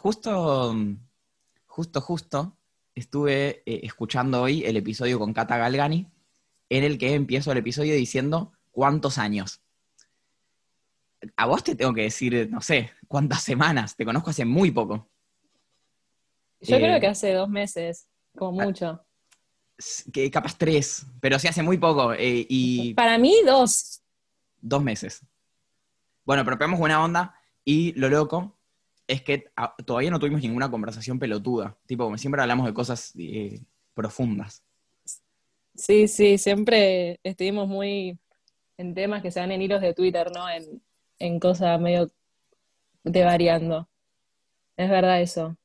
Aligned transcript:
justo, 0.00 0.74
justo, 1.66 2.00
justo, 2.00 2.56
estuve 2.94 3.62
eh, 3.66 3.80
escuchando 3.82 4.40
hoy 4.40 4.64
el 4.64 4.78
episodio 4.78 5.18
con 5.18 5.34
Kata 5.34 5.58
Galgani, 5.58 6.10
en 6.70 6.84
el 6.84 6.96
que 6.96 7.12
empiezo 7.14 7.52
el 7.52 7.58
episodio 7.58 7.94
diciendo 7.94 8.52
cuántos 8.70 9.18
años. 9.18 9.60
A 11.36 11.44
vos 11.44 11.62
te 11.62 11.74
tengo 11.74 11.92
que 11.92 12.02
decir, 12.02 12.48
no 12.50 12.62
sé, 12.62 12.92
cuántas 13.08 13.42
semanas. 13.42 13.94
Te 13.94 14.06
conozco 14.06 14.30
hace 14.30 14.46
muy 14.46 14.70
poco. 14.70 15.06
Yo 16.62 16.76
Eh, 16.76 16.80
creo 16.80 16.98
que 16.98 17.06
hace 17.06 17.34
dos 17.34 17.50
meses, 17.50 18.08
como 18.34 18.58
ah, 18.58 18.64
mucho. 18.64 19.04
Que 20.14 20.30
capaz 20.30 20.56
tres, 20.56 21.04
pero 21.20 21.38
sí 21.38 21.46
hace 21.46 21.62
muy 21.62 21.76
poco. 21.76 22.14
eh, 22.14 22.46
y 22.48 22.94
Para 22.94 23.18
mí, 23.18 23.34
dos. 23.44 24.00
dos 24.62 24.82
meses. 24.82 25.20
Bueno, 26.24 26.42
pero 26.44 26.56
pegamos 26.56 26.78
buena 26.78 27.04
onda 27.04 27.34
y 27.66 27.92
lo 27.98 28.08
loco 28.08 28.58
es 29.10 29.22
que 29.22 29.44
todavía 29.84 30.10
no 30.10 30.18
tuvimos 30.18 30.40
ninguna 30.42 30.70
conversación 30.70 31.18
pelotuda. 31.18 31.76
Tipo, 31.86 32.04
como 32.04 32.16
siempre 32.18 32.40
hablamos 32.40 32.66
de 32.66 32.72
cosas 32.74 33.12
eh, 33.18 33.60
profundas. 33.94 34.62
Sí, 35.74 36.08
sí, 36.08 36.38
siempre 36.38 37.18
estuvimos 37.22 37.68
muy 37.68 38.18
en 38.76 38.94
temas 38.94 39.22
que 39.22 39.30
se 39.30 39.40
dan 39.40 39.52
en 39.52 39.62
hilos 39.62 39.80
de 39.80 39.94
Twitter, 39.94 40.30
¿no? 40.34 40.48
En, 40.48 40.82
en 41.18 41.40
cosas 41.40 41.80
medio 41.80 42.10
de 43.04 43.24
variando. 43.24 43.88
Es 44.76 44.88
verdad 44.90 45.20
eso. 45.20 45.56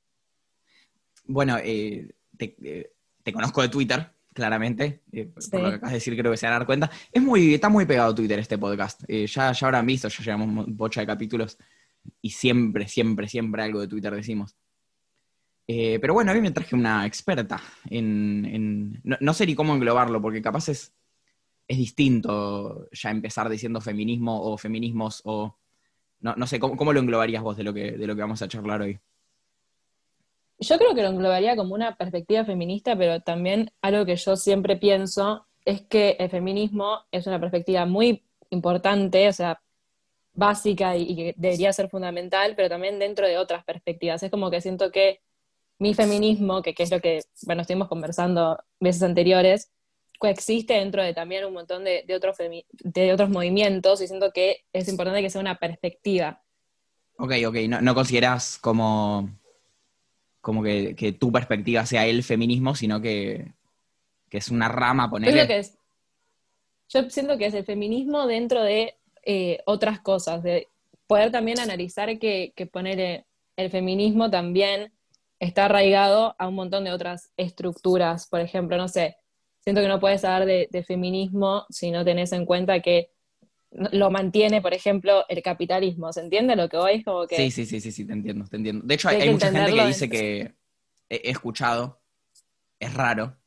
Bueno, 1.26 1.58
eh, 1.64 2.10
te, 2.38 2.56
eh, 2.64 2.92
te 3.24 3.34
conozco 3.34 3.62
de 3.62 3.70
Twitter, 3.70 4.10
claramente. 4.34 5.02
eh, 5.12 5.26
por- 5.26 5.42
Sí. 5.44 5.52
Por 5.52 5.62
lo 5.62 5.70
que 5.70 5.76
acabas 5.76 5.92
de 5.92 5.98
decir, 5.98 6.18
creo 6.18 6.32
que 6.32 6.38
se 6.38 6.46
van 6.46 6.54
a 6.54 6.58
dar 6.60 6.66
cuenta. 6.66 6.92
Es 7.12 7.22
muy, 7.22 7.54
está 7.56 7.70
muy 7.70 7.86
pegado 7.86 8.14
Twitter 8.14 8.40
este 8.40 8.58
podcast. 8.58 9.04
Ya, 9.08 9.52
ya 9.52 9.68
habrán 9.68 9.86
visto, 9.86 10.08
ya 10.08 10.24
llevamos 10.24 10.48
mo- 10.48 10.66
bocha 10.68 11.02
de 11.02 11.08
capítulos 11.08 11.58
y 12.22 12.32
siempre, 12.32 12.88
siempre, 12.88 13.28
siempre 13.28 13.64
algo 13.64 13.82
de 13.82 13.88
Twitter 13.88 14.14
decimos. 14.14 14.56
Eh, 15.68 15.98
pero 16.00 16.14
bueno, 16.14 16.32
hoy 16.32 16.42
me 16.42 16.52
traje 16.52 16.76
una 16.76 17.06
experta 17.06 17.60
en... 17.90 18.46
en- 18.46 19.02
no, 19.04 19.18
no 19.20 19.34
sé 19.34 19.46
ni 19.46 19.56
cómo 19.56 19.74
englobarlo, 19.74 20.22
porque 20.22 20.42
capaz 20.42 20.70
es, 20.70 20.94
es 21.68 21.78
distinto 21.78 22.88
ya 22.92 23.10
empezar 23.10 23.50
diciendo 23.50 23.82
feminismo 23.82 24.42
o 24.42 24.58
feminismos 24.58 25.22
o... 25.26 25.56
No, 26.22 26.36
no 26.36 26.48
sé, 26.48 26.60
¿cómo, 26.60 26.78
cómo 26.78 26.94
lo 26.94 27.00
englobarías 27.00 27.44
vos 27.44 27.58
de 27.58 27.64
lo, 27.64 27.74
que, 27.74 27.92
de 27.94 28.08
lo 28.08 28.16
que 28.16 28.22
vamos 28.22 28.42
a 28.42 28.48
charlar 28.48 28.82
hoy? 28.82 29.00
Yo 30.60 30.78
creo 30.78 30.96
que 30.96 31.04
lo 31.04 31.10
englobaría 31.10 31.56
como 31.56 31.76
una 31.76 31.96
perspectiva 31.98 32.46
feminista, 32.46 32.98
pero 32.98 33.20
también 33.20 33.72
algo 33.82 34.06
que 34.06 34.16
yo 34.16 34.36
siempre 34.38 34.78
pienso 34.78 35.46
es 35.66 35.82
que 35.82 36.16
el 36.20 36.30
feminismo 36.30 37.00
es 37.12 37.28
una 37.28 37.40
perspectiva 37.40 37.86
muy 37.86 38.24
importante, 38.52 39.28
o 39.28 39.34
sea, 39.34 39.62
básica 40.36 40.96
y, 40.96 41.04
y 41.04 41.16
que 41.16 41.34
debería 41.38 41.74
ser 41.74 41.90
fundamental, 41.90 42.54
pero 42.56 42.70
también 42.70 43.00
dentro 43.00 43.28
de 43.28 43.38
otras 43.38 43.64
perspectivas. 43.64 44.22
Es 44.22 44.32
como 44.32 44.52
que 44.52 44.62
siento 44.62 44.92
que 44.92 45.22
mi 45.80 45.94
feminismo, 45.94 46.62
que, 46.62 46.74
que 46.74 46.84
es 46.84 46.92
lo 46.92 47.02
que, 47.02 47.22
bueno, 47.46 47.62
estuvimos 47.62 47.88
conversando 47.88 48.58
veces 48.80 49.04
anteriores, 49.04 49.72
coexiste 50.20 50.76
dentro 50.76 51.04
de 51.04 51.14
también 51.14 51.44
un 51.46 51.54
montón 51.54 51.84
de, 51.84 52.04
de 52.08 52.16
femi- 52.20 52.66
de 52.72 53.12
otros 53.12 53.30
movimientos 53.30 54.02
y 54.02 54.08
siento 54.08 54.32
que 54.32 54.66
es 54.72 54.88
importante 54.88 55.22
que 55.22 55.30
sea 55.30 55.42
una 55.42 55.58
perspectiva. 55.58 56.42
Ok, 57.18 57.34
ok, 57.48 57.56
no, 57.68 57.82
no 57.82 57.94
consideras 57.94 58.58
como, 58.58 59.30
como 60.42 60.64
que, 60.64 60.96
que 60.96 61.12
tu 61.12 61.32
perspectiva 61.32 61.86
sea 61.86 62.06
el 62.06 62.24
feminismo, 62.24 62.76
sino 62.76 63.02
que, 63.02 63.54
que 64.30 64.38
es 64.38 64.50
una 64.50 64.70
rama, 64.70 65.10
es, 65.58 65.78
yo 66.90 67.10
siento 67.10 67.38
que 67.38 67.48
es 67.48 67.54
el 67.54 67.66
feminismo 67.66 68.28
dentro 68.28 68.64
de 68.64 68.98
eh, 69.26 69.60
otras 69.66 70.00
cosas, 70.00 70.44
de 70.44 70.68
poder 71.08 71.32
también 71.32 71.60
analizar 71.60 72.18
que, 72.20 72.54
que 72.56 72.66
poner 72.66 73.26
el 73.58 73.70
feminismo 73.70 74.30
también 74.30 74.92
está 75.40 75.66
arraigado 75.66 76.36
a 76.38 76.48
un 76.48 76.56
montón 76.56 76.84
de 76.84 76.92
otras 76.92 77.32
estructuras. 77.38 78.28
Por 78.28 78.40
ejemplo, 78.40 78.78
no 78.78 78.88
sé, 78.88 79.18
siento 79.60 79.82
que 79.82 79.88
no 79.88 80.00
puedes 80.00 80.24
hablar 80.24 80.46
de, 80.46 80.68
de 80.72 80.84
feminismo 80.84 81.66
si 81.70 81.92
no 81.92 82.06
tenés 82.06 82.32
en 82.32 82.46
cuenta 82.46 82.80
que 82.82 83.12
lo 83.72 84.10
mantiene, 84.10 84.62
por 84.62 84.74
ejemplo, 84.74 85.26
el 85.28 85.42
capitalismo. 85.42 86.12
¿Se 86.14 86.22
entiende 86.22 86.56
lo 86.56 86.70
que? 86.70 86.78
Es 86.94 87.04
como 87.04 87.28
que 87.28 87.36
Sí, 87.36 87.52
sí, 87.52 87.66
sí, 87.66 87.82
sí, 87.82 87.92
sí, 87.92 88.06
te 88.06 88.14
entiendo, 88.14 88.46
te 88.46 88.58
entiendo. 88.58 88.86
De 88.86 88.96
hecho, 88.96 89.10
hay, 89.10 89.30
mucha 89.30 89.52
gente 89.52 89.74
que 89.74 89.88
dice 89.88 90.10
que 90.10 90.40
he, 91.10 91.16
he 91.16 91.32
escuchado, 91.32 92.02
es 92.80 92.94
raro, 92.94 93.38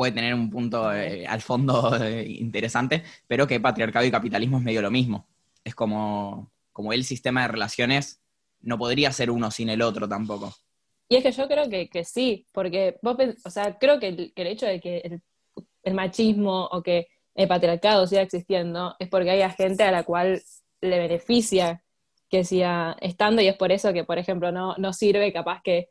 puede 0.00 0.12
tener 0.12 0.32
un 0.32 0.48
punto 0.48 0.90
eh, 0.94 1.26
al 1.26 1.42
fondo 1.42 1.94
eh, 2.02 2.26
interesante, 2.26 3.02
pero 3.26 3.46
que 3.46 3.60
patriarcado 3.60 4.06
y 4.06 4.10
capitalismo 4.10 4.56
es 4.56 4.64
medio 4.64 4.80
lo 4.80 4.90
mismo. 4.90 5.26
Es 5.62 5.74
como, 5.74 6.50
como 6.72 6.94
el 6.94 7.04
sistema 7.04 7.42
de 7.42 7.48
relaciones 7.48 8.18
no 8.62 8.78
podría 8.78 9.12
ser 9.12 9.30
uno 9.30 9.50
sin 9.50 9.68
el 9.68 9.82
otro 9.82 10.08
tampoco. 10.08 10.54
Y 11.06 11.16
es 11.16 11.22
que 11.22 11.32
yo 11.32 11.46
creo 11.46 11.68
que, 11.68 11.90
que 11.90 12.04
sí, 12.04 12.46
porque 12.50 12.98
vos, 13.02 13.18
o 13.44 13.50
sea, 13.50 13.76
creo 13.78 14.00
que 14.00 14.08
el, 14.08 14.32
que 14.32 14.40
el 14.40 14.48
hecho 14.48 14.64
de 14.64 14.80
que 14.80 15.00
el, 15.00 15.20
el 15.82 15.92
machismo 15.92 16.64
o 16.72 16.82
que 16.82 17.08
el 17.34 17.46
patriarcado 17.46 18.06
siga 18.06 18.22
existiendo 18.22 18.96
es 18.98 19.10
porque 19.10 19.32
hay 19.32 19.50
gente 19.50 19.82
a 19.82 19.92
la 19.92 20.04
cual 20.04 20.42
le 20.80 20.98
beneficia 20.98 21.84
que 22.30 22.44
siga 22.44 22.96
estando 23.02 23.42
y 23.42 23.48
es 23.48 23.56
por 23.58 23.70
eso 23.70 23.92
que, 23.92 24.04
por 24.04 24.16
ejemplo, 24.16 24.50
no, 24.50 24.76
no 24.78 24.94
sirve 24.94 25.30
capaz 25.30 25.60
que, 25.62 25.90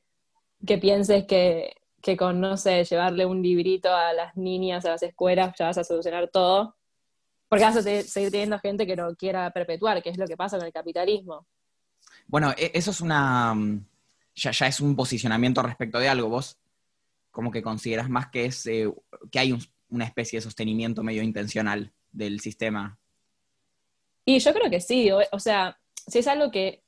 que 0.65 0.79
pienses 0.79 1.25
que, 1.25 1.75
que 2.01 2.17
con, 2.17 2.39
no 2.41 2.57
sé, 2.57 2.83
llevarle 2.85 3.25
un 3.25 3.41
librito 3.41 3.93
a 3.93 4.13
las 4.13 4.35
niñas 4.37 4.85
a 4.85 4.91
las 4.91 5.03
escuelas 5.03 5.53
ya 5.57 5.65
vas 5.67 5.77
a 5.77 5.83
solucionar 5.83 6.29
todo, 6.29 6.75
porque 7.49 7.65
vas 7.65 7.77
a 7.77 7.83
seguir 7.83 8.31
teniendo 8.31 8.59
gente 8.59 8.87
que 8.87 8.95
lo 8.95 9.15
quiera 9.15 9.51
perpetuar, 9.51 10.03
que 10.03 10.09
es 10.09 10.17
lo 10.17 10.27
que 10.27 10.37
pasa 10.37 10.57
con 10.57 10.67
el 10.67 10.73
capitalismo. 10.73 11.47
Bueno, 12.27 12.51
e- 12.57 12.71
eso 12.73 12.91
es 12.91 13.01
una. 13.01 13.53
mm, 13.53 13.85
Ya, 14.35 14.51
ya 14.51 14.67
es 14.67 14.79
un 14.79 14.95
posicionamiento 14.95 15.61
respecto 15.61 15.99
de 15.99 16.07
algo. 16.07 16.29
Vos, 16.29 16.57
como 17.31 17.51
que 17.51 17.61
consideras 17.63 18.09
más 18.09 18.29
que 18.29 18.45
es 18.45 18.65
eh, 18.67 18.91
que 19.31 19.39
hay 19.39 19.51
un- 19.53 19.63
una 19.89 20.05
especie 20.05 20.39
de 20.39 20.43
sostenimiento 20.43 21.03
medio 21.03 21.23
intencional 21.23 21.93
del 22.11 22.39
sistema. 22.41 22.99
Y 24.25 24.39
yo 24.39 24.53
creo 24.53 24.69
que 24.69 24.79
sí, 24.81 25.11
o, 25.11 25.19
o 25.31 25.39
sea, 25.39 25.79
si 26.07 26.19
es 26.19 26.27
algo 26.27 26.51
que 26.51 26.83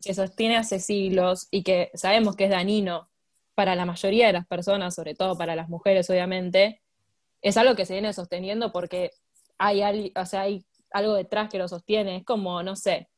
se 0.00 0.14
sostiene 0.14 0.56
hace 0.56 0.80
siglos 0.80 1.48
y 1.50 1.62
que 1.62 1.90
sabemos 1.94 2.36
que 2.36 2.44
es 2.44 2.50
dañino 2.50 3.10
para 3.54 3.74
la 3.74 3.84
mayoría 3.84 4.26
de 4.28 4.32
las 4.32 4.46
personas, 4.46 4.94
sobre 4.94 5.14
todo 5.14 5.36
para 5.36 5.54
las 5.56 5.68
mujeres, 5.68 6.08
obviamente, 6.10 6.82
es 7.42 7.56
algo 7.56 7.74
que 7.74 7.86
se 7.86 7.94
viene 7.94 8.12
sosteniendo 8.12 8.72
porque 8.72 9.10
hay, 9.58 10.12
o 10.16 10.26
sea, 10.26 10.42
hay 10.42 10.64
algo 10.90 11.14
detrás 11.14 11.48
que 11.50 11.58
lo 11.58 11.68
sostiene. 11.68 12.16
Es 12.16 12.24
como, 12.24 12.62
no 12.62 12.76
sé, 12.76 13.08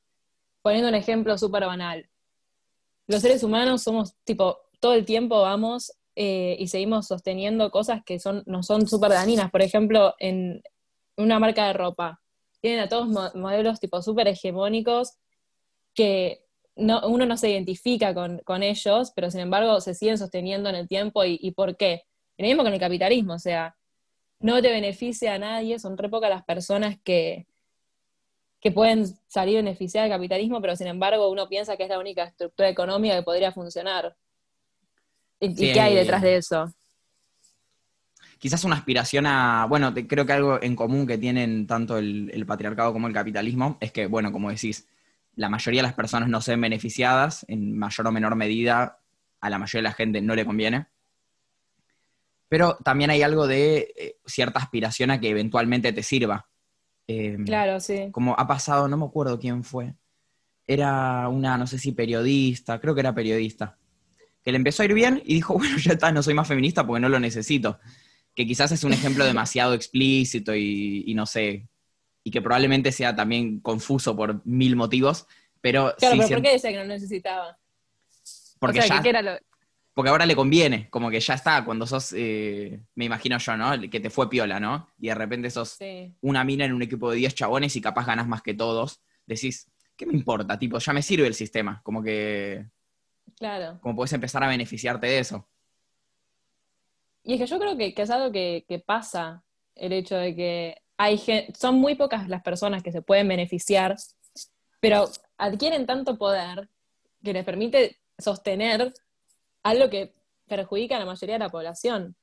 poniendo 0.63 0.89
un 0.89 0.95
ejemplo 0.95 1.37
súper 1.39 1.67
banal. 1.67 2.09
Los 3.07 3.23
seres 3.23 3.43
humanos 3.43 3.83
somos, 3.83 4.15
tipo, 4.25 4.59
todo 4.81 4.95
el 4.95 5.05
tiempo 5.05 5.41
vamos 5.43 5.93
eh, 6.17 6.57
y 6.59 6.69
seguimos 6.69 7.07
sosteniendo 7.07 7.71
cosas 7.71 8.03
que 8.05 8.19
son, 8.19 8.43
no 8.47 8.63
son 8.63 8.87
súper 8.89 9.11
dañinas. 9.11 9.51
Por 9.51 9.63
ejemplo, 9.63 10.15
en 10.19 10.63
una 11.17 11.39
marca 11.39 11.67
de 11.67 11.73
ropa 11.75 12.21
tienen 12.61 12.81
a 12.81 12.89
todos 12.89 13.09
mo- 13.09 13.31
modelos 13.35 13.79
tipo 13.79 14.01
súper 14.01 14.29
hegemónicos 14.29 15.19
que 15.95 16.44
no, 16.77 17.07
uno 17.09 17.27
no 17.27 17.37
se 17.37 17.51
identifica 17.51 18.15
con, 18.15 18.39
con 18.41 18.63
ellos, 18.63 19.13
pero 19.15 19.31
sin 19.31 19.41
embargo 19.41 19.81
se 19.81 19.95
siguen 19.95 20.19
sosteniendo 20.19 20.69
en 20.69 20.77
el 20.77 20.89
tiempo. 20.89 21.25
¿Y, 21.25 21.39
y 21.41 21.53
por 21.53 21.77
qué? 21.77 22.03
Lo 22.39 22.47
mismo 22.47 22.65
con 22.65 22.73
el 22.73 22.81
capitalismo, 22.81 23.35
o 23.35 23.39
sea, 23.39 23.77
no 24.41 24.61
te 24.61 24.71
beneficia 24.71 25.35
a 25.35 25.39
nadie, 25.39 25.79
son 25.79 25.97
re 25.97 26.09
pocas 26.09 26.31
las 26.31 26.45
personas 26.45 26.99
que, 27.03 27.47
que 28.61 28.73
pueden 28.73 29.07
salir 29.29 29.57
beneficiadas 29.57 30.09
del 30.09 30.19
capitalismo, 30.19 30.61
pero 30.61 30.75
sin 30.75 30.87
embargo 30.87 31.31
uno 31.31 31.49
piensa 31.49 31.77
que 31.77 31.85
es 31.85 31.89
la 31.89 31.99
única 31.99 32.25
estructura 32.25 32.69
económica 32.69 33.15
que 33.15 33.23
podría 33.23 33.53
funcionar. 33.53 34.17
¿Y, 35.39 35.55
qué 35.73 35.81
hay 35.81 35.95
detrás 35.95 36.23
de 36.23 36.37
eso? 36.37 36.73
Quizás 38.39 38.65
una 38.65 38.77
aspiración 38.77 39.27
a. 39.27 39.67
Bueno, 39.69 39.93
te- 39.93 40.07
creo 40.07 40.27
que 40.27 40.33
algo 40.33 40.63
en 40.63 40.77
común 40.77 41.07
que 41.07 41.19
tienen 41.19 41.67
tanto 41.67 41.99
el, 41.99 42.31
el 42.33 42.47
patriarcado 42.47 42.93
como 42.93 43.07
el 43.07 43.15
capitalismo 43.15 43.77
es 43.81 43.93
que, 43.93 44.07
bueno, 44.07 44.33
como 44.33 44.51
decís, 44.51 44.87
la 45.37 45.49
mayoría 45.49 45.81
de 45.81 45.89
las 45.89 45.95
personas 45.95 46.29
no 46.29 46.41
se 46.41 46.53
ven 46.53 46.61
beneficiadas, 46.61 47.45
en 47.49 47.77
mayor 47.77 48.07
o 48.07 48.13
menor 48.13 48.37
medida, 48.37 48.99
a 49.41 49.51
la 49.51 49.59
mayoría 49.59 49.89
de 49.89 49.91
la 49.91 49.95
gente 49.95 50.23
no 50.23 50.35
le 50.35 50.47
conviene. 50.47 50.87
Pero 52.49 52.77
también 52.85 53.11
hay 53.11 53.23
algo 53.23 53.47
de 53.47 53.93
eh, 53.97 54.17
cierta 54.27 54.61
aspiración 54.61 55.11
a 55.11 55.21
que 55.21 55.31
eventualmente 55.31 55.93
te 55.93 56.03
sirva. 56.03 56.49
Eh, 57.07 57.37
Claro, 57.45 57.81
sí. 57.81 58.09
Como 58.13 58.35
ha 58.39 58.47
pasado, 58.47 58.89
no 58.89 58.97
me 58.97 59.05
acuerdo 59.05 59.39
quién 59.39 59.65
fue. 59.65 59.95
Era 60.67 61.29
una, 61.29 61.59
no 61.59 61.67
sé 61.67 61.79
si 61.79 61.93
periodista, 61.93 62.81
creo 62.81 62.95
que 62.95 63.01
era 63.01 63.15
periodista, 63.15 63.77
que 64.43 64.51
le 64.53 64.57
empezó 64.57 64.83
a 64.83 64.87
ir 64.87 64.95
bien 64.95 65.23
y 65.25 65.35
dijo, 65.35 65.55
bueno, 65.59 65.77
ya 65.79 65.93
está, 65.93 66.13
no 66.13 66.23
soy 66.23 66.35
más 66.35 66.49
feminista 66.49 66.87
porque 66.87 67.01
no 67.01 67.09
lo 67.09 67.19
necesito. 67.19 67.79
Que 68.35 68.47
quizás 68.47 68.73
es 68.73 68.85
un 68.85 68.93
ejemplo 68.93 69.25
demasiado 69.27 69.75
explícito 69.75 70.55
y, 70.55 71.05
y 71.07 71.15
no 71.15 71.27
sé, 71.27 71.69
y 72.25 72.31
que 72.31 72.43
probablemente 72.43 72.91
sea 72.91 73.15
también 73.15 73.61
confuso 73.61 74.17
por 74.17 74.45
mil 74.47 74.75
motivos, 74.75 75.27
pero 75.61 75.95
Claro, 75.99 76.17
sí 76.17 76.23
pero 76.23 76.37
¿por 76.39 76.43
qué 76.43 76.53
decía 76.53 76.71
que 76.73 76.79
no 76.79 76.85
necesitaba? 76.85 77.57
porque 78.59 78.79
o 78.81 78.83
sea, 78.83 78.89
ya, 78.89 78.97
que, 78.97 79.03
que 79.05 79.09
era 79.11 79.23
lo... 79.23 79.33
porque 79.93 80.09
ahora 80.11 80.25
le 80.27 80.35
conviene, 80.35 80.89
como 80.91 81.11
que 81.11 81.21
ya 81.21 81.35
está, 81.35 81.65
cuando 81.65 81.87
sos, 81.87 82.15
eh, 82.17 82.81
me 82.95 83.05
imagino 83.05 83.37
yo, 83.39 83.57
¿no? 83.57 83.79
Que 83.91 84.01
te 84.01 84.09
fue 84.11 84.31
piola, 84.31 84.59
¿no? 84.59 84.89
Y 84.99 85.09
de 85.09 85.15
repente 85.15 85.51
sos 85.51 85.71
Sí. 85.71 86.15
una 86.23 86.43
mina 86.45 86.65
en 86.65 86.73
un 86.73 86.83
equipo 86.83 87.11
de 87.11 87.19
10 87.19 87.35
chabones 87.35 87.77
y 87.77 87.81
capaz 87.83 88.07
ganas 88.07 88.27
más 88.27 88.41
que 88.43 88.55
todos, 88.55 89.03
decís, 89.27 89.71
¿qué 89.97 90.07
me 90.07 90.15
importa? 90.15 90.59
Tipo, 90.59 90.79
ya 90.79 90.93
me 90.95 91.03
sirve 91.03 91.27
el 91.27 91.35
sistema, 91.35 91.81
como 91.85 92.03
que... 92.03 92.67
Claro. 93.37 93.79
¿Cómo 93.83 93.97
puedes 93.97 94.13
empezar 94.15 94.43
a 94.45 94.49
beneficiarte 94.49 95.07
de 95.07 95.19
eso? 95.19 95.47
Y 97.23 97.35
es 97.35 97.41
que 97.41 97.47
yo 97.47 97.59
creo 97.59 97.77
que, 97.77 97.95
que 97.95 98.03
es 98.03 98.11
algo 98.11 98.31
que, 98.33 98.65
que 98.69 98.79
pasa, 98.79 99.43
el 99.75 99.93
hecho 99.93 100.17
de 100.17 100.35
que 100.37 100.83
hay 100.97 101.21
son 101.59 101.77
muy 101.77 101.95
pocas 101.95 102.29
las 102.29 102.43
personas 102.43 102.83
que 102.83 102.93
se 102.93 103.03
pueden 103.03 103.29
beneficiar, 103.29 103.97
pero 104.81 105.09
adquieren 105.39 105.87
tanto 105.87 106.19
poder 106.19 106.69
que 107.23 107.33
les 107.33 107.45
permite 107.45 107.99
sostener 108.19 108.93
algo 109.63 109.91
que 109.91 110.15
perjudica 110.47 110.97
a 110.97 111.01
la 111.01 111.07
mayoría 111.07 111.37
de 111.37 111.45
la 111.45 111.49
población. 111.49 112.17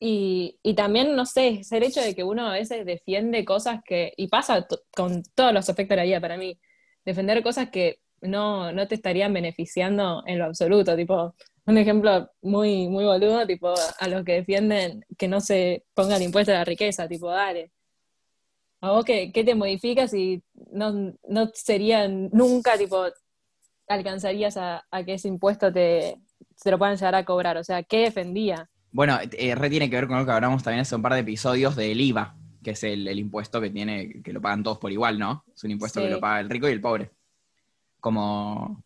Y, 0.00 0.58
y 0.62 0.74
también, 0.74 1.14
no 1.16 1.24
sé, 1.24 1.60
es 1.60 1.72
el 1.72 1.84
hecho 1.84 2.00
de 2.00 2.14
que 2.14 2.24
uno 2.24 2.46
a 2.46 2.52
veces 2.52 2.84
defiende 2.84 3.44
cosas 3.44 3.80
que, 3.84 4.12
y 4.16 4.28
pasa 4.28 4.66
con 4.94 5.22
todos 5.34 5.54
los 5.54 5.68
aspectos 5.68 5.90
de 5.90 5.96
la 5.96 6.04
vida 6.04 6.20
para 6.20 6.36
mí, 6.36 6.58
defender 7.04 7.42
cosas 7.42 7.70
que 7.70 8.00
no, 8.24 8.72
no 8.72 8.88
te 8.88 8.94
estarían 8.96 9.32
beneficiando 9.32 10.22
en 10.26 10.38
lo 10.38 10.46
absoluto, 10.46 10.96
tipo, 10.96 11.34
un 11.66 11.78
ejemplo 11.78 12.30
muy, 12.42 12.88
muy 12.88 13.04
boludo, 13.04 13.46
tipo, 13.46 13.72
a 13.98 14.08
los 14.08 14.24
que 14.24 14.32
defienden 14.32 15.04
que 15.16 15.28
no 15.28 15.40
se 15.40 15.84
ponga 15.94 16.16
el 16.16 16.22
impuesto 16.22 16.52
a 16.52 16.56
la 16.56 16.64
riqueza, 16.64 17.06
tipo, 17.08 17.30
dale. 17.30 17.70
¿A 18.80 18.90
vos 18.90 19.04
qué, 19.04 19.32
qué 19.32 19.44
te 19.44 19.54
modificas 19.54 20.12
y 20.12 20.42
no, 20.72 21.14
no 21.28 21.50
sería 21.54 22.06
nunca, 22.08 22.76
tipo, 22.76 23.06
alcanzarías 23.88 24.56
a, 24.56 24.84
a 24.90 25.04
que 25.04 25.14
ese 25.14 25.28
impuesto 25.28 25.72
te, 25.72 26.16
se 26.56 26.70
lo 26.70 26.78
puedan 26.78 26.96
llegar 26.96 27.14
a 27.14 27.24
cobrar? 27.24 27.56
O 27.56 27.64
sea, 27.64 27.82
¿qué 27.82 28.00
defendía? 28.00 28.68
Bueno, 28.90 29.18
eh, 29.32 29.54
re 29.54 29.70
tiene 29.70 29.88
que 29.90 29.96
ver 29.96 30.06
con 30.06 30.18
lo 30.18 30.24
que 30.26 30.32
hablamos 30.32 30.62
también 30.62 30.82
hace 30.82 30.94
un 30.96 31.02
par 31.02 31.14
de 31.14 31.20
episodios 31.20 31.74
del 31.76 32.00
IVA, 32.00 32.36
que 32.62 32.72
es 32.72 32.84
el, 32.84 33.08
el 33.08 33.18
impuesto 33.18 33.60
que 33.60 33.70
tiene, 33.70 34.22
que 34.22 34.32
lo 34.32 34.40
pagan 34.40 34.62
todos 34.62 34.78
por 34.78 34.92
igual, 34.92 35.18
¿no? 35.18 35.44
Es 35.54 35.64
un 35.64 35.70
impuesto 35.72 36.00
Sí. 36.00 36.06
que 36.06 36.12
lo 36.12 36.20
paga 36.20 36.40
el 36.40 36.50
rico 36.50 36.68
y 36.68 36.72
el 36.72 36.80
pobre. 36.80 37.10
Como, 38.04 38.84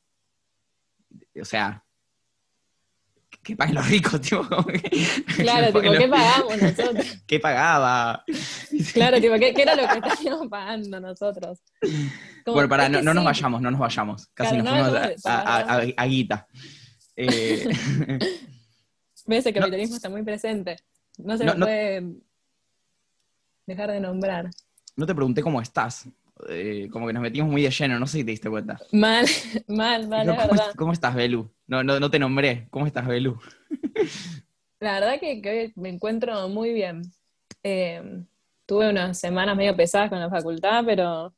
o 1.41 1.44
sea, 1.44 1.82
que 3.43 3.56
paguen 3.56 3.75
los 3.75 3.88
ricos, 3.88 4.20
que- 4.20 5.43
Claro, 5.43 5.67
tipo, 5.67 5.81
¿qué 5.81 6.06
pagamos 6.09 6.62
nosotros? 6.62 7.06
¿Qué 7.26 7.41
pagaba? 7.41 8.25
Claro, 8.93 9.20
tipo, 9.20 9.35
¿qué, 9.41 9.53
qué 9.55 9.62
era 9.62 9.75
lo 9.75 9.88
que 9.88 9.99
estaríamos 10.09 10.47
pagando 10.47 11.00
nosotros? 11.00 11.59
Como, 12.44 12.55
bueno, 12.55 12.69
para, 12.69 12.88
no, 12.88 13.03
no 13.03 13.12
nos 13.12 13.25
vayamos, 13.25 13.61
no 13.61 13.73
nos 13.73 13.81
vayamos. 13.81 14.29
Casi 14.35 14.50
Claro, 14.61 14.62
nos 14.65 14.93
no, 14.93 15.00
fuimos 15.00 15.26
a, 15.26 15.41
a- 15.41 15.79
a- 15.79 15.87
a 15.97 16.06
Guita. 16.06 16.47
Eh, 17.17 17.69
¿Ves? 19.26 19.47
El 19.47 19.53
capitalismo 19.55 19.97
está 19.97 20.09
muy 20.09 20.23
presente. 20.23 20.76
No 21.17 21.37
se 21.37 21.44
lo 21.44 21.56
puede 21.56 22.06
dejar 23.67 23.91
de 23.91 23.99
nombrar. 23.99 24.49
no 24.94 25.06
te 25.06 25.12
pregunté 25.12 25.43
cómo 25.43 25.61
estás. 25.61 26.06
Eh, 26.49 26.88
como 26.90 27.06
que 27.06 27.12
nos 27.12 27.23
metimos 27.23 27.50
muy 27.50 27.62
de 27.62 27.70
lleno, 27.70 27.99
no 27.99 28.06
sé 28.06 28.19
si 28.19 28.25
te 28.25 28.31
diste 28.31 28.50
cuenta. 28.50 28.79
Mal, 28.93 29.26
mal, 29.69 30.08
mal, 30.08 30.29
es 30.29 30.35
¿cómo, 30.35 30.49
verdad. 30.49 30.73
¿Cómo 30.76 30.93
estás, 30.93 31.14
Belu? 31.14 31.50
No, 31.67 31.82
no, 31.82 31.99
no 31.99 32.11
te 32.11 32.19
nombré. 32.19 32.69
¿Cómo 32.70 32.87
estás, 32.87 33.06
Belu? 33.06 33.38
La 34.81 35.00
verdad 35.00 35.19
que, 35.19 35.43
que 35.43 35.50
hoy 35.50 35.73
me 35.76 35.88
encuentro 35.88 36.49
muy 36.49 36.73
bien. 36.73 37.02
Eh, 37.62 38.25
tuve 38.67 38.88
unas 38.90 39.19
semanas 39.19 39.56
medio 39.56 39.76
pesadas 39.76 40.08
con 40.08 40.20
la 40.20 40.31
facultad, 40.31 40.85
pero 40.87 41.35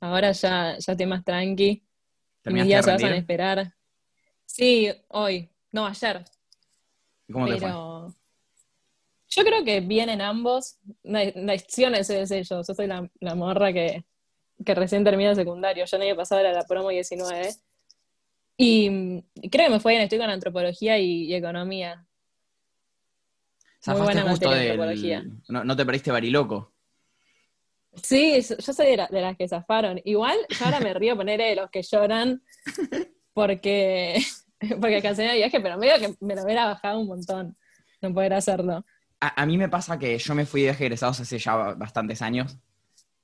ahora 0.00 0.32
ya, 0.32 0.76
ya 0.78 0.92
estoy 0.92 1.06
más 1.06 1.24
tranqui. 1.24 1.70
Mis 1.70 1.84
¿Terminaste 2.42 2.68
días 2.68 2.84
se 2.84 3.06
van 3.06 3.12
a 3.12 3.16
esperar. 3.16 3.74
Sí, 4.44 4.92
hoy. 5.08 5.48
No, 5.72 5.86
ayer. 5.86 6.24
¿Cómo 7.32 7.46
te 7.46 7.52
fue? 7.52 7.60
pero 7.60 8.14
yo 9.28 9.44
creo 9.44 9.64
que 9.64 9.80
vienen 9.80 10.20
ambos. 10.20 10.78
No 11.02 11.18
sé 11.18 12.14
de 12.14 12.38
ellos. 12.38 12.66
Yo 12.68 12.74
soy 12.74 12.86
la, 12.86 13.10
la 13.20 13.34
morra 13.34 13.72
que, 13.72 14.04
que 14.64 14.74
recién 14.74 15.04
termina 15.04 15.34
secundario. 15.34 15.84
Yo 15.84 15.96
el 15.96 16.02
año 16.02 16.16
pasado 16.16 16.40
era 16.40 16.52
la 16.52 16.64
promo 16.64 16.88
19. 16.90 17.50
Y 18.56 19.22
creo 19.50 19.66
que 19.66 19.70
me 19.72 19.80
fue 19.80 19.92
bien. 19.92 20.02
Estoy 20.02 20.18
con 20.18 20.30
antropología 20.30 20.98
y, 20.98 21.24
y 21.24 21.34
economía. 21.34 22.06
Muy 23.86 24.00
buena 24.00 24.24
materia, 24.24 24.56
antropología. 24.72 25.24
No, 25.48 25.64
no 25.64 25.76
te 25.76 25.84
perdiste 25.84 26.10
Bariloco. 26.12 26.72
Sí, 28.02 28.40
yo 28.40 28.56
yo 28.56 28.72
soy 28.72 28.86
de, 28.86 28.96
la- 28.96 29.08
de 29.08 29.20
las 29.20 29.36
que 29.36 29.48
zafaron. 29.48 30.00
Igual, 30.04 30.38
yo 30.48 30.64
ahora 30.64 30.80
me 30.80 30.94
río 30.94 31.16
poner 31.16 31.40
de 31.40 31.56
los 31.56 31.70
que 31.70 31.82
lloran 31.82 32.42
porque, 33.34 34.18
porque 34.80 35.02
cancelé 35.02 35.32
el 35.32 35.36
viaje, 35.38 35.60
pero 35.60 35.76
medio 35.76 35.98
que 35.98 36.14
me 36.24 36.34
lo 36.34 36.44
hubiera 36.44 36.66
bajado 36.66 37.00
un 37.00 37.08
montón 37.08 37.56
no 38.00 38.12
poder 38.14 38.32
hacerlo. 38.34 38.84
A, 39.20 39.42
a 39.42 39.46
mí 39.46 39.56
me 39.58 39.68
pasa 39.68 39.98
que 39.98 40.18
yo 40.18 40.34
me 40.34 40.46
fui 40.46 40.62
de 40.62 40.68
viaje 40.68 40.84
egresados 40.86 41.20
hace 41.20 41.38
ya 41.38 41.54
bastantes 41.74 42.20
años. 42.22 42.56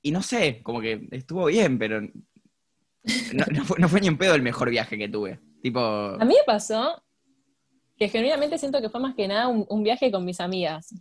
Y 0.01 0.11
no 0.11 0.21
sé, 0.21 0.61
como 0.63 0.81
que 0.81 1.07
estuvo 1.11 1.45
bien, 1.45 1.77
pero 1.77 2.01
no, 2.01 3.45
no 3.51 3.65
fue, 3.65 3.79
no 3.79 3.89
fue 3.89 4.01
ni 4.01 4.07
en 4.07 4.17
pedo 4.17 4.35
el 4.35 4.41
mejor 4.41 4.69
viaje 4.69 4.97
que 4.97 5.09
tuve. 5.09 5.39
Tipo, 5.61 5.79
A 5.79 6.25
mí 6.25 6.33
me 6.35 6.43
pasó 6.45 7.01
que 7.97 8.07
genuinamente 8.07 8.57
siento 8.57 8.81
que 8.81 8.89
fue 8.89 9.01
más 9.01 9.15
que 9.15 9.27
nada 9.27 9.47
un, 9.49 9.65
un 9.69 9.83
viaje 9.83 10.09
con 10.11 10.23
mis 10.23 10.39
amigas. 10.39 10.93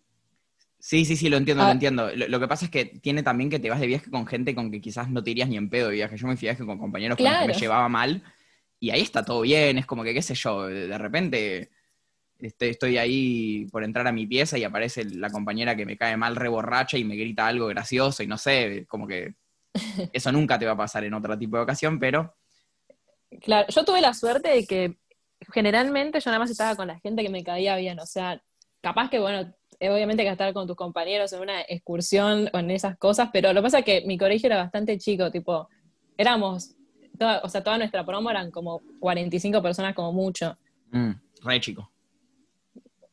sí, 0.80 1.04
sí, 1.04 1.16
sí, 1.16 1.28
lo 1.28 1.36
entiendo, 1.36 1.62
Ah. 1.62 1.66
lo 1.66 1.72
entiendo. 1.72 2.10
Lo, 2.14 2.26
lo 2.28 2.40
que 2.40 2.48
pasa 2.48 2.64
es 2.64 2.70
que 2.70 2.84
tiene 2.86 3.22
también 3.22 3.50
que 3.50 3.58
te 3.60 3.70
vas 3.70 3.80
de 3.80 3.86
viaje 3.86 4.10
con 4.10 4.26
gente 4.26 4.54
con 4.54 4.70
que 4.70 4.80
quizás 4.80 5.08
no 5.10 5.22
te 5.22 5.30
irías 5.30 5.48
ni 5.48 5.56
en 5.56 5.70
pedo 5.70 5.88
de 5.88 5.94
viaje. 5.94 6.16
Yo 6.16 6.26
me 6.26 6.36
fui 6.36 6.46
de 6.46 6.52
viaje 6.54 6.66
con 6.66 6.78
compañeros 6.78 7.16
con 7.16 7.24
los 7.24 7.40
que 7.42 7.46
me 7.48 7.54
llevaba 7.54 7.88
mal. 7.88 8.22
Y 8.80 8.90
ahí 8.90 9.00
está 9.00 9.24
todo 9.24 9.40
bien, 9.42 9.78
es 9.78 9.86
como 9.86 10.04
que, 10.04 10.14
qué 10.14 10.22
sé 10.22 10.34
yo, 10.34 10.66
de 10.66 10.96
repente 10.98 11.70
estoy 12.40 12.98
ahí 12.98 13.66
por 13.72 13.82
entrar 13.84 14.06
a 14.06 14.12
mi 14.12 14.26
pieza 14.26 14.56
y 14.58 14.64
aparece 14.64 15.04
la 15.04 15.30
compañera 15.30 15.74
que 15.76 15.86
me 15.86 15.96
cae 15.96 16.16
mal 16.16 16.36
re 16.36 16.48
borracha 16.48 16.96
y 16.98 17.04
me 17.04 17.16
grita 17.16 17.46
algo 17.46 17.66
gracioso 17.66 18.22
y 18.22 18.26
no 18.26 18.38
sé, 18.38 18.86
como 18.88 19.06
que 19.06 19.34
eso 20.12 20.30
nunca 20.32 20.58
te 20.58 20.66
va 20.66 20.72
a 20.72 20.76
pasar 20.76 21.04
en 21.04 21.14
otro 21.14 21.36
tipo 21.38 21.56
de 21.56 21.62
ocasión, 21.64 21.98
pero 21.98 22.34
Claro, 23.42 23.66
yo 23.68 23.84
tuve 23.84 24.00
la 24.00 24.14
suerte 24.14 24.48
de 24.48 24.66
que 24.66 24.96
generalmente 25.52 26.18
yo 26.20 26.30
nada 26.30 26.38
más 26.40 26.50
estaba 26.50 26.74
con 26.76 26.88
la 26.88 26.98
gente 27.00 27.22
que 27.22 27.28
me 27.28 27.44
caía 27.44 27.76
bien, 27.76 27.98
o 28.00 28.06
sea, 28.06 28.42
capaz 28.80 29.10
que, 29.10 29.18
bueno, 29.18 29.52
eh, 29.80 29.90
obviamente 29.90 30.22
que 30.24 30.30
estar 30.30 30.52
con 30.54 30.66
tus 30.66 30.76
compañeros 30.76 31.32
en 31.32 31.40
una 31.40 31.60
excursión 31.62 32.48
o 32.52 32.58
en 32.58 32.70
esas 32.70 32.96
cosas, 32.98 33.28
pero 33.32 33.52
lo 33.52 33.60
que 33.60 33.64
pasa 33.64 33.78
es 33.80 33.84
que 33.84 34.02
mi 34.06 34.16
colegio 34.16 34.46
era 34.46 34.56
bastante 34.56 34.96
chico, 34.98 35.30
tipo, 35.30 35.68
éramos, 36.16 36.74
toda- 37.18 37.40
o 37.44 37.48
sea, 37.48 37.62
toda 37.62 37.78
nuestra 37.78 38.04
promo 38.04 38.30
eran 38.30 38.50
como 38.50 38.80
45 38.98 39.62
personas 39.62 39.94
como 39.94 40.12
mucho, 40.12 40.56
mm, 40.90 41.10
re 41.42 41.60
chico. 41.60 41.92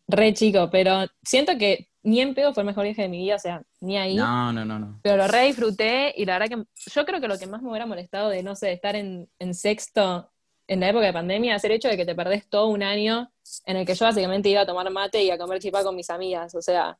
Re 0.07 0.33
chico, 0.33 0.69
pero 0.71 1.05
siento 1.23 1.57
que 1.57 1.89
ni 2.03 2.21
en 2.21 2.35
pedo 2.35 2.53
fue 2.53 2.61
el 2.61 2.67
mejor 2.67 2.83
viaje 2.83 3.01
de 3.01 3.09
mi 3.09 3.17
vida, 3.17 3.35
o 3.35 3.39
sea, 3.39 3.63
ni 3.81 3.97
ahí. 3.97 4.15
No, 4.15 4.53
no, 4.53 4.63
no, 4.63 4.77
no. 4.77 4.99
Pero 5.01 5.17
lo 5.17 5.27
re 5.27 5.45
disfruté 5.45 6.13
y 6.15 6.25
la 6.25 6.37
verdad 6.37 6.57
que 6.57 6.91
yo 6.91 7.05
creo 7.05 7.19
que 7.19 7.27
lo 7.27 7.39
que 7.39 7.47
más 7.47 7.61
me 7.63 7.69
hubiera 7.69 7.87
molestado 7.87 8.29
de, 8.29 8.43
no 8.43 8.55
sé, 8.55 8.67
de 8.67 8.73
estar 8.73 8.95
en, 8.95 9.27
en 9.39 9.53
sexto 9.55 10.29
en 10.67 10.79
la 10.79 10.89
época 10.89 11.05
de 11.05 11.13
pandemia 11.13 11.55
es 11.55 11.63
el 11.63 11.71
hecho 11.71 11.87
de 11.87 11.97
que 11.97 12.05
te 12.05 12.15
perdés 12.15 12.47
todo 12.47 12.67
un 12.67 12.83
año 12.83 13.31
en 13.65 13.77
el 13.77 13.85
que 13.85 13.95
yo 13.95 14.05
básicamente 14.05 14.49
iba 14.49 14.61
a 14.61 14.65
tomar 14.65 14.89
mate 14.91 15.23
y 15.23 15.29
a 15.29 15.37
comer 15.37 15.59
chipá 15.59 15.83
con 15.83 15.95
mis 15.95 16.09
amigas. 16.09 16.55
O 16.55 16.61
sea, 16.61 16.97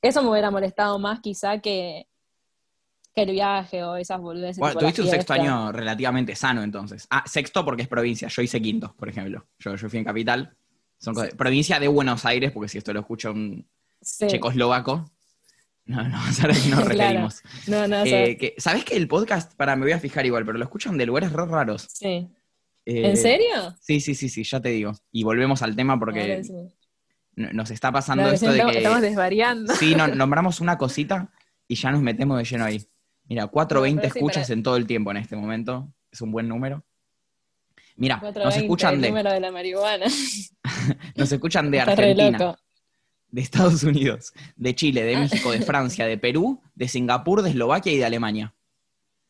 eso 0.00 0.22
me 0.22 0.30
hubiera 0.30 0.50
molestado 0.50 0.98
más 0.98 1.20
quizá 1.20 1.60
que, 1.60 2.06
que 3.14 3.22
el 3.22 3.30
viaje 3.30 3.82
o 3.84 3.96
esas 3.96 4.20
boludeces. 4.20 4.58
Bueno, 4.58 4.78
tuviste 4.78 5.02
un 5.02 5.08
sexto 5.08 5.32
año 5.34 5.72
relativamente 5.72 6.34
sano 6.34 6.62
entonces. 6.62 7.06
Ah, 7.10 7.24
sexto 7.26 7.64
porque 7.64 7.82
es 7.82 7.88
provincia, 7.88 8.28
yo 8.28 8.42
hice 8.42 8.60
quinto, 8.60 8.94
por 8.96 9.08
ejemplo. 9.08 9.46
Yo, 9.58 9.76
yo 9.76 9.88
fui 9.88 9.98
en 9.98 10.04
capital. 10.04 10.56
Son 11.04 11.14
cosas- 11.14 11.34
Provincia 11.34 11.78
de 11.78 11.88
Buenos 11.88 12.24
Aires, 12.24 12.50
porque 12.52 12.68
si 12.68 12.78
esto 12.78 12.92
lo 12.92 13.00
escucha 13.00 13.30
un 13.30 13.66
Sí. 14.00 14.26
checoslovaco, 14.26 15.10
no, 15.86 16.08
no, 16.08 16.16
ahora 16.42 16.54
sí 16.54 16.68
nos 16.70 16.80
Claro. 16.80 16.88
referimos. 16.88 17.42
No, 17.66 17.86
no, 17.88 18.02
o 18.02 18.06
sea, 18.06 18.24
Eh, 18.24 18.36
que- 18.36 18.54
¿Sabés 18.58 18.84
que 18.84 18.96
el 18.96 19.06
podcast, 19.08 19.54
para, 19.54 19.76
me 19.76 19.82
voy 19.84 19.92
a 19.92 19.98
fijar 19.98 20.24
igual, 20.26 20.44
pero 20.46 20.58
lo 20.58 20.64
escuchan 20.64 20.96
de 20.98 21.06
lugares 21.06 21.32
re 21.32 21.44
raros? 21.46 21.88
sí. 21.92 22.28
Eh, 22.86 23.08
¿En 23.08 23.16
serio? 23.16 23.74
Sí, 23.80 23.98
sí, 23.98 24.14
sí, 24.14 24.28
sí, 24.28 24.44
ya 24.44 24.60
te 24.60 24.68
digo. 24.68 24.92
Y 25.10 25.22
volvemos 25.24 25.62
al 25.62 25.74
tema 25.74 25.98
porque 25.98 26.44
sí. 26.44 26.52
nos 27.34 27.70
está 27.70 27.90
pasando 27.90 28.24
Claro, 28.24 28.34
esto 28.34 28.52
de 28.52 28.60
que... 28.72 28.76
estamos 28.78 29.00
desvariando. 29.00 29.74
Sí, 29.76 29.94
no- 29.94 30.08
nombramos 30.08 30.60
una 30.60 30.76
cosita 30.76 31.30
y 31.66 31.76
ya 31.76 31.90
nos 31.90 32.02
metemos 32.02 32.36
de 32.36 32.44
lleno 32.44 32.64
ahí. 32.66 32.84
Mira, 33.26 33.46
420 33.46 33.94
No, 33.96 34.02
pero 34.02 34.12
sí, 34.12 34.18
escuchas 34.18 34.48
para- 34.48 34.54
en 34.58 34.62
todo 34.62 34.76
el 34.76 34.86
tiempo 34.86 35.10
en 35.12 35.16
este 35.16 35.34
momento. 35.34 35.94
Es 36.12 36.20
un 36.20 36.30
buen 36.30 36.46
número. 36.46 36.84
Mira, 37.96 38.16
nos 38.16 38.32
420, 38.32 38.60
escuchan 38.60 38.94
el 38.94 39.00
de, 39.00 39.08
número 39.08 39.32
de 39.32 39.40
la 39.40 39.52
marihuana. 39.52 40.06
nos 41.16 41.32
escuchan 41.32 41.70
de 41.70 41.78
Está 41.80 41.92
Argentina, 41.92 42.56
de 43.28 43.40
Estados 43.40 43.82
Unidos, 43.82 44.32
de 44.56 44.74
Chile, 44.74 45.02
de 45.02 45.16
México, 45.16 45.52
de 45.52 45.60
Francia, 45.60 46.06
de 46.06 46.18
Perú, 46.18 46.60
de 46.74 46.88
Singapur, 46.88 47.42
de 47.42 47.50
Eslovaquia 47.50 47.92
y 47.92 47.98
de 47.98 48.04
Alemania. 48.04 48.54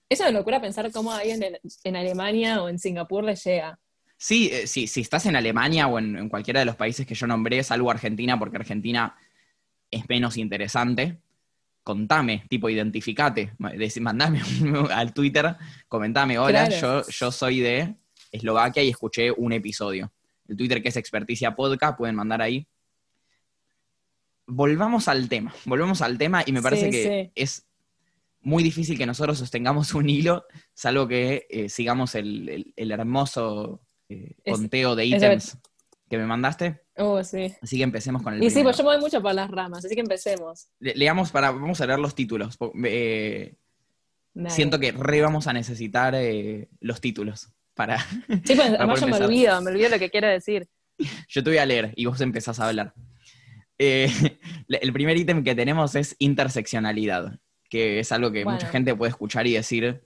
Es 0.09 0.21
una 0.21 0.31
locura 0.31 0.61
pensar 0.61 0.91
cómo 0.93 1.13
a 1.13 1.19
alguien 1.19 1.43
en, 1.43 1.59
en 1.85 1.97
Alemania 1.97 2.63
o 2.63 2.69
en 2.69 2.79
Singapur 2.79 3.25
le 3.25 3.37
llega. 3.37 3.79
Sí, 4.17 4.51
eh, 4.53 4.67
sí, 4.67 4.87
si 4.87 5.01
estás 5.01 5.27
en 5.27 5.37
Alemania 5.37 5.87
o 5.87 5.99
en, 5.99 6.17
en 6.17 6.29
cualquiera 6.29 6.61
de 6.61 6.67
los 6.67 6.77
países 6.77 7.07
que 7.07 7.15
yo 7.15 7.27
nombré, 7.27 7.63
salvo 7.63 7.91
Argentina, 7.91 8.39
porque 8.39 8.57
Argentina 8.57 9.17
es 9.91 10.09
menos 10.09 10.37
interesante, 10.37 11.19
contame, 11.83 12.45
tipo, 12.49 12.69
identificate, 12.69 13.53
mandame 13.59 14.41
al 14.91 15.13
Twitter, 15.13 15.57
comentame, 15.89 16.39
hola, 16.39 16.67
Claro. 16.67 17.03
yo, 17.03 17.09
yo 17.09 17.31
soy 17.31 17.61
de 17.61 17.95
Eslovaquia 18.35 18.83
y 18.83 18.89
escuché 18.91 19.31
un 19.31 19.53
episodio. 19.53 20.13
El 20.49 20.57
Twitter 20.57 20.83
que 20.83 20.89
es 20.91 20.97
Experticia 20.97 21.55
Podcast, 21.55 21.97
pueden 21.97 22.15
mandar 22.17 22.43
ahí. 22.43 22.67
Volvamos 24.47 25.09
al 25.09 25.29
tema, 25.29 25.55
volvemos 25.65 26.03
al 26.03 26.19
tema 26.19 26.43
y 26.45 26.53
me 26.53 26.61
parece 26.61 26.87
Sí, 26.87 26.91
que 26.91 27.03
sí. 27.25 27.33
es 27.35 27.67
muy 28.43 28.63
difícil 28.63 28.99
que 28.99 29.07
nosotros 29.07 29.39
sostengamos 29.39 29.95
un 29.95 30.11
hilo, 30.11 30.45
salvo 30.75 31.09
que 31.09 31.47
eh, 31.49 31.71
sigamos 31.71 32.15
el, 32.15 32.49
el- 32.51 32.73
el 32.77 32.91
hermoso 32.91 33.81
eh, 34.11 34.35
conteo 34.45 34.95
de 34.95 35.07
ítems 35.07 35.57
que 36.11 36.19
me 36.19 36.27
mandaste. 36.27 36.83
Oh, 36.97 37.25
sí. 37.25 37.55
Así 37.63 37.79
que 37.79 37.85
empecemos 37.85 38.23
con 38.23 38.35
el 38.35 38.43
Y 38.43 38.51
sí, 38.51 38.63
pues 38.63 38.77
yo 38.77 38.85
me 38.85 38.91
voy 38.91 39.01
mucho 39.01 39.23
por 39.23 39.35
las 39.35 39.51
ramas, 39.51 39.83
así 39.83 39.95
que 39.95 40.03
empecemos. 40.03 40.69
Le- 40.79 40.95
leamos 40.95 41.31
para, 41.31 41.51
vamos 41.51 41.81
a 41.81 41.87
leer 41.87 41.99
los 41.99 42.15
títulos. 42.15 42.59
eh, 42.85 43.55
siento 44.49 44.79
que 44.79 44.93
re 44.93 45.23
vamos 45.23 45.47
a 45.47 45.55
necesitar 45.55 46.15
los 46.81 47.01
títulos 47.01 47.49
para. 47.75 47.99
Sí, 47.99 48.55
pues, 48.55 48.61
además 48.79 49.01
yo 49.01 49.07
me 49.09 49.17
olvido, 49.19 49.61
me 49.61 49.71
olvido 49.71 49.89
lo 49.91 49.99
que 49.99 50.11
quiero 50.11 50.29
decir. 50.29 50.67
Yo 51.29 51.43
te 51.43 51.51
voy 51.51 51.59
a 51.59 51.67
leer 51.67 51.93
y 51.97 52.07
vos 52.07 52.21
empezás 52.21 52.61
a 52.61 52.69
hablar. 52.69 52.95
Eh, 53.79 54.09
el 54.69 54.93
primer 54.93 55.17
ítem 55.17 55.43
que 55.43 55.55
tenemos 55.55 55.95
es 55.97 56.15
interseccionalidad, 56.19 57.39
que 57.69 57.99
es 58.01 58.13
algo 58.13 58.31
que 58.31 58.45
Bueno. 58.45 58.57
mucha 58.59 58.69
gente 58.69 58.95
puede 58.95 59.11
escuchar 59.11 59.47
y 59.47 59.55
decir. 59.55 60.03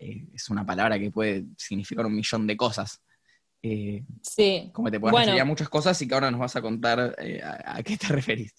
eh, 0.00 0.26
es 0.34 0.48
una 0.48 0.64
palabra 0.64 0.98
que 0.98 1.10
puede 1.10 1.44
significar 1.56 2.06
un 2.06 2.14
millón 2.14 2.46
de 2.46 2.56
cosas. 2.56 3.00
Eh, 3.62 4.04
Sí. 4.22 4.70
como 4.72 4.90
te 4.90 5.00
puedes 5.00 5.10
Bueno. 5.12 5.26
referir 5.26 5.40
a 5.42 5.44
muchas 5.44 5.68
cosas 5.68 6.00
y 6.02 6.06
que 6.06 6.14
ahora 6.14 6.30
nos 6.30 6.38
vas 6.40 6.54
a 6.54 6.62
contar 6.62 7.00
a, 7.00 7.76
a 7.76 7.82
qué 7.82 7.96
te 7.96 8.06
referís. 8.08 8.54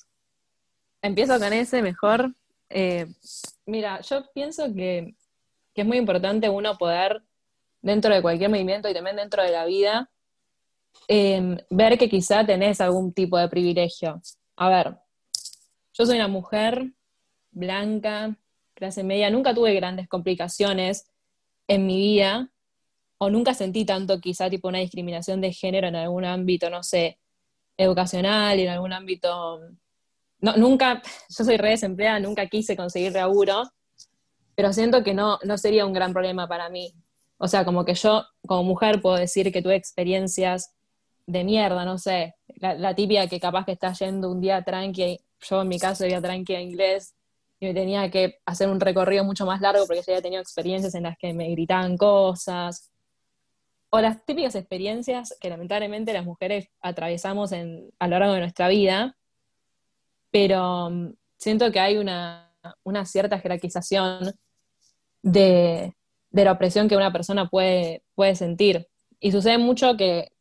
Empiezo 1.02 1.40
con 1.40 1.54
ese 1.54 1.82
mejor. 1.82 2.34
Mira, 3.66 4.02
yo 4.02 4.26
pienso 4.34 4.74
que, 4.74 5.16
que 5.74 5.82
es 5.82 5.88
muy 5.88 5.98
importante 5.98 6.50
uno 6.50 6.78
poder, 6.78 7.22
dentro 7.82 8.14
de 8.14 8.22
cualquier 8.22 8.50
movimiento 8.50 8.90
y 8.90 8.94
también 8.94 9.16
dentro 9.16 9.44
de 9.44 9.52
la 9.52 9.66
vida, 9.66 10.10
eh, 11.08 11.58
ver 11.70 11.98
que 11.98 12.10
quizá 12.10 12.46
tenés 12.46 12.82
algún 12.82 13.14
tipo 13.14 13.38
de 13.38 13.50
privilegio. 13.50 14.22
A 14.56 14.70
ver, 14.70 14.98
yo 15.94 16.06
soy 16.06 16.18
una 16.18 16.28
mujer 16.28 16.94
blanca, 17.52 18.38
clase 18.74 19.04
media, 19.04 19.30
nunca 19.30 19.54
tuve 19.54 19.74
grandes 19.74 20.08
complicaciones 20.08 21.10
en 21.68 21.86
mi 21.86 21.98
vida, 21.98 22.52
o 23.18 23.30
nunca 23.30 23.54
sentí 23.54 23.86
tanto 23.86 24.20
quizá 24.20 24.50
tipo 24.50 24.70
una 24.70 24.80
discriminación 24.80 25.42
de 25.42 25.52
género 25.52 25.88
en 25.88 25.96
algún 25.96 26.26
ámbito, 26.26 26.70
no 26.70 26.84
sé, 26.84 27.20
educacional, 27.78 28.60
en 28.60 28.70
algún 28.70 28.94
ámbito 28.94 29.62
no, 30.42 30.56
nunca, 30.58 31.02
yo 31.30 31.44
soy 31.44 31.58
re 31.58 31.72
desempleada, 31.72 32.20
nunca 32.20 32.48
quise 32.48 32.76
conseguir 32.76 33.14
laburo, 33.14 33.64
pero 34.56 34.74
siento 34.74 35.04
que 35.04 35.14
no, 35.14 35.40
no 35.44 35.58
sería 35.58 35.86
un 35.86 35.94
gran 35.94 36.14
problema 36.14 36.48
para 36.48 36.70
mí. 36.70 36.94
O 37.40 37.48
sea, 37.48 37.66
como 37.66 37.86
que 37.86 37.96
yo, 37.96 38.26
como 38.46 38.64
mujer, 38.64 39.02
puedo 39.02 39.16
decir 39.16 39.52
que 39.52 39.62
tuve 39.62 39.76
experiencias 39.76 40.76
de 41.26 41.44
mierda, 41.44 41.86
no 41.86 41.98
sé, 41.98 42.36
la, 42.56 42.74
la 42.74 42.94
típica 42.94 43.28
que 43.28 43.40
capaz 43.40 43.66
que 43.66 43.72
está 43.72 43.94
yendo 43.94 44.30
un 44.30 44.42
día 44.42 44.62
tranqui, 44.64 45.20
yo 45.42 45.62
en 45.62 45.68
mi 45.70 45.80
caso 45.80 46.06
iba 46.06 46.22
tranqui 46.22 46.56
a 46.56 46.62
inglés, 46.62 47.16
y 47.62 47.68
me 47.68 47.74
tenía 47.74 48.10
que 48.12 48.40
hacer 48.46 48.70
un 48.70 48.80
recorrido 48.80 49.24
mucho 49.24 49.46
más 49.46 49.62
largo 49.62 49.86
porque 49.86 50.02
ya 50.02 50.14
había 50.14 50.22
tenido 50.22 50.42
experiencias 50.42 50.96
en 50.96 51.04
las 51.04 51.18
que 51.18 51.34
me 51.34 51.50
gritaban 51.50 51.98
cosas, 51.98 52.92
o 53.90 54.02
las 54.02 54.24
típicas 54.26 54.56
experiencias 54.56 55.36
que 55.40 55.50
lamentablemente 55.50 56.14
las 56.14 56.26
mujeres 56.26 56.70
atravesamos 56.82 57.54
a 57.54 58.08
lo 58.08 58.20
largo 58.20 58.34
de 58.34 58.40
nuestra 58.42 58.68
vida, 58.68 59.16
pero 60.30 60.90
mm, 60.90 61.14
siento 61.38 61.72
que 61.72 61.80
hay 61.80 61.98
una, 61.98 62.54
una 62.84 63.06
cierta 63.06 63.40
jerarquización 63.40 64.34
de, 65.22 65.96
de 66.32 66.46
la 66.46 66.52
opresión 66.52 66.88
que 66.88 66.96
una 66.96 67.12
persona 67.12 67.50
puede, 67.50 68.04
puede 68.16 68.36
sentir. 68.36 68.88
Y 69.20 69.32
sucede 69.32 69.58
mucho 69.58 69.98
que 69.98 70.32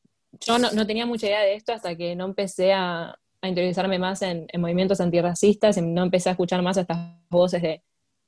yo 0.41 0.59
no, 0.59 0.71
no 0.73 0.87
tenía 0.87 1.07
mucha 1.07 1.27
idea 1.27 1.41
de 1.41 1.55
esto 1.55 1.73
hasta 1.73 1.97
que 1.97 2.15
no 2.15 2.27
empecé 2.27 2.73
a, 2.73 3.19
a 3.41 3.49
interiorizarme 3.49 3.99
más 3.99 4.23
en, 4.23 4.47
en 4.53 4.61
movimientos 4.61 5.01
antirracistas 5.01 5.77
y 5.77 5.83
no 5.83 6.03
empecé 6.03 6.29
a 6.29 6.33
escuchar 6.33 6.63
más 6.63 6.77
estas 6.77 6.99
voces 7.31 7.63
de, 7.63 7.83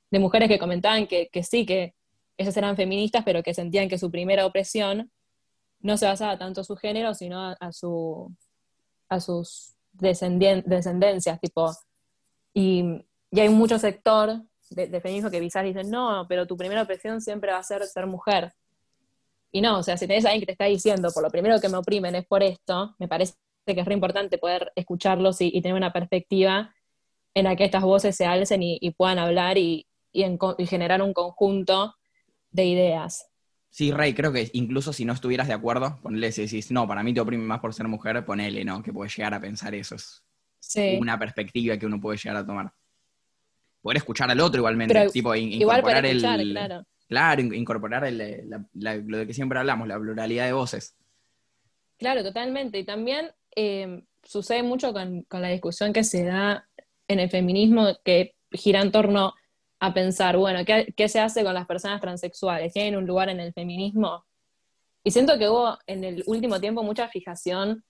de 0.09 0.19
mujeres 0.19 0.49
que 0.49 0.59
comentaban 0.59 1.07
que, 1.07 1.29
que 1.31 1.43
sí, 1.43 1.65
que 1.65 1.93
ellas 2.37 2.57
eran 2.57 2.75
feministas, 2.75 3.23
pero 3.23 3.43
que 3.43 3.53
sentían 3.53 3.89
que 3.89 3.97
su 3.97 4.09
primera 4.09 4.45
opresión 4.45 5.11
no 5.79 5.97
se 5.97 6.05
basaba 6.05 6.37
tanto 6.37 6.61
en 6.61 6.65
su 6.65 6.75
género, 6.75 7.13
sino 7.13 7.55
a, 7.59 7.71
su, 7.71 8.33
a 9.09 9.19
sus 9.19 9.75
descendencias, 9.93 11.39
tipo, 11.39 11.71
y, 12.53 13.05
y 13.31 13.39
hay 13.39 13.49
mucho 13.49 13.79
sector 13.79 14.43
de, 14.71 14.87
de 14.87 15.01
feminismo 15.01 15.31
que 15.31 15.39
quizás 15.41 15.63
dicen, 15.65 15.91
no, 15.91 16.25
pero 16.29 16.47
tu 16.47 16.57
primera 16.57 16.83
opresión 16.83 17.21
siempre 17.21 17.51
va 17.51 17.59
a 17.59 17.63
ser 17.63 17.83
ser 17.85 18.07
mujer. 18.07 18.53
Y 19.51 19.61
no, 19.61 19.79
o 19.79 19.83
sea, 19.83 19.97
si 19.97 20.07
tenés 20.07 20.25
a 20.25 20.29
alguien 20.29 20.41
que 20.41 20.45
te 20.47 20.51
está 20.53 20.65
diciendo, 20.65 21.09
por 21.13 21.23
lo 21.23 21.29
primero 21.29 21.59
que 21.59 21.69
me 21.69 21.77
oprimen 21.77 22.15
es 22.15 22.25
por 22.25 22.41
esto, 22.43 22.95
me 22.99 23.07
parece 23.07 23.35
que 23.65 23.79
es 23.81 23.85
re 23.85 23.93
importante 23.93 24.37
poder 24.37 24.71
escucharlos 24.75 25.41
y, 25.41 25.51
y 25.53 25.61
tener 25.61 25.75
una 25.77 25.93
perspectiva 25.93 26.73
en 27.35 27.45
la 27.45 27.55
que 27.55 27.65
estas 27.65 27.83
voces 27.83 28.15
se 28.15 28.25
alcen 28.25 28.63
y, 28.63 28.77
y 28.81 28.91
puedan 28.91 29.19
hablar 29.19 29.57
y, 29.57 29.87
y 30.13 30.23
en 30.23 30.37
co- 30.37 30.55
y 30.57 30.67
generar 30.67 31.01
un 31.01 31.13
conjunto 31.13 31.95
de 32.51 32.65
ideas. 32.65 33.27
Sí, 33.69 33.91
Rey, 33.91 34.13
creo 34.13 34.33
que 34.33 34.49
incluso 34.53 34.91
si 34.93 35.05
no 35.05 35.13
estuvieras 35.13 35.47
de 35.47 35.53
acuerdo, 35.53 35.99
ponle 36.01 36.31
si 36.31 36.43
decís, 36.43 36.71
no, 36.71 36.87
para 36.87 37.03
mí 37.03 37.13
te 37.13 37.21
oprime 37.21 37.45
más 37.45 37.59
por 37.61 37.73
ser 37.73 37.87
mujer, 37.87 38.25
ponele, 38.25 38.65
¿no? 38.65 38.83
Que 38.83 38.91
puedes 38.93 39.15
llegar 39.15 39.33
a 39.33 39.39
pensar 39.41 39.73
eso. 39.75 39.95
Es 39.95 40.23
Sí. 40.59 40.99
una 40.99 41.17
perspectiva 41.19 41.77
que 41.77 41.85
uno 41.85 41.99
puede 42.01 42.17
llegar 42.17 42.37
a 42.37 42.45
tomar. 42.45 42.73
Poder 43.81 43.97
escuchar 43.97 44.29
al 44.29 44.39
otro 44.39 44.59
igualmente, 44.59 44.93
Pero 44.93 45.09
tipo, 45.11 45.33
in- 45.35 45.53
Igual 45.53 45.81
para 45.81 45.99
incorporar 45.99 46.05
escuchar, 46.05 46.39
el. 46.39 46.51
claro. 46.51 46.85
Claro, 47.07 47.41
in- 47.41 47.53
incorporar 47.53 48.05
el- 48.05 48.49
la- 48.49 48.65
la- 48.73 48.95
lo 48.95 49.17
de 49.17 49.27
que 49.27 49.33
siempre 49.33 49.59
hablamos, 49.59 49.87
la 49.87 49.97
pluralidad 49.99 50.45
de 50.45 50.53
voces. 50.53 50.95
Claro, 51.97 52.23
totalmente. 52.23 52.79
Y 52.79 52.83
también 52.85 53.31
eh, 53.55 54.03
sucede 54.23 54.63
mucho 54.63 54.93
con, 54.93 55.23
con 55.23 55.41
la 55.41 55.49
discusión 55.49 55.91
que 55.93 56.03
se 56.03 56.23
da 56.23 56.67
en 57.07 57.19
el 57.19 57.29
feminismo 57.29 57.87
que 58.03 58.35
gira 58.51 58.81
en 58.81 58.91
torno 58.91 59.33
a 59.79 59.93
pensar, 59.93 60.37
bueno, 60.37 60.63
¿qué, 60.63 60.93
qué 60.95 61.09
se 61.09 61.19
hace 61.19 61.43
con 61.43 61.53
las 61.53 61.65
personas 61.65 61.99
transexuales? 61.99 62.71
¿Tienen 62.73 62.95
un 62.97 63.05
lugar 63.07 63.29
en 63.29 63.39
el 63.39 63.51
feminismo? 63.51 64.25
Y 65.03 65.11
siento 65.11 65.37
que 65.39 65.49
hubo 65.49 65.77
en 65.87 66.03
el 66.03 66.23
último 66.27 66.59
tiempo 66.59 66.83
mucha 66.83 67.09
fijación 67.09 67.83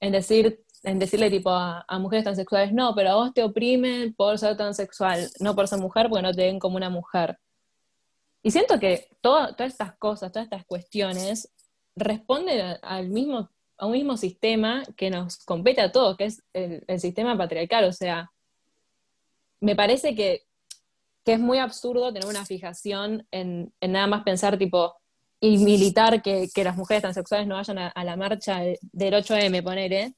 en 0.00 0.12
decir, 0.12 0.64
en 0.82 0.98
decirle 0.98 1.30
tipo 1.30 1.50
a, 1.50 1.84
a 1.86 1.98
mujeres 1.98 2.24
transexuales, 2.24 2.72
no, 2.72 2.94
pero 2.94 3.10
a 3.10 3.14
vos 3.16 3.34
te 3.34 3.42
oprimen 3.42 4.14
por 4.14 4.38
ser 4.38 4.56
transexual, 4.56 5.30
no 5.40 5.54
por 5.54 5.68
ser 5.68 5.78
mujer, 5.78 6.08
porque 6.08 6.22
no 6.22 6.32
te 6.32 6.42
ven 6.46 6.58
como 6.58 6.76
una 6.76 6.88
mujer. 6.90 7.38
Y 8.42 8.50
siento 8.50 8.78
que 8.80 9.08
todo- 9.20 9.54
todas 9.54 9.72
estas 9.72 9.94
cosas, 9.96 10.32
todas 10.32 10.46
estas 10.46 10.64
cuestiones, 10.64 11.52
responden 11.96 12.78
al 12.82 13.08
mismo, 13.10 13.50
a 13.76 13.86
un 13.86 13.92
mismo 13.92 14.16
sistema 14.16 14.82
que 14.96 15.10
nos 15.10 15.36
compete 15.44 15.80
a 15.82 15.92
todos, 15.92 16.16
que 16.16 16.24
es 16.24 16.42
el, 16.54 16.82
el 16.86 17.00
sistema 17.00 17.36
patriarcal. 17.36 17.84
O 17.84 17.92
sea, 17.92 18.30
me 19.60 19.76
parece 19.76 20.14
que, 20.14 20.46
que 21.24 21.34
es 21.34 21.40
muy 21.40 21.58
absurdo 21.58 22.12
tener 22.12 22.28
una 22.28 22.46
fijación 22.46 23.26
en, 23.30 23.72
en 23.80 23.92
nada 23.92 24.06
más 24.06 24.22
pensar 24.22 24.56
tipo 24.56 24.94
y 25.40 25.58
militar 25.58 26.22
que, 26.22 26.48
que 26.54 26.64
las 26.64 26.76
mujeres 26.76 27.02
transexuales 27.02 27.46
no 27.46 27.56
vayan 27.56 27.78
a, 27.78 27.88
a 27.88 28.04
la 28.04 28.16
marcha 28.16 28.60
de- 28.60 28.78
del 28.92 29.14
8M, 29.14 29.62
ponele, 29.62 30.14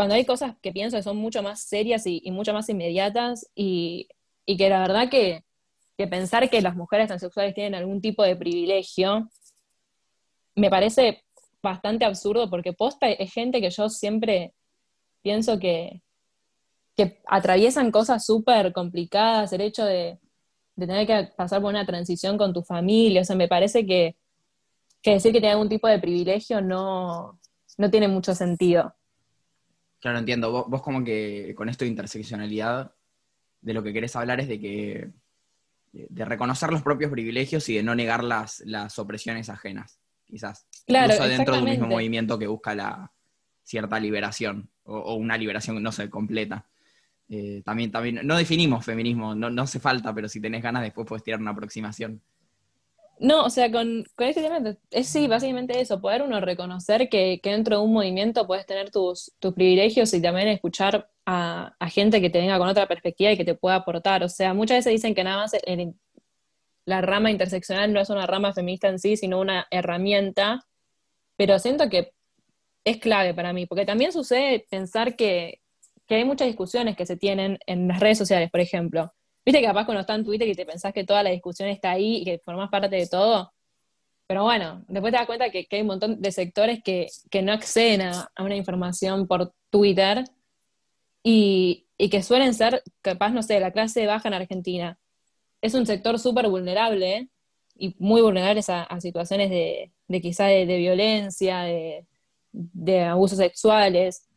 cuando 0.00 0.14
hay 0.14 0.24
cosas 0.24 0.56
que 0.62 0.72
pienso 0.72 0.96
que 0.96 1.02
son 1.02 1.18
mucho 1.18 1.42
más 1.42 1.60
serias 1.60 2.06
y, 2.06 2.22
mucho 2.30 2.54
más 2.54 2.70
inmediatas 2.70 3.46
y, 3.54 4.08
que 4.46 4.70
la 4.70 4.80
verdad 4.80 5.10
que, 5.10 5.44
pensar 6.08 6.48
que 6.48 6.62
las 6.62 6.74
mujeres 6.74 7.08
transexuales 7.08 7.52
tienen 7.52 7.74
algún 7.74 8.00
tipo 8.00 8.22
de 8.22 8.34
privilegio 8.34 9.28
me 10.54 10.70
parece 10.70 11.22
bastante 11.62 12.06
absurdo 12.06 12.48
porque 12.48 12.72
posta 12.72 13.10
es 13.10 13.30
gente 13.30 13.60
que 13.60 13.68
yo 13.68 13.90
siempre 13.90 14.54
pienso 15.20 15.58
que, 15.58 16.00
atraviesan 17.26 17.90
cosas 17.90 18.24
súper 18.24 18.72
complicadas, 18.72 19.52
el 19.52 19.60
hecho 19.60 19.84
de, 19.84 20.18
de 20.76 20.86
tener 20.86 21.06
que 21.06 21.30
pasar 21.36 21.60
por 21.60 21.68
una 21.68 21.84
transición 21.84 22.38
con 22.38 22.54
tu 22.54 22.62
familia, 22.62 23.20
o 23.20 23.24
sea, 23.24 23.36
me 23.36 23.48
parece 23.48 23.84
que, 23.84 24.16
que 25.02 25.10
decir 25.10 25.30
que 25.30 25.40
tiene 25.40 25.52
algún 25.52 25.68
tipo 25.68 25.88
de 25.88 25.98
privilegio 25.98 26.62
no, 26.62 27.38
no 27.76 27.90
tiene 27.90 28.08
mucho 28.08 28.34
sentido. 28.34 28.94
Claro, 30.00 30.18
entiendo. 30.18 30.50
Vos, 30.50 30.64
vos 30.68 30.82
como 30.82 31.04
que 31.04 31.54
con 31.56 31.68
esto 31.68 31.84
de 31.84 31.90
interseccionalidad, 31.90 32.94
de 33.60 33.74
lo 33.74 33.82
que 33.82 33.92
querés 33.92 34.16
hablar 34.16 34.40
es 34.40 34.48
de 34.48 34.60
que 34.60 35.10
de, 35.92 36.24
reconocer 36.24 36.70
los 36.70 36.82
propios 36.82 37.10
privilegios 37.10 37.68
y 37.68 37.76
de 37.76 37.82
no 37.82 37.94
negar 37.94 38.24
las, 38.24 38.60
las 38.60 38.98
opresiones 38.98 39.48
ajenas, 39.48 39.98
quizás. 40.26 40.66
Claro, 40.86 41.12
Incluso 41.12 41.28
dentro 41.28 41.54
de 41.54 41.62
un 41.62 41.70
mismo 41.70 41.86
movimiento 41.86 42.38
que 42.38 42.46
busca 42.46 42.74
la 42.74 43.12
cierta 43.62 44.00
liberación, 44.00 44.70
o, 44.84 44.96
o 44.96 45.14
una 45.14 45.36
liberación, 45.36 45.82
no 45.82 45.92
sé, 45.92 46.08
completa. 46.08 46.66
Eh, 47.32 47.62
también, 47.64 47.92
también, 47.92 48.20
no 48.24 48.36
definimos 48.36 48.84
feminismo, 48.84 49.36
no, 49.36 49.50
no 49.50 49.62
hace 49.62 49.78
falta, 49.78 50.12
pero 50.12 50.28
si 50.28 50.40
tenés 50.40 50.62
ganas 50.62 50.82
después 50.82 51.06
puedes 51.06 51.22
tirar 51.22 51.40
una 51.40 51.52
aproximación. 51.52 52.20
No, 53.20 53.44
o 53.44 53.50
sea, 53.50 53.70
con, 53.70 54.04
con 54.16 54.28
este 54.28 54.40
tema 54.40 54.60
es 54.90 55.06
sí, 55.08 55.28
básicamente 55.28 55.78
eso, 55.78 56.00
poder 56.00 56.22
uno 56.22 56.40
reconocer 56.40 57.10
que, 57.10 57.38
que 57.42 57.50
dentro 57.50 57.76
de 57.76 57.84
un 57.84 57.92
movimiento 57.92 58.46
puedes 58.46 58.64
tener 58.64 58.90
tus, 58.90 59.32
tus 59.38 59.52
privilegios 59.52 60.14
y 60.14 60.22
también 60.22 60.48
escuchar 60.48 61.10
a, 61.26 61.74
a 61.78 61.88
gente 61.90 62.22
que 62.22 62.30
te 62.30 62.38
venga 62.40 62.56
con 62.58 62.66
otra 62.68 62.88
perspectiva 62.88 63.30
y 63.32 63.36
que 63.36 63.44
te 63.44 63.54
pueda 63.54 63.76
aportar. 63.76 64.24
O 64.24 64.28
sea, 64.30 64.54
muchas 64.54 64.78
veces 64.78 64.94
dicen 64.94 65.14
que 65.14 65.22
nada 65.22 65.36
más 65.36 65.52
la 66.86 67.02
rama 67.02 67.30
interseccional 67.30 67.92
no 67.92 68.00
es 68.00 68.08
una 68.08 68.26
rama 68.26 68.54
feminista 68.54 68.88
en 68.88 68.98
sí, 68.98 69.18
sino 69.18 69.38
una 69.38 69.66
herramienta, 69.70 70.66
pero 71.36 71.58
siento 71.58 71.90
que 71.90 72.14
es 72.84 72.98
clave 72.98 73.34
para 73.34 73.52
mí, 73.52 73.66
porque 73.66 73.84
también 73.84 74.12
sucede 74.12 74.66
pensar 74.70 75.14
que, 75.16 75.60
que 76.06 76.14
hay 76.14 76.24
muchas 76.24 76.48
discusiones 76.48 76.96
que 76.96 77.04
se 77.04 77.18
tienen 77.18 77.58
en 77.66 77.86
las 77.86 78.00
redes 78.00 78.16
sociales, 78.16 78.50
por 78.50 78.60
ejemplo. 78.60 79.12
Viste 79.44 79.60
que 79.60 79.66
capaz 79.66 79.84
cuando 79.86 80.00
está 80.02 80.14
en 80.14 80.24
Twitter 80.24 80.48
y 80.48 80.54
te 80.54 80.66
pensás 80.66 80.92
que 80.92 81.04
toda 81.04 81.22
la 81.22 81.30
discusión 81.30 81.68
está 81.68 81.92
ahí 81.92 82.18
y 82.18 82.24
que 82.24 82.38
formás 82.38 82.70
parte 82.70 82.94
de 82.94 83.06
todo, 83.06 83.52
pero 84.30 84.44
bueno, 84.44 84.84
después 84.86 85.10
te 85.10 85.18
das 85.18 85.26
cuenta 85.26 85.50
que, 85.50 85.66
hay 85.68 85.80
un 85.80 85.88
montón 85.88 86.22
de 86.22 86.30
sectores 86.30 86.80
que, 86.84 87.08
no 87.42 87.52
acceden 87.52 88.02
a, 88.02 88.30
una 88.38 88.54
información 88.54 89.26
por 89.26 89.52
Twitter 89.70 90.22
y, 91.24 91.88
que 91.98 92.22
suelen 92.22 92.54
ser, 92.54 92.84
capaz, 93.02 93.30
no 93.30 93.42
sé, 93.42 93.58
la 93.58 93.72
clase 93.72 94.06
baja 94.06 94.28
en 94.28 94.34
Argentina. 94.34 95.00
Es 95.60 95.74
un 95.74 95.84
sector 95.84 96.16
súper 96.20 96.48
vulnerable 96.48 97.28
y 97.74 97.96
muy 97.98 98.22
vulnerable 98.22 98.60
a, 98.68 99.00
situaciones 99.00 99.50
de, 99.50 99.90
de 100.06 100.20
quizá 100.20 100.44
de, 100.44 100.64
violencia, 100.78 101.62
de, 102.52 103.00
abusos 103.02 103.38
sexuales. 103.38 104.28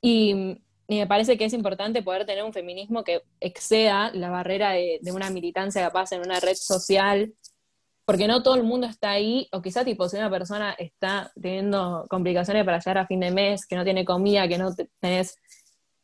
Y, 0.00 0.62
y, 0.88 0.98
me 0.98 1.06
parece 1.06 1.36
que 1.36 1.44
es 1.44 1.52
importante 1.52 2.02
poder 2.02 2.26
tener 2.26 2.44
un 2.44 2.52
feminismo 2.52 3.04
que 3.04 3.22
exceda 3.40 4.10
la 4.12 4.30
barrera 4.30 4.72
de, 4.72 5.00
una 5.12 5.30
militancia 5.30 5.82
capaz 5.82 6.12
en 6.12 6.20
una 6.20 6.40
red 6.40 6.54
social 6.54 7.34
porque 8.04 8.28
no 8.28 8.42
todo 8.42 8.54
el 8.54 8.62
mundo 8.62 8.86
está 8.86 9.10
ahí, 9.10 9.48
o 9.50 9.60
quizá 9.60 9.84
tipo 9.84 10.08
si 10.08 10.16
una 10.16 10.30
persona 10.30 10.76
está 10.78 11.32
teniendo 11.40 12.06
complicaciones 12.08 12.64
para 12.64 12.78
llegar 12.78 12.98
a 12.98 13.06
fin 13.06 13.18
de 13.18 13.32
mes, 13.32 13.66
que 13.66 13.74
no 13.74 13.82
tiene 13.82 14.04
comida, 14.04 14.46
que 14.46 14.58
no 14.58 14.72
tenés 15.00 15.36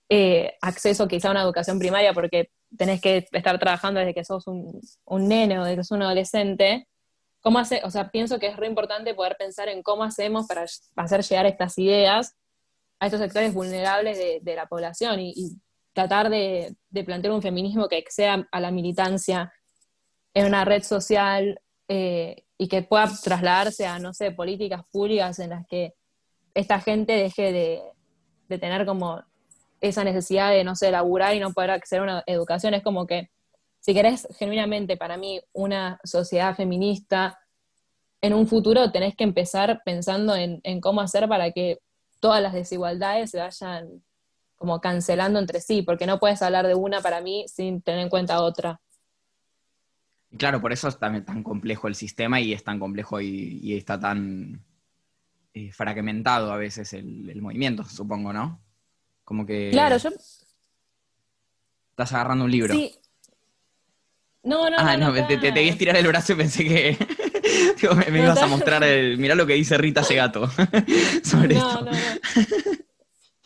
eh, 0.09 0.55
acceso 0.61 1.07
quizá 1.07 1.29
a 1.29 1.31
una 1.31 1.43
educación 1.43 1.79
primaria 1.79 2.13
porque 2.13 2.51
tenés 2.77 3.01
que 3.01 3.29
estar 3.31 3.57
trabajando 3.61 4.01
desde 4.01 4.15
que 4.15 4.25
sos 4.25 4.49
un, 4.49 4.81
un 5.05 5.29
nene 5.29 5.61
o 5.61 5.65
desde 5.65 5.77
que 5.77 5.85
sos 5.85 5.97
un 5.97 6.03
adolescente, 6.03 6.89
¿cómo 7.41 7.61
hace? 7.61 7.83
O 7.85 7.91
sea, 7.91 8.11
pienso 8.11 8.41
que 8.41 8.49
es 8.49 8.57
re 8.57 8.67
importante 8.67 9.15
poder 9.15 9.37
pensar 9.37 9.69
en 9.69 9.83
cómo 9.85 10.03
hacemos 10.03 10.49
para 10.49 10.65
hacer 10.97 11.23
llegar 11.23 11.47
estas 11.47 11.79
ideas 11.79 12.35
a 13.03 13.07
estos 13.07 13.21
sectores 13.21 13.53
vulnerables 13.53 14.17
de, 14.45 14.55
la 14.55 14.67
población 14.67 15.19
y, 15.19 15.61
tratar 15.93 16.31
de, 16.31 16.77
plantear 17.05 17.35
un 17.35 17.43
feminismo 17.43 17.89
que 17.89 17.99
exceda 17.99 18.47
a 18.53 18.61
la 18.61 18.71
militancia 18.71 19.53
en 20.35 20.47
una 20.47 20.65
red 20.65 20.85
social 20.85 21.61
eh, 21.89 22.45
y 22.57 22.69
que 22.69 22.83
pueda 22.83 23.11
trasladarse 23.23 23.87
a, 23.87 23.99
no 23.99 24.15
sé, 24.15 24.31
políticas 24.31 24.83
públicas 24.93 25.41
en 25.41 25.51
las 25.51 25.67
que 25.67 25.95
esta 26.55 26.79
gente 26.81 27.15
deje 27.15 27.53
de, 27.53 27.83
tener 28.61 28.87
como 28.87 29.21
esa 29.81 30.05
necesidad 30.05 30.51
de, 30.53 30.63
no 30.63 30.77
sé, 30.77 30.93
laburar 30.93 31.35
y 31.35 31.41
no 31.41 31.53
poder 31.53 31.73
acceder 31.73 32.03
a 32.03 32.05
una 32.05 32.25
educación. 32.27 32.73
Es 32.75 32.85
como 32.85 33.09
que, 33.09 33.31
si 33.81 33.95
querés 33.95 34.29
genuinamente 34.39 34.97
para 34.97 35.17
mí 35.17 35.41
una 35.53 35.99
sociedad 36.05 36.55
feminista, 36.55 37.41
en 38.21 38.33
un 38.33 38.47
futuro 38.47 38.93
tenés 38.93 39.17
que 39.17 39.25
empezar 39.25 39.83
pensando 39.85 40.37
en, 40.37 40.61
en 40.63 40.81
cómo 40.81 41.01
hacer 41.01 41.29
para 41.29 41.51
que 41.51 41.81
todas 42.23 42.41
las 42.41 42.53
desigualdades 42.53 43.33
se 43.33 43.41
vayan 43.41 44.01
como 44.55 44.81
cancelando 44.81 45.41
entre 45.41 45.61
sí, 45.61 45.83
porque 45.83 46.07
no 46.07 46.21
puedes 46.21 46.41
hablar 46.41 46.69
de 46.69 46.77
una 46.77 47.01
para 47.01 47.21
mí 47.21 47.45
sin 47.49 47.83
tener 47.83 48.01
en 48.01 48.09
cuenta 48.09 48.41
otra. 48.41 48.81
Claro, 50.39 50.61
por 50.61 50.73
eso 50.73 50.87
es 50.87 50.99
tan, 51.01 51.25
tan 51.25 51.43
complejo 51.43 51.89
el 51.89 51.97
sistema 51.97 52.41
y 52.41 52.53
es 52.53 52.63
tan 52.63 52.79
complejo 52.79 53.21
y, 53.21 53.77
está 53.77 53.99
tan 53.99 54.65
eh, 55.53 55.73
fragmentado 55.73 56.53
a 56.53 56.57
veces 56.57 56.93
el, 56.93 57.43
movimiento, 57.43 57.83
supongo, 57.85 58.33
¿no? 58.33 58.63
Como 59.25 59.45
que... 59.45 59.71
Claro, 59.73 59.97
yo... 59.97 60.11
Estás 61.91 62.13
agarrando 62.13 62.45
un 62.45 62.53
libro. 62.53 62.73
Sí. 62.73 62.95
No, 64.45 64.71
no, 64.71 64.77
ah, 64.79 64.97
no. 64.97 65.09
no, 65.13 65.27
te, 65.27 65.39
te, 65.39 65.51
te 65.51 65.69
estirar 65.69 65.97
el 65.97 66.07
brazo 66.07 66.35
y 66.35 66.37
pensé 66.37 66.65
que 66.65 66.97
me, 68.11 68.19
ibas 68.19 68.43
a 68.43 68.47
mostrar 68.47 68.85
el. 68.85 69.19
Mirá 69.19 69.35
lo 69.35 69.47
que 69.47 69.55
dice 69.55 69.79
Rita 69.79 70.03
Segato 70.03 70.49
sobre 71.23 71.55
no, 71.55 71.69
esto. 71.69 71.85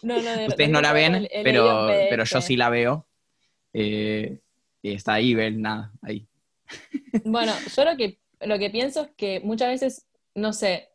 No, 0.02 0.22
no. 0.22 0.46
Ustedes 0.46 0.70
no 0.70 0.80
la 0.80 0.92
ven, 0.92 1.28
pero, 1.42 1.88
pero 2.10 2.24
yo 2.24 2.40
sí 2.40 2.56
la 2.56 2.68
veo. 2.68 3.06
Eh, 3.72 4.38
y 4.82 4.94
está 4.94 5.14
ahí, 5.14 5.34
ven, 5.34 5.60
nada, 5.60 5.92
ahí. 6.02 6.26
Bueno, 7.24 7.52
yo 7.74 7.84
lo 7.84 7.96
que, 7.96 8.20
lo 8.40 8.58
que 8.58 8.70
pienso 8.70 9.02
es 9.02 9.08
que 9.16 9.40
muchas 9.40 9.68
veces, 9.68 10.06
no 10.34 10.52
sé, 10.52 10.90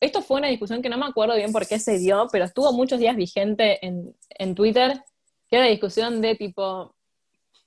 esto 0.00 0.22
fue 0.22 0.38
una 0.38 0.48
discusión 0.48 0.80
que 0.80 0.88
no 0.88 0.98
me 0.98 1.06
acuerdo 1.06 1.34
bien 1.34 1.52
por 1.52 1.66
qué 1.66 1.78
se 1.78 1.98
dio, 1.98 2.28
pero 2.30 2.44
estuvo 2.44 2.72
muchos 2.72 2.98
días 2.98 3.16
vigente 3.16 3.84
en, 3.84 4.14
en 4.30 4.54
Twitter, 4.54 5.02
que 5.48 5.56
era 5.56 5.64
la 5.64 5.70
discusión 5.70 6.20
de 6.20 6.36
tipo, 6.36 6.94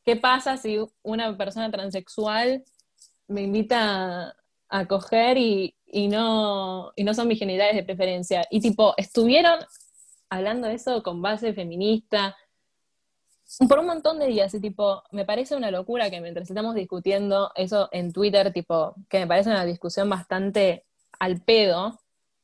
¿qué 0.03 0.15
pasa 0.15 0.57
si 0.57 0.79
una 1.03 1.35
persona 1.37 1.69
transexual 1.69 2.63
me 3.27 3.41
invita 3.41 4.35
a 4.79 4.87
coger 4.87 5.37
y, 5.37 5.75
y, 5.85 6.07
no, 6.07 6.91
y 6.95 7.03
no 7.03 7.13
son 7.13 7.27
mis 7.27 7.39
genitales 7.39 7.75
de 7.75 7.83
preferencia? 7.83 8.45
Y 8.49 8.59
tipo, 8.59 8.93
estuvieron 8.97 9.59
hablando 10.29 10.67
de 10.67 10.75
eso 10.75 11.01
con 11.03 11.21
base 11.21 11.53
feminista, 11.53 12.35
por 13.69 13.79
un 13.79 13.85
montón 13.85 14.19
de 14.19 14.27
días, 14.27 14.53
y 14.53 14.59
tipo, 14.59 15.03
me 15.11 15.23
parece 15.23 15.55
una 15.55 15.71
locura 15.71 16.09
que 16.09 16.19
mientras 16.19 16.49
estamos 16.49 16.75
discutiendo 16.75 17.51
eso 17.55 17.89
en 17.91 18.11
Twitter, 18.11 18.51
tipo, 18.51 18.95
que 19.07 19.19
me 19.19 19.27
parece 19.27 19.49
una 19.49 19.65
discusión 19.65 20.09
bastante 20.09 20.85
al 21.19 21.41
pedo, 21.41 21.99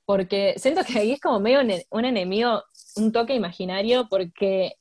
porque 0.06 0.56
siento 0.58 0.84
que 0.84 1.00
ahí 1.00 1.12
es 1.12 1.20
como 1.20 1.39
medio 1.39 1.60
un 1.89 2.06
enemigo, 2.06 2.63
un 2.96 3.12
toque 3.12 3.34
imaginario, 3.34 4.08
porque, 4.10 4.78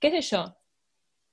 qué 0.00 0.10
sé 0.10 0.22
yo, 0.22 0.56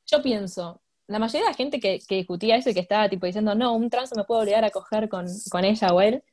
yo 0.05 0.21
pienso, 0.21 0.81
la 1.09 1.19
mayoría 1.19 1.41
de 1.41 1.51
la 1.51 1.57
gente 1.57 1.79
que, 1.79 1.99
discutía 2.07 2.55
eso 2.55 2.69
y 2.69 2.73
que 2.73 2.79
estaba 2.79 3.09
tipo 3.09 3.25
diciendo, 3.25 3.55
no, 3.55 3.73
un 3.73 3.89
trans 3.89 4.15
me 4.15 4.23
puede 4.23 4.41
obligar 4.41 4.63
a 4.63 4.69
coger 4.69 5.09
con, 5.09 5.25
con 5.49 5.65
ella 5.65 5.87
o 5.89 6.01
él, 6.01 6.23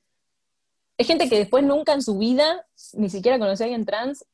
es 0.98 1.06
gente 1.06 1.28
que 1.28 1.38
después 1.38 1.64
nunca 1.64 1.92
en 1.92 2.02
su 2.02 2.18
vida 2.18 2.66
ni 2.94 3.08
siquiera 3.10 3.38
conoció 3.38 3.64
a 3.64 3.66
alguien 3.66 3.84
trans 3.84 4.24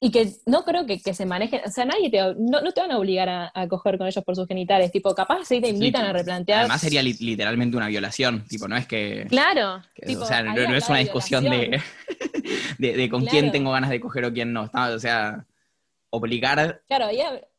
y 0.00 0.10
que 0.10 0.32
no 0.46 0.64
creo 0.64 0.84
que, 0.84 0.98
se 1.14 1.24
manejen, 1.24 1.60
o 1.64 1.70
sea, 1.70 1.84
nadie 1.84 2.10
te, 2.10 2.18
no, 2.36 2.60
te 2.72 2.80
van 2.80 2.90
a 2.90 2.98
obligar 2.98 3.50
a, 3.54 3.68
coger 3.68 3.98
con 3.98 4.08
ellos 4.08 4.24
por 4.24 4.34
sus 4.34 4.48
genitales, 4.48 4.90
tipo, 4.90 5.14
capaz 5.14 5.44
sí 5.44 5.60
te 5.60 5.68
invitan 5.68 6.04
a 6.04 6.12
replantear. 6.12 6.60
Además 6.60 6.80
sería 6.80 7.04
literalmente 7.04 7.76
una 7.76 7.86
violación, 7.86 8.44
tipo, 8.48 8.66
no 8.66 8.76
es 8.76 8.88
que... 8.88 9.26
Claro. 9.28 9.80
o 10.20 10.26
sea, 10.26 10.42
no, 10.42 10.74
es 10.74 10.88
una 10.88 10.98
discusión 10.98 11.44
de, 11.44 11.80
de, 12.78 13.08
con 13.08 13.24
quién 13.24 13.52
tengo 13.52 13.70
ganas 13.70 13.90
de 13.90 14.00
coger 14.00 14.24
o 14.24 14.32
quién 14.32 14.52
no, 14.52 14.68
o 14.74 14.98
sea, 14.98 15.46
obligar 16.10 16.82
claro, 16.88 17.06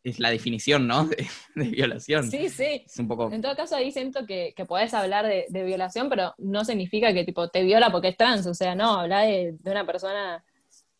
es 0.04 0.20
la 0.20 0.30
definición, 0.30 0.88
¿no? 0.88 1.06
De, 1.56 1.64
violación. 1.64 2.30
Sí, 2.30 2.50
sí. 2.50 2.84
Es 2.86 3.00
un 3.00 3.08
poco... 3.08 3.32
En 3.32 3.42
todo 3.42 3.56
caso, 3.56 3.76
ahí 3.76 3.92
siento 3.92 4.26
que, 4.26 4.54
que 4.56 4.66
podés 4.66 4.94
hablar 4.94 5.26
de, 5.26 5.64
violación, 5.64 6.10
pero 6.10 6.34
no 6.38 6.66
significa 6.66 7.14
que, 7.14 7.24
tipo, 7.24 7.50
te 7.50 7.64
viola 7.64 7.92
porque 7.92 8.10
es 8.10 8.18
trans, 8.18 8.46
o 8.48 8.54
sea, 8.54 8.76
no, 8.76 9.00
habla 9.00 9.22
de, 9.22 9.56
de 9.60 9.72
una 9.72 9.86
persona 9.86 10.44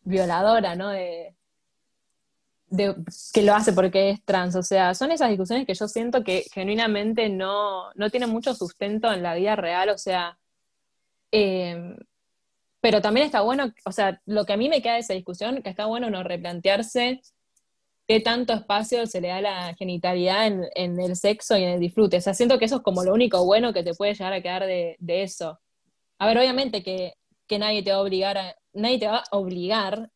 violadora, 0.04 0.74
¿no? 0.74 0.90
De, 0.90 1.34
que 3.32 3.42
lo 3.42 3.54
hace 3.54 3.72
porque 3.72 4.10
es 4.10 4.24
trans. 4.24 4.56
O 4.56 4.62
sea, 4.62 4.94
son 4.94 5.12
esas 5.12 5.30
discusiones 5.30 5.66
que 5.66 5.74
yo 5.74 5.88
siento 5.88 6.24
que 6.24 6.44
genuinamente 6.52 7.28
no, 7.28 7.92
no 7.94 8.10
tienen 8.10 8.30
mucho 8.30 8.54
sustento 8.54 9.12
en 9.12 9.22
la 9.22 9.34
vida 9.34 9.56
real. 9.56 9.90
O 9.90 9.98
sea, 9.98 10.38
em, 11.30 11.96
pero 12.80 13.00
también 13.00 13.26
está 13.26 13.40
bueno, 13.40 13.72
o 13.84 13.92
sea, 13.92 14.20
lo 14.26 14.44
que 14.44 14.52
a 14.52 14.56
mí 14.56 14.68
me 14.68 14.82
queda 14.82 14.94
de 14.94 15.00
esa 15.00 15.14
discusión, 15.14 15.62
que 15.62 15.70
está 15.70 15.86
bueno 15.86 16.10
no 16.10 16.22
replantearse 16.22 17.22
qué 18.06 18.20
tanto 18.20 18.52
espacio 18.52 19.06
se 19.06 19.20
le 19.20 19.28
da 19.28 19.36
a 19.36 19.40
la 19.40 19.74
genitalidad 19.74 20.46
en, 20.46 21.00
el 21.00 21.16
sexo 21.16 21.56
y 21.56 21.64
en 21.64 21.70
el 21.70 21.80
disfrute. 21.80 22.18
O 22.18 22.20
sea, 22.20 22.34
siento 22.34 22.58
que 22.58 22.66
eso 22.66 22.76
es 22.76 22.82
como 22.82 23.02
lo 23.02 23.12
único 23.12 23.44
bueno 23.44 23.72
que 23.72 23.82
te 23.82 23.94
puede 23.94 24.14
llegar 24.14 24.32
a 24.32 24.42
quedar 24.42 24.66
de, 24.66 24.96
de 24.98 25.22
eso. 25.22 25.58
A 26.18 26.26
ver, 26.26 26.38
obviamente 26.38 26.82
que, 26.82 27.14
que 27.46 27.58
nadie 27.58 27.82
te 27.82 27.90
va 27.90 27.98
a 27.98 28.02
obligar 28.02 28.38
a, 28.38 28.54
nadie 28.72 28.98
te 28.98 29.06
va 29.06 29.18
a 29.30 29.36
obligar 29.36 30.10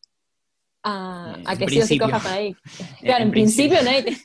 a, 0.82 1.56
que 1.58 1.68
sí 1.68 1.80
o 1.80 1.86
sí 1.86 1.98
cojas 1.98 2.26
ahí. 2.26 2.54
Claro, 3.00 3.24
en, 3.24 3.30
principio, 3.30 3.82
nadie, 3.82 4.02
te, 4.02 4.16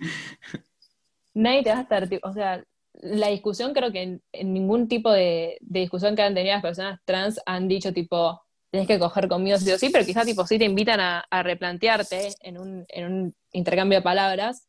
nadie 1.33 1.63
te 1.63 1.69
va 1.69 1.79
a 1.79 1.81
estar, 1.81 2.09
o 2.23 2.33
sea, 2.33 2.63
la 3.01 3.27
discusión 3.27 3.73
creo 3.73 3.91
que 3.91 4.19
en, 4.31 4.53
ningún 4.53 4.87
tipo 4.87 5.11
de, 5.11 5.57
discusión 5.61 6.15
que 6.15 6.21
han 6.21 6.33
tenido 6.33 6.53
las 6.53 6.61
personas 6.61 6.99
trans 7.05 7.39
han 7.45 7.67
dicho 7.67 7.91
tipo, 7.91 8.41
tenés 8.73 8.87
que 8.87 8.97
coger 8.97 9.27
conmigo 9.27 9.55
sí 9.59 9.71
o 9.71 9.77
sí, 9.77 9.89
pero 9.91 10.03
quizás 10.03 10.25
tipo 10.25 10.47
sí 10.47 10.57
te 10.57 10.65
invitan 10.65 10.99
a, 10.99 11.43
replantearte 11.43 12.33
en 12.41 12.57
un, 12.57 12.85
en 12.89 13.05
un, 13.05 13.35
intercambio 13.51 13.99
de 13.99 14.01
palabras 14.01 14.67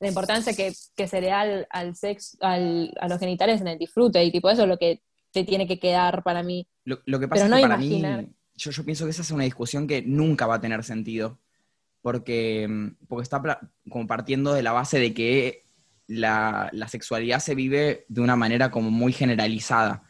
la 0.00 0.08
importancia 0.08 0.52
que, 0.52 0.72
se 0.72 1.20
le 1.20 1.28
da 1.28 1.64
al, 1.70 1.94
sexo, 1.94 2.36
al, 2.40 2.92
a 3.00 3.06
los 3.06 3.20
genitales 3.20 3.60
en 3.60 3.68
el 3.68 3.78
disfrute, 3.78 4.22
y 4.24 4.32
tipo 4.32 4.50
eso 4.50 4.62
es 4.62 4.68
lo 4.68 4.78
que 4.78 5.00
te 5.30 5.44
tiene 5.44 5.68
que 5.68 5.78
quedar 5.78 6.24
para 6.24 6.42
mí. 6.42 6.66
Lo, 6.84 7.20
que 7.20 7.28
pasa 7.28 7.46
es 7.46 7.54
que 7.54 7.60
para 7.60 7.76
mí 7.76 8.02
yo, 8.56 8.84
pienso 8.84 9.04
que 9.04 9.12
esa 9.12 9.22
es 9.22 9.30
una 9.30 9.44
discusión 9.44 9.86
que 9.86 10.02
nunca 10.02 10.48
va 10.48 10.56
a 10.56 10.60
tener 10.60 10.82
sentido, 10.82 11.38
porque, 12.02 12.66
mm, 12.68 13.06
porque 13.06 13.22
está 13.22 13.60
compartiendo 13.88 14.54
de 14.54 14.64
la 14.64 14.72
base 14.72 14.98
de 14.98 15.14
que 15.14 15.66
la, 16.08 16.68
sexualidad 16.88 17.38
se 17.38 17.54
vive 17.54 18.06
de 18.08 18.20
una 18.20 18.34
manera 18.34 18.72
como 18.72 18.90
muy 18.90 19.12
generalizada. 19.12 20.02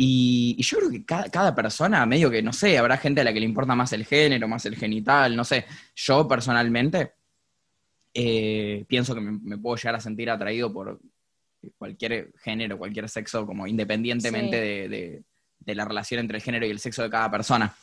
Y, 0.00 0.56
yo 0.62 0.78
creo 0.78 0.90
que 0.90 1.04
cada, 1.04 1.54
persona, 1.56 2.06
medio 2.06 2.30
que, 2.30 2.40
no 2.40 2.52
sé, 2.52 2.78
habrá 2.78 2.96
gente 2.98 3.20
a 3.20 3.24
la 3.24 3.32
que 3.32 3.40
le 3.40 3.46
importa 3.46 3.74
más 3.74 3.92
el 3.92 4.04
género, 4.06 4.46
más 4.46 4.64
el 4.64 4.76
genital, 4.76 5.34
no 5.34 5.42
sé. 5.42 5.64
Yo 5.96 6.28
personalmente 6.28 7.14
eh, 8.14 8.84
pienso 8.86 9.12
que 9.12 9.20
me, 9.20 9.58
puedo 9.58 9.74
llegar 9.74 9.96
a 9.96 10.00
sentir 10.00 10.30
atraído 10.30 10.72
por 10.72 11.00
cualquier 11.76 12.32
género, 12.38 12.78
cualquier 12.78 13.08
sexo, 13.08 13.44
como 13.44 13.66
independientemente 13.66 14.88
de, 14.88 15.22
de 15.58 15.74
la 15.74 15.84
relación 15.84 16.20
entre 16.20 16.36
el 16.36 16.44
género 16.44 16.64
y 16.64 16.70
el 16.70 16.78
sexo 16.78 17.02
de 17.02 17.10
cada 17.10 17.28
persona. 17.28 17.74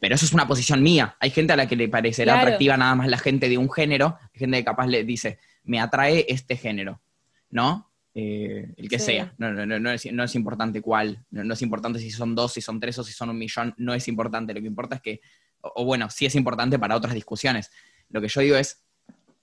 Pero 0.00 0.14
eso 0.14 0.24
es 0.24 0.32
una 0.32 0.48
posición 0.48 0.82
mía. 0.82 1.16
Hay 1.20 1.28
gente 1.28 1.52
a 1.52 1.56
la 1.56 1.68
que 1.68 1.76
le 1.76 1.90
parecerá 1.90 2.40
atractiva 2.40 2.78
nada 2.78 2.94
más 2.94 3.08
la 3.08 3.18
gente 3.18 3.50
de 3.50 3.58
un 3.58 3.70
género, 3.70 4.16
hay 4.32 4.38
gente 4.38 4.56
que 4.56 4.64
capaz 4.64 4.86
le 4.86 5.04
dice, 5.04 5.38
me 5.64 5.80
atrae 5.80 6.24
este 6.30 6.56
género, 6.56 7.02
¿no? 7.50 7.90
Eh, 8.16 8.72
el 8.76 8.88
que 8.88 8.98
Sí. 8.98 9.06
sea. 9.06 9.34
No, 9.38 9.52
no, 9.52 9.66
no, 9.66 9.80
no 9.80 9.90
es, 9.90 10.10
no 10.12 10.22
es 10.22 10.34
importante 10.36 10.80
cuál. 10.80 11.24
No, 11.30 11.42
no 11.44 11.54
es 11.54 11.62
importante 11.62 11.98
si 11.98 12.10
son 12.10 12.34
dos, 12.34 12.52
si 12.52 12.60
son 12.60 12.78
tres 12.78 12.96
o 12.98 13.04
si 13.04 13.12
son 13.12 13.30
un 13.30 13.38
millón. 13.38 13.74
No 13.76 13.92
es 13.94 14.06
importante. 14.08 14.54
Lo 14.54 14.60
que 14.60 14.66
importa 14.68 14.96
es 14.96 15.02
que, 15.02 15.20
o, 15.62 15.72
o 15.76 15.84
bueno, 15.84 16.08
sí 16.10 16.24
es 16.26 16.34
importante 16.36 16.78
para 16.78 16.94
otras 16.96 17.14
discusiones. 17.14 17.70
Lo 18.10 18.20
que 18.20 18.28
yo 18.28 18.40
digo 18.40 18.56
es, 18.56 18.84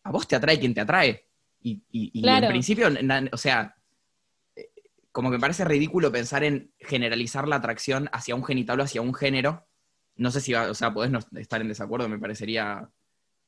a 0.04 0.12
vos 0.12 0.28
te 0.28 0.36
atrae 0.36 0.60
quien 0.60 0.74
te 0.74 0.82
atrae. 0.82 1.26
Y, 1.62 1.74
y- 1.92 2.12
y 2.14 2.22
Claro. 2.22 2.46
en 2.48 2.52
principio, 2.52 2.90
na- 2.90 3.28
o 3.32 3.38
sea, 3.38 3.76
eh, 4.56 4.70
como 5.12 5.30
que 5.30 5.38
me 5.38 5.42
parece 5.42 5.66
ridículo 5.66 6.12
pensar 6.12 6.44
en 6.44 6.72
generalizar 6.80 7.48
la 7.48 7.58
atracción 7.58 8.10
hacia 8.14 8.36
un 8.36 8.44
genital 8.46 8.80
o 8.80 8.84
hacia 8.84 9.02
un 9.02 9.14
género. 9.14 9.68
No 10.16 10.32
sé 10.32 10.40
si, 10.42 10.54
va- 10.54 10.70
o 10.72 10.74
sea, 10.74 10.94
podés 10.94 11.12
no 11.12 11.20
estar 11.36 11.60
en 11.62 11.68
desacuerdo, 11.68 12.08
me 12.08 12.20
parecería 12.20 12.90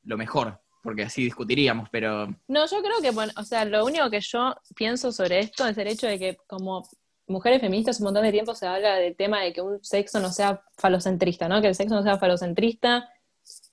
lo 0.03 0.17
mejor, 0.17 0.61
porque 0.83 1.03
así 1.03 1.23
discutiríamos, 1.23 1.89
pero 1.89 2.27
No, 2.47 2.67
yo 2.67 2.81
creo 2.81 3.01
que, 3.01 3.11
bueno, 3.11 3.31
o 3.37 3.43
sea, 3.43 3.65
lo 3.65 3.85
único 3.85 4.09
que 4.09 4.19
yo 4.19 4.53
pienso 4.75 5.11
sobre 5.11 5.39
esto 5.39 5.65
es 5.65 5.77
el 5.77 5.87
hecho 5.87 6.07
de 6.07 6.19
que 6.19 6.37
como 6.45 6.87
mujeres 7.25 7.61
feministas 7.61 7.99
un 7.99 8.05
montón 8.05 8.23
de 8.23 8.31
tiempo 8.31 8.53
se 8.53 8.67
habla 8.67 8.95
del 8.95 9.15
tema 9.15 9.41
de 9.41 9.53
que 9.53 9.61
un 9.61 9.83
sexo 9.83 10.19
no 10.19 10.29
sea 10.31 10.61
falocentrista, 10.77 11.47
¿no? 11.47 11.61
Que 11.61 11.69
el 11.69 11.75
sexo 11.75 11.95
no 11.95 12.03
sea 12.03 12.17
falocentrista 12.17 13.09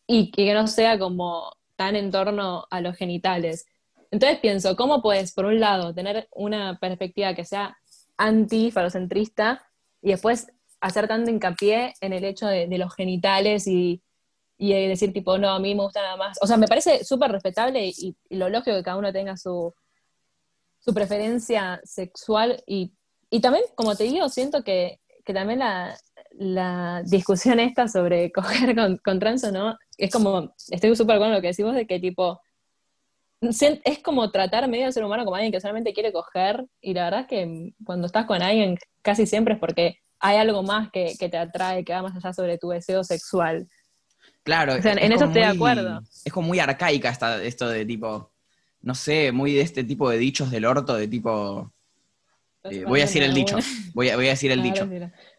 y 0.07 0.31
que 0.31 0.55
no 0.55 0.69
sea 0.69 0.99
como 0.99 1.53
tan 1.77 1.97
en 1.97 2.11
torno 2.11 2.67
a 2.71 2.81
los 2.81 2.97
genitales. 2.97 3.67
Entonces 4.13 4.39
pienso, 4.39 4.77
¿cómo 4.77 5.03
puedes, 5.03 5.35
por 5.35 5.47
un 5.47 5.61
lado, 5.61 5.93
tener 5.93 6.29
una 6.33 6.79
perspectiva 6.79 7.35
que 7.35 7.45
sea 7.45 7.77
anti-falocentrista 8.17 9.67
y 10.01 10.11
después 10.11 10.53
hacer 10.81 11.09
tanto 11.09 11.31
hincapié 11.31 11.95
en 12.01 12.13
el 12.13 12.25
hecho 12.25 12.47
de, 12.47 12.67
de 12.69 12.79
los 12.79 12.95
genitales 12.95 13.67
y, 13.67 14.03
y 14.63 14.89
decir 14.89 15.11
tipo, 15.15 15.39
no, 15.39 15.49
a 15.49 15.59
mí 15.59 15.75
me 15.75 15.83
gusta 15.83 16.03
nada 16.03 16.17
más. 16.19 16.39
O 16.43 16.47
sea, 16.47 16.59
me 16.59 16.69
parece 16.69 17.03
súper 17.03 17.33
respetable 17.33 17.87
y, 17.87 18.15
lo 18.29 18.51
lógico 18.51 18.77
que 18.77 18.83
cada 18.83 18.99
uno 18.99 19.11
tenga 19.11 19.39
su, 19.39 19.75
su 20.81 20.93
preferencia 20.93 21.81
sexual 21.83 22.63
y, 22.67 22.93
y 23.31 23.41
también, 23.41 23.65
como 23.75 23.97
te 23.97 24.05
digo, 24.05 24.29
siento 24.29 24.63
que, 24.63 25.01
que 25.25 25.33
también 25.33 25.61
la, 25.61 25.99
la 26.33 27.03
discusión 27.07 27.59
esta 27.59 27.89
sobre 27.89 28.31
coger 28.33 28.75
con, 28.75 28.99
con 28.99 29.19
trans 29.19 29.45
o 29.45 29.51
no, 29.51 29.79
es 29.97 30.13
como, 30.13 30.55
estoy 30.69 30.95
súper 30.95 31.19
con 31.19 31.33
lo 31.33 31.41
que 31.41 31.49
decimos 31.49 31.75
de 31.75 31.87
que 31.87 31.99
tipo, 31.99 32.43
es 33.41 33.99
como 34.01 34.31
tratar 34.31 34.69
medio 34.69 34.85
al 34.85 34.93
ser 34.93 35.05
humano 35.05 35.25
como 35.25 35.37
alguien 35.37 35.53
que 35.53 35.61
solamente 35.63 35.95
quiere 35.95 36.13
coger 36.13 36.67
y 36.83 36.93
la 36.93 37.05
verdad 37.05 37.21
es 37.21 37.27
que 37.29 37.73
cuando 37.87 38.07
estás 38.07 38.27
con 38.27 38.43
alguien 38.43 38.77
casi 39.01 39.27
siempre 39.27 39.55
es 39.55 39.61
porque 39.61 39.97
hay 40.19 40.37
algo 40.37 40.63
más 40.63 40.91
que, 40.91 41.15
que 41.19 41.31
te 41.31 41.39
atrae, 41.39 41.83
que 41.83 41.95
va 41.95 42.03
más 42.03 42.15
allá 42.15 42.35
sobre 42.35 42.59
tu 42.59 42.69
deseo 42.69 43.03
sexual. 43.05 43.67
Claro, 44.51 44.75
O 44.75 44.83
sea, 44.83 44.93
es 44.95 45.03
en 45.05 45.13
eso 45.13 45.27
estoy 45.27 45.43
de 45.43 45.47
acuerdo. 45.49 46.03
Es 46.25 46.33
como 46.33 46.49
muy 46.49 46.59
arcaica 46.59 47.09
esta, 47.09 47.41
esto 47.43 47.69
de 47.69 47.85
tipo, 47.87 48.33
no 48.83 48.97
sé, 48.97 49.31
muy 49.31 49.53
de 49.55 49.61
este 49.61 49.85
tipo 49.85 50.11
de 50.11 50.19
dichos 50.19 50.51
del 50.51 50.65
orto, 50.65 50.97
de 50.97 51.07
tipo, 51.07 51.73
eh, 52.65 52.85
voy 52.85 52.99
a 52.99 53.05
decir 53.05 53.23
el 53.23 53.33
dicho, 53.33 53.59
voy 53.95 54.09
a, 54.11 54.17
voy 54.17 54.27
a 54.27 54.31
decir 54.31 54.51
el 54.51 54.61
dicho. 54.69 54.89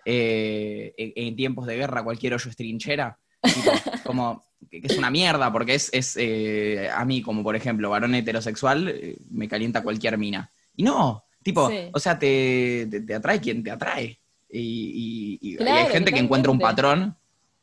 Eh, 0.05 0.93
en, 0.97 1.35
tiempos 1.35 1.67
de 1.67 1.75
guerra 1.75 2.03
cualquier 2.03 2.35
hoyo 2.35 2.49
es 2.49 2.55
trinchera, 2.55 3.17
tipo, 3.41 3.71
como 4.05 4.43
que, 4.69 4.79
es 4.81 4.97
una 4.97 5.11
mierda, 5.11 5.51
porque 5.51 5.75
es, 5.75 5.89
es 5.91 6.15
eh, 6.17 6.89
a 6.89 7.03
mí, 7.03 7.21
como 7.21 7.43
por 7.43 7.57
ejemplo, 7.57 7.89
varón 7.89 8.15
heterosexual, 8.15 8.95
me 9.29 9.49
calienta 9.49 9.83
cualquier 9.83 10.17
mina. 10.17 10.49
Y 10.75 10.83
no, 10.83 11.25
tipo, 11.43 11.69
Sí. 11.69 11.89
o 11.93 11.99
sea, 11.99 12.17
te, 12.17 12.87
te, 12.89 13.01
te 13.01 13.13
atrae 13.13 13.41
quien 13.41 13.61
te 13.61 13.71
atrae. 13.71 14.19
Y, 14.49 14.59
y- 15.41 15.49
y- 15.49 15.61
y 15.61 15.67
hay 15.67 15.87
gente 15.87 16.11
que 16.13 16.19
encuentra 16.19 16.51
un 16.51 16.59
patrón 16.59 17.17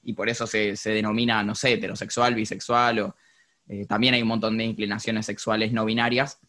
y 0.09 0.15
por 0.15 0.31
eso 0.31 0.47
se, 0.47 0.75
se 0.75 0.91
denomina, 0.93 1.43
no 1.43 1.55
sé, 1.55 1.75
heterosexual, 1.75 2.35
bisexual, 2.35 2.99
o 3.01 3.17
eh, 3.69 3.85
también 3.85 4.15
hay 4.15 4.23
un 4.23 4.29
montón 4.29 4.57
de 4.57 4.65
inclinaciones 4.65 5.27
sexuales 5.27 5.71
no 5.71 5.85
binarias 5.85 6.41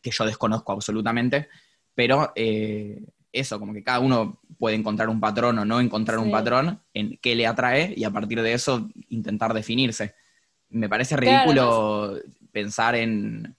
que 0.00 0.10
yo 0.10 0.24
desconozco 0.24 0.72
absolutamente, 0.72 1.50
pero 1.94 2.32
eh, 2.34 3.04
eso, 3.30 3.60
como 3.60 3.74
que 3.74 3.82
cada 3.82 4.00
uno 4.00 4.40
puede 4.58 4.76
encontrar 4.76 5.10
un 5.10 5.20
patrón 5.20 5.58
o 5.58 5.66
no 5.66 5.78
encontrar 5.78 6.18
un 6.18 6.30
patrón 6.30 6.80
en 6.94 7.18
qué 7.20 7.34
le 7.34 7.46
atrae 7.46 7.92
y 7.94 8.04
a 8.04 8.10
partir 8.10 8.40
de 8.40 8.54
eso 8.54 8.88
intentar 9.10 9.52
definirse. 9.52 10.14
Me 10.70 10.88
parece 10.88 11.16
Claro, 11.16 11.50
ridículo 11.50 12.18
pensar 12.50 12.94
en 12.94 13.54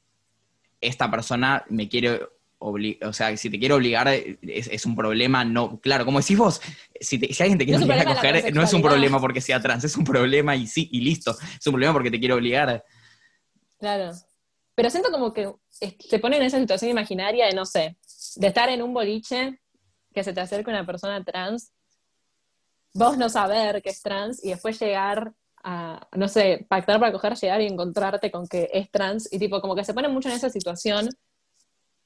esta 0.82 1.12
persona 1.12 1.63
me 1.69 1.88
quiere 1.88 2.21
o 2.60 3.13
sea, 3.13 3.36
si 3.38 3.50
te 3.50 3.58
quiere 3.58 3.74
obligar 3.74 4.08
eh, 4.10 4.38
es, 4.41 4.67
es 4.67 4.86
un 4.86 4.95
problema, 4.95 5.45
no, 5.45 5.80
claro, 5.80 6.04
como 6.06 6.19
decís 6.19 6.38
vos, 6.38 6.62
si, 7.00 7.17
te- 7.17 7.34
si 7.34 7.41
alguien 7.41 7.58
te 7.58 7.65
quiere 7.65 7.80
No 7.80 7.86
obligar 7.86 8.08
a 8.08 8.15
coger, 8.15 8.34
no 8.34 8.38
es 8.38 8.43
un 8.43 8.52
transexualidad. 8.54 8.89
problema 8.89 9.19
porque 9.22 9.41
sea 9.41 9.62
trans, 9.62 9.84
es 9.86 9.95
un 9.95 10.04
problema 10.04 10.56
y 10.56 10.67
sí, 10.67 10.89
y 10.91 11.00
listo, 11.02 11.32
es 11.32 11.65
un 11.67 11.74
problema 11.74 11.93
porque 11.93 12.12
te 12.12 12.19
quiere 12.19 12.34
obligar. 12.34 12.84
Claro. 13.80 14.12
Pero 14.76 14.89
siento 14.89 15.10
como 15.12 15.34
que 15.34 15.52
te 16.10 16.19
ponen 16.19 16.41
en 16.41 16.48
esa 16.48 16.60
situación 16.60 16.91
imaginaria 16.91 17.45
de, 17.48 17.54
no 17.54 17.65
sé, 17.65 17.98
de 18.36 18.48
estar 18.48 18.69
en 18.69 18.82
un 18.82 18.93
boliche, 18.93 19.60
que 20.13 20.24
se 20.24 20.34
te 20.34 20.41
acerque 20.41 20.69
una 20.69 20.86
persona 20.86 21.24
trans, 21.24 21.72
vos 22.93 23.17
no 23.17 23.30
saber 23.30 23.82
que 23.82 23.89
es 23.89 24.02
trans 24.02 24.43
y 24.43 24.50
después 24.50 24.80
llegar 24.80 25.34
a, 25.63 26.08
no 26.15 26.28
sé, 26.28 26.65
pactar 26.69 27.00
para 27.00 27.12
coger, 27.12 27.36
llegar 27.36 27.62
y 27.62 27.67
encontrarte 27.67 28.32
con 28.32 28.48
que 28.48 28.69
es 28.74 28.89
trans 28.91 29.32
y 29.32 29.39
tipo 29.39 29.62
como 29.62 29.76
que 29.76 29.84
se 29.84 29.93
ponen 29.93 30.12
mucho 30.12 30.30
en 30.30 30.36
esa 30.36 30.50
situación 30.50 31.10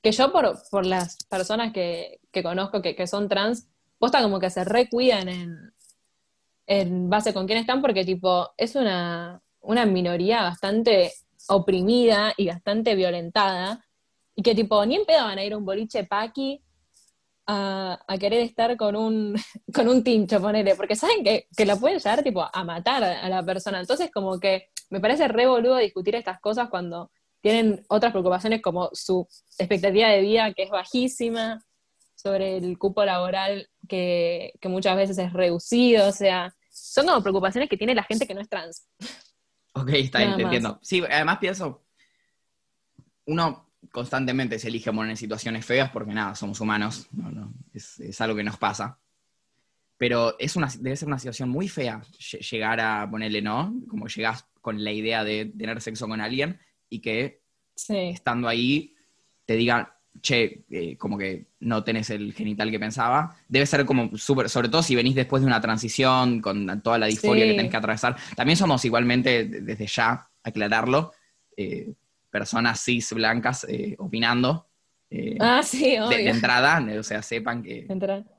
que 0.04 0.12
yo 0.12 0.32
por, 0.34 0.62
por 0.70 0.86
las 0.86 1.18
personas 1.30 1.72
que, 1.72 2.20
que 2.32 2.44
conozco 2.44 2.82
que, 2.82 2.94
que 2.94 3.08
son 3.08 3.30
trans, 3.30 3.70
posta 3.98 4.22
como 4.22 4.38
que 4.38 4.50
se 4.50 4.66
recuidan 4.66 5.30
en, 5.30 5.74
en 6.68 7.10
base 7.10 7.34
con 7.34 7.48
quién 7.48 7.58
están 7.58 7.82
porque 7.82 8.04
tipo 8.04 8.52
es 8.58 8.76
una, 8.76 9.42
una 9.62 9.86
minoría 9.86 10.44
bastante 10.44 11.13
oprimida 11.48 12.34
y 12.36 12.48
bastante 12.48 12.96
violentada 12.96 13.86
y 14.36 14.44
que 14.44 14.54
tipo 14.54 14.86
ni 14.86 14.96
en 14.96 15.06
pedo 15.06 15.24
van 15.24 15.38
a 15.38 15.46
ir 15.46 15.56
un 15.56 15.63
boliche 15.63 16.04
paqui 16.04 16.62
a, 17.48 17.98
a 18.06 18.18
querer 18.18 18.42
estar 18.42 18.76
con 18.76 18.98
un, 18.98 19.36
con 19.74 19.88
un 19.88 20.04
tincho, 20.04 20.42
ponele, 20.42 20.76
porque 20.76 20.98
saben 20.98 21.24
que, 21.24 21.48
que 21.56 21.66
lo 21.66 21.80
pueden 21.80 22.00
llegar 22.00 22.24
tipo 22.24 22.46
a 22.52 22.63
matar 22.66 23.06
a, 23.06 23.22
a 23.22 23.30
la 23.30 23.42
persona. 23.44 23.80
Entonces 23.80 24.12
como 24.12 24.38
que 24.38 24.70
me 24.89 25.00
parece 25.00 25.30
re 25.30 25.48
boludo 25.48 25.78
discutir 25.78 26.16
estas 26.16 26.42
cosas 26.42 26.70
cuando 26.70 27.10
tienen 27.44 27.84
otras 27.90 28.14
preocupaciones 28.14 28.62
como 28.62 28.90
su 28.94 29.28
expectativa 29.60 30.08
de 30.08 30.22
vida 30.22 30.54
que 30.54 30.64
es 30.64 30.70
bajísima, 30.70 31.62
sobre 32.16 32.56
el 32.56 32.78
cupo 32.78 33.04
laboral 33.04 33.70
que, 33.90 34.54
que 34.62 34.70
muchas 34.70 34.96
veces 34.96 35.18
es 35.18 35.34
reducido, 35.34 36.08
o 36.08 36.12
sea, 36.14 36.56
son 36.72 37.06
como 37.06 37.22
preocupaciones 37.22 37.70
que 37.70 37.76
tiene 37.76 37.94
la 37.94 38.04
gente 38.04 38.26
que 38.26 38.34
no 38.34 38.40
es 38.40 38.48
trans. 38.48 38.88
Ok, 39.74 39.90
está 39.90 40.20
bien, 40.20 40.38
te 40.38 40.44
entiendo. 40.44 40.80
Sí, 40.82 41.04
además 41.04 41.40
pienso, 41.40 41.84
uno 43.26 43.74
constantemente 43.92 44.58
se 44.58 44.70
elige 44.70 44.94
poner 44.94 45.12
en 45.12 45.18
situaciones 45.18 45.66
feas 45.66 45.92
porque 45.92 46.14
nada, 46.14 46.34
somos 46.36 46.62
humanos, 46.62 47.10
no, 47.12 47.30
no, 47.30 47.54
es, 47.74 48.00
es 48.00 48.22
algo 48.22 48.38
que 48.38 48.44
nos 48.44 48.58
pasa. 48.58 49.00
Pero 49.98 50.36
es 50.40 50.56
una, 50.56 50.70
debe 50.80 50.96
ser 50.96 51.08
una 51.10 51.20
situación 51.20 51.50
muy 51.50 51.68
fea 51.68 52.02
lle- 52.20 52.40
llegar 52.40 52.80
a 52.80 53.10
ponerle, 53.10 53.42
¿no? 53.42 53.74
Como 53.90 54.08
llegas 54.08 54.46
con 54.62 54.82
la 54.82 54.92
idea 54.92 55.26
de 55.26 55.46
tener 55.58 55.82
sexo 55.82 56.08
con 56.08 56.22
alguien 56.22 56.60
y 56.94 57.00
que 57.00 57.42
Sí, 57.76 57.98
estando 57.98 58.48
ahí 58.48 58.96
te 59.46 59.56
digan, 59.56 59.88
che, 60.22 60.64
eh, 60.70 60.96
como 60.96 61.18
que 61.18 61.48
no 61.62 61.84
tenés 61.84 62.12
el 62.12 62.34
genital 62.34 62.70
que 62.70 62.80
pensaba. 62.80 63.36
Debe 63.48 63.66
ser 63.66 63.84
como 63.84 64.16
súper, 64.16 64.48
sobre 64.48 64.70
todo 64.70 64.84
si 64.84 64.96
venís 64.96 65.16
después 65.16 65.42
de 65.42 65.48
una 65.48 65.60
transición 65.60 66.40
con 66.40 66.82
toda 66.84 67.00
la 67.00 67.08
disforia 67.08 67.46
Sí. 67.46 67.50
que 67.52 67.56
tenés 67.58 67.72
que 67.72 67.78
atravesar. 67.78 68.16
También 68.36 68.58
somos 68.58 68.86
igualmente, 68.86 69.46
de- 69.46 69.62
desde 69.62 69.88
ya, 69.88 70.30
aclararlo, 70.44 71.14
eh, 71.58 71.94
personas 72.30 72.80
cis 72.84 73.12
blancas 73.14 73.66
eh, 73.68 73.96
opinando. 73.98 74.68
Ah, 75.40 75.62
sí, 75.64 75.92
de, 75.92 76.02
obvio. 76.02 76.18
de 76.18 76.30
entrada, 76.30 76.84
o 77.00 77.04
sea, 77.04 77.22
sepan 77.24 77.62
que 77.64 77.88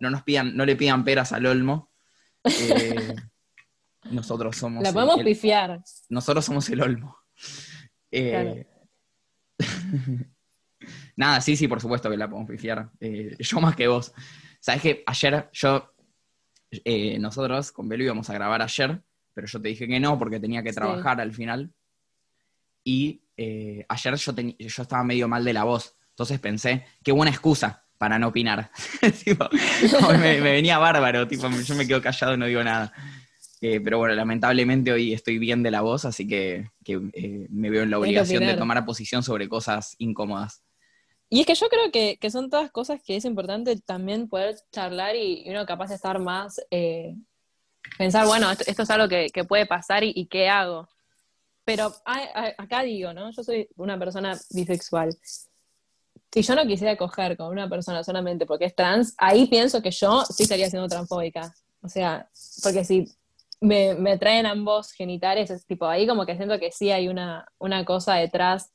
no 0.01 0.11
nos 0.11 0.23
pidan, 0.23 0.57
no 0.57 0.65
le 0.65 0.75
pidan 0.77 1.05
peras 1.05 1.33
al 1.33 1.47
olmo. 1.47 1.91
Nosotros 4.11 4.57
somos 4.57 4.83
La 4.83 4.93
podemos 4.93 5.19
el- 5.19 5.25
pifiar. 5.25 5.81
nosotros 6.09 6.45
somos 6.45 6.69
el 6.69 6.81
olmo. 6.83 7.17
Eh, 8.17 8.31
Claro. 8.31 8.65
Nada, 11.17 11.41
sí, 11.41 11.57
sí, 11.57 11.69
por 11.69 11.81
supuesto 11.81 12.11
que 12.11 12.17
la 12.17 12.29
podemos 12.29 12.51
pifiar. 12.51 12.91
Eh, 13.01 13.37
yo 13.39 13.61
más 13.61 13.77
que 13.77 13.87
vos. 13.89 14.13
Sabes 14.61 14.83
que 14.83 15.03
ayer 15.07 15.49
yo, 15.53 15.93
eh, 16.71 17.19
nosotros 17.19 17.71
con 17.73 17.89
Belu 17.89 18.05
íbamos 18.05 18.29
a 18.31 18.35
grabar 18.35 18.61
ayer, 18.63 19.01
pero 19.33 19.47
yo 19.47 19.61
te 19.63 19.69
dije 19.69 19.87
que 19.87 20.01
no 20.01 20.19
porque 20.19 20.41
tenía 20.41 20.63
que 20.63 20.71
Sí. 20.71 20.77
trabajar 20.77 21.21
al 21.21 21.33
final. 21.33 21.73
Y 22.83 23.23
eh, 23.37 23.85
ayer 23.89 24.15
yo, 24.17 24.33
teni- 24.35 24.57
yo 24.59 24.83
estaba 24.83 25.03
medio 25.05 25.27
mal 25.29 25.45
de 25.45 25.53
la 25.53 25.65
voz, 25.65 25.97
entonces 26.11 26.39
pensé, 26.39 26.85
qué 27.03 27.13
buena 27.13 27.31
excusa 27.31 27.85
para 27.99 28.19
no 28.19 28.29
opinar. 28.29 28.71
Tipo, 29.25 29.49
me, 30.13 30.41
me 30.41 30.53
venía 30.53 30.79
bárbaro, 30.79 31.27
tipo, 31.27 31.49
yo 31.49 31.75
me 31.75 31.87
quedo 31.87 32.03
callado 32.03 32.35
y 32.35 32.37
no 32.39 32.47
digo 32.47 32.63
nada. 32.63 32.93
Eh, 33.61 33.81
pero 33.81 33.99
bueno, 33.99 34.15
lamentablemente 34.15 34.93
hoy 34.93 35.13
estoy 35.13 35.39
bien 35.39 35.63
de 35.63 35.71
la 35.71 35.81
voz, 35.81 36.05
así 36.05 36.27
que, 36.27 36.71
que, 36.85 37.01
eh, 37.13 37.47
me 37.51 37.71
veo 37.71 37.83
en 37.83 37.91
la 37.91 37.99
obligación 37.99 38.45
de 38.45 38.55
tomar 38.55 38.85
posición 38.85 39.23
sobre 39.23 39.49
cosas 39.49 39.95
incómodas. 39.99 40.63
Y 41.31 41.41
es 41.41 41.47
que 41.47 41.55
yo 41.55 41.69
creo 41.69 41.91
que, 41.91 42.19
que 42.21 42.31
son 42.31 42.51
todas 42.51 42.71
cosas 42.71 43.01
que 43.03 43.17
es 43.17 43.25
importante 43.25 43.81
también 43.81 44.29
poder 44.29 44.57
charlar 44.71 45.17
y, 45.17 45.43
y 45.45 45.51
uno 45.51 45.67
capaz 45.67 45.89
de 45.89 45.95
estar 45.95 46.19
más, 46.19 46.61
eh, 46.71 47.17
pensar, 47.97 48.27
bueno, 48.27 48.51
esto, 48.51 48.65
esto 48.67 48.83
es 48.83 48.91
algo 48.91 49.09
que, 49.09 49.29
que 49.33 49.45
puede 49.45 49.67
pasar 49.67 50.05
y, 50.05 50.13
y 50.15 50.27
qué 50.27 50.49
hago. 50.49 50.89
Pero 51.65 51.95
acá 52.05 52.83
digo, 52.83 53.15
¿no? 53.15 53.31
Yo 53.31 53.43
soy 53.43 53.69
una 53.77 53.99
persona 53.99 54.39
bisexual. 54.51 55.17
si 56.31 56.43
yo 56.43 56.55
no 56.55 56.67
quisiera 56.67 56.97
coger 56.97 57.37
con 57.39 57.49
una 57.49 57.69
persona 57.69 58.05
solamente 58.05 58.45
porque 58.45 58.67
es 58.67 58.75
trans, 58.75 59.15
ahí 59.17 59.47
pienso 59.47 59.81
que 59.81 59.91
yo 59.91 60.25
sí 60.27 60.43
estaría 60.43 60.69
siendo 60.69 60.89
transfóbica. 60.89 61.55
O 61.81 61.89
sea, 61.89 62.29
porque 62.63 62.85
si 62.85 63.07
me, 63.65 63.95
me 63.95 64.19
traen 64.19 64.47
ambos 64.47 64.93
genitales, 64.93 65.51
es 65.51 65.67
tipo, 65.67 65.87
ahí 65.87 66.07
como 66.07 66.27
que 66.27 66.37
siento 66.37 66.59
que 66.59 66.71
sí 66.71 66.91
hay 66.91 67.09
una, 67.09 67.47
una 67.59 67.85
cosa 67.85 68.15
detrás 68.17 68.71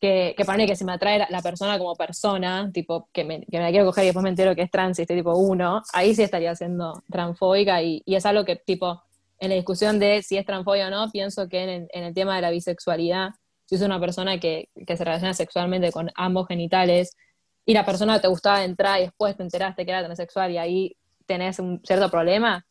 que, 0.00 0.34
que 0.36 0.44
para 0.44 0.58
mí 0.58 0.66
que 0.66 0.76
si 0.76 0.84
me 0.84 0.92
atrae 0.92 1.26
la, 1.28 1.42
persona 1.42 1.78
como 1.78 1.94
persona, 1.96 2.70
tipo, 2.72 3.08
que 3.12 3.24
me, 3.24 3.40
que 3.40 3.58
me, 3.58 3.64
la 3.64 3.70
quiero 3.70 3.86
coger 3.86 4.04
y 4.04 4.06
después 4.08 4.22
me 4.22 4.30
entero 4.30 4.54
que 4.54 4.62
es 4.62 4.70
trans 4.70 4.98
y 4.98 5.02
estoy 5.02 5.16
tipo 5.16 5.36
uno, 5.36 5.82
ahí 5.92 6.14
sí 6.14 6.22
estaría 6.22 6.54
siendo 6.54 7.02
transfóbica 7.10 7.82
y, 7.82 8.02
es 8.06 8.24
algo 8.24 8.44
que 8.44 8.56
tipo, 8.56 9.02
en 9.38 9.50
la 9.50 9.56
discusión 9.56 9.98
de 9.98 10.22
si 10.22 10.36
es 10.38 10.46
transfóbica 10.46 10.86
o 10.86 10.90
no, 10.90 11.10
pienso 11.10 11.48
que 11.48 11.62
en, 11.62 11.88
el 11.92 12.14
tema 12.14 12.36
de 12.36 12.42
la 12.42 12.50
bisexualidad, 12.50 13.30
si 13.66 13.74
es 13.74 13.82
una 13.82 13.98
persona 13.98 14.38
que, 14.38 14.68
que, 14.86 14.96
se 14.96 15.04
relaciona 15.04 15.34
sexualmente 15.34 15.90
con 15.90 16.10
ambos 16.14 16.46
genitales 16.46 17.16
y 17.64 17.74
la 17.74 17.84
persona 17.84 18.20
te 18.20 18.28
gustaba 18.28 18.64
entrar 18.64 19.00
y 19.00 19.04
después 19.04 19.36
te 19.36 19.42
enteraste 19.42 19.84
que 19.84 19.90
era 19.90 20.04
transexual 20.04 20.52
y 20.52 20.58
ahí 20.58 20.96
tenés 21.26 21.58
un 21.58 21.80
cierto 21.84 22.08
problema 22.10 22.64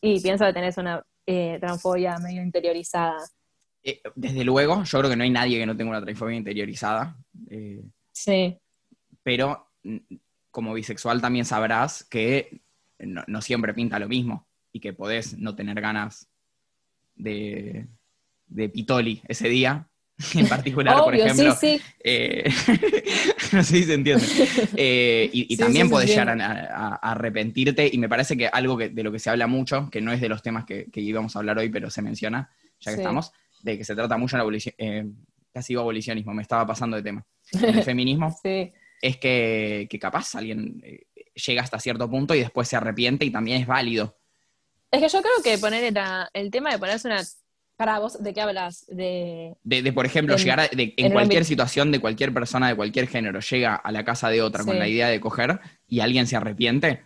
y 0.00 0.20
pienso 0.20 0.44
que 0.44 0.52
tenés 0.52 0.76
una 0.76 1.02
eh, 1.26 1.58
transfobia 1.60 2.18
medio 2.18 2.42
interiorizada. 2.42 3.18
Eh, 3.82 4.00
desde 4.14 4.44
luego, 4.44 4.82
yo 4.84 4.98
creo 4.98 5.10
que 5.10 5.16
no 5.16 5.24
hay 5.24 5.30
nadie 5.30 5.58
que 5.58 5.66
no 5.66 5.76
tenga 5.76 5.90
una 5.90 6.02
transfobia 6.02 6.36
interiorizada. 6.36 7.16
Eh, 7.50 7.82
sí. 8.12 8.58
Pero 9.22 9.68
como 10.50 10.74
bisexual 10.74 11.20
también 11.20 11.44
sabrás 11.44 12.04
que 12.04 12.60
no, 12.98 13.22
no, 13.26 13.40
siempre 13.40 13.74
pinta 13.74 13.98
lo 13.98 14.08
mismo 14.08 14.46
y 14.72 14.80
que 14.80 14.92
podés 14.92 15.38
no 15.38 15.54
tener 15.54 15.80
ganas 15.80 16.28
de, 17.14 17.86
de 18.46 18.68
pitoli 18.68 19.22
ese 19.28 19.48
día. 19.48 19.88
En 20.34 20.48
particular, 20.48 20.94
Obvio, 20.96 21.04
por 21.04 21.14
ejemplo. 21.14 21.54
Sí, 21.54 21.78
sí. 21.78 21.82
Eh, 22.02 22.44
no 23.52 23.62
sé 23.62 23.76
si 23.78 23.84
se 23.84 23.94
entiende. 23.94 24.24
Eh, 24.76 25.30
y, 25.32 25.42
y 25.42 25.46
sí, 25.56 25.62
también 25.62 25.86
sí, 25.86 25.90
podés 25.92 26.10
llegar 26.10 26.28
a, 26.30 26.94
arrepentirte. 26.96 27.88
Y 27.92 27.98
me 27.98 28.08
parece 28.08 28.36
que 28.36 28.48
algo 28.48 28.76
que, 28.76 28.88
de 28.88 29.02
lo 29.02 29.12
que 29.12 29.18
se 29.18 29.30
habla 29.30 29.46
mucho, 29.46 29.88
que 29.90 30.00
no 30.00 30.12
es 30.12 30.20
de 30.20 30.28
los 30.28 30.42
temas 30.42 30.64
que, 30.64 30.86
que 30.90 31.00
íbamos 31.00 31.36
a 31.36 31.38
hablar 31.38 31.58
hoy, 31.58 31.68
pero 31.68 31.88
se 31.90 32.02
menciona, 32.02 32.50
ya 32.80 32.92
que 32.92 32.98
estamos, 32.98 33.32
de 33.62 33.78
que 33.78 33.84
se 33.84 33.94
trata 33.94 34.16
mucho 34.16 34.36
en 34.36 34.38
la 34.38 34.42
abolición, 34.42 34.74
eh, 34.78 35.06
casi 35.52 35.74
iba 35.74 35.82
abolicionismo, 35.82 36.34
me 36.34 36.42
estaba 36.42 36.66
pasando 36.66 36.96
de 36.96 37.02
tema. 37.02 37.24
En 37.52 37.76
el 37.76 37.82
feminismo, 37.82 38.36
sí. 38.42 38.72
es 39.00 39.16
que, 39.16 39.86
que, 39.88 39.98
capaz 39.98 40.34
alguien 40.34 40.82
llega 41.34 41.62
hasta 41.62 41.78
cierto 41.78 42.10
punto 42.10 42.34
y 42.34 42.40
después 42.40 42.68
se 42.68 42.76
arrepiente 42.76 43.24
y 43.24 43.30
también 43.30 43.60
es 43.60 43.66
válido. 43.66 44.16
Es 44.90 45.00
que 45.00 45.08
yo 45.08 45.22
creo 45.22 45.42
que 45.44 45.58
poner 45.58 45.94
el 46.32 46.50
tema 46.50 46.70
de 46.70 46.78
ponerse 46.78 47.08
una. 47.08 47.22
Para 47.78 48.00
vos, 48.00 48.22
¿de 48.22 48.34
qué 48.34 48.40
hablas? 48.40 48.84
De, 48.88 49.56
de, 49.62 49.82
de 49.82 49.92
por 49.92 50.04
ejemplo, 50.04 50.34
en, 50.34 50.40
llegar 50.40 50.60
a, 50.60 50.68
de, 50.68 50.94
en, 50.96 51.06
en 51.06 51.12
cualquier 51.12 51.44
situación 51.44 51.92
de 51.92 52.00
cualquier 52.00 52.34
persona 52.34 52.68
de 52.68 52.74
cualquier 52.74 53.06
género, 53.06 53.38
llega 53.38 53.76
a 53.76 53.92
la 53.92 54.04
casa 54.04 54.28
de 54.28 54.42
otra 54.42 54.64
sí. 54.64 54.68
con 54.68 54.78
la 54.80 54.88
idea 54.88 55.06
de 55.08 55.20
coger 55.20 55.60
y 55.86 56.00
alguien 56.00 56.26
se 56.26 56.34
arrepiente. 56.34 57.04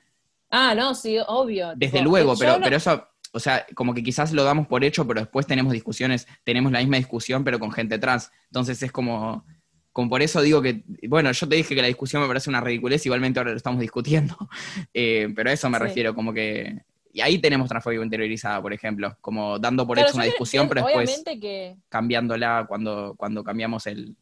Ah, 0.51 0.75
no, 0.75 0.95
sí, 0.95 1.19
obvio. 1.29 1.75
Desde 1.77 1.99
tipo, 1.99 2.11
luego, 2.11 2.35
pero, 2.39 2.59
no... 2.59 2.65
pero 2.65 2.77
eso 2.77 3.07
o 3.33 3.41
sea, 3.41 3.67
como 3.75 3.95
que 3.95 4.03
quizás 4.03 4.33
lo 4.33 4.45
damos 4.45 4.67
por 4.67 4.85
hecho, 4.85 5.07
pero 5.07 5.21
después 5.21 5.47
tenemos 5.47 5.73
discusiones, 5.73 6.27
tenemos 6.45 6.71
la 6.71 6.81
misma 6.81 6.99
discusión, 6.99 7.45
pero 7.45 7.59
con 7.59 7.73
gente 7.73 7.99
trans. 7.99 8.31
Entonces 8.47 8.83
es 8.83 8.93
como, 8.93 9.47
como 9.93 10.11
por 10.11 10.23
eso 10.23 10.41
digo 10.43 10.61
que, 10.61 10.85
bueno, 11.09 11.33
yo 11.33 11.49
te 11.49 11.57
dije 11.57 11.75
que 11.75 11.83
la 11.83 11.89
discusión 11.89 12.23
me 12.23 12.29
parece 12.29 12.51
una 12.51 12.61
ridiculez, 12.61 13.05
igualmente 13.07 13.41
ahora 13.41 13.51
lo 13.51 13.57
estamos 13.57 13.81
discutiendo, 13.81 14.37
eh, 14.95 15.33
pero 15.35 15.51
a 15.51 15.53
eso 15.53 15.69
me 15.71 15.79
sí. 15.79 15.85
refiero, 15.85 16.15
como 16.15 16.33
que, 16.33 16.83
y 17.13 17.21
ahí 17.21 17.39
tenemos 17.39 17.69
transfobia 17.69 18.03
interiorizada, 18.03 18.61
por 18.61 18.73
ejemplo, 18.73 19.17
como 19.21 19.59
dando 19.59 19.87
por 19.87 19.99
hecho 19.99 20.15
una 20.15 20.25
discusión, 20.25 20.69
pero 20.69 20.85
después 20.85 21.23
que... 21.25 21.77
cambiándola 21.89 22.67
cuando, 22.69 23.15
cuando 23.17 23.45
cambiamos 23.45 23.87
el, 23.87 24.17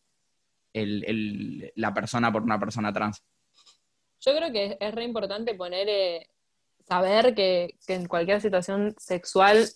el, 0.72 1.04
el, 1.06 1.72
la 1.76 1.94
persona 1.94 2.32
por 2.32 2.42
una 2.42 2.58
persona 2.58 2.92
trans. 2.92 3.22
Yo 4.20 4.36
creo 4.36 4.52
que 4.52 4.76
es 4.78 4.94
re 4.94 5.04
importante 5.04 5.54
poner... 5.54 5.88
Eh 5.88 6.26
saber 6.90 7.34
que, 7.36 7.78
que, 7.86 7.94
en 7.94 8.06
cualquier 8.06 8.40
situación 8.40 8.94
sexual 8.98 9.68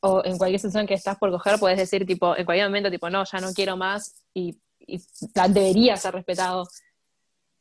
o 0.00 0.22
en 0.24 0.38
cualquier 0.38 0.58
situación 0.58 0.86
que 0.86 0.94
estás 0.94 1.18
por 1.18 1.30
coger, 1.30 1.58
puedes 1.58 1.78
decir, 1.78 2.06
tipo, 2.06 2.34
en 2.34 2.46
cualquier 2.46 2.68
momento, 2.68 2.90
tipo, 2.90 3.10
no, 3.10 3.24
ya 3.24 3.40
no 3.40 3.52
quiero 3.52 3.76
más 3.76 4.22
y, 4.32 4.58
y 4.80 4.98
debería 5.34 5.96
ser 5.98 6.14
respetado. 6.14 6.66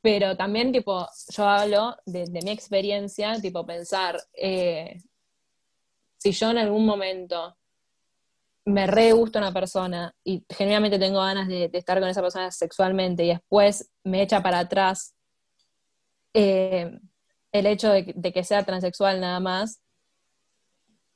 Pero 0.05 0.37
también, 0.37 0.71
tipo, 0.71 1.07
yo 1.29 1.49
hablo 1.49 1.97
de, 2.05 2.27
mi 2.43 2.51
experiencia, 2.51 3.41
tipo, 3.41 3.65
pensar, 3.65 4.21
eh, 4.33 5.01
si 6.19 6.31
yo 6.31 6.51
en 6.51 6.59
algún 6.59 6.85
momento 6.85 7.57
me 8.65 8.85
re 8.85 9.13
gusta 9.13 9.39
una 9.39 9.51
persona 9.51 10.13
y 10.23 10.45
generalmente 10.47 10.99
tengo 10.99 11.21
ganas 11.21 11.47
de, 11.47 11.71
estar 11.73 11.99
con 11.99 12.07
esa 12.07 12.21
persona 12.21 12.51
sexualmente 12.51 13.23
y 13.25 13.29
después 13.29 13.91
me 14.03 14.21
echa 14.21 14.43
para 14.43 14.59
atrás, 14.59 15.15
eh, 16.35 16.99
el 17.51 17.65
hecho 17.65 17.89
de, 17.89 18.31
que 18.31 18.43
sea 18.43 18.63
transexual 18.63 19.19
nada 19.19 19.39
más. 19.39 19.81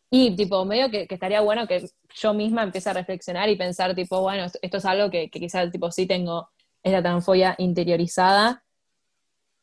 Y 0.10 0.36
tipo, 0.36 0.66
medio 0.66 0.90
que, 0.90 1.06
estaría 1.08 1.42
bueno 1.42 1.68
que 1.68 1.88
yo 2.16 2.34
misma 2.34 2.64
empiece 2.64 2.90
a 2.90 2.94
reflexionar 2.94 3.50
y 3.50 3.56
pensar, 3.56 3.94
tipo, 3.94 4.20
bueno, 4.20 4.48
esto, 4.64 4.78
es 4.78 4.86
algo 4.86 5.12
que, 5.12 5.30
que 5.30 5.40
quizás 5.40 5.72
tipo 5.72 5.92
sí 5.92 6.08
tengo 6.08 6.50
esta 6.82 7.04
transfobia 7.04 7.54
interiorizada. 7.60 8.64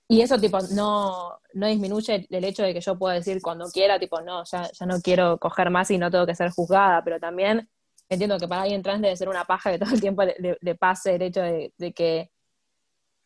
Y 0.08 0.20
eso 0.20 0.38
tipo 0.38 0.58
no, 0.72 1.40
no 1.54 1.66
disminuye 1.66 2.26
el 2.30 2.44
hecho 2.44 2.62
de 2.62 2.72
que 2.72 2.80
yo 2.80 2.98
pueda 2.98 3.14
decir 3.14 3.40
cuando 3.42 3.66
quiera, 3.70 3.98
tipo, 3.98 4.20
no, 4.20 4.44
ya, 4.44 4.70
ya 4.70 4.86
no 4.86 5.00
quiero 5.00 5.38
coger 5.38 5.70
más 5.70 5.90
y 5.90 5.98
no 5.98 6.10
tengo 6.10 6.26
que 6.26 6.34
ser 6.34 6.50
juzgada, 6.50 7.02
pero 7.02 7.18
también 7.18 7.68
entiendo 8.08 8.38
que 8.38 8.46
para 8.46 8.62
alguien 8.62 8.82
trans 8.82 9.02
debe 9.02 9.16
ser 9.16 9.28
una 9.28 9.44
paja 9.44 9.72
que 9.72 9.78
todo 9.78 9.92
el 9.92 10.00
tiempo 10.00 10.22
le, 10.22 10.74
pase 10.76 11.16
el 11.16 11.22
hecho 11.22 11.40
de, 11.42 11.72
que 11.94 12.30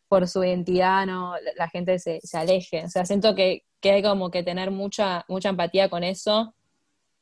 por 0.09 0.27
su 0.27 0.43
identidad 0.43 1.07
no, 1.07 1.35
la 1.57 1.69
gente 1.69 1.99
se, 1.99 2.21
se 2.23 2.38
aleje. 2.38 2.85
O 2.85 2.88
sea, 2.88 3.05
siento 3.05 3.35
que, 3.35 3.64
que, 3.81 3.93
hay 3.93 4.03
como 4.03 4.31
que 4.31 4.43
tener 4.43 4.71
mucha, 4.71 5.25
mucha 5.29 5.51
empatía 5.51 5.88
con 5.90 6.03
eso. 6.03 6.55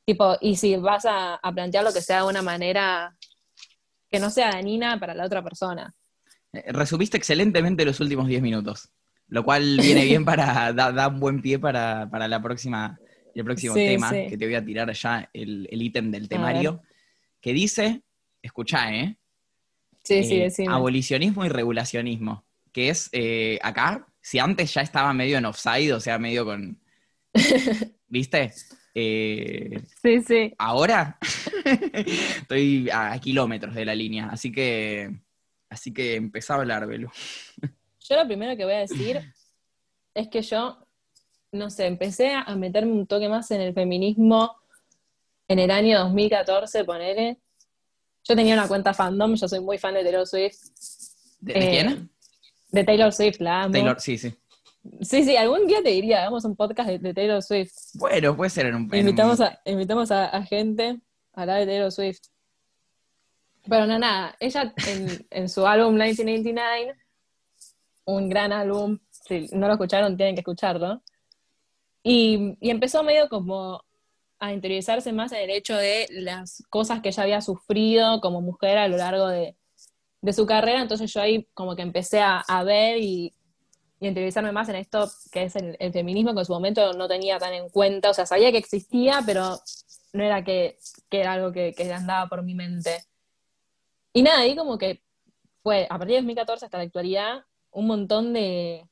Tipo, 0.05 0.37
y 0.41 0.57
si 0.57 0.77
vas 0.77 1.05
a, 1.05 1.35
a 1.35 1.53
plantearlo 1.53 1.93
que 1.93 2.01
sea 2.01 2.23
de 2.23 2.29
una 2.29 2.43
manera 2.43 3.17
que 4.09 4.21
no 4.21 4.31
sea 4.31 4.53
dañina 4.53 4.99
para 4.99 5.15
la 5.15 5.25
otra 5.25 5.43
persona. 5.43 5.95
Resumiste 6.53 7.17
excelentemente 7.17 7.85
los 7.85 8.01
últimos 8.01 8.27
10 8.27 8.41
minutos, 8.41 8.91
lo 9.29 9.45
cual 9.45 9.79
viene 9.81 10.05
bien 10.05 10.25
para, 10.27 10.73
da, 10.73 10.93
da, 10.93 11.09
un 11.09 11.21
buen 11.21 11.41
pie 11.41 11.59
para, 11.59 12.09
para 12.11 12.29
la 12.29 12.43
próxima, 12.43 12.99
el 13.35 13.45
próximo 13.45 13.75
sí, 13.75 13.81
tema, 13.81 14.11
sí. 14.11 14.27
que 14.29 14.37
te 14.37 14.47
voy 14.47 14.55
a 14.55 14.65
tirar 14.65 14.93
ya 14.93 15.31
el 15.33 15.69
ítem 15.71 16.11
del 16.11 16.29
temario, 16.29 16.83
que 17.41 17.53
dice, 17.53 18.03
escuchá, 18.43 18.95
¿eh? 18.95 19.17
Sí, 20.03 20.15
eh, 20.15 20.25
sí, 20.25 20.39
decime. 20.39 20.73
Abolicionismo 20.73 21.45
y 21.45 21.49
regulacionismo 21.49 22.45
que 22.73 22.91
es 22.91 23.09
eh, 23.13 23.59
acá, 23.63 24.07
si 24.21 24.39
antes 24.39 24.73
ya 24.73 24.83
estaba 24.83 25.13
medio 25.13 25.39
en 25.39 25.47
offside, 25.47 25.93
o 25.93 26.01
sea, 26.01 26.19
medio 26.19 26.45
con... 26.45 26.81
¿Viste? 28.09 28.53
Eh, 28.95 29.83
sí, 30.01 30.23
sí. 30.23 30.55
Ahora 30.59 31.19
estoy 31.65 32.89
a 32.93 33.19
kilómetros 33.19 33.75
de 33.75 33.85
la 33.85 33.95
línea, 33.95 34.29
así 34.29 34.51
que, 34.51 35.13
así 35.69 35.93
que 35.93 36.15
empezá 36.15 36.55
a 36.55 36.59
hablar, 36.59 36.87
Belu. 36.87 37.11
Yo 38.09 38.17
lo 38.17 38.27
primero 38.27 38.57
que 38.57 38.65
voy 38.65 38.75
a 38.75 38.79
decir 38.79 39.21
es 40.15 40.29
que 40.29 40.43
yo, 40.43 40.79
no 41.53 41.71
sé, 41.71 41.87
empecé 41.87 42.33
a 42.33 42.55
meterme 42.57 42.93
un 42.93 43.07
toque 43.07 43.29
más 43.29 43.51
en 43.51 43.61
el 43.61 43.75
feminismo 43.75 44.57
en 45.49 45.59
el 45.59 45.71
año 45.71 45.99
2014, 46.01 46.85
ponele. 46.85 47.39
Yo 48.25 48.37
tenía 48.37 48.55
una 48.55 48.69
cuenta 48.69 48.93
fandom, 48.93 49.35
yo 49.35 49.49
soy 49.49 49.61
muy 49.61 49.79
fan 49.79 49.95
de 49.95 50.03
Taylor 50.03 50.27
Swift. 50.27 50.59
¿De, 51.41 51.53
de 51.55 51.59
eh, 51.59 51.71
quién? 51.71 52.11
De 52.71 52.85
Taylor 52.85 53.13
Swift, 53.13 53.41
la 53.41 53.63
amo. 53.63 53.73
Taylor, 53.73 54.01
sí, 54.01 54.19
sí. 54.19 54.35
Sí, 55.01 55.25
sí, 55.25 55.37
algún 55.37 55.67
día 55.67 55.83
te 55.83 55.91
diría, 55.91 56.21
hagamos 56.21 56.45
un 56.45 56.57
podcast 56.57 56.89
de, 56.89 56.99
de 56.99 57.15
Taylor 57.15 57.43
Swift. 57.43 57.73
Bueno, 57.95 58.37
puede 58.37 58.51
ser 58.51 58.67
en 58.67 58.75
un... 58.75 58.95
En 58.95 59.01
invitamos 59.01 59.41
un... 59.41 59.47
a, 59.47 59.61
invitamos 59.65 60.11
a, 60.11 60.27
a, 60.27 60.43
gente 60.45 61.01
a 61.33 61.41
hablar 61.43 61.61
de 61.61 61.67
Taylor 61.67 61.93
Swift. 61.93 62.21
Pero 63.69 63.87
no, 63.87 63.99
nada, 63.99 64.37
ella 64.41 64.73
en, 64.87 65.27
en 65.31 65.49
su 65.49 65.67
álbum 65.67 65.95
1989, 65.95 66.95
un 68.09 68.29
gran 68.31 68.53
álbum, 68.53 68.99
si 69.11 69.49
no 69.53 69.67
lo 69.67 69.75
escucharon 69.75 70.17
tienen 70.17 70.35
que 70.35 70.41
escucharlo, 70.41 71.03
y, 72.03 72.57
y 72.61 72.71
empezó 72.71 73.03
medio 73.03 73.29
como 73.29 73.85
a 74.39 74.53
interiorizarse 74.53 75.13
más 75.13 75.33
en 75.33 75.41
el 75.41 75.51
hecho 75.51 75.77
de 75.77 76.07
las 76.11 76.63
cosas 76.71 77.01
que 77.03 77.11
ella 77.11 77.25
había 77.25 77.41
sufrido 77.43 78.21
como 78.21 78.41
mujer 78.41 78.79
a 78.79 78.89
lo 78.89 78.97
largo 78.97 79.29
de, 79.29 79.57
de 80.23 80.33
su 80.33 80.47
carrera, 80.47 80.81
entonces 80.81 81.13
yo 81.13 81.21
ahí 81.21 81.47
como 81.53 81.77
que 81.77 81.83
empecé 81.83 82.21
a, 82.21 82.39
a 82.41 82.65
ver 82.65 82.97
y, 82.97 83.35
y 84.01 84.09
interiorizarme 84.09 84.53
más 84.53 84.71
en 84.71 84.77
esto 84.77 85.11
que 85.31 85.45
es 85.45 85.57
el, 85.57 85.77
feminismo, 85.93 86.33
que 86.33 86.41
en 86.41 86.47
su 86.47 86.53
momento 86.53 86.95
no 86.95 87.09
tenía 87.09 87.39
tan 87.39 87.53
en 87.53 87.69
cuenta, 87.69 88.09
o 88.09 88.15
sea, 88.15 88.25
sabía 88.25 88.51
que 88.53 88.59
existía, 88.59 89.21
pero 89.27 89.61
no 90.15 90.25
era 90.25 90.43
que, 90.45 90.79
que 91.11 91.21
era 91.21 91.35
algo 91.35 91.53
que, 91.53 91.75
que, 91.75 91.93
andaba 91.93 92.27
por 92.27 92.43
mi 92.43 92.55
mente. 92.55 93.05
Y 94.15 94.23
nada, 94.23 94.41
ahí 94.41 94.57
como 94.57 94.79
que 94.79 95.03
fue, 95.63 95.87
a 95.91 95.99
partir 95.99 96.15
de 96.15 96.23
2014 96.23 96.65
hasta 96.65 96.79
la 96.79 96.85
actualidad, 96.85 97.45
un 97.71 97.87
montón 97.87 98.33
de, 98.33 98.87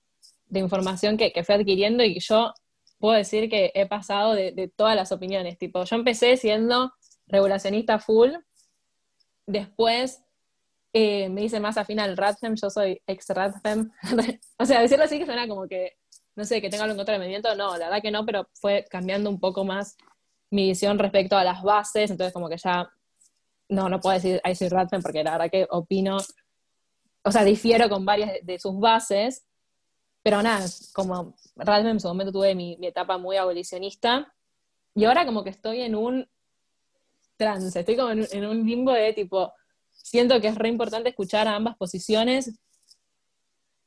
información 0.52 1.16
que, 1.16 1.32
que 1.32 1.44
fui 1.44 1.54
adquiriendo 1.56 2.04
y 2.04 2.20
yo 2.20 2.52
puedo 2.98 3.16
decir 3.16 3.50
que 3.50 3.72
he 3.74 3.86
pasado 3.86 4.34
de, 4.34 4.72
todas 4.74 4.96
las 4.96 5.12
opiniones, 5.12 5.58
tipo, 5.58 5.84
yo 5.84 5.96
empecé 5.96 6.36
siendo 6.36 6.92
regulacionista 7.26 7.98
full, 7.98 8.30
después 9.46 10.22
Eh, 10.98 11.28
me 11.28 11.42
dice 11.42 11.60
más 11.60 11.76
afín 11.76 12.00
al 12.00 12.16
Radfem, 12.16 12.54
yo 12.54 12.70
soy 12.70 13.02
ex 13.06 13.28
Radfem. 13.28 13.90
o 14.58 14.64
sea, 14.64 14.80
decirlo 14.80 15.04
así 15.04 15.18
que 15.18 15.26
suena 15.26 15.46
como 15.46 15.68
que, 15.68 15.98
no 16.34 16.44
sé, 16.46 16.62
que 16.62 16.70
tenga 16.70 16.84
algo 16.84 16.92
en 16.92 16.96
contra 16.96 17.12
del 17.12 17.20
movimiento, 17.20 17.54
no, 17.54 17.76
la 17.76 17.86
verdad 17.86 18.00
que 18.00 18.10
no, 18.10 18.24
pero 18.24 18.48
fue 18.54 18.86
cambiando 18.88 19.28
un 19.28 19.38
poco 19.38 19.62
más 19.62 19.98
mi 20.50 20.68
visión 20.68 20.98
respecto 20.98 21.36
a 21.36 21.44
las 21.44 21.62
bases, 21.62 22.10
entonces 22.10 22.32
como 22.32 22.48
que 22.48 22.56
ya, 22.56 22.88
no, 23.68 23.90
no 23.90 24.00
puedo 24.00 24.14
decir 24.14 24.40
ahí 24.42 24.54
soy 24.54 24.70
Radfem 24.70 25.02
porque 25.02 25.22
la 25.22 25.32
verdad 25.32 25.50
que 25.50 25.66
opino, 25.68 26.16
o 27.26 27.32
sea, 27.32 27.42
difiero 27.42 27.88
con 27.88 28.04
varias 28.04 28.30
de 28.44 28.58
sus 28.60 28.78
bases, 28.78 29.44
pero 30.22 30.42
nada, 30.42 30.64
como 30.92 31.34
Radfem 31.56 31.88
en 31.88 32.00
su 32.00 32.06
momento 32.06 32.30
tuve 32.30 32.54
mi, 32.54 32.76
mi 32.78 32.86
etapa 32.86 33.18
muy 33.18 33.36
abolicionista, 33.36 34.32
y 34.94 35.04
ahora 35.04 35.26
como 35.26 35.42
que 35.42 35.50
estoy 35.50 35.82
en 35.82 35.96
un 35.96 36.28
trance, 37.36 37.80
estoy 37.80 37.96
como 37.96 38.10
en, 38.10 38.46
un 38.46 38.64
limbo 38.64 38.92
de 38.92 39.12
tipo, 39.12 39.52
siento 39.90 40.40
que 40.40 40.46
es 40.46 40.54
re 40.54 40.68
importante 40.68 41.08
escuchar 41.08 41.48
a 41.48 41.56
ambas 41.56 41.76
posiciones. 41.76 42.58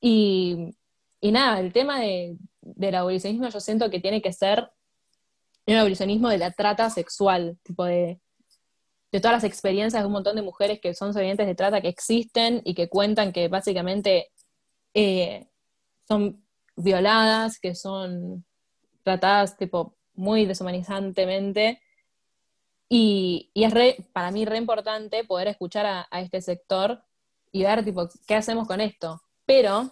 Y, 0.01 0.75
y 1.21 1.31
nada, 1.31 1.61
el 1.61 1.71
tema 1.71 1.99
de, 2.01 2.37
del 2.61 2.95
abolicionismo 2.95 3.47
yo 3.47 3.59
siento 3.61 3.89
que 3.89 4.01
tiene 4.01 4.21
que 4.21 4.33
ser 4.33 4.69
un 5.65 5.75
abolicionismo 5.75 6.27
de 6.27 6.39
la 6.39 6.51
trata 6.51 6.89
sexual, 6.89 7.57
tipo 7.63 7.85
de, 7.85 8.19
de 9.11 9.19
todas 9.19 9.37
las 9.37 9.43
experiencias 9.43 10.01
de 10.01 10.07
un 10.07 10.13
montón 10.13 10.35
de 10.35 10.41
mujeres 10.41 10.79
que 10.79 10.93
son 10.93 11.13
sobrevivientes 11.13 11.47
de 11.47 11.55
trata 11.55 11.81
que 11.81 11.87
existen 11.87 12.61
y 12.63 12.75
que 12.75 12.89
cuentan 12.89 13.31
que 13.31 13.47
básicamente 13.47 14.29
eh, 14.93 15.47
son 16.07 16.43
violadas, 16.75 17.59
que 17.59 17.75
son 17.75 18.45
tratadas 19.03 19.57
tipo 19.57 19.95
muy 20.13 20.45
deshumanizantemente. 20.45 21.81
Y, 22.89 23.51
es 23.53 23.73
para 24.13 24.31
mí 24.31 24.45
re 24.45 24.57
importante 24.57 25.23
poder 25.23 25.47
escuchar 25.47 26.07
a, 26.09 26.21
este 26.21 26.41
sector 26.41 27.03
y 27.51 27.63
ver, 27.63 27.83
tipo, 27.83 28.07
qué 28.27 28.35
hacemos 28.35 28.67
con 28.67 28.81
esto. 28.81 29.21
Pero, 29.45 29.91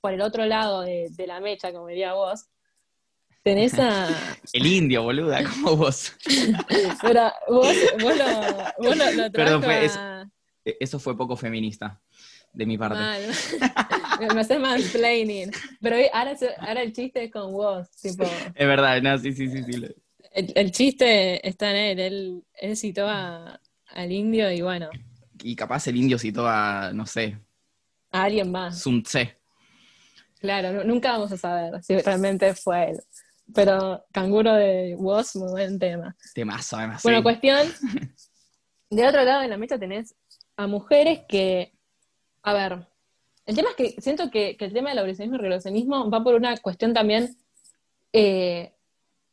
por 0.00 0.12
el 0.12 0.20
otro 0.20 0.44
lado 0.46 0.82
de, 0.82 1.10
la 1.26 1.40
mecha, 1.40 1.72
como 1.72 1.86
diría 1.86 2.14
vos, 2.14 2.46
tenés 3.42 3.74
a... 3.78 4.08
el 4.52 4.66
indio, 4.66 5.02
boluda, 5.02 5.42
como 5.50 5.76
vos. 5.76 6.12
Pero 7.00 7.30
vos, 7.48 7.76
vos 8.00 8.16
lo, 8.16 8.88
vos 8.88 8.96
lo, 8.96 9.32
Perdón, 9.32 9.64
eso 10.64 10.98
fue 10.98 11.16
poco 11.16 11.36
feminista 11.36 12.00
de 12.52 12.66
mi 12.66 12.78
parte. 12.78 12.98
me 14.34 14.40
haces 14.40 14.60
mansplaining. 14.60 15.50
Pero 15.80 15.96
ahora, 16.12 16.36
ahora, 16.58 16.82
el 16.82 16.92
chiste 16.92 17.24
es 17.24 17.32
con 17.32 17.52
vos, 17.52 17.90
tipo. 17.90 18.24
Es 18.24 18.66
verdad, 18.66 19.00
no, 19.02 19.18
sí, 19.18 19.32
sí, 19.32 19.48
sí. 19.48 19.62
sí. 19.64 19.86
El, 20.32 20.70
chiste 20.70 21.46
está 21.46 21.70
en 21.70 21.98
él. 21.98 22.42
Él, 22.54 22.76
citó 22.76 23.06
a, 23.08 23.60
al 23.88 24.12
indio 24.12 24.50
y 24.50 24.62
bueno. 24.62 24.88
Y 25.42 25.56
capaz 25.56 25.86
el 25.88 25.96
indio 25.96 26.18
citó 26.18 26.46
a, 26.46 26.92
no 26.94 27.06
sé. 27.06 27.38
A 28.10 28.24
alguien 28.24 28.50
más. 28.50 28.80
Sun 28.80 29.02
Tse. 29.02 29.38
Claro, 30.40 30.84
nunca 30.84 31.12
vamos 31.12 31.32
a 31.32 31.36
saber 31.36 31.82
si 31.82 31.96
realmente 31.98 32.54
fue 32.54 32.90
él. 32.90 33.00
Pero 33.54 34.04
Canguro 34.12 34.54
de 34.54 34.94
Woz, 34.98 35.36
muy 35.36 35.50
buen 35.50 35.78
tema. 35.78 36.16
Temazo, 36.34 36.76
además. 36.76 37.02
Bueno, 37.02 37.22
cuestión. 37.22 37.68
De 38.90 39.08
otro 39.08 39.24
lado 39.24 39.40
de 39.40 39.48
la 39.48 39.56
mesa 39.56 39.78
tenés 39.78 40.14
a 40.54 40.66
mujeres 40.66 41.20
que 41.26 41.72
a 42.42 42.52
ver, 42.52 42.86
el 43.46 43.56
tema 43.56 43.70
es 43.70 43.76
que 43.76 44.00
siento 44.00 44.30
que, 44.30 44.56
el 44.58 44.72
tema 44.72 44.90
del 44.90 44.98
abolicionismo 44.98 45.36
y 45.36 45.38
el 45.38 45.42
regulacionismo 45.42 46.10
va 46.10 46.22
por 46.22 46.34
una 46.34 46.56
cuestión 46.58 46.92
también 46.92 47.36
eh, 48.12 48.72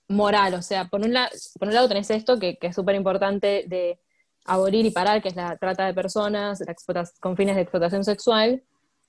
moral, 0.08 0.53
o 0.53 0.62
sea, 0.62 0.86
por 0.86 1.01
un, 1.01 1.13
por 1.60 1.67
un 1.67 1.73
lado 1.73 1.88
tenés 1.88 2.10
esto 2.12 2.39
que, 2.39 2.58
es 2.62 2.75
súper 2.75 2.95
importante 2.95 3.65
de 3.67 3.99
abolir 4.45 4.86
y 4.86 4.91
parar, 4.91 5.21
que 5.21 5.29
es 5.29 5.36
la 5.36 5.58
trata 5.58 5.86
de 5.86 5.93
personas 5.93 6.63
con 7.19 7.36
fines 7.36 7.55
de 7.55 7.62
explotación 7.62 8.03
sexual, 8.03 8.63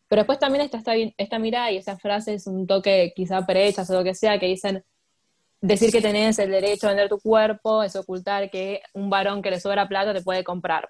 pero 0.09 0.21
después 0.21 0.39
también 0.39 0.65
está 0.65 0.79
esta, 0.79 0.93
esta 0.95 1.39
mirada 1.39 1.71
y 1.71 1.77
esas 1.77 2.01
frases, 2.01 2.47
un 2.47 2.67
toque 2.67 3.13
quizá 3.15 3.47
prehechas 3.47 3.89
o 3.91 3.95
lo 3.95 4.05
que 4.05 4.15
sea, 4.15 4.39
que 4.39 4.47
dicen, 4.47 4.85
decir 5.61 5.93
que 5.93 6.01
tenés 6.01 6.39
el 6.39 6.51
derecho 6.51 6.87
a 6.87 6.91
vender 6.91 7.09
tu 7.09 7.21
cuerpo 7.21 7.83
es 7.83 7.95
ocultar 7.97 8.51
que 8.51 8.83
un 8.95 9.11
varón 9.11 9.43
que 9.43 9.51
le 9.51 9.61
sobra 9.61 9.89
plata 9.89 10.15
te 10.15 10.23
puede 10.23 10.45
comprar. 10.45 10.89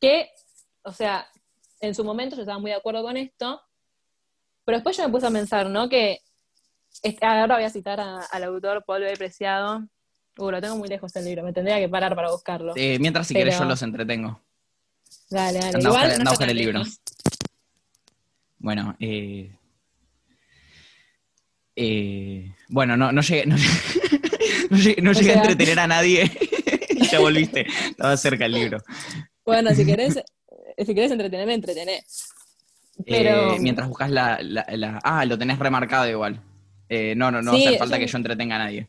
Que, 0.00 0.30
o 0.82 0.92
sea, 0.92 1.26
en 1.80 1.94
su 1.94 2.04
momento 2.04 2.36
yo 2.36 2.42
estaba 2.42 2.58
muy 2.58 2.70
de 2.70 2.76
acuerdo 2.76 3.02
con 3.02 3.16
esto, 3.16 3.60
pero 4.64 4.78
después 4.78 4.96
yo 4.96 5.04
me 5.04 5.10
puse 5.10 5.26
a 5.26 5.30
pensar, 5.30 5.68
¿no? 5.68 5.88
Que 5.88 6.20
ahora 7.20 7.56
voy 7.56 7.64
a 7.64 7.70
citar 7.70 8.00
al 8.00 8.44
autor 8.44 8.84
Paul 8.84 9.02
B. 9.02 9.16
Preciado. 9.16 9.86
Uh, 10.38 10.50
lo 10.50 10.60
tengo 10.60 10.76
muy 10.76 10.88
lejos 10.88 11.14
el 11.16 11.24
libro, 11.24 11.42
me 11.42 11.52
tendría 11.52 11.78
que 11.78 11.88
parar 11.88 12.14
para 12.14 12.30
buscarlo. 12.30 12.74
mientras 12.74 13.26
si 13.26 13.34
quieres 13.34 13.58
yo 13.58 13.64
los 13.64 13.80
entretengo. 13.82 14.40
Dale, 15.30 15.58
dale. 15.60 15.76
Anda 15.76 15.88
a 15.88 16.30
buscar, 16.30 16.50
el 16.50 16.56
libro. 16.56 16.82
Bueno, 18.58 18.96
eh, 19.00 19.56
eh, 21.76 22.52
bueno, 22.68 22.96
no, 22.96 23.12
no 23.12 23.20
llegué, 23.20 23.46
no, 24.70 25.12
llegué, 25.12 25.32
a 25.32 25.34
entretener 25.34 25.78
a 25.78 25.86
nadie 25.86 26.30
ya 27.12 27.20
volviste. 27.20 27.66
Estaba 27.90 28.16
cerca 28.16 28.46
el 28.46 28.52
libro. 28.52 28.78
Bueno, 29.44 29.74
si 29.74 29.84
querés, 29.84 30.18
si 30.78 30.94
querés 30.94 31.12
entretenerme, 31.12 31.52
entretener. 31.52 32.02
Pero... 33.04 33.54
Eh, 33.54 33.58
mientras 33.60 33.88
buscas 33.88 34.10
la, 34.10 34.40
Ah, 35.04 35.24
lo 35.26 35.38
tenés 35.38 35.58
remarcado 35.58 36.08
igual. 36.08 36.40
Eh, 36.88 37.14
no, 37.14 37.30
no, 37.30 37.42
no 37.42 37.52
hace 37.52 37.78
falta 37.78 37.98
que 37.98 38.06
yo 38.06 38.16
entretenga 38.16 38.56
a 38.56 38.60
nadie. 38.60 38.88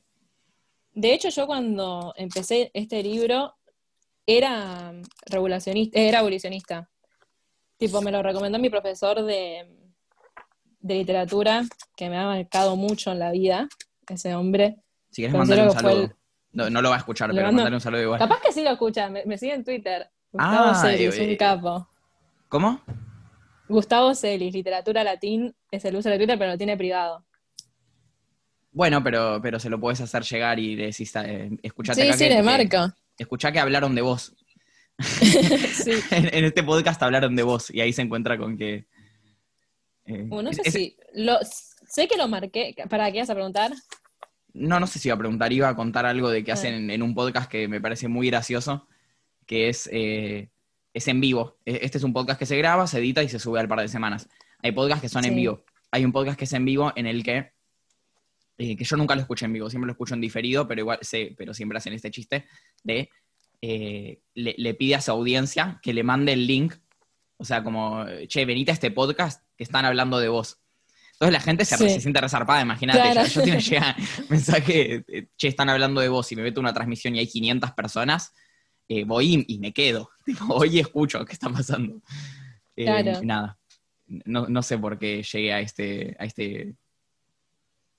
De 0.93 1.13
hecho, 1.13 1.29
yo 1.29 1.45
cuando 1.45 2.13
empecé 2.15 2.71
este 2.73 3.03
libro 3.03 3.53
era 4.25 4.93
regulacionista, 5.25 5.99
era 5.99 6.19
abolicionista. 6.19 6.89
Tipo, 7.77 8.01
me 8.01 8.11
lo 8.11 8.23
recomendó 8.23 8.57
mi 8.57 8.69
profesor 8.69 9.23
de, 9.23 9.76
de 10.79 10.95
literatura, 10.95 11.63
que 11.95 12.09
me 12.09 12.17
ha 12.17 12.25
marcado 12.25 12.75
mucho 12.75 13.11
en 13.11 13.19
la 13.19 13.31
vida, 13.31 13.67
ese 14.09 14.35
hombre. 14.35 14.77
Si 15.09 15.21
quieres 15.21 15.37
mandarle 15.37 15.63
un 15.63 15.71
saludo. 15.71 16.13
No, 16.53 16.81
lo 16.81 16.89
va 16.89 16.95
a 16.95 16.99
escuchar, 16.99 17.29
pero 17.31 17.45
mandarle 17.45 17.75
un 17.75 17.81
saludo 17.81 18.01
igual. 18.01 18.19
Capaz 18.19 18.41
que 18.41 18.51
sí 18.51 18.63
lo 18.63 18.71
escucha, 18.71 19.09
me 19.09 19.37
sigue 19.37 19.53
en 19.53 19.63
Twitter. 19.63 20.09
Gustavo 20.31 20.69
ah, 20.69 20.75
Celis, 20.75 21.19
un 21.19 21.35
capo. 21.35 21.87
¿Cómo? 22.49 22.81
Gustavo 23.67 24.13
Celis, 24.13 24.53
literatura 24.53 25.03
latín, 25.03 25.55
es 25.71 25.83
el 25.85 25.95
uso 25.95 26.09
de 26.09 26.17
Twitter, 26.17 26.37
pero 26.37 26.51
lo 26.51 26.57
tiene 26.57 26.77
privado. 26.77 27.25
Bueno, 28.71 29.03
pero, 29.03 29.39
pero 29.41 29.59
se 29.59 29.69
lo 29.69 29.79
puedes 29.79 29.99
hacer 30.01 30.23
llegar 30.23 30.59
y 30.59 30.75
decís, 30.75 31.11
eh, 31.15 31.49
escuchate 31.63 32.01
sí, 32.01 32.07
acá 32.07 32.17
sí, 32.17 32.29
que, 32.29 32.43
marca. 32.43 32.95
escuchá 33.17 33.51
que 33.51 33.59
hablaron 33.59 33.95
de 33.95 34.01
vos. 34.01 34.35
sí. 34.99 35.91
en, 36.11 36.45
este 36.45 36.63
podcast 36.63 37.01
hablaron 37.01 37.35
de 37.35 37.43
vos 37.43 37.69
y 37.71 37.81
ahí 37.81 37.93
se 37.93 38.01
encuentra 38.01 38.37
con 38.37 38.57
que... 38.57 38.85
Eh, 40.07 40.23
no 40.23 40.53
sé 40.53 40.71
si... 40.71 40.97
Lo, 41.13 41.37
sé 41.43 42.07
que 42.07 42.17
lo 42.17 42.27
marqué. 42.27 42.75
¿Para 42.89 43.11
qué 43.11 43.19
vas 43.19 43.29
a 43.29 43.35
preguntar? 43.35 43.71
No, 44.53 44.79
no 44.79 44.87
sé 44.87 44.99
si 44.99 45.09
iba 45.09 45.15
a 45.15 45.19
preguntar. 45.19 45.53
Iba 45.53 45.69
a 45.69 45.75
contar 45.75 46.05
algo 46.05 46.29
de 46.29 46.43
que 46.43 46.51
ah. 46.51 46.55
hacen 46.55 46.89
en 46.89 47.01
un 47.03 47.13
podcast 47.13 47.49
que 47.49 47.67
me 47.67 47.79
parece 47.79 48.07
muy 48.07 48.27
gracioso 48.27 48.87
que 49.45 49.69
es, 49.69 49.89
eh, 49.91 50.49
es 50.93 51.07
en 51.07 51.21
vivo. 51.21 51.57
E, 51.65 51.79
este 51.81 51.97
es 51.97 52.03
un 52.03 52.13
podcast 52.13 52.37
que 52.37 52.45
se 52.45 52.57
graba, 52.57 52.85
se 52.85 52.99
edita 52.99 53.23
y 53.23 53.29
se 53.29 53.39
sube 53.39 53.59
al 53.59 53.67
par 53.67 53.79
de 53.79 53.87
semanas. 53.87 54.29
Hay 54.61 54.71
podcasts 54.73 55.01
que 55.01 55.09
son 55.09 55.25
en 55.25 55.35
vivo. 55.35 55.63
Hay 55.91 56.05
un 56.05 56.11
podcast 56.11 56.37
que 56.37 56.45
es 56.45 56.53
en 56.53 56.65
vivo 56.65 56.91
en 56.95 57.07
el 57.07 57.23
que, 57.23 57.53
eh, 58.57 58.75
que 58.75 58.83
yo 58.83 58.97
nunca 58.97 59.15
lo 59.15 59.21
escucho 59.21 59.45
en 59.45 59.53
vivo, 59.53 59.69
siempre 59.69 59.87
lo 59.87 59.93
escucho 59.93 60.13
en 60.13 60.21
diferido, 60.21 60.67
pero 60.67 60.81
igual 60.81 60.99
sé, 61.01 61.33
pero 61.37 61.53
siempre 61.53 61.77
hacen 61.77 61.93
este 61.93 62.11
chiste 62.11 62.45
de 62.83 63.09
eh, 63.61 64.19
le, 64.35 64.73
pide 64.75 64.95
a 64.95 65.01
su 65.01 65.11
audiencia 65.11 65.79
que 65.81 65.93
le 65.93 66.03
mande 66.03 66.33
el 66.33 66.45
link. 66.45 66.75
O 67.37 67.45
sea, 67.45 67.63
como, 67.63 68.05
che, 68.27 68.45
venite 68.45 68.71
a 68.71 68.73
este 68.73 68.91
podcast 68.91 69.43
que 69.55 69.63
están 69.63 69.85
hablando 69.85 70.19
de 70.19 70.27
vos. 70.29 70.59
Entonces 71.13 71.33
la 71.33 71.39
gente 71.39 71.65
se, 71.65 71.99
siente 71.99 72.21
resarpada, 72.21 72.61
imagínate. 72.61 72.99
Yo, 73.29 73.43
yo 73.43 73.55
llega 73.59 73.95
mensaje, 74.29 75.03
che, 75.35 75.47
están 75.47 75.69
hablando 75.69 76.01
de 76.01 76.09
vos 76.09 76.31
y 76.31 76.35
me 76.35 76.43
meto 76.43 76.59
una 76.59 76.73
transmisión 76.73 77.15
y 77.15 77.19
hay 77.19 77.27
500 77.27 77.71
personas 77.71 78.33
eh, 78.89 79.03
voy 79.03 79.45
y, 79.47 79.59
me 79.59 79.73
quedo. 79.73 80.09
voy 80.47 80.77
y 80.77 80.79
escucho 80.79 81.23
qué 81.25 81.33
está 81.33 81.49
pasando. 81.49 82.01
Eh, 82.75 83.21
nada. 83.23 83.57
No, 84.07 84.61
sé 84.61 84.77
por 84.77 84.97
qué 84.97 85.21
llegué 85.21 85.53
a 85.53 85.59
este, 85.59 86.15
a 86.17 86.25
este 86.25 86.75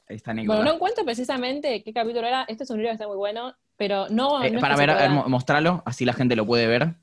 a 0.08 0.14
esta 0.14 0.30
anécdota. 0.30 0.56
Bueno, 0.56 0.70
no 0.70 0.76
encuentro 0.76 1.04
precisamente 1.04 1.82
qué 1.82 1.92
capítulo 1.92 2.26
era. 2.26 2.44
Este 2.48 2.64
es 2.64 2.70
un 2.70 2.78
libro 2.78 2.90
que 2.90 2.94
está 2.94 3.06
muy 3.06 3.16
bueno, 3.16 3.54
pero 3.76 4.08
no. 4.08 4.42
Eh, 4.42 4.58
para 4.58 4.76
ver, 4.76 5.10
mostrarlo, 5.10 5.82
así 5.84 6.06
la 6.06 6.14
gente 6.14 6.34
lo 6.34 6.46
puede 6.46 6.66
ver. 6.66 6.94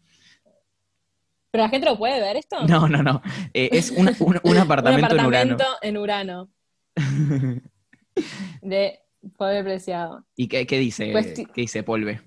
¿Pero 1.55 1.63
la 1.63 1.69
gente 1.69 1.85
lo 1.85 1.97
puede 1.97 2.19
ver 2.19 2.35
esto? 2.35 2.67
No, 2.67 2.89
no, 2.89 3.01
no. 3.01 3.21
es 3.53 3.89
un, 3.91 4.09
apartamento, 4.57 5.15
en 5.15 5.25
Urano. 5.25 5.57
en 5.81 5.97
Urano. 5.97 6.49
de 8.61 8.99
Polve 9.37 9.63
Preciado. 9.63 10.25
¿Y 10.35 10.49
qué, 10.49 10.65
dice? 10.65 11.13
Pues 11.13 11.27
¿Qué 11.27 11.61
dice 11.61 11.81
Polve? 11.81 12.19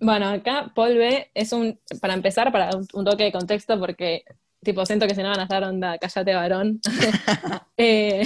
Bueno, 0.00 0.28
acá 0.28 0.70
B 0.76 1.30
es 1.32 1.54
un, 1.54 1.80
para 2.02 2.12
empezar, 2.12 2.52
para 2.52 2.68
un, 2.92 3.04
toque 3.06 3.24
de 3.24 3.32
contexto, 3.32 3.80
porque 3.80 4.24
tipo 4.62 4.84
siento 4.84 5.06
que 5.06 5.14
si 5.14 5.22
no 5.22 5.30
van 5.30 5.40
a 5.40 5.44
estar 5.44 5.64
onda, 5.64 5.96
cállate 5.96 6.34
varón. 6.34 6.78
Eh, 7.78 8.22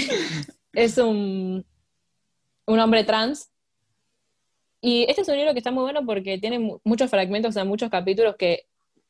es 0.73 0.99
un, 0.99 1.65
un 2.67 2.79
hombre 2.81 3.05
trans. 3.05 3.49
Y 4.81 5.07
este 5.09 5.23
es 5.23 5.29
un 5.29 5.37
libro 5.37 5.53
que 5.53 5.61
está 5.61 5.71
muy 5.71 5.85
bueno 5.85 6.05
porque 6.05 6.39
tiene 6.39 6.81
muchos 6.83 7.09
fragmentos, 7.09 7.51
o 7.51 7.53
sea, 7.53 7.65
muchos 7.65 7.91
capítulos 7.91 8.35
que 8.37 8.67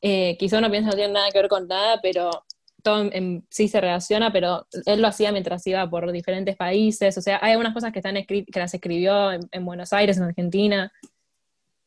Eh, 0.07 0.37
quizá 0.37 0.59
uno 0.59 0.69
piensa 0.69 0.91
no 0.91 0.95
tiene 0.95 1.13
nada 1.13 1.31
que 1.31 1.39
ver 1.39 1.49
con 1.49 1.67
nada, 1.67 1.99
pero 1.99 2.29
todo 2.83 3.09
en, 3.11 3.43
sí 3.49 3.67
se 3.67 3.81
relaciona, 3.81 4.31
pero 4.31 4.67
él 4.85 5.01
lo 5.01 5.07
hacía 5.07 5.31
mientras 5.31 5.65
iba 5.65 5.89
por 5.89 6.11
diferentes 6.11 6.55
países, 6.55 7.17
o 7.17 7.21
sea, 7.23 7.39
hay 7.41 7.53
algunas 7.53 7.73
cosas 7.73 7.91
que, 7.91 7.97
están 7.97 8.13
que 8.23 8.45
las 8.53 8.71
escribió 8.71 9.31
en, 9.31 9.65
Buenos 9.65 9.93
Aires, 9.93 10.17
en 10.17 10.25
Argentina, 10.25 10.93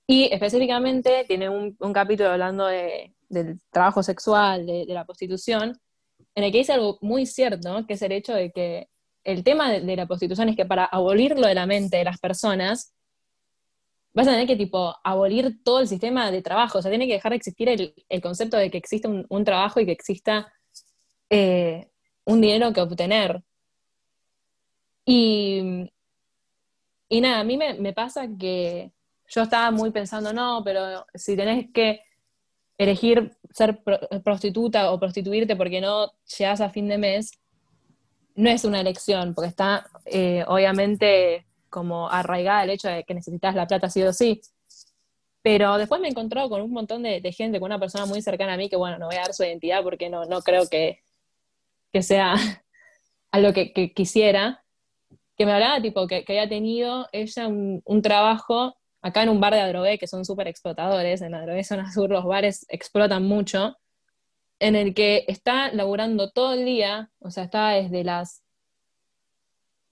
y 0.05 0.25
específicamente 0.33 1.27
tiene 1.29 1.49
un, 1.49 1.77
capítulo 1.95 2.31
hablando 2.31 2.67
del 2.67 3.61
trabajo 3.71 4.03
sexual, 4.03 4.67
de, 4.67 4.85
la 4.89 5.05
prostitución, 5.05 5.79
en 6.35 6.43
el 6.43 6.51
que 6.51 6.59
dice 6.59 6.73
algo 6.73 6.99
muy 7.01 7.25
cierto, 7.25 7.87
que 7.87 7.95
es 7.95 8.03
el 8.03 8.11
hecho 8.11 8.35
de 8.35 8.51
que 8.51 8.89
el 9.23 9.45
tema 9.45 9.71
de, 9.71 9.95
la 9.95 10.07
prostitución 10.07 10.49
es 10.49 10.57
que 10.57 10.67
para 10.67 10.87
abolirlo 10.87 11.47
de 11.47 11.55
la 11.55 11.67
mente 11.67 11.99
de 11.99 12.05
las 12.05 12.19
personas, 12.19 12.93
vas 14.19 14.27
a 14.27 14.33
tener 14.33 14.49
que 14.49 14.57
tipo 14.57 14.97
abolir 15.05 15.63
todo 15.63 15.79
el 15.79 15.87
sistema 15.87 16.33
de 16.33 16.43
trabajo, 16.43 16.79
o 16.79 16.83
sea, 16.83 16.91
tiene 16.91 17.07
que 17.07 17.13
dejar 17.13 17.31
de 17.31 17.37
existir 17.37 17.69
el, 17.69 18.21
concepto 18.21 18.57
de 18.57 18.69
que 18.69 18.77
existe 18.77 19.07
un, 19.07 19.45
trabajo 19.45 19.79
y 19.79 19.87
que 19.87 19.93
exista 19.93 20.53
eh, 21.31 21.89
un 22.25 22.41
dinero 22.41 22.73
que 22.73 22.81
obtener. 22.81 23.45
Y, 25.05 25.89
y 27.09 27.21
nada, 27.21 27.39
a 27.41 27.45
mí 27.45 27.57
me, 27.57 27.93
pasa 27.93 28.27
que 28.37 28.91
yo 29.29 29.43
estaba 29.43 29.71
muy 29.71 29.93
pensando, 29.93 30.33
no, 30.33 30.63
pero 30.65 31.07
si 31.15 31.37
tenés 31.37 31.71
que 31.73 32.01
elegir 32.77 33.37
ser 33.53 33.81
prostituta 34.25 34.91
o 34.91 34.99
prostituirte 34.99 35.55
porque 35.55 35.81
no 35.81 36.13
llegas 36.37 36.61
a 36.61 36.71
fin 36.71 36.89
de 36.89 36.99
mes, 36.99 37.31
no 38.35 38.51
es 38.51 38.65
una 38.65 38.81
elección, 38.81 39.33
porque 39.33 39.49
está 39.49 39.89
eh, 40.07 40.45
obviamente 40.49 41.48
como 41.71 42.11
arraigada 42.11 42.65
el 42.65 42.71
hecho 42.71 42.89
de 42.89 43.05
que 43.05 43.15
necesitas 43.15 43.55
la 43.55 43.67
plata 43.67 43.91
sí 43.91 44.03
o 44.03 44.13
sí. 44.13 44.41
Pero 45.43 45.79
después 45.79 46.01
me 46.01 46.09
he 46.09 46.11
encontrado 46.11 46.49
con 46.49 46.61
un 46.63 46.73
montón 46.73 47.03
de, 47.03 47.21
gente, 47.33 47.61
con 47.61 47.67
una 47.67 47.79
persona 47.79 48.07
muy 48.07 48.23
cercana 48.23 48.55
a 48.55 48.57
mí, 48.57 48.69
que 48.69 48.77
bueno, 48.77 48.99
no 48.99 49.07
voy 49.07 49.17
a 49.17 49.23
dar 49.23 49.35
su 49.35 49.45
identidad 49.45 49.83
porque 49.83 50.11
no, 50.11 50.25
no 50.25 50.43
creo 50.43 50.69
que, 50.69 51.03
que 51.93 52.03
sea 52.03 52.35
algo 53.31 53.53
que, 53.53 53.73
que, 53.73 53.93
quisiera, 53.93 54.65
que 55.37 55.47
me 55.47 55.53
hablaba 55.53 55.81
tipo 55.81 56.07
que, 56.07 56.25
que 56.25 56.33
había 56.33 56.49
tenido 56.49 57.09
ella 57.13 57.49
un, 57.49 57.83
un, 57.85 58.03
trabajo 58.03 58.77
acá 59.01 59.23
en 59.23 59.29
un 59.29 59.41
bar 59.41 59.55
de 59.55 59.61
Adrogué, 59.61 59.99
que 59.99 60.09
son 60.09 60.25
súper 60.25 60.49
explotadores, 60.49 61.23
en 61.23 61.35
Adrogué 61.35 61.65
zona 61.65 61.93
sur 61.93 62.11
los 62.11 62.25
bares 62.25 62.67
explotan 62.69 63.25
mucho, 63.25 63.77
en 64.59 64.75
el 64.75 64.95
que 64.95 65.25
está 65.29 65.73
laburando 65.73 66.31
todo 66.31 66.53
el 66.55 66.65
día, 66.65 67.11
o 67.21 67.31
sea, 67.31 67.45
está 67.45 67.71
desde 67.71 68.05
las, 68.05 68.43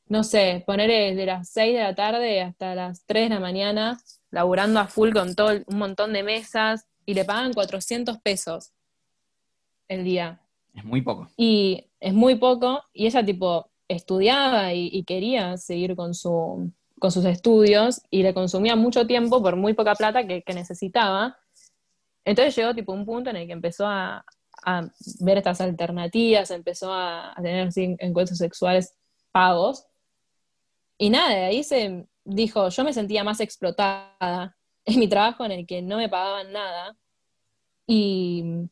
no 0.09 0.25
sé, 0.25 0.63
poner 0.67 0.89
desde 0.89 1.27
las 1.27 1.49
6 1.51 1.75
de 1.75 1.83
la 1.83 1.95
tarde 1.95 2.41
hasta 2.41 2.75
las 2.75 3.05
3 3.07 3.29
de 3.29 3.35
la 3.35 3.41
mañana, 3.41 3.99
laburando 4.31 4.81
a 4.81 4.87
full 4.87 5.13
con 5.13 5.35
todo 5.35 5.53
un 5.67 5.79
montón 5.79 6.13
de 6.13 6.23
mesas, 6.23 6.87
y 7.05 7.15
le 7.15 7.25
pagan 7.25 7.53
400 7.53 8.19
pesos 8.19 8.73
el 9.89 10.05
día. 10.05 10.41
Es 10.75 10.85
muy 10.85 11.03
poco. 11.03 11.29
Y 11.37 11.87
es 12.01 12.13
muy 12.13 12.35
poco, 12.37 12.83
y 12.93 13.07
ella 13.07 13.25
tipo 13.25 13.71
estudiaba 13.89 14.75
y, 14.75 15.05
quería 15.05 15.57
seguir 15.57 15.95
con, 15.95 16.13
su, 16.15 16.73
con 16.99 17.13
sus 17.13 17.25
estudios, 17.25 18.03
y 18.11 18.23
le 18.23 18.35
consumía 18.35 18.77
mucho 18.77 19.07
tiempo 19.07 19.43
por 19.43 19.57
muy 19.57 19.75
poca 19.75 19.95
plata 19.95 20.27
que, 20.27 20.43
que 20.43 20.55
necesitaba. 20.55 21.37
Entonces 22.25 22.57
llegó 22.57 22.75
tipo 22.75 22.93
un 22.93 23.07
punto 23.07 23.31
en 23.31 23.37
el 23.37 23.47
que 23.47 23.53
empezó 23.53 23.87
a, 23.87 24.25
a 24.65 24.89
ver 25.21 25.39
estas 25.39 25.61
alternativas, 25.61 26.51
empezó 26.51 26.93
a, 26.93 27.35
tener 27.37 27.69
encuentros 27.77 28.39
sexuales 28.39 28.95
pagos. 29.33 29.87
Y 30.99 31.11
nada, 31.11 31.31
de 31.31 31.45
ahí 31.45 31.65
se 31.65 32.07
dijo, 32.25 32.69
yo 32.69 32.85
me 32.85 32.93
sentía 32.93 33.25
más 33.25 33.41
explotada 33.41 34.57
en 34.85 34.99
mi 34.99 35.09
trabajo 35.09 35.45
en 35.45 35.53
el 35.53 35.67
que 35.67 35.83
no 35.83 35.97
me 35.97 36.09
pagaban 36.09 36.53
nada 36.53 36.97
y, 37.87 38.69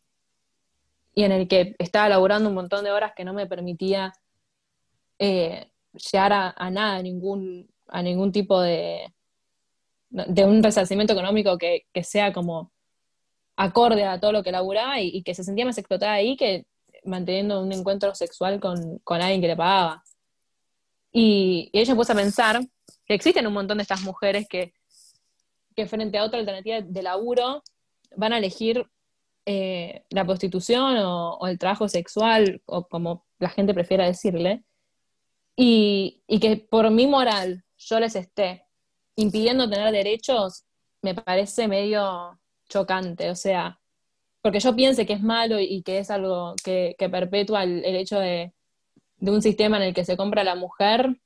y 1.15 1.25
en 1.25 1.33
el 1.33 1.49
que 1.49 1.75
estaba 1.79 2.09
laburando 2.09 2.49
un 2.49 2.55
montón 2.55 2.85
de 2.85 2.93
horas 2.93 3.13
que 3.17 3.25
no 3.25 3.33
me 3.33 3.47
permitía 3.47 4.13
eh, 5.19 5.71
llegar 6.13 6.33
a, 6.33 6.71
nada, 6.71 6.97
a 6.97 7.03
ningún, 7.03 7.69
a 7.89 8.03
ningún 8.03 8.33
tipo 8.33 8.61
de, 8.61 9.13
de 10.11 10.45
un 10.45 10.63
resarcimiento 10.63 11.13
económico 11.13 11.59
que, 11.59 11.87
que 11.93 12.05
sea 12.05 12.33
como 12.33 12.73
acorde 13.57 14.05
a 14.05 14.21
todo 14.21 14.33
lo 14.33 14.43
que 14.43 14.53
laburaba 14.53 15.01
y, 15.01 15.23
que 15.23 15.35
se 15.35 15.45
sentía 15.45 15.65
más 15.65 15.79
explotada 15.79 16.13
ahí 16.13 16.37
que 16.37 16.67
manteniendo 17.05 17.61
un 17.61 17.73
encuentro 17.73 18.15
sexual 18.15 18.61
con, 18.61 19.01
alguien 19.07 19.41
que 19.41 19.49
le 19.49 19.57
pagaba. 19.57 20.03
Y, 21.15 21.71
ella 21.73 21.95
puso 21.95 22.13
a 22.13 22.17
pensar 22.17 22.61
que 23.07 23.15
existen 23.15 23.47
un 23.47 23.55
montón 23.55 23.79
de 23.79 23.83
estas 23.83 24.03
mujeres 24.03 24.47
que, 24.49 24.75
que 25.75 25.87
frente 25.87 26.19
a 26.19 26.25
otra 26.25 26.41
alternativa 26.41 26.81
de 26.83 27.03
laburo 27.03 27.63
van 28.17 28.33
a 28.33 28.39
elegir 28.39 28.85
eh, 29.47 30.05
la 30.11 30.27
prostitución 30.27 30.97
o, 30.99 31.47
el 31.47 31.59
trabajo 31.59 31.89
sexual, 31.89 32.61
o 32.67 32.89
como 32.89 33.25
la 33.39 33.49
gente 33.49 33.73
prefiera 33.73 34.07
decirle, 34.07 34.65
y, 35.57 36.23
y 36.27 36.41
que 36.41 36.57
por 36.57 36.91
mi 36.91 37.07
moral 37.07 37.65
yo 37.79 38.01
les 38.01 38.17
esté 38.17 38.65
impidiendo 39.17 39.71
tener 39.71 39.93
derechos, 39.93 40.65
me 41.01 41.15
parece 41.15 41.69
medio 41.69 42.41
chocante, 42.69 43.31
o 43.31 43.37
sea, 43.37 43.81
porque 44.45 44.61
yo 44.61 44.77
piense 44.77 45.07
que 45.07 45.15
es 45.15 45.23
malo 45.23 45.59
y 45.59 45.83
que 45.83 45.99
es 45.99 46.11
algo 46.11 46.55
que, 46.63 46.97
perpetúa 46.99 47.63
el, 47.65 47.83
hecho 47.97 48.19
de, 48.19 48.53
un 49.21 49.43
sistema 49.43 49.77
en 49.77 49.85
el 49.85 49.95
que 49.95 50.05
se 50.05 50.17
compra 50.17 50.45
la 50.45 50.55
mujer, 50.55 51.21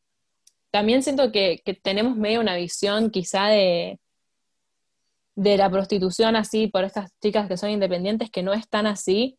también 0.70 1.02
siento 1.02 1.32
que, 1.32 1.62
tenemos 1.82 2.16
medio 2.16 2.40
una 2.40 2.56
visión 2.56 3.10
quizá 3.10 3.46
de, 3.46 4.00
de 5.34 5.56
la 5.56 5.70
prostitución 5.70 6.36
así 6.36 6.66
por 6.66 6.84
estas 6.84 7.10
chicas 7.20 7.48
que 7.48 7.56
son 7.56 7.70
independientes 7.70 8.30
que 8.30 8.42
no 8.42 8.52
es 8.52 8.68
tan 8.68 8.86
así. 8.86 9.38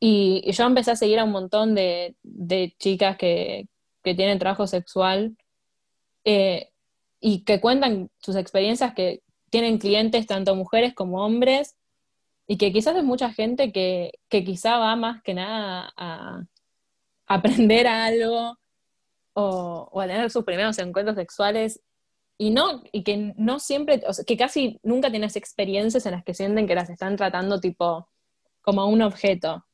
Y, 0.00 0.50
yo 0.52 0.64
empecé 0.64 0.90
a 0.90 0.96
seguir 0.96 1.18
a 1.18 1.24
un 1.24 1.30
montón 1.32 1.74
de, 1.74 2.16
chicas 2.78 3.16
que, 3.16 3.68
tienen 4.02 4.38
trabajo 4.38 4.68
sexual 4.68 5.36
eh, 6.22 6.70
y 7.18 7.42
que 7.42 7.60
cuentan 7.60 8.08
sus 8.20 8.36
experiencias 8.36 8.94
que, 8.94 9.22
tienen 9.50 9.78
clientes 9.78 10.26
tanto 10.26 10.54
mujeres 10.54 10.92
como 10.92 11.24
hombres 11.24 11.76
y 12.46 12.58
que 12.58 12.72
quizás 12.72 12.96
es 12.96 13.04
mucha 13.04 13.32
gente 13.32 13.72
que, 13.72 14.12
quizá 14.28 14.78
va 14.78 14.96
más 14.96 15.22
que 15.22 15.34
nada 15.34 15.92
a, 15.96 16.42
aprender 17.26 17.86
algo 17.86 18.58
o, 19.32 20.00
a 20.00 20.06
tener 20.06 20.30
sus 20.30 20.44
primeros 20.44 20.78
encuentros 20.78 21.16
sexuales 21.16 21.80
y 22.38 22.50
no 22.50 22.82
y 22.92 23.02
que 23.02 23.34
no 23.36 23.58
siempre 23.58 24.02
que 24.26 24.36
casi 24.36 24.78
nunca 24.82 25.10
tienes 25.10 25.36
experiencias 25.36 26.04
en 26.06 26.12
las 26.12 26.24
que 26.24 26.34
sienten 26.34 26.66
que 26.66 26.74
las 26.74 26.90
están 26.90 27.16
tratando 27.16 27.60
tipo 27.60 28.08
como 28.60 28.86
un 28.86 29.02
objeto. 29.02 29.64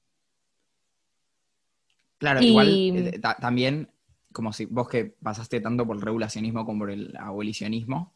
Claro 2.18 2.40
igual 2.40 2.68
eh, 2.68 3.20
también 3.40 3.90
como 4.32 4.53
si 4.53 4.66
vos 4.66 4.88
que 4.88 5.07
pasaste 5.22 5.61
tanto 5.61 5.86
por 5.86 5.96
el 5.96 6.03
regulacionismo 6.03 6.64
como 6.64 6.80
por 6.80 6.90
el 6.90 7.16
abolicionismo 7.16 8.14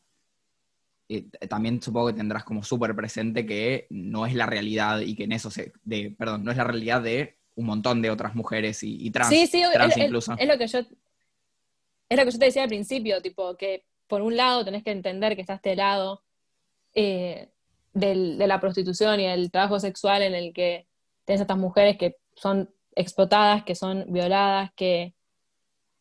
también 1.48 1.80
supongo 1.80 2.08
que 2.08 2.14
tendrás 2.14 2.44
como 2.44 2.62
súper 2.62 2.94
presente 2.96 3.46
que 3.46 3.86
no 3.90 4.26
es 4.26 4.34
la 4.34 4.46
realidad 4.46 5.00
y 5.00 5.14
que 5.14 5.24
en 5.24 5.32
eso 5.32 5.50
se, 5.50 5.72
de, 5.84 6.14
perdón, 6.18 6.44
no 6.44 6.50
es 6.50 6.56
la 6.56 6.64
realidad 6.64 7.00
de 7.00 7.35
un 7.56 7.66
montón 7.66 8.00
de 8.02 8.10
otras 8.10 8.34
mujeres 8.34 8.82
y, 8.82 9.10
trans, 9.10 9.28
sí, 9.28 9.46
sí, 9.46 9.62
incluso. 9.96 10.34
Es, 10.38 10.46
lo 10.46 10.56
que 10.56 10.66
yo, 10.66 10.78
es 10.78 12.18
lo 12.18 12.24
que 12.24 12.30
yo 12.30 12.38
te 12.38 12.44
decía 12.44 12.62
al 12.62 12.68
principio, 12.68 13.20
tipo, 13.20 13.56
que 13.56 13.84
por 14.06 14.22
un 14.22 14.36
lado 14.36 14.64
tenés 14.64 14.84
que 14.84 14.92
entender 14.92 15.34
que 15.34 15.40
está 15.40 15.54
este 15.54 15.74
lado 15.74 16.22
eh, 16.94 17.50
de 17.92 18.46
la 18.46 18.60
prostitución 18.60 19.20
y 19.20 19.26
el 19.26 19.50
trabajo 19.50 19.80
sexual 19.80 20.22
en 20.22 20.34
el 20.34 20.52
que 20.52 20.86
tenés 21.24 21.40
a 21.40 21.44
estas 21.44 21.58
mujeres 21.58 21.96
que 21.96 22.16
son 22.34 22.70
explotadas, 22.94 23.64
que 23.64 23.74
son 23.74 24.04
violadas, 24.08 24.70
que, 24.76 25.14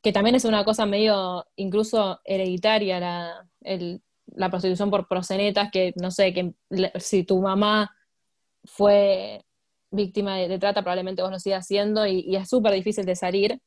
que 0.01 0.11
también 0.11 0.35
es 0.35 0.45
una 0.45 0.65
cosa 0.65 0.85
medio 0.85 1.47
incluso 1.55 2.21
hereditaria 2.25 2.99
la, 2.99 3.49
el 3.61 4.01
la 4.27 4.49
prostitución 4.49 4.89
por 4.89 5.07
prosenetas, 5.07 5.69
que 5.71 5.93
no 6.01 6.11
sé, 6.11 6.33
que 6.33 6.53
si 6.99 7.23
tu 7.23 7.41
mamá 7.41 7.95
fue 8.63 9.44
víctima 9.95 10.37
de, 10.37 10.59
trata, 10.59 10.81
probablemente 10.81 11.21
vos 11.21 11.31
lo 11.31 11.39
sigas 11.39 11.65
haciendo 11.65 12.05
y, 12.05 12.35
es 12.35 12.49
súper 12.49 12.73
difícil 12.73 13.05
de 13.05 13.15
salir. 13.15 13.59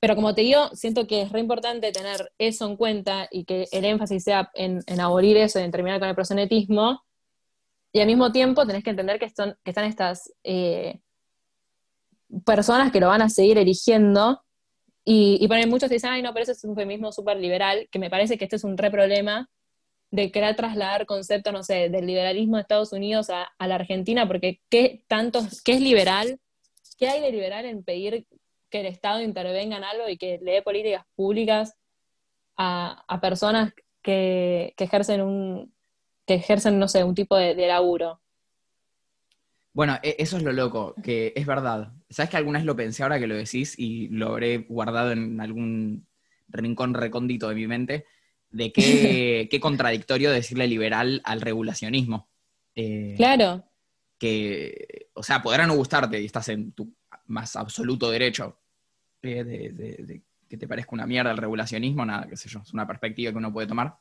Pero 0.00 0.16
como 0.16 0.34
te 0.34 0.42
digo, 0.42 0.68
siento 0.74 1.06
que 1.06 1.22
es 1.22 1.32
re 1.32 1.40
importante 1.40 1.90
tener 1.92 2.30
eso 2.38 2.66
en 2.66 2.76
cuenta 2.76 3.28
y 3.30 3.44
que 3.44 3.66
el 3.72 3.84
énfasis 3.84 4.24
sea 4.24 4.50
en, 4.54 4.82
abolir 5.00 5.36
eso, 5.36 5.58
en 5.58 5.70
terminar 5.70 5.98
con 5.98 6.08
el 6.08 6.14
prosenetismo. 6.14 7.02
Y 7.92 8.00
al 8.00 8.06
mismo 8.06 8.32
tiempo 8.32 8.66
tenés 8.66 8.84
que 8.84 8.90
entender 8.90 9.18
que, 9.18 9.30
son, 9.30 9.56
que 9.64 9.70
están 9.70 9.84
estas 9.84 10.32
eh, 10.42 11.00
personas 12.44 12.92
que 12.92 13.00
lo 13.00 13.08
van 13.08 13.22
a 13.22 13.28
seguir 13.28 13.56
eligiendo. 13.58 14.42
Y, 15.04 15.38
y 15.40 15.48
para 15.48 15.66
muchos 15.66 15.90
dicen, 15.90 16.10
ay, 16.10 16.22
no, 16.22 16.32
pero 16.32 16.44
eso 16.44 16.52
es 16.52 16.64
un 16.64 16.74
feminismo 16.74 17.12
súper 17.12 17.38
liberal, 17.38 17.88
que 17.90 17.98
me 17.98 18.10
parece 18.10 18.36
que 18.36 18.44
este 18.44 18.56
es 18.56 18.64
un 18.64 18.76
re 18.76 18.90
problema 18.90 19.48
de 20.14 20.30
querer 20.30 20.54
trasladar 20.54 21.06
conceptos, 21.06 21.52
no 21.52 21.64
sé, 21.64 21.88
del 21.88 22.06
liberalismo 22.06 22.54
de 22.54 22.62
Estados 22.62 22.92
Unidos 22.92 23.30
a, 23.30 23.48
la 23.66 23.74
Argentina, 23.74 24.28
porque 24.28 24.60
¿qué, 24.70 25.02
tanto, 25.08 25.40
¿qué 25.64 25.72
es 25.72 25.80
liberal? 25.80 26.38
¿Qué 26.96 27.08
hay 27.08 27.20
de 27.20 27.32
liberal 27.32 27.64
en 27.64 27.82
pedir 27.82 28.24
que 28.70 28.80
el 28.80 28.86
Estado 28.86 29.20
intervenga 29.20 29.76
en 29.76 29.82
algo 29.82 30.08
y 30.08 30.16
que 30.16 30.38
le 30.40 30.52
dé 30.52 30.62
políticas 30.62 31.04
públicas 31.16 31.74
a, 32.56 33.18
personas 33.20 33.74
que, 34.02 34.72
ejercen 34.78 35.20
un, 35.20 35.74
que 36.26 36.34
ejercen, 36.34 36.78
no 36.78 36.86
sé, 36.86 37.02
un 37.02 37.16
tipo 37.16 37.36
de, 37.36 37.56
laburo? 37.66 38.20
Bueno, 39.72 39.98
e- 40.00 40.14
eso 40.20 40.36
es 40.36 40.44
lo 40.44 40.52
loco, 40.52 40.94
que 41.02 41.32
es 41.34 41.44
verdad. 41.44 41.92
¿Sabes 42.08 42.30
que 42.30 42.36
alguna 42.36 42.60
vez 42.60 42.66
lo 42.66 42.76
pensé 42.76 43.02
ahora 43.02 43.18
que 43.18 43.26
lo 43.26 43.34
decís 43.34 43.76
y 43.76 44.06
lo 44.10 44.28
habré 44.28 44.58
guardado 44.58 45.10
en 45.10 45.40
algún 45.40 46.06
rincón 46.46 46.94
recóndito 46.94 47.48
de 47.48 47.56
mi 47.56 47.66
mente? 47.66 48.06
De 48.54 48.72
qué, 48.72 49.48
qué 49.50 49.60
contradictorio 49.60 50.30
decirle 50.30 50.66
liberal 50.68 51.20
al 51.24 51.40
regulacionismo. 51.40 52.28
Eh, 52.76 53.14
Claro, 53.16 53.64
que, 54.18 55.08
o 55.14 55.22
sea, 55.22 55.42
podrá 55.42 55.66
no 55.66 55.74
gustarte 55.74 56.20
y 56.20 56.24
estás 56.26 56.48
en 56.48 56.72
tu 56.72 56.94
más 57.26 57.56
absoluto 57.56 58.10
derecho 58.10 58.58
eh, 59.22 59.42
de, 59.44 59.70
de- 59.72 59.96
de 60.04 60.22
que 60.48 60.56
te 60.56 60.68
parezca 60.68 60.90
una 60.94 61.06
mierda 61.06 61.32
el 61.32 61.36
regulacionismo, 61.38 62.04
nada, 62.06 62.26
qué 62.28 62.36
sé 62.36 62.48
yo, 62.48 62.60
es 62.60 62.72
una 62.72 62.86
perspectiva 62.86 63.32
que 63.32 63.38
uno 63.38 63.52
puede 63.52 63.66
tomar. 63.66 63.96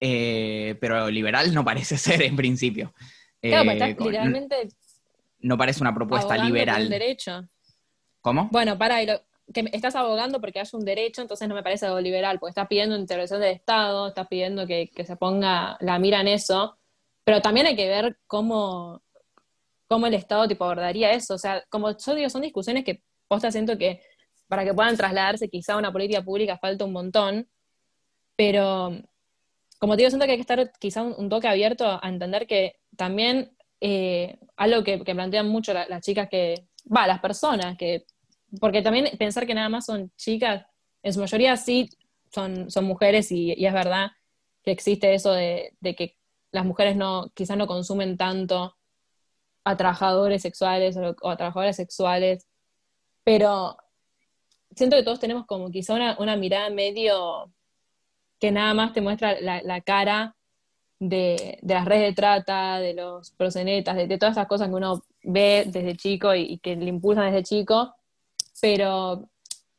Eh, 0.00 0.76
pero 0.80 1.10
liberal 1.10 1.52
no 1.52 1.64
parece 1.64 1.96
ser 1.98 2.22
en 2.22 2.36
principio. 2.36 2.94
claro, 3.40 3.70
Eh, 3.70 3.72
estás 3.72 3.94
con- 3.96 4.06
literalmente 4.06 4.68
no 5.40 5.56
parece 5.58 5.80
una 5.82 5.94
propuesta 5.94 6.36
liberal. 6.36 6.88
derecho. 6.88 7.48
¿Cómo? 8.20 8.48
Bueno, 8.52 8.76
para, 8.78 9.02
y 9.02 9.06
lo- 9.06 9.22
que 9.52 9.64
estás 9.72 9.94
abogando 9.96 10.40
porque 10.40 10.60
haya 10.60 10.78
un 10.78 10.84
derecho, 10.84 11.22
entonces 11.22 11.48
no 11.48 11.54
me 11.54 11.62
parece 11.62 11.86
algo 11.86 12.00
liberal, 12.00 12.38
porque 12.38 12.50
estás 12.50 12.68
pidiendo 12.68 12.96
intervención 12.96 13.40
del 13.40 13.52
Estado, 13.52 14.08
estás 14.08 14.28
pidiendo 14.28 14.66
que, 14.66 14.90
que 14.94 15.04
se 15.04 15.16
ponga 15.16 15.76
la 15.80 15.98
mira 15.98 16.20
en 16.20 16.28
eso, 16.28 16.76
pero 17.24 17.40
también 17.40 17.66
hay 17.66 17.76
que 17.76 17.88
ver 17.88 18.18
cómo, 18.26 19.02
cómo 19.86 20.06
el 20.06 20.14
Estado 20.14 20.48
tipo 20.48 20.64
abordaría 20.64 21.12
eso. 21.12 21.34
O 21.34 21.38
sea, 21.38 21.64
como 21.70 21.96
yo 21.96 22.14
digo, 22.14 22.30
son 22.30 22.42
discusiones 22.42 22.84
que 22.84 23.02
posta 23.26 23.50
siento 23.50 23.78
que 23.78 24.02
para 24.48 24.64
que 24.64 24.74
puedan 24.74 24.96
trasladarse 24.96 25.48
quizá 25.48 25.74
a 25.74 25.78
una 25.78 25.92
política 25.92 26.22
pública 26.22 26.58
falta 26.58 26.84
un 26.84 26.92
montón, 26.92 27.48
pero 28.36 28.92
como 29.78 29.94
te 29.94 29.98
digo, 29.98 30.10
siento 30.10 30.26
que 30.26 30.32
hay 30.32 30.38
que 30.38 30.42
estar 30.42 30.72
quizá 30.78 31.02
un, 31.02 31.28
toque 31.28 31.48
abierto 31.48 31.86
a, 31.86 32.08
entender 32.08 32.46
que 32.46 32.76
también 32.96 33.56
eh, 33.80 34.38
algo 34.56 34.82
que, 34.84 35.04
que 35.04 35.14
plantean 35.14 35.48
mucho 35.48 35.72
la- 35.72 35.86
las 35.88 36.02
chicas 36.04 36.28
que, 36.28 36.66
va, 36.94 37.06
las 37.06 37.20
personas 37.20 37.76
que 37.76 38.06
porque 38.60 38.82
también 38.82 39.16
pensar 39.18 39.46
que 39.46 39.54
nada 39.54 39.68
más 39.68 39.86
son 39.86 40.10
chicas, 40.16 40.66
en 41.02 41.12
su 41.12 41.20
mayoría 41.20 41.56
sí 41.56 41.90
son, 42.32 42.70
son 42.70 42.84
mujeres 42.84 43.30
y, 43.32 43.52
es 43.52 43.72
verdad 43.72 44.10
que 44.62 44.70
existe 44.70 45.14
eso 45.14 45.32
de, 45.32 45.74
de 45.80 45.94
que 45.94 46.16
las 46.50 46.64
mujeres 46.64 46.96
no, 46.96 47.30
quizás 47.34 47.56
no 47.56 47.66
consumen 47.66 48.16
tanto 48.16 48.76
a 49.64 49.76
trabajadores 49.76 50.42
sexuales 50.42 50.96
o, 50.96 51.28
a 51.28 51.36
trabajadoras 51.36 51.76
sexuales, 51.76 52.46
pero 53.24 53.76
siento 54.74 54.96
que 54.96 55.02
todos 55.02 55.20
tenemos 55.20 55.46
como 55.46 55.70
quizá 55.70 55.94
una, 55.94 56.16
una 56.18 56.36
mirada 56.36 56.70
medio 56.70 57.52
que 58.40 58.50
nada 58.50 58.72
más 58.74 58.92
te 58.92 59.00
muestra 59.00 59.40
la, 59.40 59.62
la 59.62 59.80
cara 59.80 60.36
de, 61.00 61.58
de 61.62 61.74
las 61.74 61.84
redes 61.84 62.08
de 62.10 62.14
trata, 62.14 62.80
de 62.80 62.94
los 62.94 63.30
proxenetas, 63.32 63.96
de, 63.96 64.06
de 64.06 64.18
todas 64.18 64.36
esas 64.36 64.46
cosas 64.46 64.68
que 64.68 64.74
uno 64.74 65.02
ve 65.22 65.64
desde 65.66 65.96
chico 65.96 66.34
y, 66.34 66.42
y 66.42 66.58
que 66.58 66.76
le 66.76 66.86
impulsan 66.86 67.26
desde 67.26 67.42
chico, 67.44 67.94
pero 68.60 69.28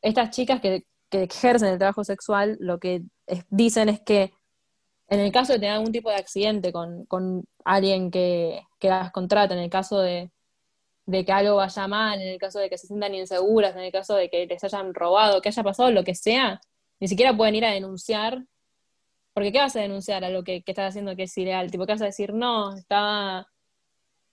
estas 0.02 0.30
chicas 0.30 0.60
que, 0.60 0.84
que 1.08 1.24
ejercen 1.24 1.68
el 1.68 1.78
trabajo 1.78 2.04
sexual 2.04 2.56
lo 2.60 2.78
que 2.78 3.02
dicen 3.48 3.88
es 3.88 4.00
que 4.00 4.32
en 5.08 5.20
el 5.20 5.32
caso 5.32 5.52
de 5.52 5.58
tener 5.58 5.74
algún 5.74 5.92
tipo 5.92 6.08
de 6.08 6.16
accidente 6.16 6.72
con, 6.72 7.04
con 7.06 7.44
alguien 7.64 8.10
que, 8.10 8.62
que 8.78 8.88
las 8.88 9.10
contrata, 9.10 9.54
en 9.54 9.60
el 9.60 9.70
caso 9.70 9.98
de, 9.98 10.30
de 11.06 11.24
que 11.24 11.32
algo 11.32 11.56
vaya 11.56 11.88
mal, 11.88 12.20
en 12.20 12.28
el 12.28 12.38
caso 12.38 12.60
de 12.60 12.70
que 12.70 12.78
se 12.78 12.86
sientan 12.86 13.14
inseguras, 13.14 13.74
en 13.74 13.82
el 13.82 13.92
caso 13.92 14.14
de 14.14 14.30
que 14.30 14.46
les 14.46 14.62
hayan 14.62 14.94
robado, 14.94 15.42
que 15.42 15.48
haya 15.48 15.64
pasado 15.64 15.90
lo 15.90 16.04
que 16.04 16.14
sea, 16.14 16.60
ni 17.00 17.08
siquiera 17.08 17.36
pueden 17.36 17.56
ir 17.56 17.64
a 17.64 17.72
denunciar, 17.72 18.44
porque 19.34 19.50
¿qué 19.50 19.58
vas 19.58 19.74
a 19.74 19.80
denunciar 19.80 20.24
a 20.24 20.30
lo 20.30 20.44
que, 20.44 20.62
que 20.62 20.70
estás 20.72 20.90
haciendo 20.90 21.16
que 21.16 21.24
es 21.24 21.36
ilegal? 21.36 21.70
Tipo, 21.72 21.86
¿qué 21.86 21.92
vas 21.92 22.02
a 22.02 22.06
decir? 22.06 22.32
No, 22.32 22.76
estaba 22.76 23.48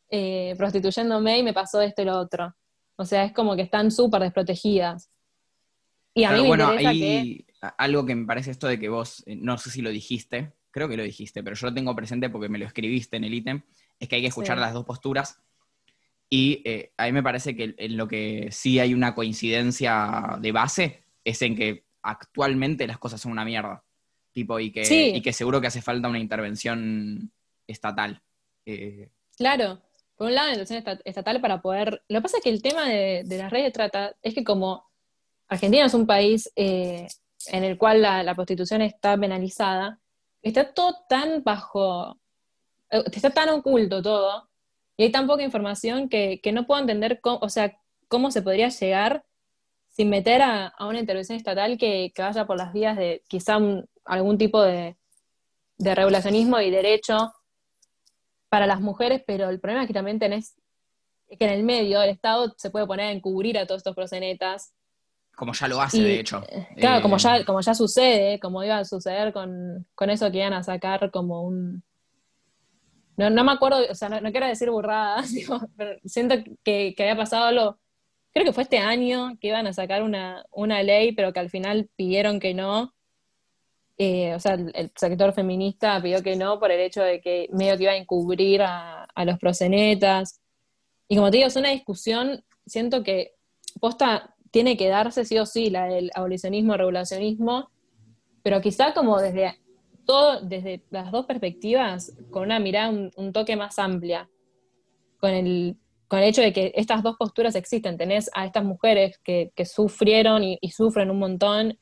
eh, 0.10 0.54
prostituyéndome 0.58 1.39
y 1.39 1.43
me 1.43 1.54
pasó 1.54 1.82
esto 1.82 2.04
y 2.04 2.06
lo 2.06 2.20
otro. 2.20 2.56
O 2.98 3.06
sea, 3.06 3.24
es 3.24 3.32
como 3.32 3.56
que 3.56 3.62
están 3.62 3.89
súper 3.91 4.22
desprotegidas. 4.22 5.10
Y 6.14 6.24
a 6.26 6.32
mí 6.32 6.36
Pero 6.38 6.41
me 6.43 6.48
bueno, 6.50 6.64
interesa 6.74 6.91
que... 6.93 6.98
hay 6.98 7.45
algo 7.78 8.06
que 8.06 8.16
me 8.16 8.26
parece 8.26 8.52
esto 8.52 8.68
de 8.68 8.80
que 8.80 8.89
vos, 8.89 9.24
eh, 9.28 9.36
no 9.36 9.58
sé 9.58 9.70
si 9.70 9.82
lo 9.82 9.89
dijiste, 9.89 10.52
creo 10.72 10.89
que 10.89 10.98
lo 10.98 11.04
dijiste, 11.04 11.43
pero 11.43 11.56
yo 11.56 11.68
lo 11.68 11.74
tengo 11.74 11.95
presente 11.95 12.30
porque 12.30 12.50
me 12.50 12.58
lo 12.58 12.66
escribiste 12.66 13.18
en 13.18 13.24
el 13.24 13.34
ítem, 13.34 13.62
es 14.00 14.08
que 14.10 14.16
hay 14.18 14.22
que 14.22 14.28
escuchar 14.28 14.58
Sí. 14.58 14.62
las 14.62 14.74
dos 14.74 14.86
posturas. 14.86 15.39
Y 16.30 16.62
eh, 16.66 16.91
a 16.98 17.06
mí 17.06 17.12
me 17.14 17.24
parece 17.24 17.56
que 17.56 17.74
en 17.78 17.98
lo 17.98 18.08
que 18.08 18.50
sí 18.52 18.80
hay 18.80 18.93
una 18.93 19.16
coincidencia 19.16 20.38
de 20.41 20.52
base 20.52 21.04
es 21.24 21.41
en 21.41 21.56
que 21.56 21.86
actualmente 22.02 22.86
las 22.88 22.98
cosas 22.98 23.22
son 23.22 23.32
una 23.32 23.45
mierda. 23.45 23.84
Tipo, 24.34 24.60
y 24.60 24.72
que, 24.72 24.86
Sí. 24.86 25.14
y 25.16 25.22
que 25.22 25.34
seguro 25.34 25.62
que 25.62 25.68
hace 25.68 25.82
falta 25.82 26.10
una 26.10 26.20
intervención 26.20 27.32
estatal. 27.68 28.22
Eh, 28.66 29.10
Claro, 29.38 29.82
por 30.18 30.28
un 30.28 30.36
lado, 30.36 30.51
la 30.51 30.63
esta- 30.63 30.99
estatal 31.05 31.39
para 31.39 31.61
poder... 31.61 32.01
Lo 32.09 32.20
que 32.20 32.24
pasa 32.24 32.38
es 32.38 32.43
que 32.43 32.49
el 32.49 32.61
tema 32.61 32.89
de, 32.89 33.24
las 33.30 33.51
redes 33.51 33.65
de 33.68 33.72
trata 33.72 34.15
es 34.24 34.34
que 34.34 34.43
como 34.43 34.84
Argentina 35.47 35.86
es 35.86 35.93
un 35.93 36.07
país 36.07 36.51
eh, 36.55 37.07
en 37.47 37.63
el 37.63 37.78
cual 37.78 38.01
la, 38.01 38.34
prostitución 38.36 38.82
está 38.82 39.15
penalizada, 39.15 39.99
está 40.41 40.74
todo 40.74 41.05
tan 41.07 41.43
bajo, 41.43 42.20
eh, 42.89 43.03
está 43.13 43.30
tan 43.30 43.49
oculto 43.49 44.01
todo, 44.01 44.49
y 44.97 45.03
hay 45.03 45.11
tan 45.11 45.28
poca 45.28 45.43
información 45.43 46.09
que, 46.09 46.41
que 46.41 46.51
no 46.51 46.65
puedo 46.65 46.82
entender 46.82 47.22
cómo, 47.22 47.38
o 47.41 47.49
sea, 47.49 47.78
cómo 48.07 48.32
se 48.32 48.41
podría 48.41 48.70
llegar 48.70 49.24
sin 49.89 50.09
meter 50.09 50.41
a, 50.41 50.74
una 50.80 50.99
intervención 50.99 51.38
estatal 51.38 51.78
que, 51.78 52.11
que 52.15 52.22
vaya 52.24 52.47
por 52.47 52.57
las 52.57 52.74
vías 52.74 52.97
de 52.97 53.24
quizá 53.28 53.59
algún 54.05 54.38
tipo 54.39 54.63
de 54.63 54.95
regulacionismo 55.78 56.59
y 56.59 56.72
derecho 56.72 57.34
para 58.50 58.68
las 58.68 58.82
mujeres, 58.82 59.24
pero 59.26 59.50
el 59.50 59.60
problema 59.60 59.84
es 59.84 59.88
que 59.88 59.93
también 59.93 60.20
tenés 60.20 60.56
que 61.36 61.45
en 61.45 61.52
el 61.52 61.64
medio 61.64 62.02
el 62.02 62.10
Estado 62.10 62.54
se 62.58 62.70
puede 62.70 62.88
poner 62.88 63.08
a 63.08 63.12
encubrir 63.12 63.58
a 63.58 63.66
todos 63.66 63.80
estos 63.80 63.95
prosenetas. 63.95 64.74
como 65.36 65.54
ya 65.54 65.68
lo 65.68 65.82
hace, 65.82 65.98
Y, 65.98 66.04
de 66.04 66.20
hecho. 66.20 66.41
Claro, 66.78 67.00
Eh, 67.00 67.02
como, 67.02 67.18
ya, 67.18 67.45
como 67.45 67.62
ya 67.62 67.74
sucede, 67.74 68.39
como 68.39 68.64
iba 68.64 68.78
a 68.78 68.86
suceder 68.86 69.34
con, 69.34 69.86
con 69.93 70.10
eso 70.10 70.32
que 70.32 70.38
iban 70.38 70.54
a 70.54 70.64
sacar 70.64 71.12
como 71.12 71.43
un... 71.43 71.84
No, 73.18 73.30
no 73.30 73.43
me 73.43 73.52
acuerdo, 73.52 73.80
o 73.89 73.95
sea, 73.95 74.10
no, 74.10 74.22
no 74.22 74.32
quiero 74.32 74.48
decir 74.48 74.70
burradas, 74.70 75.32
digo, 75.34 75.60
pero 75.76 76.00
siento 76.06 76.36
que, 76.64 76.93
que 76.95 77.04
había 77.04 77.18
pasado 77.18 77.45
algo, 77.45 77.80
creo 78.32 78.45
que 78.45 78.54
fue 78.54 78.64
este 78.64 78.78
año 78.78 79.38
que 79.41 79.48
iban 79.48 79.68
a 79.68 79.74
sacar 79.74 80.04
una, 80.04 80.45
una 80.52 80.82
ley, 80.84 81.12
pero 81.12 81.34
que 81.34 81.39
al 81.39 81.50
final 81.50 81.89
pidieron 81.95 82.39
que 82.39 82.54
no. 82.54 82.93
Eh, 84.00 84.36
o 84.36 84.39
sea, 84.39 84.54
el, 84.54 84.72
el 84.76 84.91
sector 84.95 85.34
feminista 85.34 86.00
pidió 86.02 86.22
que 86.22 86.36
no 86.36 86.60
por 86.60 86.72
el 86.72 86.80
hecho 86.80 87.02
de 87.02 87.20
que 87.20 87.50
medio 87.52 87.78
que 87.78 87.84
iba 87.84 87.93
a 87.93 87.98
encubrir 87.98 88.62
a, 88.62 89.08
los 89.26 89.39
prosenetas. 89.39 90.39
Y 91.08 91.16
como 91.16 91.32
te 91.32 91.38
digo, 91.38 91.48
es 91.48 91.56
una 91.56 91.70
discusión, 91.70 92.43
siento 92.66 93.04
que 93.04 93.34
posta 93.80 94.36
tiene 94.52 94.78
que 94.78 94.88
darse 94.88 95.26
sí 95.26 95.38
o 95.39 95.45
sí, 95.45 95.70
la 95.70 95.86
del 95.86 96.12
abolicionismo, 96.14 96.78
regulacionismo, 96.78 97.72
pero 98.43 98.62
quizá 98.62 98.93
como 98.93 99.20
desde 99.20 99.60
todo, 100.06 100.41
desde 100.41 100.84
las 100.89 101.12
dos 101.12 101.26
perspectivas, 101.26 102.16
con 102.30 102.43
una 102.43 102.60
mirada 102.60 102.89
un, 102.89 103.34
toque 103.34 103.56
más 103.56 103.78
amplia, 103.80 104.30
con 105.20 105.32
el, 105.32 105.78
con 106.08 106.20
el 106.20 106.26
hecho 106.26 106.41
de 106.41 106.54
que 106.54 106.72
estas 106.76 107.04
dos 107.04 107.18
posturas 107.18 107.56
existen. 107.56 107.98
Tenés 107.98 108.30
a 108.34 108.45
estas 108.45 108.64
mujeres 108.64 109.20
que, 109.24 109.52
que 109.56 109.66
sufrieron 109.66 110.43
y, 110.43 110.58
y 110.62 110.70
sufren 110.72 111.10
un 111.10 111.20
montón, 111.20 111.78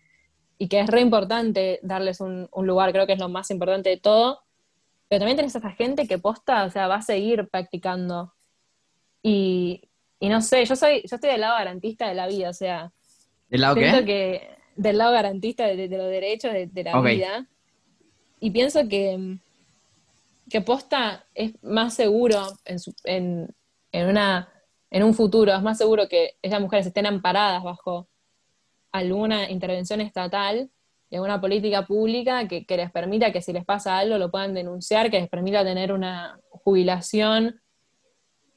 y 0.58 0.68
que 0.70 0.80
es 0.80 0.88
re 0.88 1.02
importante 1.02 1.80
darles 1.84 2.22
un, 2.22 2.48
un 2.52 2.68
lugar, 2.68 2.92
creo 2.92 3.06
que 3.08 3.14
es 3.14 3.20
lo 3.20 3.30
más 3.30 3.52
importante 3.52 3.90
de 3.90 3.98
todo, 3.98 4.42
pero 5.10 5.20
también 5.20 5.38
tenés 5.38 5.56
a 5.56 5.60
esta 5.60 5.72
gente 5.72 6.08
que 6.08 6.18
posta, 6.18 6.66
o 6.66 6.70
sea, 6.70 6.88
va 6.88 6.96
a 6.96 7.02
seguir 7.02 7.48
practicando. 7.50 8.34
Y, 9.22 9.90
y 10.20 10.30
no 10.30 10.42
sé, 10.42 10.66
yo 10.66 10.76
soy, 10.76 11.02
yo 11.10 11.16
estoy 11.16 11.32
del 11.32 11.42
lado 11.42 11.58
garantista 11.58 12.08
de 12.08 12.16
la 12.16 12.28
vida, 12.28 12.50
o 12.50 12.54
sea, 12.54 12.92
¿Del 13.50 13.62
lado 13.62 13.76
qué? 13.76 14.06
que 14.06 14.50
del 14.76 14.98
lado 14.98 15.12
garantista 15.14 15.66
de, 15.68 15.88
de 15.88 15.98
los 15.98 16.08
derechos 16.10 16.52
de, 16.54 16.68
de 16.68 16.84
la 16.84 16.94
vida. 17.16 17.48
Y 18.40 18.52
pienso 18.52 18.88
que, 18.88 19.38
que 20.50 20.62
posta 20.62 21.26
es 21.34 21.54
más 21.64 21.94
seguro 21.94 22.46
en, 22.66 22.80
su- 22.80 22.96
en, 23.04 23.48
en 23.92 24.08
una, 24.10 24.52
en 24.92 25.04
un 25.04 25.14
futuro, 25.14 25.54
es 25.54 25.62
más 25.62 25.78
seguro 25.78 26.08
que 26.08 26.36
esas 26.42 26.62
mujeres 26.62 26.86
estén 26.88 27.06
amparadas 27.06 27.64
bajo 27.64 28.08
alguna 28.98 29.50
intervención 29.50 30.02
estatal 30.02 30.70
y 31.10 31.16
alguna 31.16 31.40
política 31.40 31.86
pública 31.86 32.48
que, 32.48 32.66
les 32.68 32.92
permita 32.92 33.32
que 33.32 33.42
si 33.42 33.54
les 33.54 33.66
pasa 33.66 33.98
algo 33.98 34.18
lo 34.18 34.32
puedan 34.32 34.54
denunciar, 34.54 35.12
que 35.12 35.20
les 35.20 35.30
permita 35.30 35.64
tener 35.64 35.92
una 35.92 36.40
jubilación. 36.50 37.62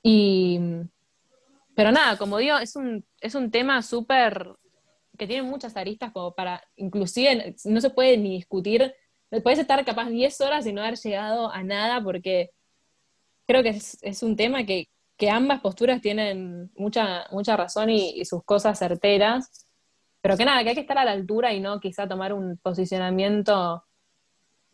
Y, 0.03 0.59
pero 1.74 1.93
nada, 1.93 2.16
como 2.16 2.39
digo, 2.39 2.59
es 2.59 2.76
un, 2.76 3.05
es 3.20 3.34
un 3.34 3.51
tema 3.51 3.82
súper 3.82 4.49
que 5.18 5.26
tiene 5.26 5.43
muchas 5.43 5.76
aristas 5.76 6.12
como 6.12 6.32
para, 6.32 6.62
inclusive 6.76 7.57
no 7.64 7.80
se 7.80 7.91
puede 7.91 8.16
ni 8.16 8.36
discutir, 8.36 8.95
puedes 9.43 9.59
estar 9.59 9.84
capaz 9.84 10.09
10 10.09 10.41
horas 10.41 10.66
y 10.66 10.72
no 10.72 10.80
haber 10.80 10.97
llegado 10.97 11.51
a 11.51 11.62
nada 11.64 12.03
porque 12.03 12.51
creo 13.47 13.62
que 13.62 13.70
es, 13.70 13.99
es 14.01 14.22
un 14.22 14.36
tema 14.36 14.64
que, 14.64 14.89
que 15.16 15.28
ambas 15.28 15.61
posturas 15.61 16.01
tienen 16.01 16.70
mucha, 16.76 17.26
mucha 17.32 17.57
razón 17.57 17.91
y 17.91 18.24
sus 18.24 18.45
cosas 18.45 18.78
certeras, 18.78 19.68
pero 20.29 20.37
que 20.37 20.45
nada, 20.45 20.62
que 20.62 20.68
hay 20.68 20.74
que 20.74 20.83
estar 20.83 20.99
a 20.99 21.07
la 21.07 21.12
altura 21.12 21.55
y 21.55 21.61
no 21.61 21.81
quizá 21.81 22.07
tomar 22.07 22.35
un 22.35 22.59
posicionamiento 22.59 23.83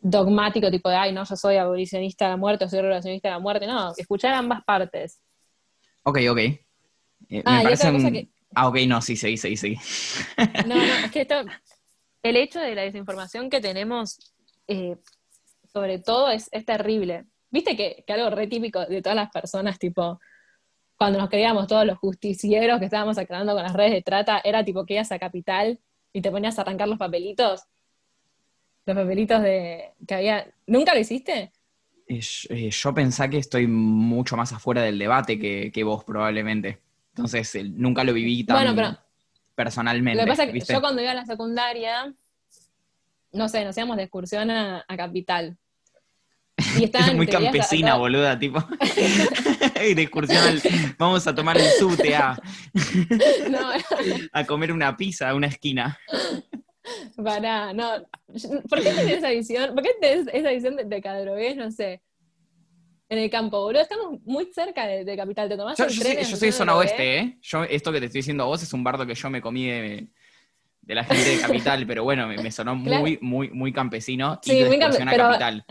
dogmático, 0.01 0.69
tipo 0.69 0.89
de, 0.89 0.97
ay, 0.97 1.13
no, 1.13 1.23
yo 1.23 1.37
soy 1.37 1.55
abolicionista 1.55 2.25
de 2.25 2.31
la 2.31 2.35
muerte, 2.37 2.65
o 2.65 2.69
soy 2.69 2.81
relacionista 2.81 3.29
de 3.29 3.35
la 3.35 3.39
muerte, 3.39 3.65
no, 3.65 3.93
escuchar 3.95 4.33
ambas 4.33 4.65
partes. 4.65 5.21
Ok, 6.03 6.19
ok. 6.29 6.37
Eh, 6.39 6.59
Ah, 7.45 7.59
me 7.59 7.63
parece 7.63 7.89
un- 7.89 8.11
que- 8.11 8.27
Ah, 8.53 8.67
ok, 8.67 8.79
no, 8.85 9.01
sí, 9.01 9.15
seguí, 9.15 9.37
seguí, 9.37 9.55
seguí. 9.55 9.77
No, 10.67 10.85
no, 10.85 10.93
es 10.97 11.09
que 11.09 11.21
esto, 11.21 11.35
el 12.21 12.35
hecho 12.35 12.59
de 12.59 12.75
la 12.75 12.81
desinformación 12.81 13.49
que 13.49 13.61
tenemos, 13.61 14.33
eh, 14.67 14.97
sobre 15.71 15.99
todo, 15.99 16.29
es, 16.31 16.49
es 16.51 16.65
terrible. 16.65 17.27
Viste 17.49 17.77
que, 17.77 18.03
que 18.05 18.11
algo 18.11 18.29
re 18.29 18.47
típico 18.47 18.85
de 18.85 19.01
todas 19.01 19.15
las 19.15 19.29
personas, 19.31 19.79
tipo, 19.79 20.19
cuando 20.97 21.19
nos 21.19 21.29
creíamos 21.29 21.67
todos 21.67 21.85
los 21.85 21.97
justicieros 21.97 22.79
que 22.79 22.85
estábamos 22.85 23.17
aclarando 23.17 23.53
con 23.53 23.63
las 23.63 23.73
redes 23.73 23.91
de 23.91 24.01
trata, 24.01 24.41
era 24.43 24.63
tipo 24.63 24.85
que 24.85 24.93
ibas 24.95 25.11
a 25.11 25.19
Capital 25.19 25.79
y 26.13 26.21
te 26.21 26.31
ponías 26.31 26.57
a 26.57 26.61
arrancar 26.61 26.87
los 26.87 26.97
papelitos. 26.97 27.63
Los 28.85 28.95
papelitos 28.95 29.41
de 29.41 29.91
que 30.07 30.13
había. 30.15 30.47
¿Nunca 30.67 30.93
lo 30.93 30.99
hiciste? 30.99 31.51
Eh, 32.07 32.19
yo- 32.21 32.53
eh, 32.55 32.69
yo 32.69 32.93
pensé 32.93 33.29
que 33.29 33.37
estoy 33.39 33.67
mucho 33.67 34.37
más 34.37 34.53
afuera 34.53 34.81
del 34.83 34.99
debate 34.99 35.39
que, 35.39 35.71
que 35.73 35.83
vos, 35.83 36.03
probablemente. 36.03 36.79
Entonces, 37.09 37.53
eh, 37.55 37.63
nunca 37.63 38.03
lo 38.03 38.13
viví 38.13 38.43
tan 38.45 38.57
Bueno, 38.57 38.75
pero 38.75 38.97
personalmente. 39.55 40.19
Lo 40.19 40.25
que 40.25 40.29
pasa 40.31 40.43
es 40.43 40.47
que 40.49 40.53
¿viste? 40.53 40.73
yo 40.73 40.81
cuando 40.81 41.01
iba 41.01 41.11
a 41.11 41.15
la 41.15 41.25
secundaria, 41.25 42.13
no 43.31 43.49
sé, 43.49 43.65
nos 43.65 43.75
íbamos 43.75 43.97
de 43.97 44.03
excursión 44.03 44.49
a, 44.51 44.85
a 44.87 44.97
Capital. 44.97 45.57
Y 46.79 46.83
estaban, 46.85 47.15
Muy 47.17 47.27
campesina, 47.27 47.95
boluda, 47.95 48.37
tipo. 48.39 48.59
Y 49.87 49.93
de 49.93 50.01
excursión 50.03 50.37
al- 50.43 50.61
vamos 50.97 51.27
a 51.27 51.35
tomar 51.35 51.57
el 51.57 51.69
subte 51.79 52.15
a, 52.15 52.39
No, 53.49 53.69
a 54.31 54.45
comer 54.45 54.71
una 54.71 54.95
pizza 54.97 55.29
a 55.29 55.35
una 55.35 55.47
esquina. 55.47 55.97
pará, 57.23 57.73
no. 57.73 57.89
¿Por 58.69 58.81
qué 58.81 58.91
tenés 58.91 59.17
esa 59.17 59.29
visión? 59.29 59.73
¿Por 59.75 59.83
qué 59.83 59.91
tenés 59.99 60.27
esa 60.33 60.49
visión 60.51 60.75
de, 60.75 60.85
de 60.85 61.01
Cadrogués, 61.01 61.55
no 61.55 61.71
sé? 61.71 62.01
En 63.09 63.19
el 63.19 63.29
campo, 63.29 63.59
boludo, 63.61 63.81
estamos 63.81 64.19
muy 64.23 64.45
cerca 64.53 64.87
de, 64.87 65.05
de 65.05 65.15
Capital. 65.15 65.47
¿Te 65.47 65.57
tomás 65.57 65.77
Yo, 65.77 65.83
el 65.85 65.91
yo 65.91 66.01
tren 66.01 66.15
soy, 66.23 66.31
yo 66.31 66.37
soy 66.37 66.51
Zona 66.51 66.75
oeste, 66.75 67.17
¿eh? 67.19 67.37
Yo, 67.41 67.63
esto 67.63 67.91
que 67.91 67.99
te 67.99 68.07
estoy 68.07 68.19
diciendo 68.19 68.43
a 68.43 68.47
vos 68.47 68.63
es 68.63 68.73
un 68.73 68.83
bardo 68.83 69.05
que 69.05 69.13
yo 69.13 69.29
me 69.29 69.41
comí 69.41 69.65
de, 69.67 70.07
de 70.81 70.95
la 70.95 71.03
gente 71.03 71.29
de 71.29 71.39
Capital, 71.39 71.85
pero 71.85 72.03
bueno, 72.03 72.27
me, 72.27 72.37
me 72.37 72.49
sonó 72.51 72.81
Claro. 72.83 73.01
muy, 73.01 73.19
muy, 73.21 73.51
muy 73.51 73.71
campesino. 73.71 74.39
Sí, 74.41 74.53
y 74.53 74.63
de 74.63 74.67
muy 74.69 74.81
a 74.81 74.89
pero- 74.89 75.23
Capital. 75.23 75.65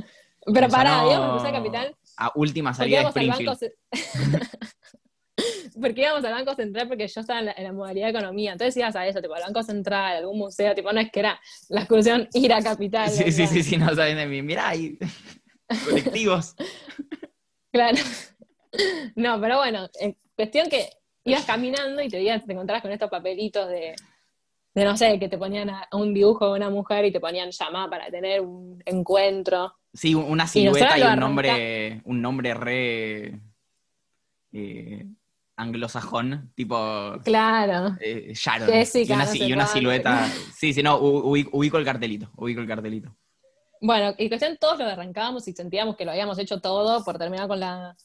Pero 0.52 0.68
pará, 0.68 0.98
sonó 0.98 1.10
íbamos 1.10 1.28
a 1.28 1.32
cruzar 1.32 1.52
Capital 1.52 1.96
A 2.16 2.32
última 2.34 2.74
salida 2.74 3.00
de. 3.00 3.06
Springfield. 3.06 3.72
porque 5.80 6.02
íbamos 6.02 6.24
al 6.24 6.32
Banco 6.32 6.54
Central 6.54 6.88
porque 6.88 7.08
yo 7.08 7.20
estaba 7.20 7.40
en 7.40 7.46
la, 7.46 7.54
en 7.56 7.64
la 7.64 7.72
modalidad 7.72 8.06
de 8.06 8.10
economía. 8.10 8.52
Entonces 8.52 8.76
ibas 8.76 8.94
a 8.96 9.06
eso, 9.06 9.20
tipo 9.20 9.34
al 9.34 9.42
Banco 9.42 9.62
Central, 9.62 10.16
algún 10.18 10.38
museo, 10.38 10.74
tipo, 10.74 10.92
no 10.92 11.00
es 11.00 11.10
que 11.10 11.20
era 11.20 11.40
la 11.68 11.80
excursión 11.80 12.28
ir 12.34 12.52
a 12.52 12.62
Capital. 12.62 13.10
Sí, 13.10 13.30
sí, 13.32 13.42
¿verdad? 13.42 13.54
sí, 13.54 13.62
sí, 13.62 13.76
no 13.76 13.94
saben 13.94 14.16
de 14.16 14.26
mí. 14.26 14.42
Mirá, 14.42 14.68
hay 14.68 14.98
colectivos. 15.84 16.54
Claro. 17.72 17.98
No, 19.14 19.40
pero 19.40 19.58
bueno, 19.58 19.88
en 20.00 20.16
cuestión 20.34 20.68
que 20.68 20.88
ibas 21.22 21.44
caminando 21.44 22.02
y 22.02 22.08
te, 22.08 22.18
te 22.18 22.52
encontrabas 22.52 22.82
con 22.82 22.90
estos 22.90 23.08
papelitos 23.08 23.68
de, 23.68 23.94
de, 24.74 24.84
no 24.84 24.96
sé, 24.96 25.18
que 25.18 25.28
te 25.28 25.38
ponían 25.38 25.70
a, 25.70 25.88
un 25.92 26.12
dibujo 26.12 26.46
de 26.46 26.56
una 26.58 26.68
mujer 26.70 27.04
y 27.04 27.12
te 27.12 27.20
ponían 27.20 27.50
llamar 27.50 27.88
para 27.88 28.10
tener 28.10 28.40
un 28.40 28.82
encuentro. 28.84 29.72
Sí, 29.92 30.14
una 30.14 30.46
silueta 30.46 30.98
y, 30.98 31.02
un 31.02 31.20
nombre, 31.20 32.02
un 32.04 32.20
nombre 32.20 32.54
re 32.54 33.40
eh, 34.52 35.06
anglosajón, 35.56 36.52
tipo 36.56 36.76
Claro. 37.24 37.96
eh, 38.00 38.32
Sharon. 38.34 38.68
Jessica, 38.68 39.12
y 39.12 39.16
una, 39.16 39.24
no 39.24 39.30
si- 39.30 39.38
sé 39.38 39.44
y 39.44 39.52
una 39.52 39.66
silueta. 39.66 40.26
Sí, 40.52 40.72
sí, 40.72 40.82
no, 40.82 40.98
ubico 40.98 41.78
el 41.78 41.84
cartelito, 41.84 42.30
ubico 42.36 42.60
el 42.60 42.66
cartelito. 42.66 43.16
Bueno, 43.80 44.14
y 44.18 44.28
cuestión 44.28 44.56
todos 44.58 44.78
lo 44.78 44.86
arrancábamos 44.86 45.46
y 45.46 45.52
sentíamos 45.52 45.94
que 45.96 46.04
lo 46.04 46.10
habíamos 46.10 46.38
hecho 46.38 46.60
todo 46.60 47.04
por 47.04 47.18
terminar 47.18 47.46
con 47.46 47.60
la, 47.60 47.96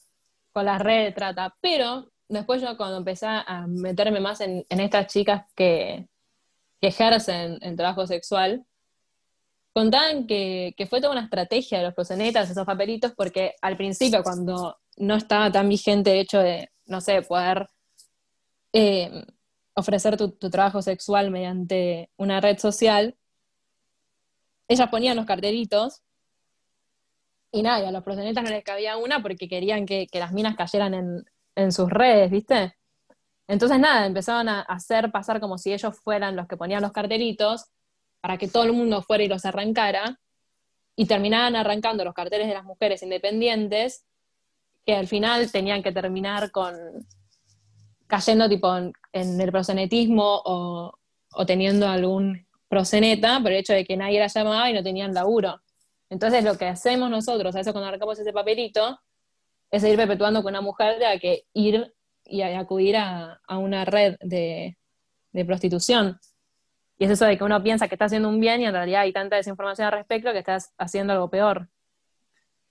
con 0.52 0.64
la 0.64 0.78
red 0.78 1.06
de 1.06 1.12
trata. 1.12 1.56
Pero 1.60 2.12
después 2.28 2.62
yo 2.62 2.76
cuando 2.76 2.98
empecé 2.98 3.26
a 3.26 3.66
meterme 3.66 4.20
más 4.20 4.40
en, 4.40 4.64
en 4.68 4.80
estas 4.80 5.06
chicas 5.08 5.46
que, 5.56 6.06
que 6.80 6.88
ejercen 6.88 7.58
el 7.60 7.76
trabajo 7.76 8.06
sexual, 8.06 8.64
contaban 9.72 10.26
que, 10.26 10.74
que 10.76 10.86
fue 10.86 11.00
toda 11.00 11.12
una 11.12 11.24
estrategia 11.24 11.78
de 11.78 11.84
los 11.84 11.94
proxenetas, 11.94 12.50
esos 12.50 12.66
papelitos, 12.66 13.12
porque 13.16 13.54
al 13.62 13.76
principio, 13.76 14.22
cuando 14.22 14.78
no 14.96 15.14
estaba 15.16 15.50
tan 15.52 15.68
vigente 15.68 16.12
el 16.12 16.18
hecho 16.18 16.38
de, 16.40 16.70
no 16.86 17.00
sé, 17.00 17.22
poder 17.22 17.68
eh, 18.72 19.24
ofrecer 19.74 20.16
tu, 20.16 20.30
trabajo 20.50 20.82
sexual 20.82 21.30
mediante 21.30 22.10
una 22.16 22.40
red 22.40 22.58
social, 22.58 23.16
ellas 24.68 24.88
ponían 24.88 25.16
los 25.16 25.26
cartelitos 25.26 26.02
y 27.52 27.62
nada, 27.62 27.88
a 27.88 27.92
los 27.92 28.04
proxenetas 28.04 28.44
no 28.44 28.50
les 28.50 28.62
cabía 28.62 28.96
una 28.96 29.22
porque 29.22 29.48
querían 29.48 29.86
que, 29.86 30.06
que 30.06 30.20
las 30.20 30.32
minas 30.32 30.56
cayeran 30.56 30.94
en, 30.94 31.24
en 31.56 31.72
sus 31.72 31.90
redes, 31.90 32.30
¿viste? 32.30 32.76
Entonces 33.50 33.80
nada, 33.80 34.06
empezaban 34.06 34.48
a 34.48 34.60
hacer 34.60 35.10
pasar 35.10 35.40
como 35.40 35.58
si 35.58 35.72
ellos 35.72 35.98
fueran 36.04 36.36
los 36.36 36.46
que 36.46 36.56
ponían 36.56 36.82
los 36.82 36.92
cartelitos 36.92 37.64
para 38.20 38.38
que 38.38 38.46
todo 38.46 38.62
el 38.62 38.72
mundo 38.72 39.02
fuera 39.02 39.24
y 39.24 39.28
los 39.28 39.44
arrancara, 39.44 40.20
y 40.94 41.06
terminaban 41.06 41.56
arrancando 41.56 42.04
los 42.04 42.14
carteles 42.14 42.46
de 42.46 42.54
las 42.54 42.62
mujeres 42.62 43.02
independientes, 43.02 44.04
que 44.86 44.94
al 44.94 45.08
final 45.08 45.50
tenían 45.50 45.82
que 45.82 45.90
terminar 45.90 46.52
con 46.52 46.76
cayendo 48.06 48.48
tipo 48.48 48.72
en, 48.76 48.92
el 49.12 49.50
prosenetismo 49.50 50.42
o, 50.44 50.94
teniendo 51.44 51.88
algún 51.88 52.46
proseneta 52.68 53.40
por 53.40 53.50
el 53.50 53.58
hecho 53.58 53.72
de 53.72 53.84
que 53.84 53.96
nadie 53.96 54.20
la 54.20 54.28
llamaba 54.28 54.70
y 54.70 54.74
no 54.74 54.84
tenían 54.84 55.12
laburo. 55.12 55.60
Entonces 56.08 56.44
lo 56.44 56.56
que 56.56 56.66
hacemos 56.66 57.10
nosotros, 57.10 57.56
a 57.56 57.60
eso 57.60 57.72
cuando 57.72 57.88
arrancamos 57.88 58.16
ese 58.16 58.32
papelito, 58.32 59.00
es 59.72 59.82
seguir 59.82 59.96
perpetuando 59.96 60.40
con 60.44 60.52
una 60.52 60.60
mujer 60.60 61.00
de 61.00 61.18
que 61.18 61.46
ir 61.52 61.92
y 62.30 62.42
a- 62.42 62.58
acudir 62.58 62.96
a, 62.96 63.40
a 63.46 63.58
una 63.58 63.84
red 63.84 64.16
de, 64.20 64.76
de 65.32 65.44
prostitución. 65.44 66.18
Y 66.98 67.04
es 67.06 67.10
eso 67.10 67.24
de 67.24 67.36
que 67.38 67.44
uno 67.44 67.62
piensa 67.62 67.88
que 67.88 67.94
está 67.94 68.04
haciendo 68.06 68.28
un 68.28 68.40
bien 68.40 68.60
y 68.60 68.66
en 68.66 68.72
realidad 68.72 69.02
hay 69.02 69.12
tanta 69.12 69.36
desinformación 69.36 69.86
al 69.86 69.92
respecto 69.92 70.32
que 70.32 70.38
estás 70.38 70.72
haciendo 70.78 71.12
algo 71.12 71.30
peor. 71.30 71.68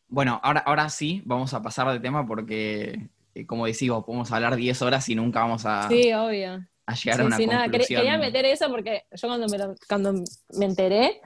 Bueno, 0.08 0.40
ahora, 0.44 0.62
ahora 0.62 0.90
sí, 0.90 1.22
vamos 1.26 1.54
a 1.54 1.62
pasar 1.62 1.92
de 1.92 2.00
tema 2.00 2.26
porque, 2.26 3.10
eh, 3.36 3.46
como 3.46 3.66
decimos, 3.66 4.04
podemos 4.06 4.32
hablar 4.32 4.56
10 4.56 4.82
horas 4.82 5.08
y 5.10 5.16
nunca 5.16 5.42
vamos 5.42 5.66
a, 5.66 5.88
Sí, 5.88 6.12
obvio. 6.14 6.66
a 6.86 6.94
llegar 6.96 7.18
Sí, 7.18 7.22
a 7.22 7.26
una 7.26 7.38
sí, 7.38 7.48
nada, 7.48 7.66
quer- 7.66 7.72
conclusión. 7.72 8.02
quería 8.02 8.18
meter 8.18 8.46
eso 8.46 8.70
porque 8.70 9.04
yo 9.12 9.28
cuando 9.28 9.48
me, 9.48 9.58
lo- 9.58 9.76
cuando 9.88 10.14
me 10.58 10.66
enteré 10.66 11.22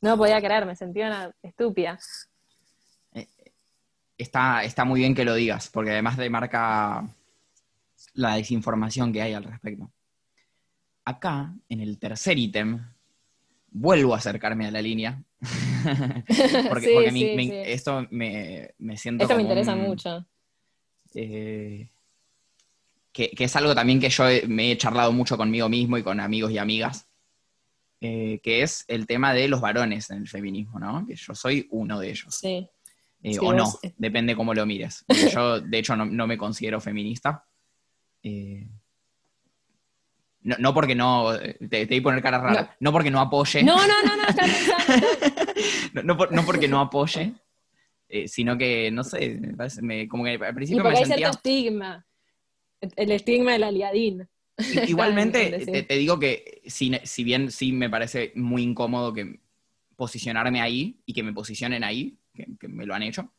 no 0.00 0.16
podía 0.16 0.40
creer, 0.40 0.66
me 0.66 0.74
sentía 0.76 1.06
una 1.06 1.32
estúpida. 1.42 1.98
está, 4.18 4.62
está 4.64 4.84
muy 4.84 5.00
bien 5.00 5.14
que 5.14 5.24
lo 5.24 5.34
digas, 5.34 5.68
porque 5.72 5.90
además 5.90 6.16
demarca 6.16 7.04
la 8.14 8.36
desinformación 8.36 9.12
que 9.12 9.22
hay 9.22 9.32
al 9.34 9.44
respecto. 9.44 9.90
Acá, 11.04 11.52
en 11.68 11.80
el 11.80 11.98
tercer 11.98 12.38
ítem, 12.38 12.80
vuelvo 13.70 14.14
a 14.14 14.18
acercarme 14.18 14.66
a 14.66 14.70
la 14.70 14.82
línea. 14.82 15.22
porque 16.68 16.86
Sí, 16.86 16.90
porque 16.94 17.10
me- 17.12 17.18
sí, 17.18 17.32
me- 17.36 17.42
sí. 17.44 17.52
esto 17.64 18.06
me, 18.10 18.70
me 18.78 18.96
siento. 18.96 19.24
Esto 19.24 19.34
me 19.36 19.42
interesa 19.42 19.74
un- 19.74 19.82
mucho. 19.82 20.26
eh, 21.14 21.90
que, 23.12 23.30
que 23.30 23.44
es 23.44 23.56
algo 23.56 23.74
también 23.74 24.00
que 24.00 24.08
yo 24.08 24.28
he- 24.28 24.46
me 24.46 24.72
he 24.72 24.78
charlado 24.78 25.12
mucho 25.12 25.36
conmigo 25.36 25.68
mismo 25.68 25.98
y 25.98 26.02
con 26.02 26.20
amigos 26.20 26.50
y 26.52 26.58
amigas, 26.58 27.08
eh, 28.00 28.40
que 28.42 28.62
es 28.62 28.84
el 28.88 29.06
tema 29.06 29.34
de 29.34 29.48
los 29.48 29.60
varones 29.60 30.08
en 30.10 30.18
el 30.18 30.28
feminismo, 30.28 30.78
¿no? 30.78 31.04
Que 31.06 31.14
yo 31.16 31.34
soy 31.34 31.66
uno 31.70 31.98
de 31.98 32.10
ellos. 32.10 32.34
Sí. 32.34 32.68
Eh, 33.24 33.34
Sí, 33.34 33.38
o 33.40 33.52
no, 33.52 33.64
depende 33.98 34.34
cómo 34.34 34.52
lo 34.54 34.66
mires. 34.66 35.04
Yo, 35.38 35.60
de 35.60 35.78
hecho, 35.78 35.94
no, 35.94 36.04
no 36.06 36.26
me 36.26 36.36
considero 36.36 36.80
feminista. 36.80 37.44
Eh, 38.22 38.66
no, 40.44 40.56
no 40.58 40.74
porque 40.74 40.94
no, 40.94 41.36
te, 41.38 41.58
te 41.68 41.86
voy 41.86 41.98
a 41.98 42.02
poner 42.02 42.22
cara 42.22 42.38
rara, 42.38 42.76
no, 42.80 42.90
porque 42.92 43.10
no 43.10 43.20
apoye, 43.20 43.62
No, 43.62 43.76
no, 43.76 44.02
no, 44.04 44.16
no, 44.16 44.22
pensando. 44.26 45.06
no, 45.94 46.02
no 46.02 46.16
por- 46.16 46.32
no 46.32 46.42
porque 46.44 46.66
no 46.68 46.80
apoye, 46.80 47.32
eh, 48.08 48.26
sino 48.28 48.58
que, 48.58 48.90
no 48.90 49.04
sé, 49.04 49.38
me 49.40 49.54
parece- 49.54 49.82
me- 49.82 50.08
como 50.08 50.24
que 50.24 50.30
al 50.32 50.50
Y 50.50 50.54
principio 50.54 50.82
porque 50.82 50.94
me 50.94 50.98
hay 50.98 51.04
sentía... 51.06 51.26
cierto 51.28 51.36
estigma. 51.38 52.06
El 52.96 53.12
estigma 53.12 53.52
del 53.52 53.62
aliadín. 53.62 54.28
Igualmente, 54.86 55.50
te, 55.64 55.82
te 55.84 55.94
digo 55.96 56.18
que 56.18 56.62
si, 56.66 56.92
si 57.04 57.22
bien 57.24 57.50
sí 57.52 57.72
me 57.72 57.88
parece 57.88 58.32
muy 58.34 58.62
incómodo 58.62 59.12
que 59.12 59.38
posicionarme 59.94 60.60
ahí 60.60 61.00
y 61.06 61.12
que 61.12 61.22
me 61.22 61.32
posicionen 61.32 61.84
ahí, 61.84 62.16
que, 62.34 62.48
que 62.58 62.66
me 62.66 62.84
lo 62.84 62.94
han 62.94 63.04
hecho, 63.04 63.30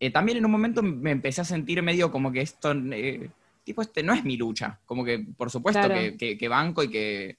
eh, 0.00 0.10
también 0.10 0.38
en 0.38 0.46
un 0.46 0.50
momento 0.50 0.82
me 0.82 1.10
empecé 1.10 1.42
a 1.42 1.44
sentir 1.44 1.82
medio 1.82 2.10
como 2.10 2.32
que 2.32 2.40
esto, 2.40 2.72
eh, 2.72 3.28
tipo, 3.64 3.82
este 3.82 4.02
no 4.02 4.12
es 4.14 4.24
mi 4.24 4.36
lucha. 4.36 4.78
Como 4.84 5.04
que, 5.04 5.18
por 5.36 5.50
supuesto, 5.50 5.80
Claro. 5.80 5.94
que, 5.94 6.16
que- 6.16 6.38
que 6.38 6.48
banco 6.48 6.82
y 6.84 6.90
que, 6.90 7.38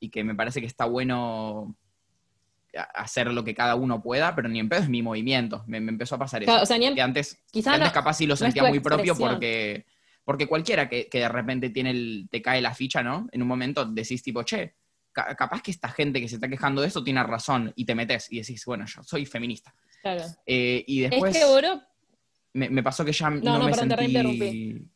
y 0.00 0.10
que 0.10 0.22
me 0.22 0.34
parece 0.34 0.60
que 0.60 0.66
está 0.66 0.84
bueno 0.84 1.74
hacer 2.94 3.32
lo 3.32 3.42
que 3.42 3.54
cada 3.54 3.74
uno 3.74 4.02
pueda, 4.02 4.34
pero 4.36 4.48
ni 4.48 4.60
en 4.60 4.68
pedo 4.68 4.80
es 4.82 4.88
mi 4.88 5.02
movimiento. 5.02 5.64
Me, 5.66 5.80
me 5.80 5.90
empezó 5.90 6.14
a 6.14 6.18
pasar 6.18 6.42
eso. 6.42 6.54
O 6.62 6.66
sea, 6.66 6.78
que 6.78 7.00
antes 7.02 7.42
quizá 7.50 7.72
antes 7.72 7.88
no- 7.88 7.92
capaz 7.94 8.14
sí 8.14 8.26
lo 8.26 8.36
sentía 8.36 8.64
muy 8.64 8.78
propio 8.80 9.16
porque, 9.16 9.86
porque 10.22 10.46
cualquiera 10.46 10.88
que, 10.88 11.08
que 11.08 11.18
de 11.20 11.28
repente 11.28 11.70
tiene 11.70 11.90
el, 11.90 12.28
te 12.30 12.42
cae 12.42 12.60
la 12.60 12.74
ficha, 12.74 13.02
¿no? 13.02 13.26
En 13.32 13.40
un 13.42 13.48
momento 13.48 13.84
decís 13.86 14.22
tipo, 14.22 14.42
che, 14.42 14.74
ca- 15.12 15.34
capaz 15.34 15.62
que 15.62 15.70
esta 15.70 15.88
gente 15.88 16.20
que 16.20 16.28
se 16.28 16.34
está 16.36 16.48
quejando 16.48 16.82
de 16.82 16.88
eso 16.88 17.02
tiene 17.02 17.22
razón 17.22 17.72
y 17.74 17.84
te 17.86 17.94
metes 17.94 18.30
y 18.30 18.38
decís, 18.40 18.62
bueno, 18.66 18.84
yo 18.86 19.02
soy 19.02 19.24
feminista. 19.24 19.74
Claro. 20.02 20.24
Eh, 20.46 20.84
y 20.86 21.00
después 21.00 21.34
es 21.34 21.42
que, 21.44 21.56
bro, 21.58 21.82
me, 22.52 22.68
me 22.68 22.82
pasó 22.82 23.04
que 23.04 23.12
ya 23.12 23.30
no, 23.30 23.40
no, 23.58 23.64
me 23.64 23.72
perdón, 23.72 23.88
sentí... 23.98 24.86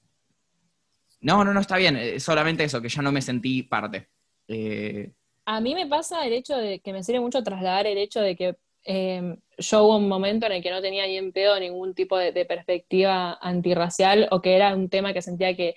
No, 1.23 1.45
no, 1.45 1.55
no, 1.55 1.61
está 1.61 1.77
bien. 1.77 1.97
eh, 1.97 2.21
Solamente 2.21 2.65
eso, 2.65 2.81
que 2.83 2.89
ya 2.89 3.03
no 3.03 3.13
me 3.13 3.23
sentí 3.23 3.63
parte. 3.63 4.09
Eh, 4.49 5.13
A 5.47 5.61
mí 5.61 5.75
me 5.75 5.87
pasa 5.87 6.27
el 6.27 6.33
hecho 6.33 6.57
de 6.57 6.81
que 6.81 6.93
me 6.93 7.03
sirve 7.03 7.21
mucho 7.21 7.43
trasladar 7.43 7.87
el 7.87 7.99
hecho 7.99 8.21
de 8.21 8.37
que 8.37 8.57
eh, 8.85 9.37
yo 9.59 9.85
hubo 9.85 9.97
un 9.97 10.09
momento 10.09 10.47
en 10.47 10.53
el 10.53 10.63
que 10.63 10.71
no 10.71 10.83
tenía 10.83 11.07
ni 11.07 11.17
en 11.17 11.33
pedo 11.33 11.59
ningún 11.59 11.95
tipo 11.95 12.19
de, 12.19 12.33
perspectiva 12.45 13.39
antirracial 13.41 14.29
o 14.33 14.41
que 14.43 14.57
era 14.57 14.75
un 14.75 14.89
tema 14.89 15.13
que 15.13 15.23
sentía 15.23 15.55
que, 15.55 15.77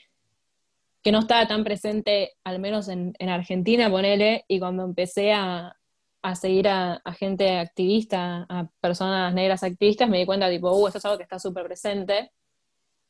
que 1.04 1.12
no 1.12 1.20
estaba 1.20 1.48
tan 1.48 1.64
presente, 1.64 2.34
al 2.44 2.60
menos 2.60 2.88
en, 2.88 3.14
en 3.20 3.30
Argentina, 3.30 3.90
ponele, 3.92 4.46
y 4.48 4.60
cuando 4.60 4.84
empecé 4.84 5.34
a, 5.34 5.78
a 6.24 6.36
seguir 6.36 6.68
a, 6.68 6.94
a 6.96 7.14
gente 7.14 7.58
activista, 7.60 8.48
a 8.50 8.68
personas 8.82 9.32
negras 9.36 9.62
activistas, 9.62 10.10
me 10.10 10.18
di 10.18 10.26
cuenta, 10.26 10.50
tipo, 10.50 10.72
uh, 10.72 10.88
esto 10.88 10.98
es 10.98 11.06
algo 11.06 11.18
que 11.18 11.24
está 11.24 11.38
súper 11.38 11.66
presente 11.66 12.32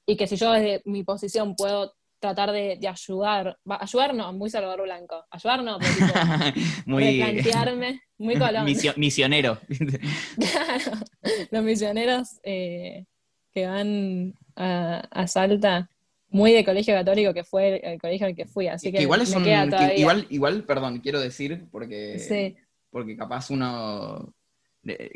y 0.05 0.17
que 0.17 0.27
si 0.27 0.35
yo 0.35 0.51
desde 0.51 0.81
mi 0.83 1.03
posición 1.05 1.55
puedo 1.55 1.93
tratar 2.19 2.51
de, 2.51 2.77
de 2.79 2.87
ayudar, 2.87 3.57
va, 3.69 3.77
ayudar 3.81 4.13
no, 4.15 4.31
muy 4.33 4.49
Salvador 4.49 4.83
Blanco, 4.83 5.25
ayudar 5.29 5.63
no, 5.63 5.77
pero 5.79 5.93
tipo, 5.93 6.13
muy 6.85 7.03
replantearme, 7.21 8.01
muy 8.17 8.35
colón. 8.39 8.65
misio- 8.65 8.93
misionero. 8.97 9.59
Claro, 10.39 10.91
los 11.51 11.63
misioneros 11.63 12.39
eh, 12.43 13.05
que 13.53 13.67
van 13.67 14.33
a, 14.55 14.99
a 15.11 15.27
Salta, 15.27 15.89
muy 16.29 16.51
de 16.51 16.65
colegio 16.65 16.93
católico 16.93 17.33
que 17.33 17.43
fue 17.43 17.75
el, 17.77 17.85
el 17.93 18.01
colegio 18.01 18.27
al 18.27 18.35
que 18.35 18.45
fui, 18.45 18.67
así 18.67 18.91
que, 18.91 18.97
que 18.97 19.03
igual 19.03 19.21
es 19.21 19.31
me 19.31 19.37
un- 19.37 19.43
queda 19.43 19.63
que 19.65 19.69
todavía. 19.71 19.97
igual, 19.97 20.27
igual, 20.29 20.63
perdón, 20.65 20.99
quiero 20.99 21.19
decir, 21.19 21.65
porque, 21.71 22.19
Sí. 22.19 22.55
porque 22.89 23.15
capaz 23.15 23.49
uno 23.51 24.33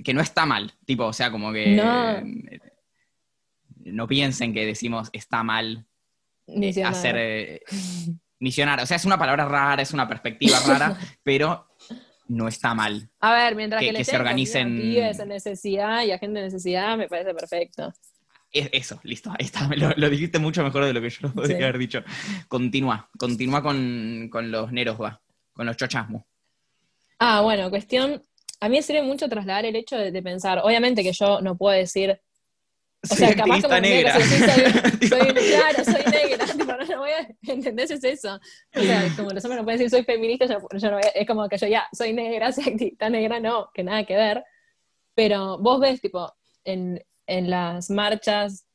que 0.04 0.14
no 0.14 0.22
está 0.22 0.46
mal, 0.48 0.72
tipo, 0.86 1.06
o 1.06 1.14
sea, 1.14 1.30
como 1.32 1.52
que 1.54 1.76
No. 1.76 2.22
no 3.86 4.08
piensen 4.08 4.54
que 4.54 4.66
decimos 4.66 5.10
está 5.14 5.44
mal 5.44 5.86
Misionero. 6.56 6.96
hacer 6.96 7.16
eh, 7.18 7.62
misionar, 8.40 8.80
o 8.82 8.86
sea, 8.86 8.98
es 8.98 9.06
una 9.06 9.18
palabra 9.18 9.46
rara, 9.46 9.82
es 9.82 9.92
una 9.94 10.08
perspectiva 10.08 10.58
rara, 10.68 10.98
pero 11.24 11.68
no 12.28 12.48
está 12.48 12.74
mal. 12.74 13.10
A 13.20 13.34
ver, 13.34 13.56
mientras 13.56 13.82
que- 13.82 13.90
que, 13.92 13.96
que 13.98 14.04
se 14.06 14.18
organicen- 14.18 14.80
pibes 14.80 15.20
en 15.20 15.30
necesidad 15.30 16.04
y 16.04 16.12
a 16.12 16.20
gente 16.20 16.40
en 16.40 16.46
necesidad, 16.46 16.98
me 16.98 17.08
parece 17.08 17.34
perfecto. 17.34 17.94
Es- 18.52 18.70
eso, 18.72 19.00
listo, 19.04 19.30
ahí 19.32 19.46
está, 19.46 19.68
lo, 19.76 19.92
lo 19.96 20.10
dijiste 20.10 20.40
mucho 20.40 20.64
mejor 20.64 20.86
de 20.86 20.94
lo 20.94 21.02
que 21.02 21.10
yo 21.10 21.18
lo 21.24 21.34
podría 21.34 21.58
Sí. 21.58 21.64
haber 21.64 21.78
dicho. 21.78 22.04
Continúa, 22.48 23.10
continúa 23.18 23.62
con, 23.62 24.28
con 24.32 24.50
los 24.52 24.72
neros, 24.72 25.00
va, 25.02 25.22
con 25.54 25.66
los 25.66 25.78
chochasmos. 25.78 26.24
Ah, 27.20 27.42
bueno, 27.42 27.70
cuestión. 27.70 28.22
A 28.62 28.68
mí 28.70 28.76
me 28.78 28.82
sirve 28.82 29.02
mucho 29.04 29.30
trasladar 29.30 29.66
el 29.66 29.76
hecho 29.76 29.98
de, 29.98 30.12
de 30.12 30.22
pensar, 30.22 30.60
obviamente 30.64 31.02
que 31.04 31.14
yo 31.14 31.42
no 31.42 31.58
puedo 31.58 31.76
decir, 31.78 32.20
o 33.04 33.16
sea, 33.16 33.28
Soy 33.28 33.36
capaz 33.38 33.62
como 33.62 33.80
negra. 33.80 34.14
que 34.14 34.22
sí, 34.24 34.38
soy, 34.40 34.92
Tipo, 35.00 35.16
soy- 35.16 35.34
claro, 35.34 35.84
soy 35.86 36.04
negra, 36.12 36.46
tipo, 36.58 36.66
no, 36.66 36.78
no 36.86 36.98
voy 37.00 37.10
a, 37.12 37.28
¿entendés? 37.52 37.92
Es 37.92 38.04
eso. 38.04 38.40
O 38.76 38.80
sea, 38.82 39.04
como 39.16 39.30
los 39.32 39.44
hombres 39.46 39.60
no 39.60 39.64
pueden 39.64 39.80
decir 39.80 39.90
soy 39.90 40.04
feminista, 40.04 40.46
yo, 40.46 40.58
yo 40.78 40.90
no 40.92 40.98
voy 40.98 41.06
a- 41.06 41.10
es 41.20 41.26
como 41.28 41.48
que 41.48 41.58
yo 41.58 41.68
ya 41.68 41.88
soy 41.94 42.14
negra, 42.14 42.52
soy 42.54 42.66
activista 42.66 43.10
negra, 43.10 43.40
no, 43.40 43.70
que 43.74 43.84
nada 43.84 44.04
que 44.06 44.16
ver. 44.16 44.44
Pero 45.16 45.58
vos 45.60 45.80
ves, 45.80 46.02
tipo, 46.02 46.34
en, 46.66 47.04
en 47.28 47.50
las 47.50 47.90
marchas, 47.90 48.66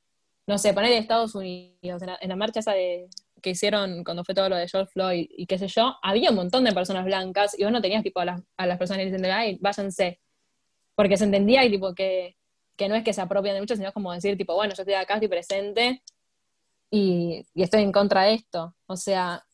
no 0.46 0.58
sé, 0.58 0.72
poner 0.74 0.92
en 0.92 0.98
Estados 0.98 1.34
Unidos, 1.34 2.02
en 2.02 2.06
la, 2.08 2.18
en 2.20 2.28
la 2.28 2.36
marcha 2.36 2.60
esa 2.60 2.72
de, 2.72 3.08
que 3.42 3.50
hicieron 3.50 4.04
cuando 4.04 4.24
fue 4.24 4.34
todo 4.34 4.48
lo 4.48 4.56
de 4.56 4.68
George 4.68 4.90
Floyd 4.92 5.26
y 5.30 5.46
qué 5.46 5.58
sé 5.58 5.68
yo, 5.68 5.96
había 6.02 6.30
un 6.30 6.36
montón 6.36 6.64
de 6.64 6.72
personas 6.72 7.04
blancas 7.04 7.58
y 7.58 7.62
vos 7.64 7.72
no 7.72 7.80
tenías 7.82 8.02
tipo 8.02 8.20
a 8.20 8.24
las, 8.24 8.42
a 8.56 8.66
las 8.66 8.78
personas 8.78 9.04
diciendo, 9.04 9.28
ay, 9.30 9.58
váyanse. 9.60 10.20
Porque 10.94 11.16
se 11.16 11.24
entendía 11.24 11.64
y 11.64 11.70
tipo 11.70 11.94
que, 11.94 12.36
que 12.76 12.88
no 12.88 12.94
es 12.94 13.04
que 13.04 13.12
se 13.12 13.20
apropian 13.20 13.54
de 13.54 13.60
mucho, 13.60 13.76
sino 13.76 13.92
como 13.92 14.12
decir, 14.12 14.36
tipo, 14.36 14.54
bueno, 14.54 14.74
yo 14.74 14.82
estoy 14.82 14.94
acá, 14.94 15.14
estoy 15.14 15.28
presente 15.28 16.02
y, 16.90 17.46
y 17.54 17.62
estoy 17.62 17.82
en 17.82 17.92
contra 17.92 18.24
de 18.24 18.34
esto. 18.34 18.74
O 18.86 18.96
sea, 18.96 19.44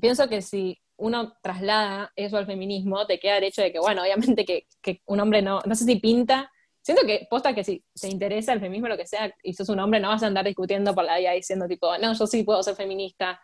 pienso 0.00 0.28
que 0.28 0.42
si 0.42 0.82
uno 1.02 1.34
traslada 1.42 2.12
eso 2.16 2.36
al 2.36 2.46
feminismo, 2.46 3.06
te 3.06 3.18
queda 3.18 3.38
el 3.38 3.44
hecho 3.44 3.62
de 3.62 3.72
que, 3.72 3.80
bueno, 3.80 4.02
obviamente 4.02 4.44
que, 4.44 4.66
un 5.06 5.20
hombre 5.20 5.42
no, 5.42 5.60
no 5.66 5.74
sé 5.74 5.84
si 5.84 5.96
pinta, 5.96 6.50
siento 6.80 7.04
que 7.06 7.26
posta 7.28 7.54
que 7.54 7.64
si 7.64 7.84
te 8.00 8.08
interesa 8.08 8.52
el 8.52 8.60
feminismo, 8.60 8.88
lo 8.88 8.96
que 8.96 9.06
sea, 9.06 9.34
y 9.42 9.54
sos 9.54 9.68
un 9.68 9.80
hombre, 9.80 10.00
no 10.00 10.08
vas 10.08 10.22
a 10.22 10.26
andar 10.26 10.44
discutiendo 10.44 10.94
por 10.94 11.04
la 11.04 11.18
vida 11.18 11.32
diciendo 11.32 11.66
tipo, 11.66 11.96
no, 11.98 12.12
yo 12.14 12.26
sí 12.26 12.42
puedo 12.44 12.62
ser 12.62 12.76
feminista. 12.76 13.40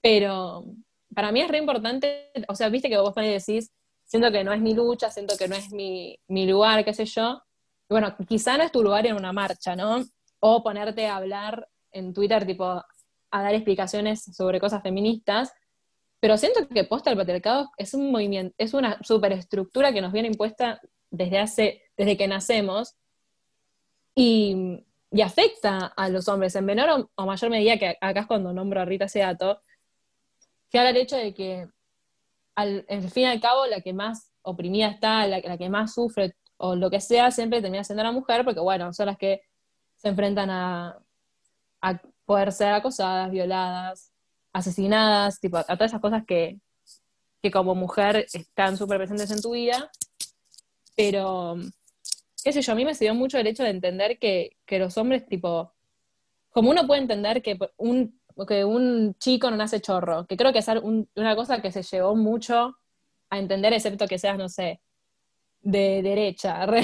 Pero 0.00 0.64
para 1.14 1.32
mí 1.32 1.40
es 1.42 1.48
re 1.48 1.58
importante, 1.58 2.30
o 2.48 2.54
sea, 2.54 2.68
viste 2.68 2.88
que 2.88 2.98
vos 2.98 3.14
y 3.16 3.28
decís, 3.28 3.70
siento 4.04 4.30
que 4.32 4.44
no 4.44 4.52
es 4.52 4.60
mi 4.60 4.74
lucha, 4.74 5.10
siento 5.10 5.36
que 5.36 5.48
no 5.48 5.56
es 5.56 5.72
mi, 5.72 6.18
mi 6.28 6.46
lugar, 6.46 6.84
qué 6.84 6.94
sé 6.94 7.04
yo. 7.04 7.42
Bueno, 7.90 8.16
quizá 8.28 8.56
no 8.56 8.62
es 8.62 8.70
tu 8.70 8.84
lugar 8.84 9.04
en 9.06 9.16
una 9.16 9.32
marcha, 9.32 9.74
¿no? 9.74 10.04
O 10.38 10.62
ponerte 10.62 11.08
a 11.08 11.16
hablar 11.16 11.68
en 11.90 12.14
Twitter, 12.14 12.46
tipo, 12.46 12.64
a 12.64 13.42
dar 13.42 13.52
explicaciones 13.52 14.22
sobre 14.22 14.60
cosas 14.60 14.82
feministas, 14.82 15.52
pero 16.20 16.36
siento 16.36 16.68
que 16.68 16.84
posta 16.84 17.10
el 17.10 17.16
patriarcado 17.16 17.70
es 17.76 17.92
un 17.94 18.12
movimiento, 18.12 18.54
es 18.58 18.74
una 18.74 19.02
superestructura 19.02 19.92
que 19.92 20.00
nos 20.00 20.12
viene 20.12 20.28
impuesta 20.28 20.80
desde 21.10 21.38
hace, 21.38 21.82
desde 21.96 22.16
que 22.16 22.28
nacemos, 22.28 22.94
y, 24.14 24.84
y 25.10 25.22
afecta 25.22 25.86
a 25.86 26.08
los 26.10 26.28
hombres 26.28 26.54
en 26.54 26.66
menor 26.66 27.10
o, 27.16 27.26
mayor 27.26 27.50
medida, 27.50 27.76
que 27.76 27.96
acá 28.00 28.20
es 28.20 28.26
cuando 28.26 28.52
nombro 28.52 28.80
a 28.80 28.84
Rita 28.84 29.08
Seato, 29.08 29.62
que 30.70 30.78
habla 30.78 30.90
el 30.90 30.96
hecho 30.98 31.16
de 31.16 31.34
que 31.34 31.66
al, 32.54 32.86
al 32.88 33.10
fin 33.10 33.24
y 33.24 33.26
al 33.26 33.40
cabo 33.40 33.66
la 33.66 33.80
que 33.80 33.92
más 33.92 34.32
oprimida 34.42 34.88
está, 34.88 35.26
la 35.26 35.58
que 35.58 35.68
más 35.68 35.94
sufre 35.94 36.36
o 36.62 36.76
lo 36.76 36.90
que 36.90 37.00
sea, 37.00 37.30
siempre 37.30 37.62
termina 37.62 37.82
siendo 37.84 38.02
la 38.04 38.12
mujer, 38.12 38.44
porque 38.44 38.60
bueno, 38.60 38.92
son 38.92 39.06
las 39.06 39.16
que 39.16 39.40
se 39.96 40.08
enfrentan 40.08 40.50
a, 40.50 40.98
poder 42.26 42.52
ser 42.52 42.74
acosadas, 42.74 43.30
violadas, 43.30 44.12
asesinadas, 44.52 45.40
tipo, 45.40 45.56
a 45.56 45.64
todas 45.64 45.90
esas 45.90 46.02
cosas 46.02 46.24
que, 46.26 46.60
que 47.42 47.50
como 47.50 47.74
mujer 47.74 48.26
están 48.32 48.76
súper 48.76 48.98
presentes 48.98 49.30
en 49.30 49.40
tu 49.40 49.52
vida, 49.52 49.90
pero, 50.94 51.56
qué 52.44 52.52
sé 52.52 52.60
yo, 52.60 52.72
a 52.72 52.76
mí 52.76 52.84
me 52.84 52.94
sirvió 52.94 53.14
mucho 53.14 53.38
el 53.38 53.46
hecho 53.46 53.62
de 53.62 53.70
entender 53.70 54.18
que, 54.18 54.58
que 54.66 54.78
los 54.78 54.98
hombres, 54.98 55.26
tipo, 55.26 55.72
como 56.50 56.70
uno 56.70 56.86
puede 56.86 57.00
entender 57.00 57.42
que 57.42 57.58
un, 57.78 58.20
que 58.46 58.66
un 58.66 59.14
chico 59.18 59.50
no 59.50 59.56
nace 59.56 59.80
chorro, 59.80 60.26
que 60.26 60.36
creo 60.36 60.52
que 60.52 60.58
es 60.58 60.68
un- 60.68 61.08
una 61.16 61.34
cosa 61.34 61.62
que 61.62 61.72
se 61.72 61.82
llevó 61.82 62.14
mucho 62.14 62.76
a 63.30 63.38
entender, 63.38 63.72
excepto 63.72 64.06
que 64.06 64.18
seas, 64.18 64.36
no 64.36 64.48
sé, 64.50 64.82
de 65.62 66.02
derecha, 66.02 66.64
re. 66.66 66.82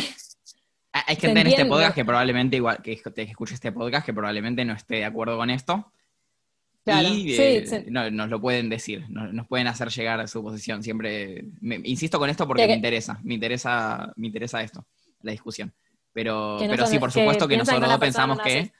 Ah, 0.93 1.05
Hay 1.09 1.17
gente 1.17 1.41
en 1.41 1.47
este 1.49 1.67
podcast 1.67 1.95
que 1.95 2.05
probablemente, 2.05 2.57
igual 2.57 2.81
que 2.83 2.97
que 2.97 3.23
escuche 3.23 3.55
este 3.55 3.73
podcast, 3.73 4.07
que 4.07 4.15
probablemente 4.15 4.65
no 4.65 4.73
esté 4.75 4.97
de 4.97 5.05
acuerdo 5.05 5.37
con 5.37 5.51
esto. 5.51 5.93
Claro, 6.85 7.09
y 7.09 7.35
sí, 7.35 7.43
eh, 7.43 7.67
sí. 7.67 7.77
no- 7.91 8.11
nos 8.13 8.31
lo 8.31 8.41
pueden 8.41 8.69
decir, 8.69 9.05
nos, 9.11 9.33
nos 9.35 9.47
pueden 9.49 9.67
hacer 9.67 9.89
llegar 9.91 10.21
a 10.21 10.29
su 10.29 10.41
posición. 10.43 10.83
Siempre, 10.85 11.45
me- 11.61 11.81
insisto 11.85 12.19
con 12.19 12.31
esto 12.31 12.47
porque 12.47 12.63
Que- 12.63 12.69
me 12.69 12.75
interesa, 12.75 13.19
me 13.25 13.35
interesa, 13.35 14.13
me 14.17 14.29
interesa 14.29 14.63
esto, 14.63 14.87
la 15.23 15.33
discusión. 15.33 15.75
Pero, 16.13 16.57
Que 16.61 16.67
no 16.67 16.71
pero 16.71 16.85
son- 16.85 16.93
sí, 16.93 16.99
por 17.01 17.13
que 17.13 17.21
supuesto 17.21 17.49
que, 17.49 17.55
que 17.55 17.59
nosotros 17.59 17.89
dos 17.91 17.99
pensamos 17.99 18.39
que 18.41 18.71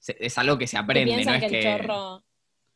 es 0.00 0.38
algo 0.38 0.56
que 0.58 0.66
se 0.66 0.76
que 0.76 0.82
aprende, 0.82 1.10
no 1.12 1.16
piensan 1.16 1.34
es 1.34 1.40
que 1.40 1.46
el 1.46 1.52
que... 1.52 1.62
chorro, 1.82 2.24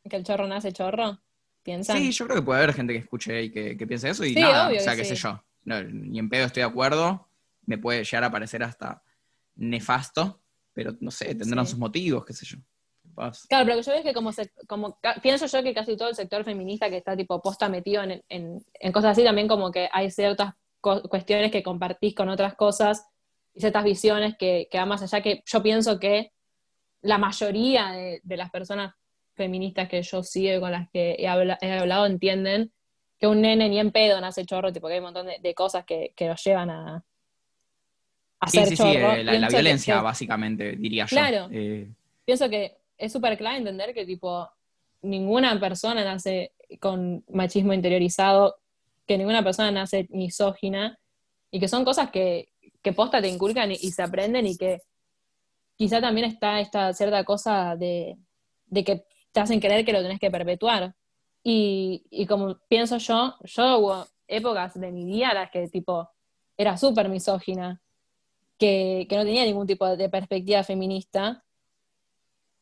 que 0.09 0.17
el 0.17 0.25
chorro 0.25 0.47
nace 0.47 0.73
chorro, 0.73 1.19
piensan. 1.63 1.97
Sí, 1.97 2.13
yo 2.13 2.27
creo 2.27 2.37
que 2.37 2.43
puede 2.43 2.63
haber 2.63 2.75
gente 2.75 2.93
que 2.93 2.99
escuche 3.01 3.43
y 3.45 3.51
que, 3.51 3.77
que 3.77 3.87
piense 3.87 4.11
eso 4.11 4.25
y 4.25 4.35
nada, 4.35 4.69
o 4.69 4.79
sea, 4.79 4.93
que 4.95 4.99
qué 5.03 5.05
sé 5.07 5.17
yo. 5.17 5.43
No, 5.67 5.83
ni 5.83 6.19
en 6.19 6.29
pedo 6.31 6.47
estoy 6.47 6.63
de 6.63 6.69
acuerdo, 6.69 7.29
me 7.67 7.77
puede 7.77 8.03
llegar 8.05 8.25
a 8.25 8.31
parecer 8.31 8.63
hasta 8.63 9.03
nefasto, 9.57 10.41
pero 10.73 10.97
no 11.01 11.11
sé, 11.11 11.35
tendrán 11.35 11.67
Sí. 11.67 11.71
sus 11.73 11.79
motivos, 11.79 12.25
qué 12.25 12.33
sé 12.33 12.47
yo. 12.47 12.59
Claro, 13.49 13.65
pero 13.65 13.67
lo 13.67 13.77
que 13.77 13.83
yo 13.83 13.93
veo 13.93 13.99
es 14.01 14.05
que 14.05 14.13
como, 14.15 14.33
se- 14.33 14.53
como 14.67 14.99
pienso 15.23 15.47
yo 15.47 15.63
que 15.63 15.73
casi 15.75 15.97
todo 15.97 16.09
el 16.09 16.15
sector 16.15 16.45
feminista 16.45 16.91
que 16.91 16.99
está 16.99 17.17
tipo 17.17 17.41
posta 17.41 17.69
metido 17.69 18.03
en, 18.03 18.23
en- 18.29 18.65
en 18.75 18.93
cosas 18.93 19.13
así, 19.13 19.25
también 19.25 19.49
como 19.49 19.71
que 19.71 19.89
hay 19.93 20.11
ciertas 20.11 20.55
cuestiones 20.81 21.51
que 21.51 21.63
compartís 21.63 22.15
con 22.15 22.29
otras 22.29 22.55
cosas 22.55 23.07
y 23.55 23.61
ciertas 23.61 23.85
visiones 23.85 24.37
que, 24.39 24.69
que 24.71 24.79
van 24.79 24.89
más 24.89 25.03
allá, 25.03 25.23
que 25.23 25.43
yo 25.47 25.63
pienso 25.63 25.99
que 25.99 26.33
la 27.01 27.19
mayoría 27.19 27.91
de, 27.93 28.21
de 28.23 28.37
las 28.37 28.51
personas 28.51 28.95
feministas 29.35 29.89
que 29.89 30.03
yo 30.03 30.23
sigo 30.23 30.57
y 30.57 30.61
con 30.61 30.71
las 30.73 30.89
que 30.91 31.17
he, 31.19 31.27
habla- 31.27 31.59
he 31.61 31.73
hablado 31.73 32.07
entienden 32.07 32.73
que 33.19 33.27
un 33.27 33.41
nene 33.41 33.69
ni 33.69 33.79
en 33.79 33.91
pedo 33.93 34.21
nace 34.21 34.45
chorro, 34.45 34.73
tipo 34.73 34.87
que 34.89 34.95
hay 34.95 34.99
un 35.01 35.05
montón 35.07 35.27
de, 35.27 35.39
de 35.41 35.55
cosas 35.55 35.85
que, 35.85 36.13
que 36.17 36.29
los 36.29 36.43
llevan 36.45 36.71
a, 36.71 37.05
a 38.41 38.49
Sí, 38.49 38.59
ser 38.59 38.69
sí, 38.69 38.77
sí, 38.77 38.83
chorro. 38.83 39.13
eh, 39.13 39.25
la, 39.25 39.39
la 39.39 39.49
violencia, 39.49 39.97
que- 39.97 40.03
básicamente, 40.03 40.73
diría 40.77 41.05
yo. 41.07 41.17
Claro. 41.17 41.49
Eh, 41.53 41.89
pienso 42.25 42.49
que 42.51 42.77
es 42.99 43.13
súper 43.13 43.37
clave 43.39 43.59
entender 43.59 43.95
que 43.95 44.05
tipo 44.05 44.49
ninguna 45.03 45.59
persona 45.61 46.05
nace 46.05 46.53
con 46.81 47.25
machismo 47.29 47.73
interiorizado, 47.73 48.57
que 49.07 49.17
ninguna 49.19 49.43
persona 49.45 49.71
nace 49.71 50.07
misógina, 50.11 50.99
y 51.51 51.61
que 51.61 51.69
son 51.69 51.85
cosas 51.85 52.11
que, 52.11 52.49
que 52.83 52.93
posta 52.93 53.23
te 53.23 53.29
inculcan 53.29 53.71
y, 53.71 53.75
y 53.75 53.91
se 53.93 54.03
aprenden 54.03 54.47
y 54.47 54.57
que 54.57 54.81
quizá 55.77 56.01
también 56.01 56.27
está 56.27 56.61
esta 56.61 56.93
cierta 56.93 57.23
cosa 57.25 57.77
de, 57.77 58.17
de 58.67 58.85
que 58.85 59.05
te 59.33 59.41
hacen 59.41 59.61
creer 59.61 59.85
que 59.85 59.93
lo 59.93 60.03
tenés 60.03 60.19
que 60.19 60.31
perpetuar. 60.31 60.95
Y, 61.49 62.27
como 62.27 62.59
pienso 62.69 62.99
yo, 62.99 63.37
yo 63.45 63.79
hubo 63.79 64.07
épocas 64.27 64.75
de 64.75 64.91
mi 64.91 65.05
vida 65.05 65.33
las 65.33 65.49
que 65.53 65.69
tipo 65.69 66.11
era 66.57 66.77
súper 66.77 67.09
misógina, 67.09 67.81
que, 68.59 69.07
que 69.09 69.17
no 69.17 69.23
tenía 69.23 69.45
ningún 69.45 69.65
tipo 69.65 69.87
de 69.97 70.09
perspectiva 70.09 70.65
feminista. 70.65 71.45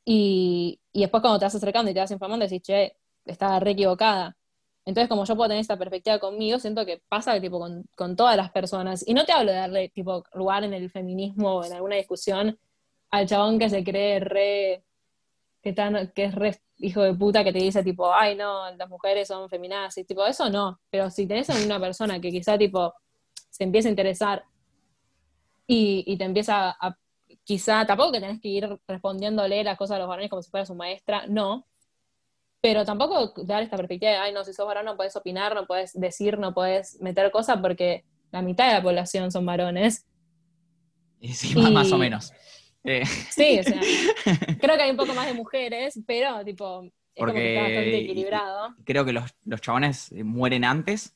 Y, 0.04 0.78
y 0.92 1.00
después 1.00 1.22
cuando 1.22 1.38
te 1.38 1.46
vas 1.46 1.54
acercando 1.54 1.90
y 1.90 1.94
te 1.94 2.00
vas 2.00 2.10
informando, 2.10 2.44
decís, 2.44 2.60
che, 2.60 2.98
estaba 3.24 3.58
re 3.58 3.70
equivocada. 3.70 4.36
Entonces, 4.84 5.08
como 5.08 5.24
yo 5.24 5.34
puedo 5.34 5.48
tener 5.48 5.62
esta 5.62 5.78
perspectiva 5.78 6.18
conmigo, 6.18 6.58
siento 6.58 6.84
que 6.84 7.02
pasa 7.08 7.40
tipo, 7.40 7.58
con, 7.58 7.86
con 7.96 8.16
todas 8.16 8.36
las 8.36 8.50
personas. 8.50 9.02
Y 9.08 9.14
no 9.14 9.24
te 9.24 9.32
hablo 9.32 9.50
de 9.52 9.58
darle 9.58 9.88
tipo, 9.88 10.24
lugar 10.34 10.62
en 10.62 10.74
el 10.74 10.90
feminismo 10.90 11.54
o 11.56 11.64
en 11.64 11.72
alguna 11.72 11.96
discusión 11.96 12.58
al 13.10 13.26
chabón 13.26 13.58
que 13.58 13.70
se 13.70 13.82
cree 13.82 14.20
re. 14.20 14.84
que, 15.62 15.72
tan, 15.72 16.12
que 16.12 16.24
es 16.24 16.34
re 16.34 16.60
hijo 16.84 17.02
de 17.02 17.14
puta 17.14 17.42
que 17.44 17.52
te 17.52 17.58
dice, 17.58 17.82
tipo, 17.82 18.12
ay, 18.12 18.36
no, 18.36 18.70
las 18.76 18.88
mujeres 18.88 19.28
son 19.28 19.48
feminazis. 19.48 20.06
Tipo, 20.06 20.26
eso 20.26 20.50
no. 20.50 20.80
Pero 20.90 21.10
si 21.10 21.26
tenés 21.26 21.50
a 21.50 21.64
una 21.64 21.80
persona 21.80 22.20
que 22.20 22.30
quizá, 22.30 22.58
tipo, 22.58 22.94
se 23.50 23.64
empieza 23.64 23.88
a 23.88 23.90
interesar 23.90 24.44
y, 25.66 26.04
y 26.06 26.16
te 26.16 26.24
empieza 26.24 26.70
a. 26.70 26.96
Quizá 27.42 27.84
tampoco 27.84 28.12
que 28.12 28.20
tenés 28.20 28.40
que 28.40 28.48
ir 28.48 28.80
respondiéndole 28.86 29.64
las 29.64 29.76
cosas 29.76 29.96
a 29.96 29.98
los 29.98 30.08
varones 30.08 30.30
como 30.30 30.40
si 30.40 30.50
fuera 30.50 30.64
su 30.64 30.74
maestra, 30.74 31.26
no 31.26 31.66
pero 32.64 32.82
tampoco 32.86 33.34
dar 33.44 33.62
esta 33.62 33.76
perspectiva 33.76 34.12
de, 34.12 34.16
ay, 34.16 34.32
no, 34.32 34.42
si 34.42 34.54
sos 34.54 34.66
varón 34.66 34.86
no 34.86 34.96
puedes 34.96 35.14
opinar, 35.16 35.54
no 35.54 35.66
puedes 35.66 35.92
decir, 35.92 36.38
no 36.38 36.54
puedes 36.54 36.98
meter 37.02 37.30
cosas, 37.30 37.58
porque 37.60 38.06
la 38.32 38.40
mitad 38.40 38.68
de 38.68 38.72
la 38.72 38.82
población 38.82 39.30
son 39.30 39.44
varones. 39.44 40.06
Sí, 41.20 41.54
más 41.54 41.92
o 41.92 41.98
menos. 41.98 42.32
Eh. 42.84 43.04
Sí, 43.30 43.58
o 43.58 43.62
sea, 43.62 43.80
creo 44.60 44.76
que 44.76 44.82
hay 44.82 44.90
un 44.90 44.96
poco 44.96 45.14
más 45.14 45.26
de 45.26 45.34
mujeres, 45.34 45.98
pero 46.06 46.44
tipo, 46.44 46.84
es 46.84 46.92
porque 47.16 47.54
está 47.54 47.62
bastante 47.62 47.98
equilibrado. 47.98 48.74
Creo 48.84 49.04
que 49.04 49.12
los, 49.12 49.34
los 49.44 49.60
chabones 49.60 50.12
mueren 50.12 50.64
antes 50.64 51.14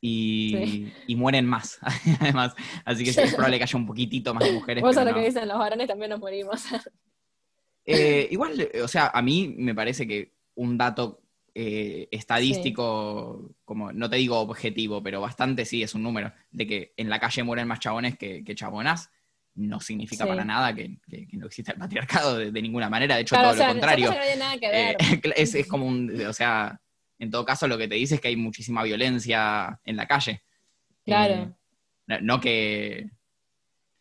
y, 0.00 0.90
y, 1.06 1.16
mueren 1.16 1.46
más, 1.46 1.78
además. 2.20 2.54
Así 2.84 3.04
que 3.04 3.10
es 3.10 3.34
probable 3.34 3.58
que 3.58 3.64
haya 3.64 3.78
un 3.78 3.86
poquitito 3.86 4.32
más 4.32 4.44
de 4.44 4.52
mujeres. 4.52 4.82
Vos 4.82 4.94
sabés 4.94 5.12
lo 5.12 5.20
que 5.20 5.26
dicen, 5.26 5.46
los 5.46 5.58
varones 5.58 5.86
también 5.86 6.10
nos 6.10 6.20
morimos. 6.20 6.64
Eh, 7.84 8.28
igual, 8.30 8.70
o 8.82 8.88
sea, 8.88 9.10
a 9.12 9.22
mí 9.22 9.54
me 9.56 9.74
parece 9.74 10.06
que 10.06 10.32
un 10.54 10.78
dato 10.78 11.22
eh, 11.54 12.08
estadístico, 12.10 13.54
como 13.64 13.92
no 13.92 14.08
te 14.08 14.16
digo 14.16 14.38
objetivo, 14.38 15.02
pero 15.02 15.20
bastante 15.20 15.64
sí 15.64 15.82
es 15.82 15.94
un 15.94 16.02
número, 16.02 16.32
de 16.50 16.66
que 16.66 16.94
en 16.96 17.10
la 17.10 17.18
calle 17.18 17.42
mueren 17.42 17.66
más 17.66 17.80
chabones 17.80 18.16
que, 18.16 18.44
chabonas, 18.54 19.10
no 19.54 19.80
significa 19.80 20.26
para 20.26 20.44
nada 20.44 20.74
que, 20.74 20.96
no 21.32 21.46
exista 21.46 21.72
el 21.72 21.78
patriarcado 21.78 22.38
de, 22.38 22.62
ninguna 22.62 22.88
manera, 22.88 23.16
de 23.16 23.22
hecho 23.22 23.36
todo 23.36 23.54
lo 23.54 23.66
contrario. 23.66 24.12
es, 25.36 25.66
como 25.66 25.86
un, 25.86 26.20
o 26.26 26.32
sea, 26.32 26.80
en 27.18 27.30
todo 27.30 27.44
caso 27.44 27.68
lo 27.68 27.76
que 27.76 27.88
te 27.88 27.96
dice 27.96 28.16
es 28.16 28.20
que 28.20 28.28
hay 28.28 28.36
muchísima 28.36 28.82
violencia 28.82 29.78
en 29.84 29.96
la 29.96 30.06
calle. 30.06 30.42
Claro. 31.04 31.56
Eh, 32.08 32.18
no 32.22 32.40
que 32.40 33.10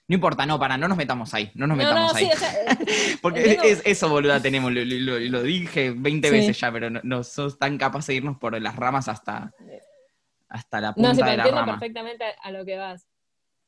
no 0.10 0.16
importa, 0.16 0.44
no, 0.48 0.60
para, 0.60 0.76
no 0.76 0.88
nos 0.88 0.98
metamos 0.98 1.36
ahí, 1.36 1.52
no 1.54 1.68
nos 1.68 1.78
metamos 1.78 2.16
ahí. 2.16 2.28
Porque 3.22 3.60
es, 3.64 3.84
eso, 3.86 4.10
boluda, 4.10 4.42
tenemos, 4.42 4.72
lo, 4.74 5.44
dije 5.44 5.94
20 5.96 6.32
veces 6.32 6.60
ya, 6.60 6.72
pero 6.72 6.90
no, 6.90 7.24
sos 7.24 7.60
tan 7.60 7.78
capaces 7.78 8.08
de 8.08 8.16
irnos 8.16 8.38
por 8.40 8.60
las 8.60 8.76
ramas 8.76 9.08
hasta, 9.08 9.54
hasta 10.48 10.82
la 10.82 10.96
punta 10.96 11.10
no, 11.10 11.16
sí, 11.16 11.22
de 11.22 11.38
la 11.38 11.44
entiendo 11.44 11.64
perfectamente 11.64 12.26
a 12.42 12.52
lo 12.52 12.66
que 12.66 12.78
vas. 12.78 13.08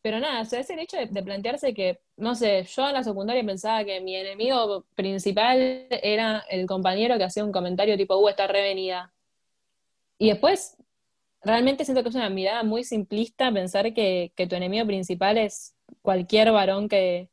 Pero 0.02 0.20
nada, 0.20 0.42
o 0.42 0.46
sea, 0.46 0.60
es 0.60 0.70
el 0.70 0.80
hecho 0.80 0.98
de, 0.98 1.08
plantearse 1.24 1.74
que, 1.74 2.02
no 2.18 2.34
sé, 2.36 2.64
yo 2.64 2.88
en 2.88 2.94
la 2.94 3.04
secundaria 3.04 3.44
pensaba 3.46 3.84
que 3.86 4.02
mi 4.02 4.16
enemigo 4.16 4.86
principal 4.96 5.88
era 5.90 6.40
el 6.50 6.66
compañero 6.66 7.18
que 7.18 7.24
hacía 7.26 7.46
un 7.46 7.52
comentario 7.52 7.98
tipo, 7.98 8.18
uh, 8.18 8.30
está 8.30 8.48
revenida. 8.48 9.14
Y 10.18 10.30
después, 10.30 10.78
realmente 11.44 11.86
siento 11.86 12.04
que 12.04 12.10
es 12.10 12.16
una 12.16 12.30
mirada 12.30 12.64
muy 12.64 12.84
simplista 12.84 13.52
pensar 13.52 13.94
que, 13.94 14.34
que 14.36 14.48
tu 14.48 14.56
enemigo 14.56 14.86
principal 14.86 15.38
es 15.38 15.76
cualquier 16.02 16.52
varón 16.52 16.90
que, 16.90 17.30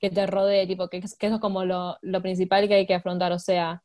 te 0.00 0.26
rodee, 0.26 0.66
tipo, 0.66 0.88
que, 0.88 0.98
eso 0.98 1.16
es 1.20 1.40
como 1.40 1.64
lo, 1.64 1.98
principal 2.22 2.68
que 2.68 2.74
hay 2.74 2.86
que 2.86 2.94
afrontar. 2.94 3.32
O 3.32 3.38
sea, 3.38 3.82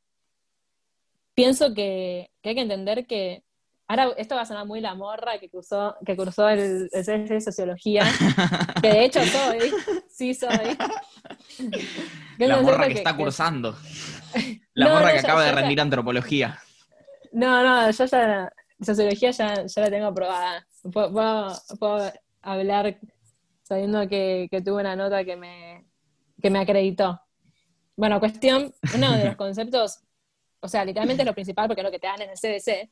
pienso 1.34 1.74
que, 1.74 2.32
hay 2.43 2.55
que 2.55 2.61
entender 2.61 3.07
que. 3.07 3.43
Ahora, 3.94 4.10
esto 4.18 4.34
va 4.34 4.41
a 4.41 4.46
sonar 4.48 4.66
muy 4.66 4.82
la 4.82 4.96
morra 4.96 5.38
que 5.38 5.50
cursó, 5.50 5.96
que 6.04 6.16
cursó 6.16 6.50
el, 6.50 6.89
el 6.91 7.28
de 7.28 7.39
Sociología, 7.39 8.02
que 8.82 8.88
de 8.88 9.06
hecho 9.06 9.20
soy, 9.24 9.72
sí 10.10 10.34
soy. 10.34 10.50
La 12.39 12.60
morra 12.60 12.88
que, 12.88 12.94
está 12.94 13.16
cursando. 13.16 13.78
La 14.74 14.89
morra 14.89 15.12
que 15.12 15.20
acaba 15.20 15.44
de 15.44 15.52
rendir 15.52 15.80
antropología. 15.80 16.60
No, 17.34 17.62
no, 17.62 17.91
yo 17.91 18.06
ya, 18.06 18.52
sociología 18.82 19.30
ya, 19.30 19.64
ya 19.64 19.82
la 19.84 19.89
tengo 19.91 20.08
aprobada. 20.08 20.66
puedo 20.91 22.12
hablar 22.41 22.98
sabiendo 23.62 24.08
que, 24.10 24.50
tuve 24.66 24.82
una 24.82 24.96
nota 24.96 25.24
que 25.24 25.36
me, 25.36 25.86
me 26.41 26.60
acreditó. 26.60 27.22
Bueno, 27.96 28.20
cuestión, 28.20 28.74
uno 28.96 29.12
de 29.12 29.26
los 29.26 29.36
conceptos, 29.36 30.00
o 30.62 30.68
sea, 30.68 30.84
literalmente 30.84 31.24
lo 31.24 31.36
principal, 31.36 31.68
porque 31.68 31.82
es 31.82 31.86
lo 31.86 31.91
que 31.91 32.00
te 32.00 32.08
dan 32.08 32.24
en 32.24 32.32
el 32.32 32.38
CDC, 32.39 32.89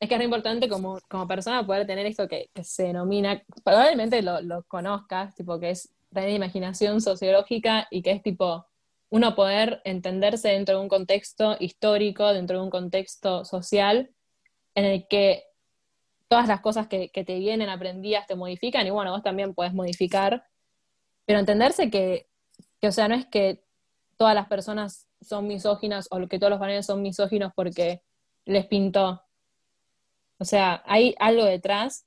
es 0.00 0.08
que 0.08 0.14
es 0.14 0.22
importante 0.22 0.68
como, 0.68 0.98
como 1.08 1.28
persona 1.28 1.64
poder 1.64 1.86
tener 1.86 2.06
esto 2.06 2.26
que, 2.26 2.50
se 2.62 2.84
denomina, 2.84 3.42
probablemente 3.62 4.22
lo, 4.22 4.62
conozcas, 4.66 5.34
tipo 5.34 5.60
que 5.60 5.70
es 5.70 5.92
tener 6.12 6.30
imaginación 6.30 7.02
sociológica 7.02 7.86
y 7.90 8.02
que 8.02 8.12
es 8.12 8.22
tipo 8.22 8.66
uno 9.10 9.34
poder 9.34 9.82
entenderse 9.84 10.48
dentro 10.48 10.76
de 10.76 10.82
un 10.82 10.88
contexto 10.88 11.56
histórico, 11.60 12.32
dentro 12.32 12.58
de 12.58 12.64
un 12.64 12.70
contexto 12.70 13.44
social, 13.44 14.10
en 14.74 14.84
el 14.86 15.06
que 15.06 15.44
todas 16.28 16.48
las 16.48 16.60
cosas 16.60 16.86
que, 16.86 17.10
te 17.12 17.38
vienen 17.38 17.68
aprendidas 17.68 18.26
te 18.26 18.36
modifican 18.36 18.86
y 18.86 18.90
bueno, 18.90 19.10
vos 19.10 19.22
también 19.22 19.52
puedes 19.52 19.74
modificar, 19.74 20.44
pero 21.26 21.40
entenderse 21.40 21.90
que, 21.90 22.30
o 22.82 22.92
sea, 22.92 23.08
no 23.08 23.16
es 23.16 23.26
que 23.26 23.62
todas 24.16 24.34
las 24.34 24.46
personas 24.48 25.08
son 25.20 25.46
misóginas 25.46 26.08
o 26.10 26.26
que 26.26 26.38
todos 26.38 26.50
los 26.50 26.60
varones 26.60 26.86
son 26.86 27.02
misóginos 27.02 27.52
porque 27.54 28.02
les 28.46 28.66
pintó. 28.66 29.22
O 30.40 30.44
sea, 30.46 30.82
hay 30.86 31.14
algo 31.18 31.44
detrás 31.44 32.06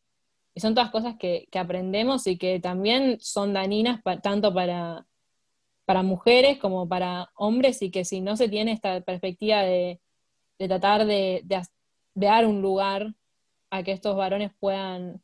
y 0.55 0.59
son 0.59 0.73
todas 0.73 0.89
cosas 0.89 1.15
que, 1.19 1.47
aprendemos 1.53 2.25
y 2.25 2.37
que 2.37 2.59
también 2.59 3.19
son 3.21 3.53
dañinas 3.53 4.01
tanto 4.23 4.51
para, 4.51 5.05
para 5.85 6.01
mujeres 6.01 6.57
como 6.57 6.89
para 6.89 7.29
hombres 7.35 7.81
y 7.83 7.91
que 7.91 8.05
si 8.05 8.21
no 8.21 8.35
se 8.35 8.49
tiene 8.49 8.71
esta 8.71 9.01
perspectiva 9.01 9.61
de, 9.61 10.01
tratar 10.57 11.05
de, 11.05 11.41
de, 11.45 11.61
dar 12.15 12.47
un 12.47 12.61
lugar 12.63 13.13
a 13.69 13.83
que 13.83 13.91
estos 13.91 14.15
varones 14.15 14.51
puedan 14.59 15.21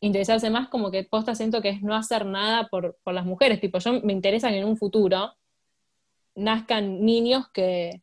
interesarse 0.00 0.50
más, 0.50 0.68
como 0.68 0.90
que 0.90 1.04
posta 1.04 1.34
siento 1.34 1.62
que 1.62 1.70
es 1.70 1.82
no 1.82 1.94
hacer 1.94 2.26
nada 2.26 2.68
por, 2.68 2.98
las 3.06 3.24
mujeres. 3.24 3.60
Tipo, 3.60 3.78
yo 3.78 4.02
me 4.02 4.12
interesa 4.12 4.50
que 4.50 4.58
en 4.58 4.66
un 4.66 4.76
futuro 4.76 5.32
nazcan 6.34 7.02
niños 7.02 7.48
que, 7.48 8.00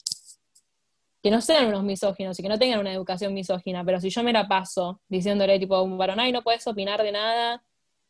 que 1.24 1.32
no 1.32 1.40
sean 1.40 1.68
unos 1.68 1.84
misóginos 1.84 2.38
y 2.38 2.44
que 2.44 2.50
no 2.50 2.60
tengan 2.60 2.80
una 2.80 2.92
educación 2.92 3.34
misógina, 3.34 3.86
pero 3.86 4.02
si 4.02 4.10
yo 4.10 4.24
me 4.24 4.34
la 4.34 4.46
paso 4.46 5.00
diciéndole 5.08 5.58
tipo 5.58 5.74
a 5.74 5.82
un 5.82 5.98
varón, 5.98 6.20
ay, 6.20 6.34
no 6.34 6.44
puedes 6.44 6.68
opinar 6.68 7.02
de 7.02 7.14
nada, 7.14 7.64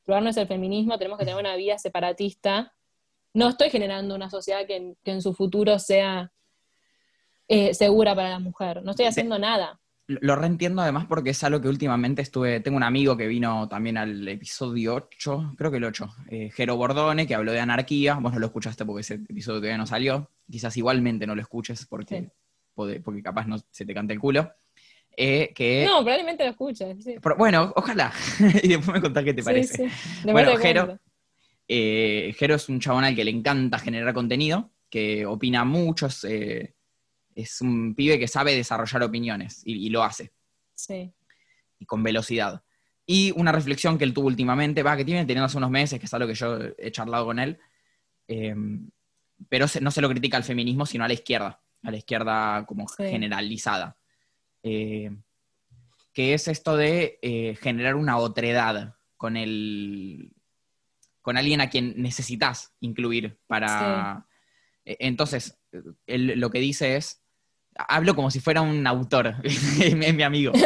probar 0.03 0.24
no 0.24 0.32
es 0.32 0.38
el 0.38 0.47
feminismo, 0.47 0.97
tenemos 0.97 1.20
que 1.20 1.26
tener 1.26 1.39
una 1.39 1.55
vida 1.55 1.78
separatista, 1.78 2.74
no 3.36 3.49
estoy 3.49 3.70
generando 3.70 4.16
una 4.16 4.32
sociedad 4.32 4.66
que, 4.66 4.95
en 5.05 5.22
su 5.22 5.36
futuro 5.36 5.78
sea 5.78 6.32
eh, 7.47 7.76
segura 7.76 8.16
para 8.16 8.30
la 8.30 8.39
mujer, 8.39 8.82
no 8.84 8.91
estoy 8.91 9.05
haciendo 9.05 9.38
nada. 9.38 9.80
Lo 10.07 10.36
reentiendo 10.36 10.82
además 10.82 11.05
porque 11.05 11.30
es 11.30 11.43
algo 11.43 11.61
que 11.61 11.70
últimamente 11.70 12.24
estuve, 12.24 12.61
tengo 12.61 12.78
un 12.78 12.84
amigo 12.84 13.16
que 13.16 13.28
vino 13.28 13.70
también 13.70 13.97
al 13.97 14.28
episodio 14.28 14.95
8, 14.95 15.53
creo 15.55 15.70
que 15.70 15.78
el 15.78 15.84
8, 15.84 16.09
eh, 16.32 16.49
Jero 16.51 16.78
Bordone, 16.78 17.28
que 17.28 17.36
habló 17.36 17.51
de 17.51 17.59
anarquía, 17.59 18.16
vos 18.16 18.34
no 18.34 18.39
lo 18.39 18.47
escuchaste 18.47 18.86
porque 18.86 19.01
ese 19.01 19.14
episodio 19.14 19.59
todavía 19.59 19.78
no 19.78 19.86
salió, 19.86 20.32
quizás 20.49 20.76
igualmente 20.78 21.28
no 21.28 21.36
lo 21.36 21.41
escuches 21.41 21.86
porque, 21.86 22.32
porque 22.76 23.21
capaz 23.24 23.47
no 23.47 23.57
se 23.69 23.86
te 23.86 23.93
cante 23.93 24.13
el 24.13 24.19
culo. 24.19 24.51
Eh, 25.15 25.51
que, 25.53 25.86
no, 25.86 26.01
probablemente 26.01 26.43
lo 26.43 26.51
escuches. 26.51 26.97
bueno, 27.38 27.71
ojalá. 27.76 28.11
y 28.63 28.69
después 28.69 28.93
me 28.95 29.01
contás 29.01 29.24
qué 29.24 29.34
te 29.34 29.43
parece. 29.43 29.89
bueno, 30.24 30.55
Jero, 30.57 30.99
eh, 31.67 32.36
Jero 32.38 32.55
es 32.55 32.69
un 32.69 32.80
chabón 32.80 33.03
al 33.03 33.15
que 33.15 33.24
le 33.24 33.32
encanta 33.32 33.78
generar 33.80 34.13
contenido, 34.13 34.71
que 34.89 35.26
opina 35.26 35.65
mucho, 35.65 36.07
eh, 36.28 36.74
es 37.36 37.61
un 37.61 37.93
pibe 37.95 38.19
que 38.19 38.28
sabe 38.28 38.55
desarrollar 38.55 39.03
opiniones 39.03 39.61
y, 39.65 39.89
lo 39.89 40.03
hace. 40.03 40.32
Sí. 40.74 41.11
Y 41.80 41.86
con 41.86 42.01
velocidad. 42.01 42.63
Y 43.05 43.32
una 43.36 43.51
reflexión 43.51 43.97
que 43.97 44.05
él 44.05 44.13
tuvo 44.13 44.28
últimamente, 44.28 44.82
va, 44.82 44.97
que 44.97 45.05
tiene 45.05 45.21
teniendo 45.21 45.45
hace 45.45 45.57
unos 45.57 45.69
meses, 45.69 45.99
que 45.99 46.05
es 46.05 46.13
algo 46.13 46.28
que 46.28 46.36
yo 46.36 46.57
he 46.78 46.91
charlado 46.91 47.26
con 47.26 47.38
él, 47.38 47.59
pero 49.49 49.65
no 49.82 49.91
se 49.91 50.01
lo 50.01 50.09
critica 50.09 50.38
al 50.38 50.43
feminismo, 50.43 50.86
sino 50.86 51.03
a 51.03 51.07
la 51.07 51.13
izquierda, 51.13 51.59
a 51.84 51.91
la 51.91 51.97
izquierda 51.97 52.65
como 52.65 52.88
generalizada. 52.88 53.97
Eh, 54.63 55.11
que 56.13 56.34
es 56.34 56.47
esto 56.47 56.77
de 56.77 57.19
eh, 57.21 57.55
generar 57.59 57.95
una 57.95 58.17
otredad 58.17 58.95
con 59.17 59.36
el 59.36 60.34
con 61.21 61.38
alguien 61.38 61.61
a 61.61 61.69
quien 61.69 62.01
necesitas 62.01 62.73
incluir 62.79 63.39
para. 63.47 64.27
E, 64.86 64.97
entonces, 64.99 65.57
él 66.05 66.39
lo 66.39 66.49
que 66.49 66.59
dice 66.59 66.97
es 66.97 67.23
Hablo 67.75 68.15
como 68.15 68.29
si 68.29 68.39
fuera 68.39 68.61
un 68.61 68.86
autor, 68.86 69.36
es 69.43 69.95
mi 69.95 70.23
amigo. 70.23 70.53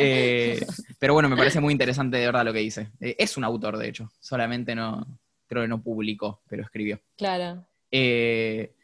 Eh, 0.00 0.64
pero 1.00 1.14
bueno, 1.14 1.28
me 1.28 1.36
parece 1.36 1.60
muy 1.60 1.72
interesante 1.72 2.18
de 2.18 2.26
verdad 2.26 2.44
lo 2.44 2.52
que 2.52 2.60
dice. 2.60 2.92
Es 3.00 3.36
un 3.36 3.42
autor, 3.42 3.76
de 3.76 3.88
hecho, 3.88 4.12
solamente 4.20 4.76
no, 4.76 5.04
creo 5.48 5.62
que 5.62 5.68
no 5.68 5.82
publicó, 5.82 6.42
pero 6.48 6.62
escribió. 6.62 7.00
Claro. 7.16 7.66
Eh, 7.90 8.76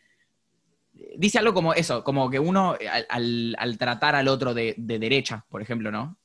dice 1.17 1.39
algo 1.39 1.55
como 1.55 1.75
eso, 1.75 2.05
como 2.05 2.31
que 2.31 2.39
uno 2.39 2.77
al, 3.09 3.79
tratar 3.79 4.15
al 4.15 4.29
otro 4.29 4.55
de, 4.55 4.75
derecha, 4.77 5.45
por 5.49 5.63
ejemplo, 5.63 5.91
¿no? 5.91 6.19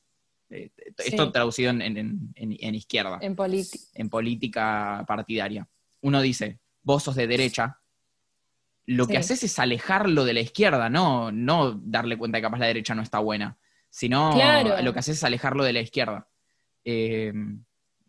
esto 0.50 1.30
traducido 1.30 1.70
en, 1.70 2.74
izquierda. 2.74 3.18
En, 3.22 3.36
en 3.94 4.10
política 4.10 5.04
partidaria. 5.06 5.68
Uno 6.00 6.20
dice, 6.20 6.58
vos 6.82 7.04
sos 7.04 7.14
de 7.14 7.28
derecha, 7.28 7.80
lo 8.86 9.06
que 9.06 9.18
haces 9.18 9.44
es 9.44 9.58
alejarlo 9.58 10.24
de 10.24 10.34
la 10.34 10.40
izquierda, 10.40 10.90
no, 10.90 11.30
no 11.30 11.74
darle 11.74 12.18
cuenta 12.18 12.36
de 12.36 12.42
que 12.42 12.46
capaz 12.46 12.58
la 12.58 12.66
derecha 12.66 12.94
no 12.94 13.02
está 13.02 13.20
buena, 13.20 13.56
sino 13.88 14.32
lo 14.82 14.92
que 14.92 14.98
haces 14.98 15.18
es 15.18 15.24
alejarlo 15.24 15.62
de 15.62 15.72
la 15.72 15.80
izquierda. 15.80 16.28
Eh, 16.84 17.32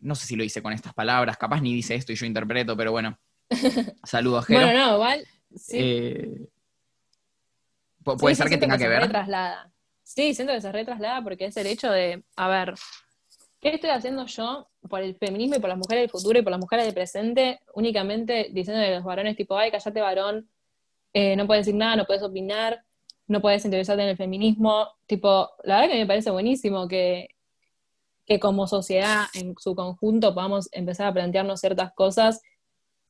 no 0.00 0.14
sé 0.16 0.26
si 0.26 0.34
lo 0.34 0.42
hice 0.42 0.62
con 0.62 0.72
estas 0.72 0.94
palabras, 0.94 1.36
capaz 1.36 1.60
ni 1.60 1.72
dice 1.72 1.94
esto 1.94 2.12
y 2.12 2.16
yo 2.16 2.26
interpreto, 2.26 2.76
pero 2.76 2.90
bueno. 2.90 3.16
Saludos, 4.04 4.46
Jero. 4.46 4.62
bueno, 4.62 4.86
no, 4.86 4.94
igual. 4.94 5.24
Sí. 5.56 5.78
Eh, 5.78 6.48
puede 8.02 8.34
ser 8.34 8.48
que 8.48 8.58
tenga 8.58 8.78
que, 8.78 8.88
ver. 8.88 9.10
Sí, 10.02 10.34
siento 10.34 10.52
que 10.52 10.60
se 10.60 10.72
retraslada 10.72 11.22
porque 11.22 11.46
es 11.46 11.56
el 11.56 11.66
hecho 11.66 11.90
de, 11.90 12.22
a 12.36 12.48
ver, 12.48 12.74
¿qué 13.60 13.74
estoy 13.74 13.90
haciendo 13.90 14.26
yo 14.26 14.68
por 14.88 15.00
el 15.00 15.16
feminismo 15.16 15.56
y 15.56 15.60
por 15.60 15.68
las 15.68 15.78
mujeres 15.78 16.02
del 16.02 16.10
futuro 16.10 16.38
y 16.38 16.42
por 16.42 16.50
las 16.50 16.60
mujeres 16.60 16.84
del 16.84 16.94
presente? 16.94 17.60
Únicamente 17.74 18.48
diciendo 18.52 18.82
a 18.82 18.90
los 18.90 19.04
varones 19.04 19.36
tipo, 19.36 19.56
ay, 19.56 19.70
callate 19.70 20.00
varón, 20.00 20.48
eh, 21.12 21.36
no 21.36 21.46
puedes 21.46 21.66
decir 21.66 21.78
nada, 21.78 21.96
no 21.96 22.04
puedes 22.04 22.22
opinar, 22.22 22.84
no 23.26 23.40
puedes 23.40 23.64
interesarte 23.64 24.02
en 24.02 24.08
el 24.08 24.16
feminismo. 24.16 24.88
Tipo, 25.06 25.50
la 25.64 25.80
verdad 25.80 25.92
que 25.92 26.00
me 26.00 26.06
parece 26.06 26.30
buenísimo 26.30 26.88
que, 26.88 27.28
que 28.26 28.40
como 28.40 28.66
sociedad 28.66 29.24
en 29.34 29.54
su 29.58 29.74
conjunto 29.74 30.34
podamos 30.34 30.68
empezar 30.72 31.06
a 31.06 31.12
plantearnos 31.12 31.60
ciertas 31.60 31.92
cosas. 31.92 32.42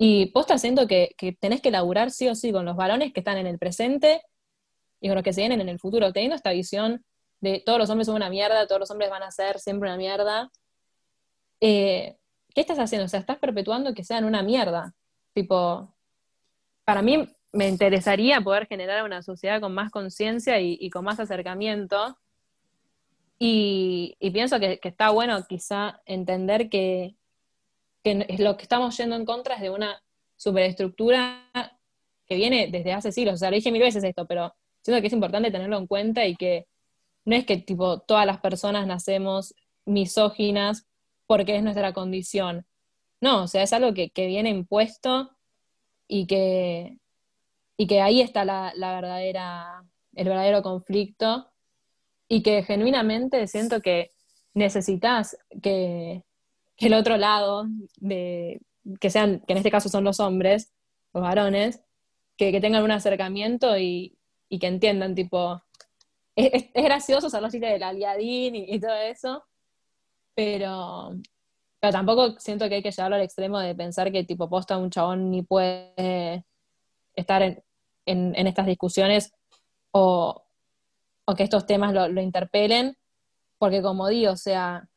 Y 0.05 0.27
posta 0.33 0.59
siento 0.59 0.89
que, 0.89 1.15
que 1.17 1.33
tenés 1.33 1.61
que 1.61 1.71
laburar 1.71 2.11
sí 2.11 2.27
o 2.27 2.35
sí 2.35 2.51
con 2.51 2.65
los 2.65 2.75
varones 2.75 3.13
que 3.13 3.21
están 3.21 3.39
en 3.39 3.47
el 3.47 3.61
presente 3.61 4.21
y 5.01 5.07
con 5.07 5.15
los 5.15 5.23
que 5.23 5.33
se 5.33 5.43
vienen 5.43 5.61
en 5.61 5.69
el 5.69 5.79
futuro, 5.79 6.13
teniendo 6.13 6.35
esta 6.35 6.51
visión 6.51 7.05
de 7.41 7.63
todos 7.65 7.79
los 7.79 7.89
hombres 7.89 8.07
son 8.07 8.17
una 8.17 8.29
mierda, 8.29 8.67
todos 8.67 8.81
los 8.81 8.91
hombres 8.91 9.11
van 9.11 9.23
a 9.23 9.31
ser 9.31 9.61
siempre 9.61 9.89
una 9.89 9.97
mierda. 9.97 10.51
Eh, 11.61 12.17
¿Qué 12.53 12.61
estás 12.61 12.81
haciendo? 12.81 13.05
O 13.05 13.09
sea, 13.09 13.21
estás 13.21 13.39
perpetuando 13.39 13.95
que 13.95 14.03
sean 14.03 14.25
una 14.25 14.43
mierda. 14.43 14.93
Tipo, 15.35 15.95
para 16.85 17.01
mí 17.01 17.29
me 17.53 17.69
interesaría 17.69 18.41
poder 18.41 18.67
generar 18.67 19.05
una 19.05 19.23
sociedad 19.23 19.61
con 19.61 19.73
más 19.73 19.93
conciencia 19.93 20.61
y, 20.61 20.91
con 20.91 21.05
más 21.05 21.21
acercamiento. 21.21 22.19
Y, 23.39 24.17
pienso 24.33 24.59
que, 24.59 24.81
está 24.83 25.11
bueno 25.11 25.47
quizá 25.49 26.01
entender 26.07 26.69
que, 26.69 27.15
lo 28.05 28.57
que 28.57 28.63
estamos 28.63 28.97
yendo 28.97 29.17
en 29.17 29.25
contra 29.25 29.55
es 29.57 29.61
de 29.61 29.71
una 29.71 30.03
superestructura 30.37 31.51
que 32.27 32.35
viene 32.35 32.69
desde 32.71 32.93
hace 32.93 33.13
siglos. 33.13 33.35
O 33.35 33.39
sea, 33.39 33.51
lo 33.51 33.57
dije 33.57 33.71
mil 33.71 33.83
veces 33.83 34.03
esto, 34.05 34.27
pero 34.27 34.55
siento 34.83 35.01
que 35.01 35.07
es 35.07 35.13
importante 35.13 35.51
tenerlo 35.51 35.79
en 35.79 35.87
cuenta 35.87 36.27
y 36.27 36.37
que 36.37 36.67
no 37.25 37.37
es 37.37 37.47
que 37.47 37.57
tipo 37.59 38.01
todas 38.01 38.27
las 38.27 38.41
personas 38.41 38.87
nacemos 38.87 39.55
misóginas 39.85 40.87
porque 41.27 41.57
es 41.57 41.63
nuestra 41.63 41.93
condición. 41.93 42.67
No, 43.21 43.45
o 43.45 43.49
sea, 43.49 43.63
es 43.63 43.73
algo 43.73 43.95
que, 43.95 44.11
que 44.11 44.27
viene 44.27 44.51
impuesto 44.51 45.31
y 46.09 46.27
que, 46.27 46.99
y 47.77 47.87
que 47.87 48.01
ahí 48.01 48.21
está 48.21 48.45
la, 48.45 48.73
verdadera, 48.77 49.85
el 50.15 50.29
verdadero 50.29 50.63
conflicto 50.63 51.51
y 52.29 52.43
que 52.43 52.63
genuinamente 52.65 53.47
siento 53.47 53.81
que 53.81 54.11
necesitas 54.55 55.37
que, 55.63 56.25
el 56.87 56.95
otro 56.95 57.17
lado, 57.17 57.67
de, 57.97 58.61
que, 59.01 59.11
sean, 59.11 59.41
que 59.41 59.53
en 59.53 59.59
este 59.59 59.71
caso 59.71 59.89
son 59.89 60.05
los 60.05 60.21
hombres, 60.21 60.73
los 61.13 61.23
varones, 61.23 61.81
que, 62.37 62.61
tengan 62.61 62.83
un 62.83 62.91
acercamiento 62.91 63.79
y, 63.79 64.19
que 64.49 64.67
entiendan, 64.67 65.15
tipo, 65.15 65.63
es, 66.37 66.71
es, 66.75 66.85
gracioso 66.85 67.29
usar 67.29 67.43
los 67.43 67.53
chistes 67.53 67.73
del 67.73 67.83
aliadín 67.83 68.57
y, 68.57 68.75
y, 68.75 68.81
todo 68.81 68.95
eso, 68.95 69.45
pero, 70.35 71.15
pero 71.81 71.93
tampoco 71.93 72.39
siento 72.39 72.69
que 72.69 72.77
hay 72.77 72.83
que 72.83 72.91
llevarlo 72.91 73.17
al 73.17 73.23
extremo 73.23 73.59
de 73.59 73.75
pensar 73.75 74.13
que 74.13 74.25
tipo 74.25 74.49
posta 74.49 74.79
un 74.79 74.91
chabón 74.91 75.31
ni 75.31 75.43
puede 75.43 76.45
estar 77.15 77.43
en, 77.43 77.63
en, 78.07 78.47
estas 78.47 78.67
discusiones 78.67 79.33
o, 79.91 80.45
que 81.37 81.45
estos 81.45 81.67
temas 81.67 81.95
lo, 81.95 82.21
interpelen, 82.21 82.97
porque 83.59 83.81
como 83.81 84.09
digo, 84.09 84.33
o 84.33 84.37
sea, 84.37 84.89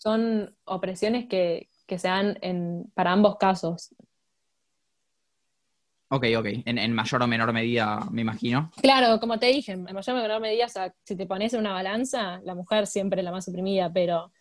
son 0.00 0.54
opresiones 0.64 1.26
que, 1.26 1.68
se 1.88 2.08
dan 2.08 2.38
en, 2.42 2.90
para 2.94 3.12
ambos 3.12 3.36
casos. 3.36 3.94
Ok, 6.10 6.24
ok. 6.38 6.46
En, 6.64 6.92
mayor 6.92 7.22
o 7.22 7.26
menor 7.26 7.52
medida, 7.52 8.00
me 8.10 8.22
imagino. 8.22 8.70
Claro, 8.80 9.20
como 9.20 9.38
te 9.38 9.46
dije, 9.46 9.72
en 9.72 9.82
mayor 9.82 10.16
o 10.16 10.22
menor 10.22 10.40
medida, 10.40 10.66
o 10.66 10.68
sea, 10.68 10.94
si 11.04 11.16
te 11.16 11.26
pones 11.26 11.52
en 11.52 11.60
una 11.60 11.72
balanza, 11.72 12.40
la 12.44 12.54
mujer 12.54 12.86
siempre 12.86 13.20
es 13.20 13.24
la 13.24 13.32
más 13.32 13.48
oprimida, 13.48 13.92
pero 13.92 14.32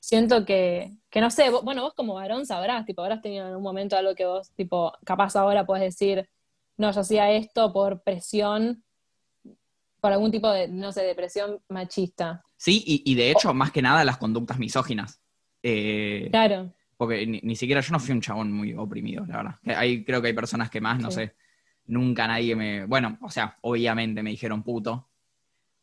siento 0.00 0.44
que, 0.44 0.90
que 1.10 1.20
no 1.20 1.30
sé, 1.30 1.50
bueno, 1.50 1.82
vos 1.82 1.94
como 1.94 2.14
varón 2.14 2.46
sabrás, 2.46 2.84
tipo, 2.84 3.02
habrás 3.02 3.22
tenido 3.22 3.48
en 3.48 3.54
un 3.54 3.62
momento 3.62 3.96
algo 3.96 4.14
que 4.14 4.26
vos, 4.26 4.50
tipo, 4.52 4.92
capaz 5.04 5.36
ahora 5.36 5.64
puedes 5.64 5.84
decir, 5.84 6.28
no, 6.76 6.90
yo 6.90 7.00
hacía 7.00 7.30
esto 7.30 7.72
por 7.72 8.02
presión, 8.02 8.82
por 10.02 10.12
algún 10.12 10.32
tipo 10.32 10.50
de, 10.50 10.66
no 10.66 10.90
sé, 10.90 11.02
de 11.02 11.14
presión 11.14 11.60
machista. 11.68 12.42
Sí, 12.56 12.82
y, 12.84 13.14
de 13.14 13.30
hecho, 13.30 13.54
más 13.54 13.70
que 13.70 13.82
nada, 13.82 14.04
las 14.04 14.16
conductas 14.18 14.58
misóginas. 14.58 15.22
Eh, 15.62 16.26
claro. 16.28 16.74
Porque 16.96 17.24
ni, 17.24 17.54
siquiera 17.54 17.80
yo 17.80 17.92
no 17.92 18.00
fui 18.00 18.12
un 18.12 18.20
chabón 18.20 18.50
muy 18.52 18.74
oprimido, 18.74 19.24
la 19.26 19.36
verdad. 19.36 19.54
Hay, 19.64 20.04
creo 20.04 20.20
que 20.20 20.26
hay 20.26 20.34
personas 20.34 20.70
que 20.70 20.80
más, 20.80 20.98
no 21.00 21.12
sé, 21.12 21.36
nunca 21.86 22.26
nadie 22.26 22.56
me... 22.56 22.84
Bueno, 22.84 23.16
o 23.22 23.30
sea, 23.30 23.56
obviamente 23.60 24.24
me 24.24 24.30
dijeron 24.30 24.64
puto. 24.64 25.08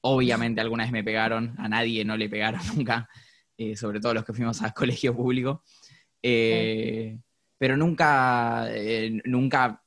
Obviamente 0.01 0.59
alguna 0.59 0.83
vez 0.83 0.91
me 0.91 1.03
pegaron, 1.03 1.55
a 1.57 1.69
nadie 1.69 2.03
no 2.03 2.17
le 2.17 2.27
pegaron 2.27 2.59
nunca, 2.75 3.07
eh, 3.55 3.77
sobre 3.77 4.01
todo 4.01 4.15
los 4.15 4.25
que 4.25 4.33
fuimos 4.33 4.61
al 4.61 4.73
colegio 4.73 5.15
público. 5.15 5.63
Eh, 6.21 7.17
pero 7.57 7.77
nunca, 7.77 8.67
nunca 9.23 9.81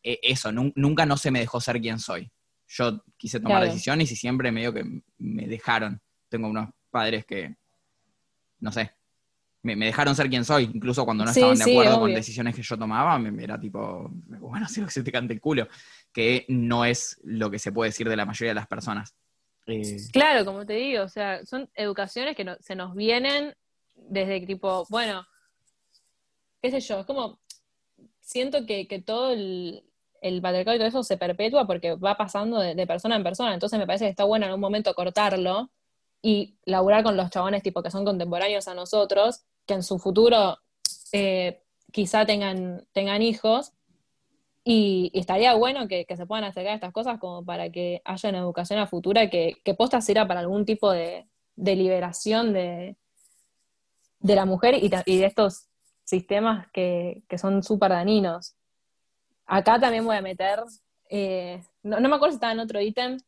e, 0.00 0.20
eso, 0.22 0.52
nunca 0.52 1.06
no 1.06 1.16
se 1.16 1.32
me 1.32 1.40
dejó 1.40 1.60
ser 1.60 1.80
quien 1.80 1.98
soy. 1.98 2.30
Yo 2.76 3.04
quise 3.16 3.38
tomar 3.38 3.62
decisiones 3.62 4.10
y 4.10 4.16
siempre 4.16 4.50
medio 4.50 4.72
que 4.74 4.84
me 5.18 5.46
dejaron. 5.46 6.00
Tengo 6.28 6.48
unos 6.48 6.70
padres 6.90 7.24
que, 7.24 7.54
no 8.58 8.72
sé, 8.72 8.90
me, 9.62 9.76
dejaron 9.76 10.16
ser 10.16 10.28
quien 10.28 10.44
soy, 10.44 10.64
incluso 10.64 11.04
cuando 11.04 11.24
no 11.24 11.30
estaban 11.30 11.56
de 11.56 11.62
acuerdo 11.62 12.00
con 12.00 12.12
decisiones 12.12 12.52
que 12.52 12.62
yo 12.62 12.76
tomaba, 12.76 13.16
me, 13.16 13.44
era 13.44 13.60
tipo, 13.60 14.10
bueno, 14.10 14.66
si 14.68 14.80
lo 14.80 14.86
que 14.86 14.92
se 14.92 15.04
te 15.04 15.12
cante 15.12 15.34
el 15.34 15.40
culo, 15.40 15.68
que 16.12 16.44
no 16.48 16.84
es 16.84 17.20
lo 17.22 17.48
que 17.48 17.60
se 17.60 17.70
puede 17.70 17.90
decir 17.90 18.08
de 18.08 18.16
la 18.16 18.26
mayoría 18.26 18.50
de 18.50 18.56
las 18.56 18.66
personas. 18.66 19.14
Eh, 19.66 19.96
claro, 20.12 20.44
como 20.44 20.66
te 20.66 20.74
digo, 20.74 21.04
o 21.04 21.08
sea, 21.08 21.46
son 21.46 21.70
educaciones 21.74 22.34
que 22.34 22.56
se 22.58 22.74
nos 22.74 22.96
vienen 22.96 23.54
desde 23.94 24.44
tipo, 24.44 24.84
bueno, 24.90 25.24
qué 26.60 26.72
sé 26.72 26.80
yo, 26.80 27.00
es 27.00 27.06
como, 27.06 27.38
siento 28.20 28.66
que 28.66 29.02
todo 29.06 29.32
el, 29.32 29.84
el 30.24 30.40
patriarcado 30.40 30.74
y 30.74 30.78
todo 30.78 30.88
eso 30.88 31.02
se 31.02 31.18
perpetúa 31.18 31.66
porque 31.66 31.96
va 31.96 32.16
pasando 32.16 32.58
de, 32.58 32.86
persona 32.86 33.14
en 33.14 33.22
persona. 33.22 33.52
Entonces 33.52 33.78
me 33.78 33.86
parece 33.86 34.06
que 34.06 34.10
está 34.10 34.24
bueno 34.24 34.46
en 34.46 34.54
un 34.54 34.60
momento 34.60 34.94
cortarlo 34.94 35.70
y 36.22 36.56
laburar 36.64 37.04
con 37.04 37.18
los 37.18 37.28
chabones 37.28 37.62
tipo 37.62 37.82
que 37.82 37.90
son 37.90 38.06
contemporáneos 38.06 38.66
a 38.66 38.74
nosotros, 38.74 39.44
que 39.66 39.74
en 39.74 39.82
su 39.82 39.98
futuro 39.98 40.56
eh, 41.12 41.62
quizá 41.92 42.24
tengan, 42.24 42.86
tengan 42.92 43.20
hijos. 43.20 43.72
Y, 44.64 45.10
estaría 45.12 45.52
bueno 45.56 45.88
que, 45.88 46.06
se 46.16 46.24
puedan 46.24 46.44
acercar 46.44 46.72
a 46.72 46.76
estas 46.76 46.92
cosas 46.92 47.18
como 47.18 47.44
para 47.44 47.68
que 47.68 48.00
haya 48.06 48.30
una 48.30 48.38
educación 48.38 48.78
a 48.78 48.86
futura 48.86 49.28
que, 49.28 49.56
que 49.62 49.74
posta 49.74 50.00
sirva 50.00 50.26
para 50.26 50.40
algún 50.40 50.64
tipo 50.64 50.90
de, 50.90 51.26
liberación 51.56 52.54
de, 52.54 52.96
de 54.20 54.34
la 54.34 54.46
mujer 54.46 54.74
y, 54.82 54.88
de 54.88 55.26
estos 55.26 55.66
sistemas 56.02 56.66
que, 56.72 57.24
que 57.28 57.36
son 57.36 57.62
súper 57.62 57.90
dañinos. 57.90 58.56
Acá 59.46 59.78
también 59.78 60.04
voy 60.04 60.16
a 60.16 60.22
meter, 60.22 60.60
eh, 61.10 61.62
no, 61.82 62.00
me 62.00 62.16
acuerdo 62.16 62.32
si 62.32 62.36
estaba 62.36 62.52
en 62.52 62.60
otro 62.60 62.80
ítem, 62.80 63.18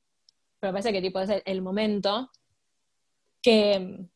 pero 0.60 0.72
parece 0.72 0.92
que 0.92 1.02
tipo 1.02 1.20
es 1.20 1.42
el, 1.44 1.62
momento, 1.62 2.30
que, 3.42 4.06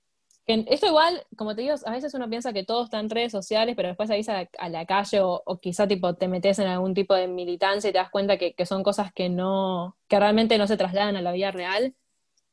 esto 0.47 0.87
igual, 0.87 1.25
como 1.37 1.55
te 1.55 1.63
digo, 1.63 1.75
a 1.85 1.93
veces 1.93 2.13
uno 2.15 2.29
piensa 2.29 2.53
que 2.53 2.65
todo 2.65 2.85
está 2.85 2.99
en 2.99 3.11
redes 3.11 3.31
sociales, 3.31 3.77
pero 3.77 3.89
después 3.89 4.09
salís 4.09 4.29
a, 4.29 4.49
a 4.59 4.69
la 4.69 4.85
calle 4.87 5.21
o, 5.23 5.43
quizá 5.61 5.87
tipo 5.87 6.15
te 6.15 6.27
metes 6.27 6.59
en 6.59 6.67
algún 6.67 6.95
tipo 6.95 7.15
de 7.15 7.29
militancia 7.29 7.91
y 7.91 7.93
te 7.93 7.99
das 7.99 8.11
cuenta 8.11 8.37
que, 8.39 8.55
son 8.67 8.83
cosas 8.83 9.13
que 9.13 9.29
no, 9.29 9.97
que 10.09 10.19
realmente 10.19 10.59
no 10.59 10.67
se 10.67 10.77
trasladan 10.77 11.17
a 11.17 11.23
la 11.23 11.33
vida 11.33 11.51
real. 11.53 11.95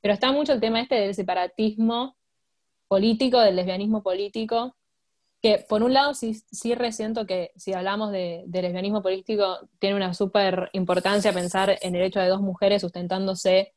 Pero 0.01 0.13
está 0.13 0.31
mucho 0.31 0.53
el 0.53 0.59
tema 0.59 0.79
este 0.81 0.95
del 0.95 1.15
separatismo 1.15 2.17
político, 2.87 3.39
del 3.39 3.55
lesbianismo 3.55 4.03
político, 4.03 4.76
por 5.69 5.83
un 5.83 5.93
lado 5.93 6.13
sí, 6.13 6.41
sí 6.51 6.73
resiento 6.75 7.25
que 7.25 7.51
si 7.55 7.73
hablamos 7.73 8.11
de, 8.11 8.45
lesbianismo 8.47 9.01
político, 9.01 9.59
tiene 9.79 9.95
una 9.95 10.13
súper 10.13 10.69
importancia 10.73 11.33
pensar 11.33 11.77
en 11.81 11.95
el 11.95 12.03
hecho 12.03 12.19
de 12.19 12.27
dos 12.27 12.41
mujeres 12.41 12.81
sustentándose 12.81 13.73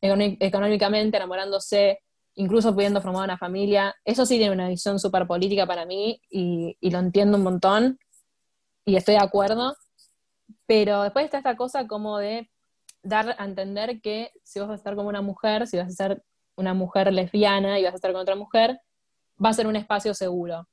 económicamente, 0.00 1.16
enamorándose, 1.16 2.00
incluso 2.34 2.74
pudiendo 2.74 3.00
formar 3.00 3.24
una 3.24 3.38
familia. 3.38 3.94
Eso 4.04 4.26
sí 4.26 4.36
tiene 4.38 4.52
una 4.52 4.68
visión 4.68 4.98
súper 4.98 5.26
política 5.26 5.66
para 5.66 5.86
mí 5.86 6.20
y, 6.30 6.76
y, 6.80 6.90
lo 6.90 6.98
entiendo 6.98 7.36
un 7.36 7.44
montón 7.44 7.98
y 8.84 8.96
estoy 8.96 9.14
de 9.14 9.22
acuerdo. 9.22 9.76
Pero 10.66 11.02
después 11.02 11.24
está 11.24 11.38
esta 11.38 11.56
cosa 11.56 11.86
como 11.86 12.18
de 12.18 12.50
dar 13.02 13.36
a 13.38 13.44
entender 13.44 14.00
que 14.00 14.32
si 14.42 14.60
vas 14.60 14.70
a 14.70 14.74
estar 14.74 14.96
como 14.96 15.08
una 15.08 15.22
mujer, 15.22 15.66
si 15.66 15.76
vas 15.76 15.88
a 15.88 15.90
ser 15.90 16.24
una 16.56 16.74
mujer 16.74 17.12
lesbiana 17.12 17.78
y 17.78 17.84
vas 17.84 17.92
a 17.92 17.96
estar 17.96 18.12
con 18.12 18.20
otra 18.22 18.34
mujer, 18.34 18.80
va 19.42 19.50
a 19.50 19.54
ser 19.54 19.66
un 19.66 19.76
espacio 19.76 20.14
seguro. 20.14 20.66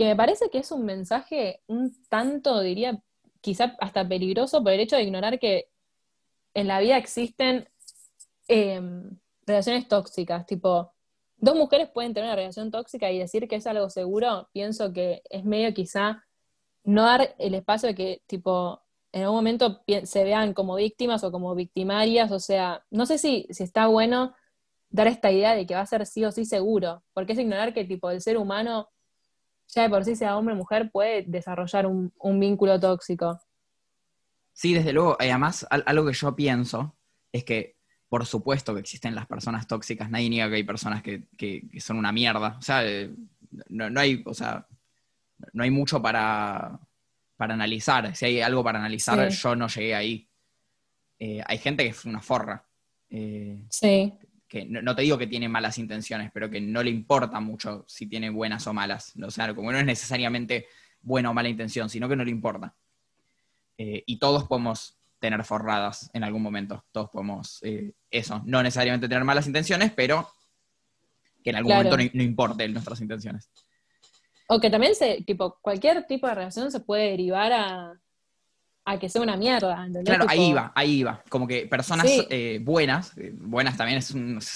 Que 0.00 0.06
me 0.06 0.16
parece 0.16 0.48
que 0.48 0.56
es 0.56 0.72
un 0.72 0.86
mensaje 0.86 1.60
un 1.66 1.94
tanto, 2.08 2.60
diría, 2.60 3.02
quizá 3.42 3.76
hasta 3.80 4.08
peligroso 4.08 4.62
por 4.62 4.72
el 4.72 4.80
hecho 4.80 4.96
de 4.96 5.02
ignorar 5.02 5.38
que 5.38 5.68
en 6.54 6.68
la 6.68 6.80
vida 6.80 6.96
existen 6.96 7.68
em, 8.48 9.18
relaciones 9.44 9.88
tóxicas, 9.88 10.46
tipo, 10.46 10.90
dos 11.36 11.54
mujeres 11.54 11.90
pueden 11.90 12.14
tener 12.14 12.28
una 12.28 12.36
relación 12.36 12.70
tóxica 12.70 13.10
y 13.10 13.18
decir 13.18 13.46
que 13.46 13.56
es 13.56 13.66
algo 13.66 13.90
seguro, 13.90 14.48
pienso 14.54 14.90
que 14.90 15.20
es 15.28 15.44
medio 15.44 15.74
quizá 15.74 16.24
no 16.82 17.02
dar 17.02 17.34
el 17.36 17.52
espacio 17.52 17.90
de 17.90 17.94
que, 17.94 18.22
tipo, 18.26 18.80
en 19.12 19.24
algún 19.24 19.36
momento 19.36 19.82
se 20.04 20.24
vean 20.24 20.54
como 20.54 20.76
víctimas 20.76 21.22
o 21.24 21.30
como 21.30 21.54
victimarias, 21.54 22.32
o 22.32 22.40
sea, 22.40 22.86
no 22.88 23.04
sé 23.04 23.18
si, 23.18 23.46
si 23.50 23.64
está 23.64 23.86
bueno 23.86 24.34
dar 24.88 25.08
esta 25.08 25.30
idea 25.30 25.54
de 25.54 25.66
que 25.66 25.74
va 25.74 25.82
a 25.82 25.86
ser 25.86 26.06
sí 26.06 26.24
o 26.24 26.32
sí 26.32 26.46
seguro, 26.46 27.02
porque 27.12 27.34
es 27.34 27.38
ignorar 27.38 27.74
que 27.74 27.84
tipo 27.84 28.10
el 28.10 28.22
ser 28.22 28.38
humano, 28.38 28.88
ya 29.74 29.82
de 29.82 29.88
por 29.88 30.04
sí 30.04 30.16
sea 30.16 30.36
hombre 30.36 30.54
o 30.54 30.58
mujer, 30.58 30.90
puede 30.90 31.24
desarrollar 31.26 31.86
un, 31.86 32.12
vínculo 32.40 32.78
tóxico. 32.78 33.40
Sí, 34.52 34.74
desde 34.74 34.92
luego, 34.92 35.16
y 35.20 35.24
además 35.24 35.66
algo 35.70 36.06
que 36.06 36.12
yo 36.12 36.34
pienso 36.34 36.96
es 37.32 37.44
que 37.44 37.76
por 38.08 38.26
supuesto 38.26 38.74
que 38.74 38.80
existen 38.80 39.14
las 39.14 39.26
personas 39.26 39.68
tóxicas, 39.68 40.10
nadie 40.10 40.28
niega 40.28 40.48
que 40.48 40.56
hay 40.56 40.64
personas 40.64 41.02
que, 41.02 41.28
son 41.78 41.96
una 41.96 42.10
mierda, 42.10 42.56
o 42.58 42.62
sea, 42.62 42.84
eh, 42.84 43.14
no, 43.68 44.00
hay, 44.00 44.22
o 44.26 44.34
sea, 44.34 44.66
no 45.52 45.62
hay 45.62 45.70
mucho 45.70 46.02
para, 46.02 46.80
para 47.36 47.54
analizar, 47.54 48.14
si 48.16 48.24
hay 48.24 48.40
algo 48.40 48.64
para 48.64 48.80
analizar, 48.80 49.28
yo 49.28 49.54
no 49.54 49.68
llegué 49.68 49.94
ahí. 49.94 50.28
Eh, 51.20 51.40
hay 51.46 51.58
gente 51.58 51.84
que 51.84 51.90
es 51.90 52.04
una 52.04 52.20
forra. 52.20 52.66
Eh, 53.10 53.64
sí 53.68 54.18
que 54.50 54.66
no, 54.66 54.96
te 54.96 55.02
digo 55.02 55.16
que 55.16 55.28
tiene 55.28 55.48
malas 55.48 55.78
intenciones, 55.78 56.32
pero 56.34 56.50
que 56.50 56.60
no 56.60 56.82
le 56.82 56.90
importa 56.90 57.38
mucho 57.38 57.84
si 57.86 58.08
tiene 58.08 58.30
buenas 58.30 58.66
o 58.66 58.72
malas. 58.72 59.14
O 59.24 59.30
sea, 59.30 59.54
como 59.54 59.70
no 59.70 59.78
es 59.78 59.84
necesariamente 59.84 60.66
buena 61.00 61.30
o 61.30 61.34
mala 61.34 61.48
intención, 61.48 61.88
sino 61.88 62.08
que 62.08 62.16
no 62.16 62.24
le 62.24 62.32
importa. 62.32 62.74
Eh, 63.78 64.02
y 64.06 64.18
todos 64.18 64.48
podemos 64.48 64.98
tener 65.20 65.44
forradas 65.44 66.10
en 66.14 66.24
algún 66.24 66.42
momento. 66.42 66.84
Todos 66.90 67.10
podemos, 67.10 67.62
eh, 67.62 67.92
eso, 68.10 68.42
no 68.44 68.60
necesariamente 68.60 69.08
tener 69.08 69.22
malas 69.22 69.46
intenciones, 69.46 69.92
pero 69.92 70.28
que 71.44 71.50
en 71.50 71.56
algún 71.56 71.72
momento 71.72 71.96
no, 71.96 72.02
no, 72.12 72.22
importe 72.24 72.68
nuestras 72.68 73.00
intenciones. 73.00 73.48
O 74.48 74.58
que 74.58 74.68
también 74.68 74.96
se, 74.96 75.22
tipo, 75.22 75.60
cualquier 75.62 76.08
tipo 76.08 76.26
de 76.26 76.34
relación 76.34 76.72
se 76.72 76.80
puede 76.80 77.10
derivar 77.10 77.52
a, 77.52 78.00
a 78.84 78.98
que 78.98 79.08
sea 79.08 79.22
una 79.22 79.36
mierda. 79.36 79.86
Claro, 80.04 80.26
ahí 80.28 80.52
va, 80.52 80.72
ahí 80.74 81.02
va. 81.02 81.22
Como 81.28 81.46
que 81.46 81.66
personas 81.66 82.06
eh, 82.08 82.58
buenas, 82.62 83.16
eh, 83.16 83.32
buenas 83.34 83.76
también 83.76 83.98
es, 83.98 84.10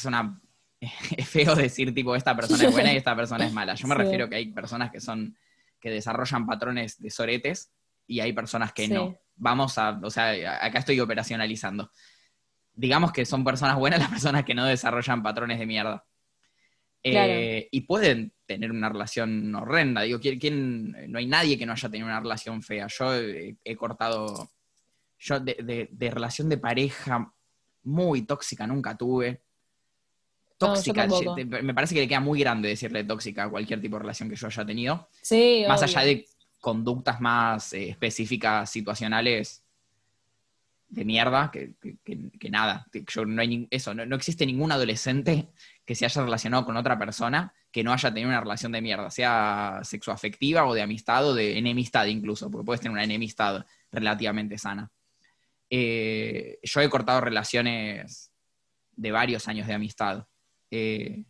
una... 0.04 0.40
es 0.80 1.28
feo 1.28 1.54
decir 1.54 1.94
tipo 1.94 2.14
esta 2.14 2.34
persona 2.34 2.64
es 2.64 2.72
buena 2.72 2.92
y 2.92 2.96
esta 2.96 3.14
persona 3.14 3.46
es 3.46 3.52
mala. 3.52 3.74
Yo 3.74 3.86
me 3.86 3.94
refiero 3.94 4.28
que 4.28 4.36
hay 4.36 4.46
personas 4.52 4.90
que 4.90 5.00
son, 5.00 5.36
que 5.80 5.90
desarrollan 5.90 6.46
patrones 6.46 7.00
de 7.00 7.10
soretes 7.10 7.72
y 8.06 8.20
hay 8.20 8.32
personas 8.32 8.72
que 8.72 8.88
no. 8.88 9.16
Vamos 9.36 9.78
a, 9.78 9.98
o 10.02 10.10
sea, 10.10 10.64
acá 10.64 10.78
estoy 10.78 11.00
operacionalizando. 11.00 11.90
Digamos 12.72 13.12
que 13.12 13.24
son 13.24 13.44
personas 13.44 13.76
buenas 13.76 14.00
las 14.00 14.10
personas 14.10 14.44
que 14.44 14.54
no 14.54 14.64
desarrollan 14.64 15.22
patrones 15.22 15.58
de 15.58 15.66
mierda. 15.66 16.04
Eh, 17.02 17.68
y 17.70 17.82
pueden 17.82 18.32
tener 18.46 18.70
una 18.70 18.88
relación 18.88 19.54
horrenda. 19.54 20.02
Digo, 20.02 20.20
¿quién, 20.20 21.10
no 21.10 21.18
hay 21.18 21.26
nadie 21.26 21.58
que 21.58 21.66
no 21.66 21.72
haya 21.72 21.88
tenido 21.88 22.06
una 22.06 22.20
relación 22.20 22.62
fea. 22.62 22.86
Yo 22.86 23.14
he, 23.14 23.76
cortado, 23.76 24.50
yo 25.18 25.40
de, 25.40 26.10
relación 26.12 26.48
de 26.48 26.58
pareja 26.58 27.32
muy 27.84 28.22
tóxica 28.22 28.66
nunca 28.66 28.96
tuve. 28.96 29.42
Tóxica, 30.56 31.06
me 31.46 31.74
parece 31.74 31.94
que 31.94 32.02
le 32.02 32.08
queda 32.08 32.20
muy 32.20 32.40
grande 32.40 32.68
decirle 32.68 33.04
tóxica 33.04 33.44
a 33.44 33.50
cualquier 33.50 33.80
tipo 33.80 33.96
de 33.96 34.02
relación 34.02 34.30
que 34.30 34.36
yo 34.36 34.46
haya 34.46 34.64
tenido. 34.64 35.08
Sí, 35.20 35.64
más 35.66 35.82
allá 35.82 36.02
de 36.02 36.26
conductas 36.60 37.20
más 37.20 37.72
eh, 37.72 37.90
específicas, 37.90 38.70
situacionales, 38.70 39.63
de 40.94 41.04
mierda, 41.04 41.50
que, 41.50 42.50
nada. 42.50 42.86
Yo, 43.08 43.24
no 43.24 43.42
hay 43.42 43.66
eso, 43.70 43.94
no, 43.94 44.14
existe 44.14 44.46
ningún 44.46 44.70
adolescente 44.70 45.48
que 45.84 45.94
se 45.94 46.04
haya 46.04 46.22
relacionado 46.22 46.64
con 46.64 46.76
otra 46.76 46.98
persona 46.98 47.52
que 47.72 47.82
no 47.82 47.92
haya 47.92 48.10
tenido 48.10 48.28
una 48.28 48.40
relación 48.40 48.70
de 48.70 48.80
mierda, 48.80 49.10
sea 49.10 49.80
sexoafectiva 49.82 50.64
o 50.64 50.74
de 50.74 50.82
amistad 50.82 51.26
o 51.26 51.34
de 51.34 51.58
enemistad 51.58 52.06
incluso, 52.06 52.48
porque 52.48 52.64
puedes 52.64 52.80
tener 52.80 52.92
una 52.92 53.02
enemistad 53.02 53.66
relativamente 53.90 54.56
sana. 54.56 54.90
Eh, 55.68 56.60
yo 56.62 56.80
he 56.80 56.88
cortado 56.88 57.20
relaciones 57.20 58.30
de 58.94 59.10
varios 59.10 59.48
años 59.48 59.66
de 59.66 59.74
amistad, 59.74 60.24
eh, 60.70 61.24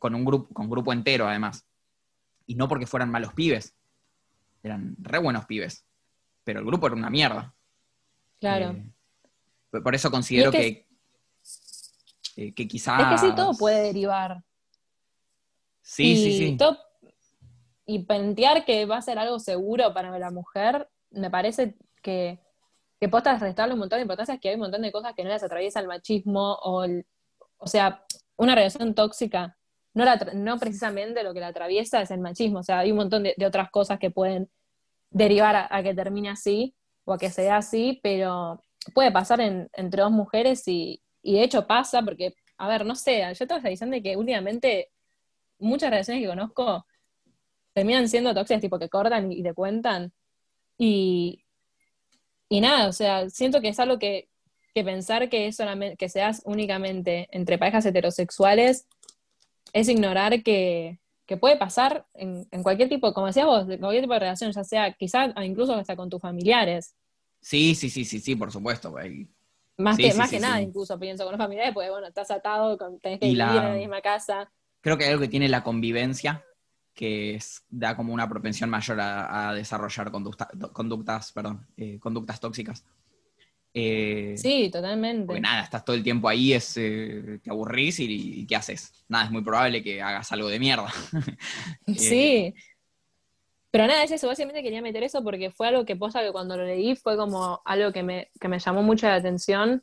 con 0.00 0.16
un 0.16 0.24
grupo, 0.24 0.52
con 0.52 0.68
grupo 0.68 0.92
entero 0.92 1.28
además, 1.28 1.64
y 2.46 2.56
no 2.56 2.66
porque 2.66 2.86
fueran 2.86 3.12
malos 3.12 3.32
pibes, 3.32 3.76
eran 4.64 4.96
re 4.98 5.18
buenos 5.18 5.46
pibes, 5.46 5.86
pero 6.42 6.58
el 6.58 6.66
grupo 6.66 6.88
era 6.88 6.96
una 6.96 7.10
mierda. 7.10 7.54
Claro. 8.40 8.72
Eh, 8.72 8.93
por 9.82 9.94
eso 9.94 10.10
considero 10.10 10.50
que, 10.50 10.86
que, 12.34 12.68
quizás... 12.68 13.00
Es 13.00 13.20
que 13.20 13.28
sí, 13.28 13.34
todo 13.34 13.52
puede 13.54 13.82
derivar. 13.82 14.42
Sí, 15.82 16.16
sí, 16.16 16.38
sí. 16.38 16.58
y 17.86 18.04
pentear 18.04 18.64
que 18.64 18.86
va 18.86 18.96
a 18.96 19.02
ser 19.02 19.18
algo 19.18 19.38
seguro 19.38 19.92
para 19.92 20.18
la 20.18 20.30
mujer, 20.30 20.88
me 21.10 21.30
parece 21.30 21.76
que, 22.02 22.40
que 22.98 23.08
posta 23.08 23.38
restarle 23.38 23.74
un 23.74 23.80
montón 23.80 23.98
de 23.98 24.02
importancia, 24.02 24.34
es 24.34 24.40
que 24.40 24.48
hay 24.48 24.54
un 24.54 24.62
montón 24.62 24.82
de 24.82 24.92
cosas 24.92 25.14
que 25.14 25.24
no 25.24 25.30
les 25.30 25.42
atraviesa 25.42 25.80
el 25.80 25.86
machismo 25.86 26.58
o, 26.62 26.86
o 27.58 27.66
sea, 27.66 28.04
una 28.36 28.54
relación 28.54 28.94
tóxica, 28.94 29.56
no, 29.94 30.04
no 30.34 30.58
precisamente 30.58 31.22
lo 31.22 31.32
que 31.32 31.40
la 31.40 31.48
atraviesa 31.48 32.02
es 32.02 32.10
el 32.10 32.20
machismo, 32.20 32.60
o 32.60 32.62
sea, 32.62 32.80
hay 32.80 32.90
un 32.90 32.98
montón 32.98 33.22
de, 33.22 33.34
otras 33.46 33.70
cosas 33.70 33.98
que 33.98 34.10
pueden 34.10 34.50
derivar 35.10 35.68
a, 35.70 35.82
que 35.82 35.94
termine 35.94 36.30
así 36.30 36.74
o 37.04 37.12
a 37.12 37.18
que 37.18 37.30
sea 37.30 37.58
así, 37.58 38.00
pero 38.02 38.60
puede 38.92 39.12
pasar 39.12 39.40
entre 39.40 40.02
dos 40.02 40.10
mujeres 40.10 40.66
y, 40.68 41.02
y 41.22 41.34
de 41.34 41.42
hecho 41.42 41.66
pasa 41.66 42.02
porque, 42.02 42.34
a 42.58 42.68
ver, 42.68 42.84
no 42.84 42.94
sé, 42.94 43.20
yo 43.20 43.44
estaba 43.44 43.60
diciendo 43.68 43.96
que 44.02 44.16
últimamente 44.16 44.90
muchas 45.58 45.90
relaciones 45.90 46.22
que 46.22 46.28
conozco 46.28 46.86
terminan 47.72 48.08
siendo 48.08 48.34
tóxicas, 48.34 48.60
tipo 48.60 48.78
que 48.78 48.88
cortan 48.88 49.32
y, 49.32 49.42
te 49.42 49.54
cuentan. 49.54 50.12
Y, 50.78 51.44
y 52.48 52.60
nada, 52.60 52.88
o 52.88 52.92
sea, 52.92 53.28
siento 53.30 53.60
que 53.60 53.68
es 53.68 53.80
algo 53.80 53.98
que, 53.98 54.28
pensar 54.74 55.28
que, 55.28 55.46
es 55.46 55.56
solamente, 55.56 55.96
que 55.96 56.08
seas 56.08 56.42
únicamente 56.44 57.28
entre 57.30 57.58
parejas 57.58 57.86
heterosexuales 57.86 58.86
es 59.72 59.88
ignorar 59.88 60.42
que, 60.42 60.98
puede 61.40 61.56
pasar 61.56 62.06
en, 62.14 62.46
cualquier 62.62 62.88
tipo, 62.88 63.12
como 63.12 63.26
decías 63.26 63.46
vos, 63.46 63.66
de 63.66 63.78
cualquier 63.78 64.04
tipo 64.04 64.14
de 64.14 64.20
relación, 64.20 64.52
ya 64.52 64.62
sea 64.62 64.92
quizás 64.92 65.32
incluso 65.42 65.74
hasta 65.74 65.96
con 65.96 66.10
tus 66.10 66.20
familiares. 66.20 66.94
Sí, 67.44 67.74
sí, 67.74 67.90
sí, 67.90 68.04
sí, 68.04 68.20
sí, 68.20 68.36
por 68.36 68.50
supuesto. 68.50 68.94
Más 69.76 69.96
que, 69.96 70.14
más 70.14 70.30
que 70.30 70.40
nada, 70.40 70.62
incluso 70.62 70.98
pienso 70.98 71.24
con 71.24 71.32
los 71.32 71.38
familiares, 71.38 71.74
porque 71.74 71.90
bueno, 71.90 72.06
estás 72.06 72.30
atado, 72.30 72.78
tenés 73.02 73.20
que 73.20 73.26
vivir 73.26 73.40
en 73.42 73.64
la 73.64 73.74
misma 73.74 74.00
casa 74.00 74.50
creo 74.84 74.98
que 74.98 75.04
hay 75.04 75.10
algo 75.12 75.22
que 75.22 75.28
tiene 75.28 75.48
la 75.48 75.64
convivencia, 75.64 76.44
que 76.92 77.40
da 77.70 77.96
como 77.96 78.12
una 78.12 78.28
propensión 78.28 78.68
mayor 78.68 79.00
a, 79.00 79.54
desarrollar 79.54 80.12
conductas, 80.12 81.32
perdón, 81.32 81.66
eh, 81.78 81.98
conductas 81.98 82.38
tóxicas. 82.38 82.84
Eh, 83.72 84.34
sí, 84.36 84.68
totalmente. 84.70 85.26
Porque 85.26 85.40
nada, 85.40 85.62
estás 85.62 85.86
todo 85.86 85.96
el 85.96 86.02
tiempo 86.04 86.28
ahí, 86.28 86.52
es, 86.52 86.76
eh, 86.76 87.40
te 87.42 87.50
aburrís 87.50 87.98
y, 87.98 88.46
¿qué 88.46 88.56
haces? 88.56 88.92
Nada, 89.08 89.24
es 89.24 89.30
muy 89.30 89.42
probable 89.42 89.82
que 89.82 90.02
hagas 90.02 90.30
algo 90.32 90.48
de 90.48 90.60
mierda. 90.60 90.92
sí. 91.96 92.54
Pero 93.74 93.88
nada, 93.88 94.04
es 94.04 94.12
eso, 94.12 94.28
básicamente 94.28 94.62
quería 94.62 94.80
meter 94.80 95.02
eso 95.02 95.24
porque 95.24 95.50
fue 95.50 95.66
algo 95.66 95.84
que 95.84 95.98
que 95.98 96.32
cuando 96.32 96.56
lo 96.56 96.64
leí 96.64 96.94
fue 96.94 97.16
como 97.16 97.60
algo 97.64 97.90
que 97.90 98.04
me, 98.04 98.30
que 98.40 98.46
me 98.46 98.60
llamó 98.60 98.84
mucho 98.84 99.08
la 99.08 99.16
atención 99.16 99.82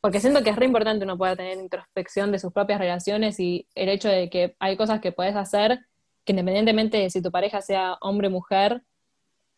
porque 0.00 0.20
siento 0.20 0.44
que 0.44 0.50
es 0.50 0.56
re 0.56 0.66
importante 0.66 1.04
uno 1.04 1.18
pueda 1.18 1.34
tener 1.34 1.58
introspección 1.58 2.30
de 2.30 2.38
sus 2.38 2.52
propias 2.52 2.78
relaciones 2.78 3.40
y 3.40 3.66
el 3.74 3.88
hecho 3.88 4.08
de 4.08 4.30
que 4.30 4.54
hay 4.60 4.76
cosas 4.76 5.00
que 5.00 5.10
puedes 5.10 5.34
hacer 5.34 5.80
que 6.24 6.32
independientemente 6.32 6.98
de 6.98 7.10
si 7.10 7.22
tu 7.22 7.32
pareja 7.32 7.62
sea 7.62 7.96
hombre 8.02 8.28
o 8.28 8.30
mujer, 8.30 8.82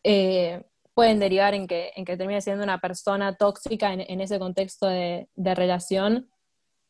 eh, 0.05 0.63
pueden 0.93 1.19
derivar 1.19 1.53
en 1.53 1.67
que, 1.67 1.91
en 1.97 2.05
que 2.05 2.41
siendo 2.41 2.63
una 2.63 2.79
persona 2.79 3.35
tóxica 3.35 3.91
en, 3.91 4.21
ese 4.21 4.39
contexto 4.39 4.87
de, 4.87 5.27
relación. 5.35 6.29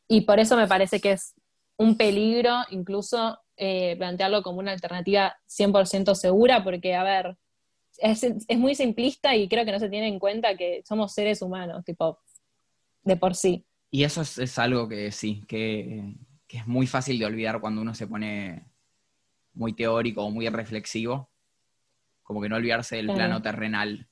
Y 0.07 0.21
por 0.21 0.39
eso 0.39 0.55
me 0.55 0.67
parece 0.67 0.99
que 1.01 1.13
es 1.13 1.33
un 1.77 1.97
peligro 1.97 2.57
incluso 2.69 3.39
eh, 3.57 3.95
plantearlo 3.97 4.41
como 4.41 4.59
una 4.59 4.71
alternativa 4.71 5.35
100% 5.47 6.15
segura, 6.15 6.63
porque, 6.63 6.95
a 6.95 7.03
ver, 7.03 7.37
es, 7.97 8.23
es, 8.23 8.57
muy 8.57 8.75
simplista 8.75 9.35
y 9.35 9.47
creo 9.47 9.65
que 9.65 9.71
no 9.71 9.79
se 9.79 9.89
tiene 9.89 10.07
en 10.07 10.19
cuenta 10.19 10.55
que 10.55 10.81
somos 10.87 11.13
seres 11.13 11.41
humanos, 11.41 11.83
tipo, 11.85 12.19
de 13.03 13.17
por 13.17 13.35
sí. 13.35 13.65
Y 13.89 14.03
eso 14.03 14.21
es, 14.21 14.37
es 14.37 14.57
algo 14.57 14.87
que 14.87 15.11
sí, 15.11 15.43
que, 15.47 16.15
que, 16.47 16.57
es 16.57 16.67
muy 16.67 16.87
fácil 16.87 17.19
de 17.19 17.25
olvidar 17.25 17.59
cuando 17.59 17.81
uno 17.81 17.93
se 17.93 18.07
pone 18.07 18.65
muy 19.53 19.73
teórico 19.73 20.23
o 20.23 20.31
muy 20.31 20.47
reflexivo, 20.49 21.29
como 22.23 22.41
que 22.41 22.49
no 22.49 22.55
olvidarse 22.55 22.95
del 22.95 23.07
Claro. 23.07 23.17
plano 23.17 23.41
terrenal. 23.41 24.07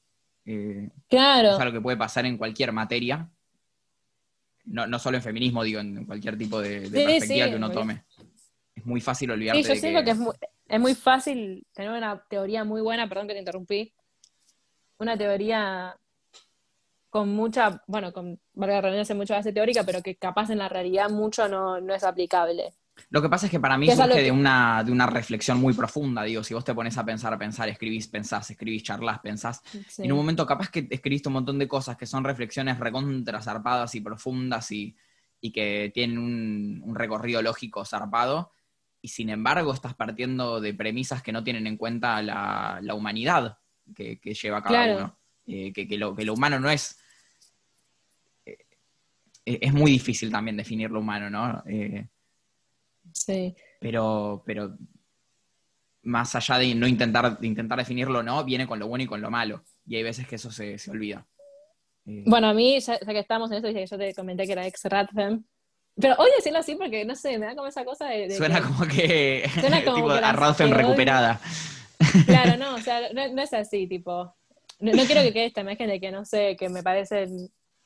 Eh, 0.46 0.90
Claro. 1.08 1.54
es 1.54 1.60
algo 1.60 1.74
que 1.74 1.82
puede 1.82 1.98
pasar 1.98 2.26
en 2.26 2.38
cualquier 2.38 2.74
materia, 2.74 3.32
no, 4.66 4.86
no 4.86 5.00
solo 5.00 5.18
en 5.18 5.24
feminismo, 5.24 5.64
digo, 5.64 5.80
en 5.80 6.06
cualquier 6.06 6.38
tipo 6.38 6.62
de, 6.62 6.82
de 6.82 7.00
Sí, 7.00 7.06
perspectiva 7.06 7.46
sí, 7.46 7.52
que 7.52 7.56
uno 7.58 7.72
tome. 7.72 8.04
Es 8.80 8.86
muy 8.86 9.02
fácil 9.02 9.32
olvidarte 9.32 9.62
Sí, 9.62 9.68
yo 9.68 9.74
de 9.74 9.80
siento 9.80 10.00
que, 10.00 10.06
que 10.06 10.12
es 10.12 10.18
muy, 10.18 10.34
es 10.68 10.80
muy 10.80 10.96
fácil 10.96 11.66
tener 11.74 11.92
una 11.92 12.24
teoría 12.30 12.64
muy 12.64 12.82
buena, 12.82 13.08
perdón 13.08 13.28
que 13.28 13.34
te 13.34 13.40
interrumpí, 13.40 13.94
una 14.98 15.18
teoría 15.18 15.98
con 17.10 17.30
mucha, 17.30 17.82
bueno, 17.88 18.14
con 18.14 18.40
valga 18.54 18.82
redundancia, 18.82 19.16
mucha 19.16 19.36
base 19.36 19.52
teórica, 19.52 19.84
pero 19.84 20.02
que 20.02 20.16
capaz 20.16 20.50
en 20.52 20.60
la 20.60 20.70
realidad 20.70 21.10
mucho 21.10 21.48
no, 21.48 21.82
no 21.82 21.94
es 21.94 22.04
aplicable. 22.04 22.74
Lo 23.10 23.22
que 23.22 23.30
pasa 23.30 23.46
es 23.46 23.52
que 23.52 23.60
para 23.62 23.78
mí 23.78 23.88
Que 23.88 23.96
surge 23.96 24.22
de 24.22 24.32
una, 24.32 24.84
de 24.84 24.92
una 24.92 25.08
reflexión 25.08 25.60
muy 25.60 25.74
profunda, 25.74 26.24
digo, 26.24 26.44
si 26.44 26.54
vos 26.54 26.66
te 26.66 26.74
pones 26.76 26.98
a 26.98 27.06
pensar, 27.06 27.34
a 27.34 27.38
pensar, 27.38 27.70
escribís, 27.70 28.08
pensás, 28.10 28.52
escribís, 28.52 28.84
charlas, 28.84 29.20
pensás, 29.20 29.62
Sí. 29.88 30.04
en 30.04 30.12
un 30.12 30.18
momento 30.18 30.46
capaz 30.46 30.70
que 30.70 30.86
escribiste 30.90 31.30
un 31.30 31.34
montón 31.34 31.58
de 31.58 31.68
cosas 31.68 31.96
que 31.98 32.06
son 32.06 32.24
reflexiones 32.26 32.78
recontra 32.78 33.42
zarpadas 33.42 33.96
y 33.96 34.02
profundas 34.02 34.70
y, 34.72 34.96
y 35.40 35.52
que 35.52 35.92
tienen 35.94 36.18
un, 36.18 36.82
un 36.86 36.94
recorrido 36.96 37.42
lógico 37.42 37.86
zarpado, 37.86 38.52
y 39.02 39.08
sin 39.08 39.30
embargo 39.30 39.74
estás 39.74 39.94
partiendo 39.96 40.60
de 40.60 40.74
premisas 40.74 41.22
que 41.24 41.32
no 41.32 41.44
tienen 41.44 41.68
en 41.68 41.78
cuenta 41.78 42.22
la, 42.22 42.80
la 42.82 42.94
humanidad 42.96 43.58
que, 43.96 44.20
que 44.20 44.34
lleva 44.34 44.62
cada 44.62 44.84
Claro. 44.86 44.98
uno. 44.98 45.20
Eh, 45.48 45.74
que, 45.74 45.88
que 45.88 45.98
lo, 45.98 46.16
que 46.16 46.26
lo 46.26 46.34
humano 46.34 46.60
no 46.60 46.70
es... 46.70 47.00
eh, 48.46 48.58
es 49.46 49.74
muy 49.74 49.92
difícil 49.92 50.32
también 50.32 50.58
definir 50.58 50.92
lo 50.92 51.00
humano, 51.00 51.30
¿no? 51.30 51.64
Eh, 51.66 52.08
Sí. 53.12 53.56
pero, 53.80 54.44
pero 54.46 54.78
más 56.04 56.36
allá 56.36 56.60
de 56.60 56.76
no 56.76 56.88
intentar, 56.88 57.40
de 57.40 57.48
intentar 57.48 57.80
definirlo, 57.80 58.22
no, 58.22 58.44
viene 58.44 58.68
con 58.68 58.78
lo 58.80 58.88
bueno 58.88 59.04
y 59.04 59.08
con 59.08 59.20
lo 59.22 59.32
malo. 59.32 59.64
Y 59.88 59.96
hay 59.96 60.04
veces 60.04 60.28
que 60.28 60.36
eso 60.36 60.52
se, 60.52 60.78
se 60.78 60.92
olvida. 60.92 61.26
Eh, 62.06 62.24
Bueno, 62.28 62.48
a 62.50 62.54
mí, 62.54 62.80
ya, 62.80 63.00
ya 63.00 63.06
que 63.08 63.20
estamos 63.20 63.50
en 63.52 63.58
eso, 63.58 63.68
dije 63.68 63.80
que 63.82 63.88
yo 63.88 63.98
te 63.98 64.14
comenté 64.14 64.46
que 64.46 64.52
era 64.52 64.68
ex 64.68 64.84
Radfem. 64.86 65.44
Pero 66.00 66.16
hoy 66.18 66.30
decirlo 66.38 66.60
así 66.60 66.76
porque, 66.76 67.04
no 67.06 67.16
sé, 67.16 67.38
me 67.38 67.46
da 67.48 67.56
como 67.56 67.68
esa 67.68 67.84
cosa 67.86 68.06
de... 68.08 68.28
de 68.28 68.38
suena 68.38 68.58
que- 68.62 68.64
como 68.68 68.88
que, 68.88 69.50
Suena 69.60 69.84
como 69.84 69.96
tipo 69.98 70.08
que 70.10 70.14
a 70.14 70.32
hoy- 70.76 70.78
recuperada. 70.78 71.40
Claro, 72.26 72.58
no, 72.58 72.76
o 72.76 72.80
sea, 72.80 73.12
no, 73.14 73.28
no 73.34 73.42
es 73.42 73.54
así, 73.54 73.86
tipo. 73.88 74.34
No, 74.80 74.94
no 74.94 75.04
quiero 75.06 75.22
que 75.22 75.34
quede 75.34 75.46
esta 75.48 75.62
imagen 75.62 75.90
de 75.90 76.00
que, 76.00 76.12
no 76.12 76.24
sé, 76.24 76.56
que 76.58 76.70
me 76.70 76.82
parece, 76.82 77.28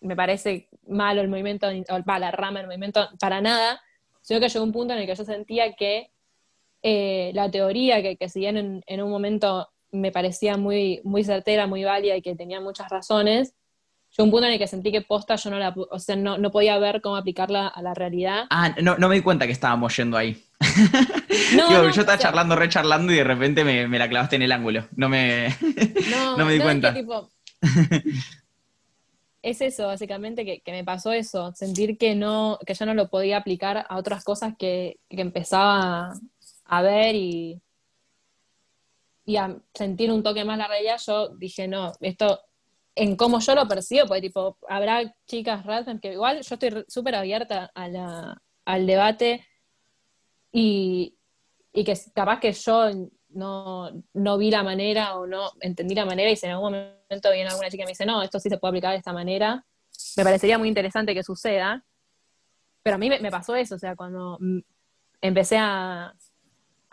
me 0.02 0.16
parece 0.16 0.70
malo 0.88 1.22
el 1.22 1.28
movimiento, 1.30 1.68
o 1.68 2.04
va, 2.04 2.20
la 2.20 2.30
rama 2.30 2.60
del 2.60 2.68
movimiento, 2.68 3.10
para 3.20 3.42
nada, 3.42 3.82
sino 4.22 4.40
que 4.40 4.50
llegó 4.50 4.64
un 4.64 4.72
punto 4.72 4.94
en 4.94 5.00
el 5.00 5.08
que 5.08 5.16
yo 5.16 5.26
sentía 5.26 5.74
que 5.74 6.12
eh, 6.84 7.32
la 7.34 7.50
teoría, 7.50 8.02
que, 8.02 8.18
que 8.18 8.30
si 8.30 8.40
bien 8.42 8.58
en, 8.58 8.84
en 8.86 9.02
un 9.02 9.10
momento 9.10 9.70
me 9.92 10.12
parecía 10.12 10.58
muy, 10.58 11.02
muy 11.04 11.24
certera, 11.24 11.66
muy 11.68 11.84
válida 11.84 12.16
y 12.16 12.22
que 12.22 12.36
tenía 12.36 12.60
muchas 12.62 12.90
razones, 12.90 13.56
llegó 14.16 14.26
un 14.26 14.32
punto 14.32 14.46
en 14.48 14.54
el 14.54 14.60
que 14.60 14.68
sentí 14.68 14.92
que 14.92 15.02
posta 15.02 15.36
yo 15.36 15.50
no 15.50 15.60
la, 15.60 15.74
o 15.76 16.00
sea, 16.00 16.16
no, 16.16 16.38
no 16.38 16.52
podía 16.52 16.78
ver 16.78 17.02
cómo 17.02 17.16
aplicarla 17.18 17.68
a 17.68 17.82
la 17.82 17.94
realidad. 17.94 18.46
Ah, 18.50 18.76
no, 18.82 18.96
no 18.98 19.10
me 19.10 19.16
di 19.16 19.22
cuenta 19.22 19.46
que 19.46 19.52
estábamos 19.54 19.96
yendo 19.98 20.18
ahí. 20.18 20.42
No, 21.56 21.68
Digo, 21.68 21.84
no, 21.84 21.90
yo 21.92 22.02
estaba 22.02 22.16
o 22.18 22.20
sea, 22.20 22.30
charlando, 22.30 22.56
re 22.56 22.70
charlando 22.70 23.12
y 23.12 23.18
de 23.18 23.24
repente 23.24 23.64
me, 23.64 23.88
me 23.88 24.00
la 24.00 24.08
clavaste 24.10 24.36
en 24.38 24.44
el 24.44 24.52
ángulo. 24.52 24.88
No 24.96 25.10
me. 25.10 25.50
No, 26.10 26.38
No 26.38 26.46
me 26.46 26.54
di 26.54 26.60
es 26.60 26.64
cuenta. 26.64 26.94
que, 26.94 27.02
tipo, 27.02 27.30
es 29.42 29.62
eso, 29.62 29.88
básicamente, 29.88 30.46
que, 30.46 30.62
que 30.62 30.72
me 30.72 30.84
pasó 30.84 31.12
eso, 31.12 31.52
sentir 31.54 31.98
que 31.98 32.16
no, 32.16 32.60
que 32.66 32.74
yo 32.74 32.86
no 32.86 32.94
lo 32.94 33.10
podía 33.10 33.38
aplicar 33.38 33.86
a 33.88 33.98
otras 33.98 34.24
cosas 34.24 34.54
que, 34.58 35.00
que 35.10 35.22
empezaba 35.22 36.14
a 36.66 36.82
ver 36.82 37.16
y, 37.16 37.62
y 39.26 39.36
a 39.36 39.56
sentir 39.74 40.12
un 40.12 40.24
toque 40.24 40.46
más 40.46 40.58
la 40.58 40.68
realidad, 40.68 41.00
yo 41.06 41.30
dije, 41.36 41.68
no, 41.68 41.92
esto, 42.02 42.42
en 42.96 43.16
cómo 43.16 43.40
yo 43.40 43.56
lo 43.56 43.68
percibo, 43.68 44.08
porque 44.08 44.22
tipo, 44.22 44.58
habrá 44.68 45.16
chicas 45.26 45.66
ratas 45.66 46.00
que 46.02 46.14
igual 46.14 46.42
yo 46.42 46.56
estoy 46.56 46.86
súper 46.88 47.16
abierta 47.16 47.72
al 47.74 48.86
debate 48.86 49.46
y, 50.52 51.18
y 51.74 51.84
que 51.84 51.98
capaz 52.14 52.40
que 52.40 52.52
yo 52.52 52.92
no, 53.30 53.90
no 54.14 54.38
vi 54.38 54.52
la 54.52 54.64
manera 54.64 55.16
o 55.16 55.26
no 55.26 55.52
entendí 55.60 55.96
la 55.96 56.06
manera 56.06 56.30
y 56.30 56.36
si 56.36 56.46
en 56.46 56.52
algún 56.52 56.72
momento 56.72 57.32
viene 57.32 57.50
alguna 57.50 57.70
chica 57.70 57.84
y 57.84 57.86
me 57.86 57.92
dice, 57.92 58.06
no, 58.06 58.22
esto 58.22 58.40
sí 58.40 58.50
se 58.50 58.58
puede 58.58 58.72
aplicar 58.72 58.92
de 58.92 58.98
esta 58.98 59.14
manera, 59.14 59.66
me 60.18 60.24
parecería 60.24 60.58
muy 60.58 60.68
interesante 60.68 61.14
que 61.14 61.24
suceda. 61.24 61.84
Pero 62.82 62.96
a 62.96 63.00
mí 63.00 63.10
me, 63.10 63.32
pasó 63.32 63.56
eso, 63.56 63.76
o 63.76 63.80
sea, 63.80 63.96
cuando 63.96 64.38
empecé 65.22 65.58
a, 65.58 66.14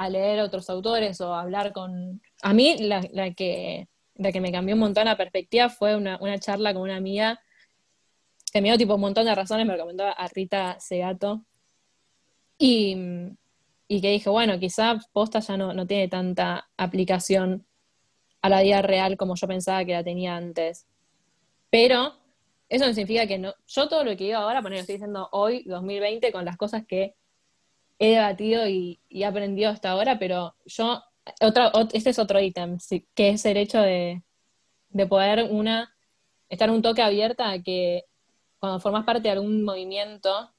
leer 0.09 0.41
otros 0.41 0.71
autores 0.71 1.21
o 1.21 1.35
a 1.35 1.43
hablar 1.43 1.73
con... 1.73 2.23
A 2.43 2.55
mí 2.55 2.79
la 2.79 3.35
que, 3.35 3.89
la 4.21 4.33
que 4.33 4.41
me 4.41 4.53
cambió 4.53 4.75
un 4.75 4.81
montón 4.81 5.07
la 5.07 5.17
perspectiva 5.17 5.71
fue 5.71 5.97
una, 5.97 6.19
una 6.21 6.39
charla 6.39 6.75
con 6.75 6.83
una 6.83 6.97
amiga 6.97 7.41
que 8.53 8.61
me 8.61 8.69
dio 8.69 8.77
tipo 8.77 8.95
un 8.97 9.01
montón 9.01 9.25
de 9.25 9.35
razones, 9.35 9.67
me 9.67 9.77
lo 9.77 9.89
a 10.17 10.29
Rita 10.29 10.79
Segato. 10.79 11.45
Y, 12.59 12.97
y 13.89 14.01
que 14.01 14.11
dije, 14.11 14.29
bueno, 14.29 14.59
quizá 14.59 14.99
posta 15.13 15.39
ya 15.39 15.57
no, 15.57 15.73
no 15.73 15.87
tiene 15.87 16.09
tanta 16.09 16.69
aplicación 16.77 17.65
a 18.43 18.49
la 18.49 18.63
vida 18.63 18.83
real 18.83 19.17
como 19.17 19.37
yo 19.37 19.47
pensaba 19.47 19.85
que 19.85 19.93
la 19.93 20.05
tenía 20.05 20.37
antes. 20.37 20.87
Pero 21.71 22.15
eso 22.69 22.87
no 22.87 22.93
significa 22.93 23.27
que 23.27 23.39
no. 23.39 23.55
Yo 23.67 23.89
todo 23.89 24.05
lo 24.05 24.11
que 24.17 24.25
digo 24.25 24.37
ahora, 24.37 24.61
poner, 24.61 24.79
lo 24.79 24.81
estoy 24.81 24.97
diciendo 24.97 25.29
hoy, 25.33 25.63
2020, 25.65 26.31
con 26.33 26.45
las 26.45 26.57
cosas 26.59 26.85
que 26.87 27.15
he 27.99 28.11
debatido 28.11 28.69
y, 28.69 29.01
y 29.09 29.23
aprendido 29.23 29.71
hasta 29.71 29.91
ahora, 29.91 30.19
pero 30.19 30.57
yo, 30.67 31.03
otra, 31.41 31.73
ot- 31.73 31.91
este 31.95 32.11
es 32.11 32.19
otro 32.19 32.41
ítem, 32.41 32.79
sí, 32.81 33.07
que 33.15 33.31
es 33.31 33.45
el 33.47 33.57
hecho 33.57 33.81
de, 33.81 34.23
de 34.91 35.07
poder 35.09 35.49
una, 35.51 35.95
estar 36.51 36.71
un 36.71 36.83
toque 36.83 37.03
abierta 37.03 37.51
a 37.51 37.63
que 37.63 38.05
cuando 38.61 38.81
formas 38.81 39.05
parte 39.07 39.23
de 39.25 39.31
algún 39.33 39.65
movimiento, 39.65 40.53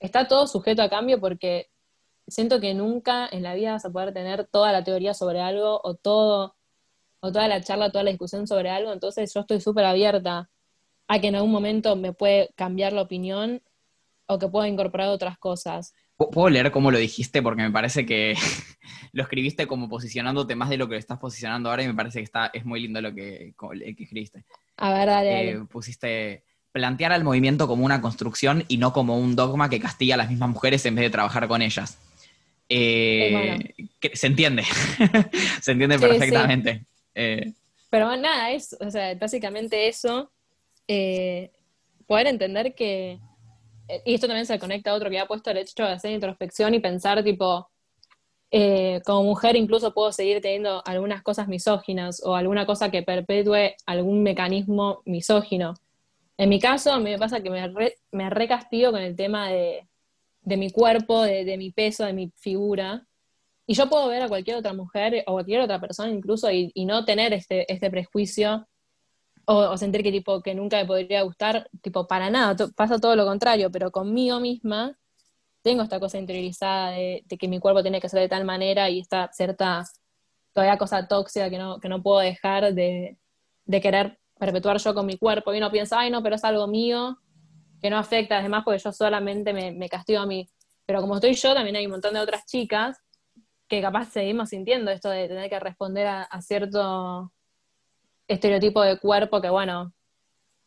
está 0.00 0.28
todo 0.28 0.46
sujeto 0.46 0.82
a 0.82 0.88
cambio 0.90 1.20
porque 1.20 1.70
siento 2.28 2.60
que 2.60 2.74
nunca 2.74 3.28
en 3.30 3.42
la 3.42 3.54
vida 3.54 3.72
vas 3.72 3.84
a 3.84 3.90
poder 3.90 4.12
tener 4.14 4.46
toda 4.46 4.72
la 4.72 4.84
teoría 4.84 5.14
sobre 5.14 5.40
algo 5.40 5.80
o 5.84 5.94
todo 5.94 6.56
o 7.20 7.32
toda 7.32 7.48
la 7.48 7.62
charla, 7.62 7.90
toda 7.90 8.04
la 8.04 8.10
discusión 8.10 8.46
sobre 8.46 8.70
algo, 8.70 8.92
entonces 8.92 9.32
yo 9.34 9.40
estoy 9.40 9.60
súper 9.60 9.84
abierta 9.86 10.50
a 11.08 11.20
que 11.20 11.28
en 11.28 11.36
algún 11.36 11.52
momento 11.52 11.96
me 11.96 12.12
puede 12.12 12.50
cambiar 12.56 12.92
la 12.94 13.02
opinión 13.02 13.62
o 14.26 14.38
que 14.38 14.48
pueda 14.48 14.68
incorporar 14.68 15.08
otras 15.10 15.38
cosas. 15.38 15.94
¿Pu- 16.18 16.30
¿Puedo 16.30 16.50
leer 16.50 16.70
cómo 16.72 16.90
lo 16.90 16.98
dijiste? 16.98 17.40
Porque 17.42 17.62
me 17.62 17.70
parece 17.70 18.04
que 18.04 18.34
lo 19.12 19.22
escribiste 19.22 19.66
como 19.66 19.88
posicionándote 19.88 20.54
más 20.56 20.68
de 20.68 20.76
lo 20.76 20.88
que 20.88 20.94
lo 20.94 20.98
estás 20.98 21.18
posicionando 21.18 21.70
ahora 21.70 21.84
y 21.84 21.86
me 21.86 21.94
parece 21.94 22.18
que 22.18 22.24
está, 22.24 22.50
es 22.52 22.64
muy 22.64 22.80
lindo 22.80 23.00
lo 23.00 23.14
que, 23.14 23.54
escribiste. 23.96 24.44
A 24.76 24.92
ver, 24.92 25.06
dale, 25.06 25.30
dale. 25.30 25.50
Eh, 25.52 25.60
pusiste 25.70 26.42
plantear 26.72 27.12
al 27.12 27.24
movimiento 27.24 27.66
como 27.66 27.84
una 27.84 28.00
construcción 28.00 28.64
y 28.68 28.76
no 28.76 28.92
como 28.92 29.18
un 29.18 29.34
dogma 29.34 29.70
que 29.70 29.80
castiga 29.80 30.14
a 30.14 30.18
las 30.18 30.28
mismas 30.30 30.50
mujeres 30.50 30.84
en 30.86 30.94
vez 30.96 31.04
de 31.04 31.10
trabajar 31.10 31.48
con 31.48 31.62
ellas. 31.62 31.98
Eh, 32.68 33.56
Eh, 33.78 33.86
que- 33.98 34.14
se 34.16 34.26
entiende, 34.26 34.62
se 35.62 35.72
entiende 35.72 35.96
Sí, 35.98 36.02
sí. 36.04 36.08
perfectamente. 36.08 36.84
Eh, 37.14 37.52
Pero 37.90 38.14
nada, 38.16 38.50
es, 38.50 38.76
o 38.78 38.90
sea, 38.90 39.14
básicamente 39.14 39.88
eso, 39.88 40.30
eh, 40.86 41.50
poder 42.06 42.26
entender 42.26 42.74
que, 42.74 43.12
eh, 43.12 43.20
y 44.04 44.14
esto 44.14 44.26
también 44.26 44.46
se 44.46 44.58
conecta 44.58 44.90
a 44.90 44.94
otro 44.94 45.10
que 45.10 45.18
ha 45.18 45.26
puesto 45.26 45.50
el 45.50 45.58
hecho 45.58 45.84
de 45.84 45.92
hacer 45.92 46.12
introspección 46.12 46.74
y 46.74 46.80
pensar 46.80 47.22
tipo, 47.24 47.70
eh, 48.50 49.00
como 49.04 49.24
mujer 49.24 49.56
incluso 49.56 49.92
puedo 49.94 50.12
seguir 50.12 50.40
teniendo 50.40 50.82
algunas 50.86 51.22
cosas 51.22 51.48
misóginas 51.48 52.22
o 52.24 52.34
alguna 52.34 52.66
cosa 52.66 52.90
que 52.90 53.02
perpetúe 53.02 53.74
algún 53.86 54.22
mecanismo 54.22 55.02
misógino. 55.04 55.74
En 56.36 56.48
mi 56.48 56.60
caso, 56.60 56.92
a 56.92 56.98
mí 56.98 57.10
me 57.10 57.18
pasa 57.18 57.42
que 57.42 57.50
me, 57.50 57.66
re, 57.68 57.96
me 58.12 58.30
recastigo 58.30 58.92
con 58.92 59.00
el 59.00 59.16
tema 59.16 59.48
de, 59.50 59.88
de 60.42 60.56
mi 60.56 60.70
cuerpo, 60.70 61.22
de, 61.22 61.44
de 61.44 61.56
mi 61.56 61.72
peso, 61.72 62.04
de 62.04 62.12
mi 62.12 62.30
figura. 62.36 63.06
Y 63.66 63.74
yo 63.74 63.88
puedo 63.88 64.08
ver 64.08 64.22
a 64.22 64.28
cualquier 64.28 64.56
otra 64.56 64.72
mujer 64.72 65.24
o 65.26 65.32
cualquier 65.32 65.60
otra 65.60 65.80
persona 65.80 66.10
incluso 66.10 66.50
y, 66.50 66.70
y 66.74 66.84
no 66.86 67.04
tener 67.04 67.32
este, 67.32 67.70
este 67.72 67.90
prejuicio 67.90 68.66
o, 69.52 69.54
o 69.72 69.76
sentir 69.78 70.02
que 70.04 70.12
tipo 70.12 70.42
que 70.42 70.54
nunca 70.54 70.76
me 70.78 70.86
podría 70.86 71.22
gustar, 71.22 71.68
tipo 71.82 72.06
para 72.06 72.30
nada, 72.30 72.56
to- 72.56 72.72
pasa 72.74 72.98
todo 73.00 73.16
lo 73.16 73.26
contrario, 73.26 73.70
pero 73.70 73.90
conmigo 73.92 74.40
misma 74.40 74.98
tengo 75.62 75.82
esta 75.82 76.00
cosa 76.00 76.18
interiorizada 76.18 76.90
de, 76.92 77.24
que 77.38 77.48
mi 77.48 77.60
cuerpo 77.60 77.82
tiene 77.82 78.00
que 78.00 78.08
ser 78.08 78.20
de 78.20 78.28
tal 78.28 78.44
manera 78.44 78.90
y 78.90 79.00
esta 79.00 79.30
cierta 79.32 79.84
todavía 80.52 80.78
cosa 80.78 81.06
tóxica 81.08 81.50
que 81.50 81.58
no, 81.58 81.80
que 81.80 81.88
no 81.88 82.02
puedo 82.02 82.20
dejar 82.20 82.74
de, 82.74 83.18
de 83.64 83.80
querer 83.80 84.18
perpetuar 84.38 84.78
yo 84.78 84.94
con 84.94 85.06
mi 85.06 85.18
cuerpo. 85.18 85.54
Y 85.54 85.58
uno 85.58 85.70
piensa, 85.70 86.00
ay 86.00 86.10
no, 86.10 86.22
pero 86.22 86.36
es 86.36 86.44
algo 86.44 86.66
mío 86.68 87.18
que 87.82 87.90
no 87.90 87.98
afecta, 87.98 88.38
además 88.38 88.62
porque 88.64 88.80
yo 88.80 88.92
solamente 88.92 89.52
me, 89.52 89.72
me 89.72 89.88
castigo 89.88 90.20
a 90.20 90.26
mí. 90.26 90.48
pero 90.86 91.00
como 91.00 91.16
estoy 91.16 91.34
yo, 91.34 91.54
también 91.54 91.76
hay 91.76 91.86
un 91.86 91.92
montón 91.92 92.14
de 92.14 92.20
otras 92.20 92.44
chicas 92.46 92.98
que 93.68 93.82
capaz 93.82 94.06
seguimos 94.10 94.50
sintiendo 94.50 94.90
esto 94.90 95.10
de 95.10 95.28
tener 95.28 95.50
que 95.50 95.60
responder 95.60 96.06
a, 96.06 96.28
cierto 96.42 97.32
estereotipo 98.28 98.82
de 98.82 98.98
cuerpo 98.98 99.40
que, 99.40 99.50
bueno, 99.50 99.92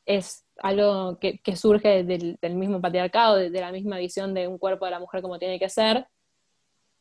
es 0.06 0.46
algo 0.58 1.20
que, 1.20 1.56
surge 1.56 2.04
del, 2.04 2.38
mismo 2.56 2.82
patriarcado, 2.82 3.38
de, 3.38 3.50
la 3.50 3.72
misma 3.72 3.98
visión 3.98 4.34
de 4.34 4.48
un 4.48 4.58
cuerpo 4.58 4.86
de 4.86 4.92
la 4.92 5.00
mujer 5.00 5.22
como 5.22 5.40
tiene 5.40 5.60
que 5.60 5.70
ser. 5.70 6.08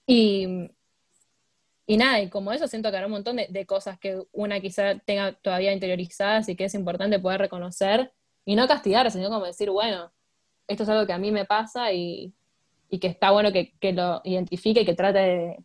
Y, 0.07 0.70
y 1.87 1.97
nada, 1.97 2.20
y 2.20 2.31
como 2.31 2.53
eso 2.53 2.69
siento 2.69 2.91
que 2.91 2.97
habrá 2.97 3.07
un 3.07 3.12
montón 3.12 3.37
de, 3.37 3.66
cosas 3.66 3.99
que 3.99 4.23
una 4.32 4.61
quizá 4.61 4.99
tenga 5.01 5.32
todavía 5.32 5.73
interiorizadas 5.73 6.49
y 6.49 6.57
que 6.57 6.65
es 6.65 6.74
importante 6.74 7.19
poder 7.19 7.41
reconocer 7.41 8.12
y 8.45 8.55
no 8.55 8.69
castigar, 8.69 9.11
sino 9.11 9.28
como 9.28 9.47
decir, 9.47 9.70
bueno, 9.70 10.12
esto 10.69 10.85
es 10.85 10.89
algo 10.89 11.07
que 11.07 11.12
a 11.12 11.19
mí 11.19 11.32
me 11.32 11.47
pasa 11.47 11.93
y, 11.93 12.35
que 13.01 13.07
está 13.07 13.31
bueno 13.31 13.51
que, 13.53 13.74
lo 13.93 14.20
identifique 14.24 14.81
y 14.82 14.85
que 14.85 14.95
trate 14.95 15.19
de, 15.19 15.65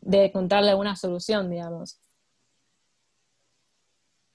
de 0.00 0.24
encontrarle 0.26 0.70
alguna 0.70 0.96
solución, 0.96 1.50
digamos. 1.50 1.98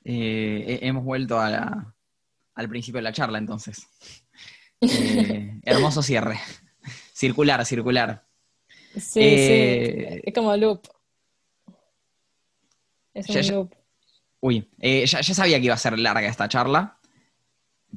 Eh, 0.07 0.79
hemos 0.83 1.03
vuelto 1.03 1.39
al 1.39 2.69
principio 2.69 2.99
de 2.99 3.03
la 3.03 3.11
charla, 3.11 3.39
entonces. 3.39 3.87
Eh, 4.79 5.59
hermoso 5.63 6.03
cierre. 6.03 6.39
Circular, 7.11 7.65
circular. 7.65 8.23
Sí, 8.93 9.01
sí. 9.01 9.19
Eh, 9.21 10.21
es 10.23 10.33
como 10.33 10.55
loop. 10.55 10.87
Es 13.13 13.29
un 13.29 13.55
loop. 13.55 13.75
Uy, 14.41 14.69
ya, 14.79 15.23
sabía 15.23 15.57
que 15.57 15.65
iba 15.65 15.73
a 15.73 15.77
ser 15.77 15.97
larga 15.97 16.27
esta 16.27 16.47
charla, 16.47 16.99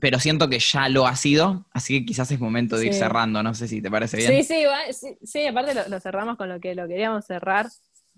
pero 0.01 0.19
siento 0.19 0.49
que 0.49 0.59
ya 0.59 0.89
lo 0.89 1.07
ha 1.07 1.15
sido, 1.15 1.67
así 1.73 2.01
que 2.01 2.07
quizás 2.07 2.31
es 2.31 2.41
momento 2.41 2.79
de 2.79 2.87
ir 2.87 2.95
cerrando, 2.95 3.43
no 3.43 3.55
sé 3.55 3.69
si 3.69 3.83
te 3.83 3.91
parece 3.91 4.17
bien. 4.17 4.45
Sí, 4.45 4.65
sí, 4.93 5.19
sí, 5.23 5.47
aparte 5.47 5.75
lo, 5.91 6.01
cerramos 6.01 6.39
con 6.39 6.49
lo 6.49 6.59
que 6.59 6.75
lo 6.75 6.89
queríamos 6.89 7.27
cerrar, 7.27 7.67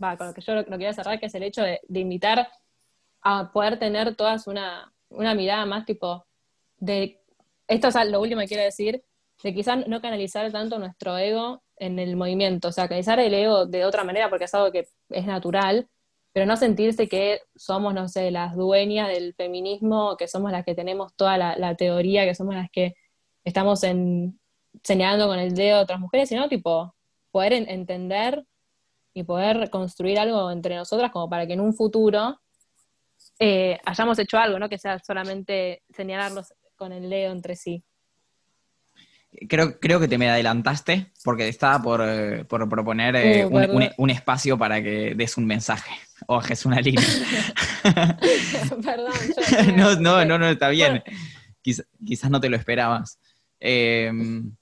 va, 0.00 0.16
con 0.16 0.28
lo 0.28 0.34
que 0.34 0.42
yo 0.42 0.54
lo, 0.54 0.64
quería 0.64 0.92
cerrar, 0.92 1.18
que 1.18 1.26
es 1.26 1.34
el 1.34 1.42
hecho 1.42 1.62
de, 1.62 1.80
invitar 1.94 2.46
a 3.22 3.52
poder 3.52 3.78
tener 3.78 4.14
todas 4.16 4.46
una, 4.46 4.92
mirada 5.10 5.66
más 5.66 5.84
tipo 5.84 6.24
de, 6.78 7.20
esto 7.68 7.88
es 7.88 7.94
lo 8.08 8.20
último 8.20 8.40
que 8.40 8.48
quiero 8.48 8.62
decir, 8.62 9.02
de 9.42 9.54
quizás 9.54 9.86
no 9.86 10.00
canalizar 10.00 10.50
tanto 10.52 10.78
nuestro 10.78 11.16
ego 11.18 11.62
en 11.76 11.98
el 11.98 12.16
movimiento, 12.16 12.68
o 12.68 12.72
sea, 12.72 12.88
canalizar 12.88 13.18
el 13.20 13.32
ego 13.32 13.66
de 13.66 13.84
otra 13.84 14.04
manera 14.04 14.28
porque 14.28 14.44
es 14.44 14.54
algo 14.54 14.70
que 14.70 14.86
es 15.08 15.26
natural, 15.26 15.88
pero 16.32 16.46
no 16.46 16.56
sentirse 16.56 17.08
que 17.08 17.40
somos, 17.56 17.94
no 17.94 18.08
sé, 18.08 18.30
las 18.30 18.54
dueñas 18.54 19.08
del 19.08 19.34
feminismo, 19.34 20.16
que 20.16 20.28
somos 20.28 20.52
las 20.52 20.64
que 20.64 20.74
tenemos 20.74 21.14
toda 21.14 21.38
la, 21.38 21.74
teoría, 21.76 22.24
que 22.24 22.34
somos 22.34 22.54
las 22.54 22.70
que 22.70 22.94
estamos 23.44 23.82
en, 23.82 24.38
señalando 24.82 25.26
con 25.26 25.38
el 25.38 25.54
dedo 25.54 25.78
a 25.78 25.82
otras 25.82 26.00
mujeres, 26.00 26.28
sino 26.28 26.48
tipo 26.48 26.94
poder 27.30 27.52
entender 27.52 28.44
y 29.14 29.24
poder 29.24 29.70
construir 29.70 30.18
algo 30.18 30.50
entre 30.50 30.76
nosotras 30.76 31.10
como 31.10 31.28
para 31.28 31.46
que 31.46 31.54
en 31.54 31.60
un 31.60 31.74
futuro 31.74 32.39
eh, 33.42 33.78
hayamos 33.86 34.18
hecho 34.18 34.38
algo, 34.38 34.58
no 34.58 34.68
que 34.68 34.78
sea 34.78 34.98
solamente 34.98 35.82
señalarlos 35.96 36.52
con 36.76 36.92
el 36.92 37.08
dedo 37.08 37.32
entre 37.32 37.56
sí. 37.56 37.82
Creo, 39.48 39.78
creo 39.78 40.00
que 40.00 40.08
te 40.08 40.18
me 40.18 40.28
adelantaste 40.28 41.12
porque 41.24 41.48
estaba 41.48 41.80
por, 41.80 42.02
eh, 42.04 42.44
proponer 42.44 43.16
eh, 43.16 43.46
uh, 43.46 43.92
un, 43.96 44.10
espacio 44.10 44.58
para 44.58 44.82
que 44.82 45.14
des 45.14 45.36
un 45.36 45.46
mensaje 45.46 45.92
o 46.26 46.40
es 46.42 46.66
una 46.66 46.80
línea. 46.80 47.06
Perdón. 48.84 49.12
no, 49.76 49.94
no, 49.96 50.24
no, 50.24 50.38
no, 50.38 50.48
está 50.48 50.68
bien. 50.68 51.02
quizás 51.62 52.30
no 52.30 52.40
te 52.40 52.50
lo 52.50 52.56
esperabas. 52.56 53.20
Em, 53.60 54.52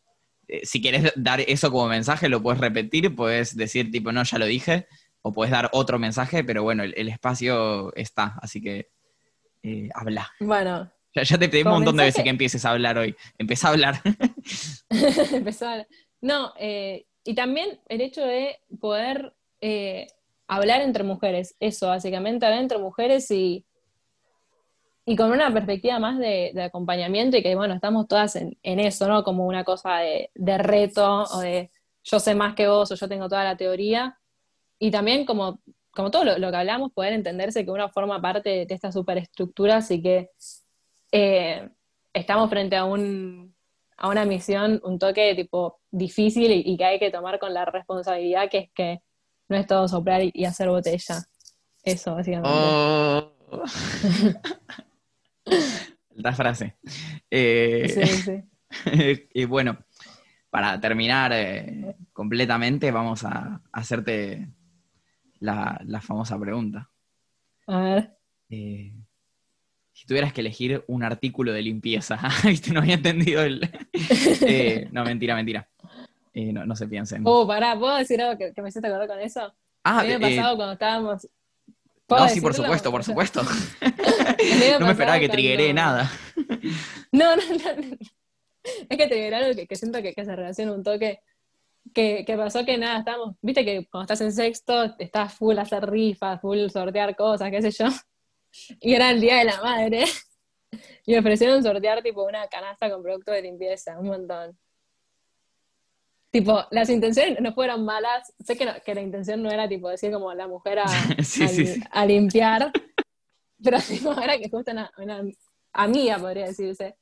eh, 0.48 0.60
si 0.64 0.80
quieres 0.82 1.12
dar 1.16 1.40
eso 1.40 1.70
como 1.70 1.88
mensaje, 1.88 2.28
lo 2.28 2.42
puedes 2.42 2.60
repetir, 2.60 3.14
puedes 3.14 3.56
decir 3.56 3.90
tipo, 3.90 4.12
no, 4.12 4.22
ya 4.22 4.38
lo 4.38 4.46
dije, 4.46 4.86
o 5.22 5.32
puedes 5.32 5.50
dar 5.50 5.68
otro 5.72 5.98
mensaje, 5.98 6.44
pero 6.44 6.62
bueno, 6.62 6.82
el, 6.82 7.08
espacio 7.08 7.94
está, 7.94 8.38
así 8.40 8.60
que 8.60 8.90
habla. 9.94 10.30
Bueno, 10.40 10.90
ya, 11.14 11.38
te 11.38 11.48
pedí 11.48 11.62
un 11.62 11.70
montón 11.70 11.96
de 11.96 12.04
veces 12.04 12.22
que 12.22 12.30
empieces 12.30 12.64
a 12.64 12.70
hablar 12.70 12.98
hoy. 12.98 13.14
Empieza 13.38 13.68
a 13.68 13.70
hablar. 13.72 14.00
Empezar. 15.32 15.86
No, 16.20 16.52
eh, 16.58 17.06
y 17.24 17.34
también 17.34 17.80
el 17.88 18.00
hecho 18.00 18.24
de 18.24 18.60
poder 18.80 19.34
eh, 19.60 20.06
hablar 20.46 20.80
entre 20.80 21.04
mujeres, 21.04 21.56
eso, 21.60 21.88
básicamente, 21.88 22.46
hablar 22.46 22.62
entre 22.62 22.78
mujeres 22.78 23.30
y, 23.30 23.66
y 25.04 25.16
con 25.16 25.30
una 25.30 25.52
perspectiva 25.52 25.98
más 25.98 26.18
de, 26.18 26.52
acompañamiento 26.62 27.36
y 27.36 27.42
que, 27.42 27.54
bueno, 27.54 27.74
estamos 27.74 28.08
todas 28.08 28.36
en, 28.36 28.56
eso, 28.62 29.08
¿no? 29.08 29.24
Como 29.24 29.46
una 29.46 29.64
cosa 29.64 29.98
de, 29.98 30.58
reto 30.58 31.24
o 31.24 31.40
de 31.40 31.70
yo 32.04 32.20
sé 32.20 32.34
más 32.34 32.54
que 32.54 32.68
vos 32.68 32.90
o 32.90 32.94
yo 32.94 33.08
tengo 33.08 33.28
toda 33.28 33.44
la 33.44 33.56
teoría. 33.56 34.18
Y 34.78 34.90
también 34.90 35.26
como, 35.26 35.60
como 35.90 36.10
todo 36.10 36.24
lo, 36.24 36.38
lo 36.38 36.50
que 36.50 36.56
hablamos, 36.56 36.92
poder 36.92 37.12
entenderse 37.12 37.64
que 37.64 37.70
uno 37.70 37.88
forma 37.88 38.20
parte 38.20 38.66
de 38.66 38.74
estas 38.74 38.94
superestructuras 38.94 39.90
y 39.90 40.02
que 40.02 40.30
eh, 41.12 41.68
estamos 42.12 42.50
frente 42.50 42.76
a, 42.76 42.84
un, 42.84 43.54
a 43.96 44.08
una 44.08 44.24
misión, 44.24 44.80
un 44.84 44.98
toque 44.98 45.34
tipo 45.34 45.80
difícil 45.90 46.50
y, 46.52 46.76
que 46.76 46.84
hay 46.84 46.98
que 46.98 47.10
tomar 47.10 47.38
con 47.38 47.54
la 47.54 47.64
responsabilidad 47.64 48.50
que 48.50 48.58
es 48.58 48.70
que 48.74 49.00
no 49.48 49.56
es 49.56 49.66
todo 49.66 49.88
soplar 49.88 50.22
y, 50.22 50.44
hacer 50.44 50.68
botella. 50.68 51.24
Eso, 51.82 52.14
básicamente. 52.14 52.50
Oh. 52.52 53.32
la 56.16 56.32
frase. 56.34 56.76
Eh, 57.30 57.88
sí, 57.88 58.06
sí. 58.06 59.28
y 59.32 59.44
bueno, 59.46 59.78
para 60.50 60.78
terminar 60.78 61.32
eh, 61.32 61.96
completamente, 62.12 62.90
vamos 62.90 63.24
a 63.24 63.62
hacerte 63.72 64.48
la, 65.40 65.80
la, 65.84 66.00
famosa 66.00 66.38
pregunta. 66.38 66.90
A 67.66 67.80
ver. 67.80 68.16
Eh, 68.50 68.92
si 69.92 70.06
tuvieras 70.06 70.32
que 70.32 70.42
elegir 70.42 70.84
un 70.86 71.02
artículo 71.02 71.52
de 71.52 71.60
limpieza, 71.62 72.20
¿viste? 72.44 72.72
No 72.72 72.80
había 72.80 72.94
entendido 72.94 73.42
el... 73.42 73.68
Eh, 74.42 74.88
no, 74.92 75.04
mentira, 75.04 75.34
mentira. 75.34 75.68
Eh, 76.32 76.52
no, 76.52 76.76
se 76.76 76.86
piensen. 76.86 77.22
Oh, 77.24 77.46
pará, 77.46 77.76
¿puedo 77.76 77.96
decir 77.96 78.22
algo 78.22 78.38
que, 78.38 78.62
me 78.62 78.68
hiciste 78.68 78.86
acordar 78.86 79.08
con 79.08 79.18
eso? 79.18 79.52
Ah, 79.82 80.00
a 80.00 80.02
mí 80.04 80.08
me 80.08 80.14
ha 80.14 80.20
pasado 80.20 80.56
cuando 80.56 80.72
estábamos... 80.74 81.28
No, 82.08 82.28
sí, 82.28 82.40
por 82.40 82.54
supuesto, 82.54 82.90
por 82.90 83.04
supuesto. 83.04 83.42
no 84.80 84.86
me 84.86 84.92
esperaba 84.92 85.18
que 85.18 85.28
triggeré 85.28 85.74
nada. 85.74 86.10
No, 87.12 87.36
no, 87.36 87.42
no, 87.42 87.96
Es 88.88 88.96
que 88.96 89.06
triggeré 89.08 89.34
algo 89.34 89.66
que, 89.68 89.76
siento 89.76 90.00
que, 90.00 90.14
se 90.14 90.36
relaciona 90.36 90.72
un 90.72 90.84
toque. 90.84 91.20
Que, 91.94 92.24
que, 92.24 92.36
pasó 92.36 92.64
que 92.64 92.76
nada, 92.76 92.98
estábamos, 92.98 93.36
viste 93.40 93.64
que 93.64 93.86
cuando 93.86 94.02
estás 94.04 94.20
en 94.20 94.32
sexto, 94.32 94.94
estás 94.98 95.34
full 95.34 95.58
hacer 95.58 95.88
rifas, 95.88 96.40
full 96.40 96.68
sortear 96.68 97.14
cosas, 97.16 97.50
qué 97.50 97.62
sé 97.62 97.70
yo. 97.70 97.86
Y 98.80 98.94
era 98.94 99.10
el 99.10 99.20
Día 99.20 99.36
de 99.36 99.44
la 99.44 99.60
Madre, 99.60 100.04
y 101.06 101.12
me 101.12 101.18
ofrecieron 101.18 101.62
sortear 101.62 102.02
tipo 102.02 102.24
una 102.24 102.48
canasta 102.48 102.90
con 102.90 103.02
productos 103.02 103.34
de 103.34 103.42
limpieza, 103.42 103.98
un 103.98 104.08
montón. 104.08 104.58
Tipo, 106.30 106.64
las 106.70 106.90
intenciones 106.90 107.40
no 107.40 107.54
fueron 107.54 107.84
malas, 107.84 108.32
sé 108.38 108.56
que, 108.56 108.66
que 108.84 108.94
la 108.94 109.00
intención 109.00 109.42
no 109.42 109.50
era 109.50 109.66
tipo 109.66 109.88
decir 109.88 110.12
como 110.12 110.32
la 110.34 110.46
mujer 110.46 110.80
a, 110.80 110.84
a, 111.90 112.06
limpiar, 112.06 112.70
pero 113.62 113.78
tipo, 113.80 114.12
era 114.20 114.38
que 114.38 114.50
justo 114.50 114.70
una, 114.70 115.22
amiga, 115.72 116.18
podría 116.18 116.46
decirse, 116.46 116.96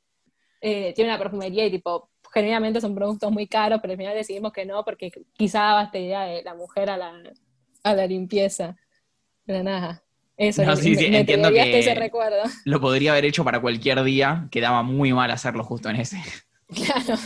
eh, 0.61 0.93
tiene 0.95 1.11
una 1.11 1.19
perfumería 1.19 1.67
y 1.67 1.73
tipo, 1.73 2.11
generalmente 2.37 2.83
son 2.83 2.95
productos 2.95 3.33
muy 3.33 3.47
caros, 3.47 3.81
pero 3.81 3.93
al 3.93 3.97
final 3.97 4.15
decidimos 4.15 4.53
que 4.53 4.67
no, 4.67 4.85
porque 4.85 5.11
quizá 5.33 5.61
daba 5.61 5.85
esta 5.85 5.99
idea 5.99 6.25
de 6.25 6.43
la 6.43 6.55
mujer 6.55 6.91
a 6.91 6.99
la, 6.99 7.15
a 7.83 7.95
la 7.95 8.07
limpieza. 8.07 8.77
Pero 9.47 9.63
nada. 9.63 10.03
Eso, 10.37 10.61
entiendo 10.63 11.51
que 11.51 11.97
lo 12.67 12.79
podría 12.79 13.13
haber 13.13 13.25
hecho 13.25 13.43
para 13.43 13.59
cualquier 13.59 14.03
día, 14.03 14.49
quedaba 14.51 14.83
muy 14.83 15.15
mal 15.15 15.31
hacerlo 15.31 15.65
justo 15.65 15.89
en 15.89 15.97
ese. 15.97 16.23
Claro. 16.69 17.17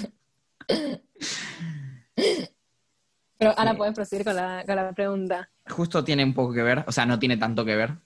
Pero 3.36 3.54
ahora 3.56 3.74
puedes 3.74 3.94
proseguir 3.94 4.24
con 4.24 4.36
la, 4.36 4.62
con 4.64 4.76
la 4.76 4.92
pregunta. 4.92 5.50
Justo 5.66 6.04
tiene 6.04 6.22
un 6.22 6.34
poco 6.34 6.52
que 6.52 6.62
ver, 6.62 6.84
o 6.86 6.92
sea, 6.92 7.04
no 7.04 7.18
tiene 7.18 7.36
tanto 7.36 7.64
que 7.64 7.74
ver 7.74 7.96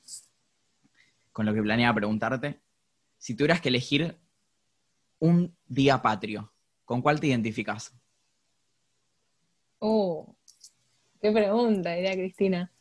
con 1.32 1.44
lo 1.44 1.52
que 1.52 1.60
planeaba 1.60 1.96
preguntarte. 1.96 2.62
Si 3.18 3.36
tuvieras 3.36 3.60
que 3.60 3.68
elegir 3.68 4.16
un 5.18 5.54
día 5.66 6.00
patrio, 6.00 6.53
¿con 6.84 7.02
cuál 7.02 7.20
te 7.20 7.28
identificas? 7.28 7.94
Oh, 9.78 10.34
qué 11.20 11.30
pregunta, 11.30 11.92
diría 11.92 12.12
Cristina. 12.12 12.72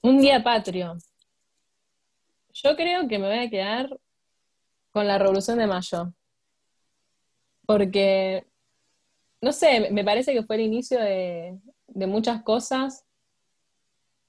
Un 0.00 0.20
día 0.20 0.42
patrio. 0.42 0.96
Yo 2.52 2.76
creo 2.76 3.06
que 3.06 3.18
me 3.18 3.28
voy 3.28 3.38
a 3.38 3.50
quedar 3.50 3.98
con 4.90 5.06
la 5.06 5.18
Revolución 5.18 5.58
de 5.58 5.66
Mayo. 5.66 6.12
Porque, 7.66 8.46
no 9.40 9.52
sé, 9.52 9.90
me 9.90 10.04
parece 10.04 10.32
que 10.32 10.42
fue 10.42 10.56
el 10.56 10.62
inicio 10.62 10.98
de, 10.98 11.58
muchas 12.06 12.42
cosas. 12.42 13.04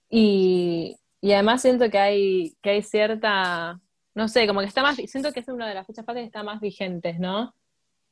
Y, 0.09 0.97
además 1.23 1.61
siento 1.61 1.89
que 1.89 1.97
hay, 1.97 2.57
que 2.61 2.71
hay 2.71 2.83
cierta, 2.83 3.79
no 4.15 4.27
sé, 4.27 4.47
como 4.47 4.59
que 4.59 4.67
está 4.67 4.81
más, 4.81 4.97
siento 4.97 5.31
que 5.31 5.39
es 5.39 5.47
una 5.47 5.67
de 5.67 5.75
las 5.75 5.87
fechas 5.87 6.05
patrias 6.05 6.23
que 6.23 6.27
está 6.27 6.43
más 6.43 6.59
vigentes, 6.59 7.19
¿no? 7.19 7.55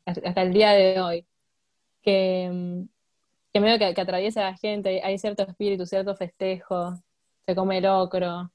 Hasta, 0.08 0.42
el 0.42 0.54
día 0.54 0.72
de 0.72 1.00
hoy. 1.02 1.28
que, 2.02 2.50
mm, 2.52 2.84
que 3.54 3.60
medio 3.60 3.80
que, 3.80 3.94
que 3.94 4.02
atraviesa 4.02 4.42
a 4.48 4.52
la 4.52 4.58
gente, 4.58 5.02
hay 5.04 5.18
cierto 5.20 5.44
espíritu, 5.44 5.86
cierto 5.86 6.16
festejo, 6.16 6.96
se 7.46 7.56
come 7.56 7.82
locro, 7.82 8.52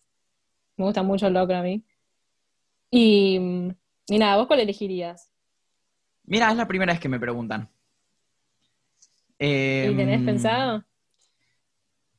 me 0.76 0.84
gusta 0.86 1.02
mucho 1.02 1.26
el 1.26 1.34
locro 1.34 1.56
a 1.56 1.62
mí. 1.62 1.84
Y, 2.90 3.38
mm, 3.38 3.70
y 4.08 4.18
nada, 4.18 4.36
¿vos 4.36 4.46
cuál 4.46 4.60
elegirías? 4.60 5.30
Mira, 6.24 6.50
es 6.50 6.56
la 6.56 6.66
primera 6.68 6.92
vez 6.92 7.00
que 7.00 7.08
me 7.08 7.20
preguntan. 7.20 7.68
¿Y 9.38 9.96
tenés 9.96 10.20
Em, 10.20 10.26
pensado? 10.26 10.84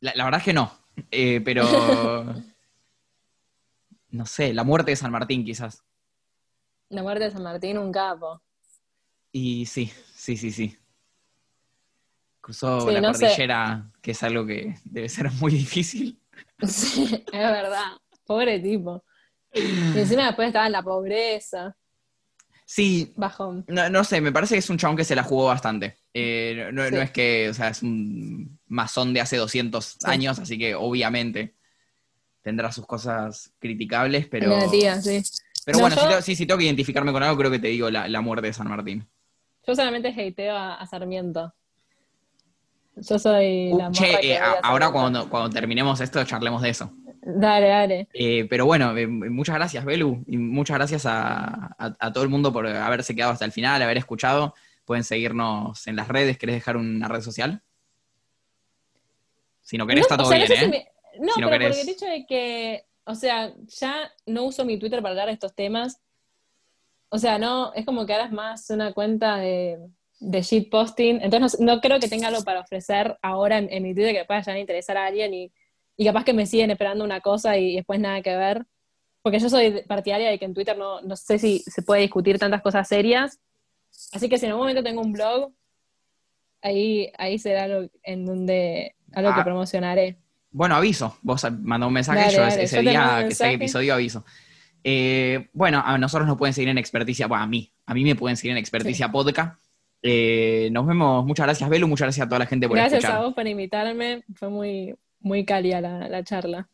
La, 0.02 0.14
la 0.16 0.26
verdad 0.26 0.40
es 0.40 0.46
que 0.46 0.54
no, 0.54 0.72
Eh, 1.12 1.42
pero 1.44 1.64
no 4.12 4.26
sé, 4.26 4.54
la 4.54 4.64
muerte 4.64 4.92
de 4.92 4.96
San 4.98 5.12
Martín 5.12 5.44
quizás. 5.46 5.84
La 6.90 7.02
muerte 7.04 7.26
de 7.26 7.32
San 7.32 7.44
Martín, 7.44 7.78
un 7.78 7.92
capo. 7.92 8.42
Y 9.34 9.66
sí, 9.66 9.92
sí, 10.16 10.38
sí, 10.38 10.52
sí. 10.52 10.78
Cruzó 12.40 12.88
Sí, 12.88 12.94
la 12.94 13.02
no 13.02 13.14
sé. 13.14 13.20
cordillera, 13.26 13.92
que 14.02 14.12
es 14.12 14.24
algo 14.24 14.46
que 14.46 14.76
debe 14.86 15.10
ser 15.10 15.30
muy 15.34 15.52
difícil. 15.52 16.20
Sí, 16.68 17.04
es 17.32 17.32
verdad. 17.32 17.92
Pobre 18.26 18.60
tipo. 18.60 19.04
Y 19.54 19.76
encima 19.94 20.28
después 20.28 20.48
estaba 20.48 20.66
en 20.68 20.72
la 20.72 20.82
pobreza, 20.84 21.76
Sí, 22.66 23.14
bajón. 23.18 23.66
no, 23.68 23.90
no 23.90 24.04
sé, 24.04 24.22
me 24.22 24.32
parece 24.32 24.56
que 24.56 24.60
es 24.60 24.70
un 24.70 24.78
chabón 24.78 24.96
que 24.96 25.04
se 25.04 25.16
la 25.16 25.24
jugó 25.24 25.46
bastante. 25.48 25.98
Eh, 26.14 26.70
no, 26.72 26.90
no 26.90 27.02
es 27.02 27.12
que, 27.12 27.50
o 27.50 27.54
sea, 27.54 27.68
es 27.68 27.84
un 27.84 28.58
masón 28.68 29.14
de 29.14 29.20
hace 29.22 29.36
200 29.38 30.04
años, 30.06 30.40
así 30.40 30.58
que 30.58 30.74
obviamente 30.74 31.56
tendrá 32.42 32.72
sus 32.72 32.86
cosas 32.88 33.54
criticables, 33.60 34.28
pero, 34.28 34.50
Negativa, 34.50 35.02
sí. 35.02 35.22
pero 35.66 35.78
No, 35.78 35.82
bueno, 35.84 35.96
yo- 35.96 36.02
si, 36.02 36.08
tengo, 36.08 36.22
sí, 36.22 36.36
si 36.36 36.46
tengo 36.48 36.58
que 36.58 36.66
identificarme 36.66 37.12
con 37.12 37.22
algo, 37.22 37.38
creo 37.38 37.52
que 37.52 37.60
te 37.60 37.68
digo 37.68 37.92
la, 37.92 38.08
la 38.08 38.22
muerte 38.22 38.48
de 38.48 38.54
San 38.54 38.70
Martín. 38.70 39.08
Yo 39.66 39.76
solamente 39.76 40.10
hateo 40.10 40.56
a, 40.56 40.76
a 40.76 40.86
Sarmiento. 40.88 41.54
Yo 42.96 43.18
soy 43.18 43.74
la 43.74 43.90
Uh, 43.90 43.92
che, 43.92 44.08
morra 44.08 44.20
que 44.22 44.34
eh, 44.34 44.38
a- 44.38 44.60
ahora 44.62 44.92
cuando, 44.92 45.30
cuando 45.30 45.50
terminemos 45.50 46.00
esto, 46.00 46.24
charlemos 46.26 46.62
de 46.62 46.70
eso. 46.70 46.92
Dale, 47.26 47.68
dale. 47.68 48.08
Eh, 48.14 48.46
pero 48.50 48.66
bueno, 48.66 48.96
eh, 48.98 49.08
muchas 49.08 49.56
gracias, 49.56 49.84
Belu, 49.86 50.24
y 50.28 50.38
muchas 50.38 50.78
gracias 50.78 51.06
a, 51.06 51.74
a- 51.78 51.96
a 51.98 52.14
todo 52.14 52.24
el 52.24 52.30
mundo 52.30 52.52
por 52.54 52.68
haberse 52.68 53.16
quedado 53.16 53.32
hasta 53.32 53.46
el 53.46 53.52
final, 53.52 53.82
haber 53.82 53.98
escuchado. 53.98 54.54
Pueden 54.86 55.04
seguirnos 55.06 55.88
en 55.88 55.96
las 55.96 56.08
redes. 56.10 56.38
¿Querés 56.38 56.56
dejar 56.56 56.76
una 56.78 57.08
red 57.08 57.22
social? 57.22 57.62
Si 59.62 59.78
no 59.78 59.88
querés, 59.88 60.02
No, 60.02 60.04
está 60.04 60.16
o 60.16 60.18
todo 60.18 60.30
no 60.32 60.36
bien, 60.36 60.48
sé 60.48 60.54
¿eh? 60.56 60.60
si 60.60 60.68
me- 60.68 60.88
No, 61.26 61.34
Si 61.34 61.42
no 61.42 61.48
pero 61.48 61.60
querés. 61.60 61.78
porque 61.78 61.82
el 61.82 61.90
hecho 61.96 62.06
de 62.06 62.26
que, 62.26 62.86
o 63.06 63.16
sea, 63.16 63.54
ya 63.68 64.12
no 64.26 64.44
uso 64.44 64.66
mi 64.66 64.78
Twitter 64.78 65.02
para 65.02 65.12
hablar 65.12 65.28
de 65.28 65.34
estos 65.34 65.56
temas. 65.56 66.02
O 67.14 67.20
sea, 67.20 67.38
no, 67.38 67.72
es 67.76 67.86
como 67.86 68.06
que 68.08 68.14
ahora 68.14 68.26
es 68.26 68.32
más 68.32 68.68
una 68.72 68.92
cuenta 68.92 69.38
de, 69.38 69.78
de 70.20 70.42
shitposting. 70.42 71.22
Entonces 71.22 71.60
no, 71.60 71.76
no 71.76 71.82
creo 71.82 72.00
que 72.00 72.08
tenga 72.08 72.30
algo 72.30 72.44
para 72.44 72.62
ofrecer 72.62 73.18
ahora 73.22 73.60
en, 73.60 73.68
en 73.72 73.84
mi 73.84 73.94
Twitter 73.94 74.16
que 74.16 74.26
pueda 74.26 74.40
llegar 74.42 74.56
a 74.58 74.60
interesar 74.60 74.98
a 74.98 75.06
alguien 75.06 75.32
y, 75.34 75.52
y 75.96 76.06
capaz 76.06 76.24
que 76.24 76.34
me 76.34 76.48
siguen 76.48 76.72
esperando 76.72 77.04
una 77.04 77.22
cosa 77.22 77.56
y 77.58 77.76
después 77.76 78.00
nada 78.00 78.22
que 78.24 78.36
ver. 78.36 78.66
Porque 79.22 79.38
yo 79.40 79.48
soy 79.48 79.84
partidaria 79.88 80.30
de 80.32 80.40
que 80.40 80.46
en 80.46 80.54
Twitter 80.56 80.76
no, 80.78 81.02
no 81.02 81.16
sé 81.16 81.38
si 81.38 81.60
se 81.60 81.84
puede 81.84 82.02
discutir 82.02 82.40
tantas 82.40 82.62
cosas 82.64 82.88
serias. 82.88 83.40
Así 84.12 84.28
que 84.28 84.38
si 84.40 84.46
en 84.46 84.52
algún 84.54 84.64
momento 84.64 84.82
tengo 84.84 85.02
un 85.02 85.14
blog, 85.14 85.52
ahí, 86.62 87.12
ahí 87.18 87.38
será 87.40 87.64
algo 87.66 87.90
en 88.04 88.26
donde 88.26 88.96
algo 89.14 89.34
que 89.34 89.42
Ah. 89.42 89.44
promocionaré. 89.44 90.18
Bueno, 90.52 90.76
aviso. 90.76 91.18
Vos 91.22 91.46
mandá 91.62 91.88
un 91.88 91.94
mensaje, 91.94 92.20
Dale, 92.22 92.34
yo 92.36 92.42
dale, 92.42 92.64
ese 92.64 92.76
yo 92.76 92.82
día 92.90 93.18
mensaje. 93.22 93.54
episodio 93.54 93.94
aviso. 93.94 94.26
Eh, 94.84 95.50
bueno, 95.54 95.82
a 95.86 95.98
nosotros 95.98 96.28
nos 96.28 96.38
pueden 96.38 96.54
seguir 96.54 96.70
en 96.70 96.78
Experticia, 96.78 97.28
bueno, 97.28 97.44
a 97.44 97.48
mí, 97.48 97.72
a 97.86 97.94
mí 97.94 98.04
me 98.04 98.16
pueden 98.16 98.38
seguir 98.38 98.52
en 98.52 98.58
Experticia 98.58 99.12
Podcast. 99.12 99.62
Eh, 100.02 100.70
nos 100.72 100.86
vemos, 100.86 101.26
muchas 101.26 101.46
gracias, 101.46 101.70
Belu, 101.70 101.88
muchas 101.88 102.08
gracias 102.08 102.26
a 102.26 102.28
toda 102.30 102.40
la 102.40 102.46
gente 102.46 102.68
por 102.68 102.76
Gracias 102.76 103.00
escuchar. 103.04 103.22
a 103.22 103.24
vos 103.24 103.34
por 103.34 103.48
invitarme, 103.48 104.24
fue 104.36 104.50
muy, 104.50 104.96
muy 105.22 105.46
cálida 105.46 105.80
la, 105.80 106.10
la 106.10 106.24
charla. 106.24 106.68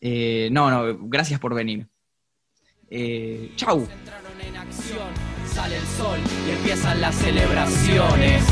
Eh, 0.00 0.48
no, 0.50 0.70
no, 0.70 0.98
gracias 1.02 1.38
por 1.38 1.54
venir. 1.54 1.86
Eh, 2.90 3.52
chau. 3.54 3.86
entraron 4.00 4.40
en 4.40 4.56
acción, 4.56 5.08
sale 5.46 5.76
el 5.76 5.86
sol 5.86 6.18
y 6.48 6.50
empiezan 6.50 7.00
las 7.00 7.14
celebraciones. 7.14 8.42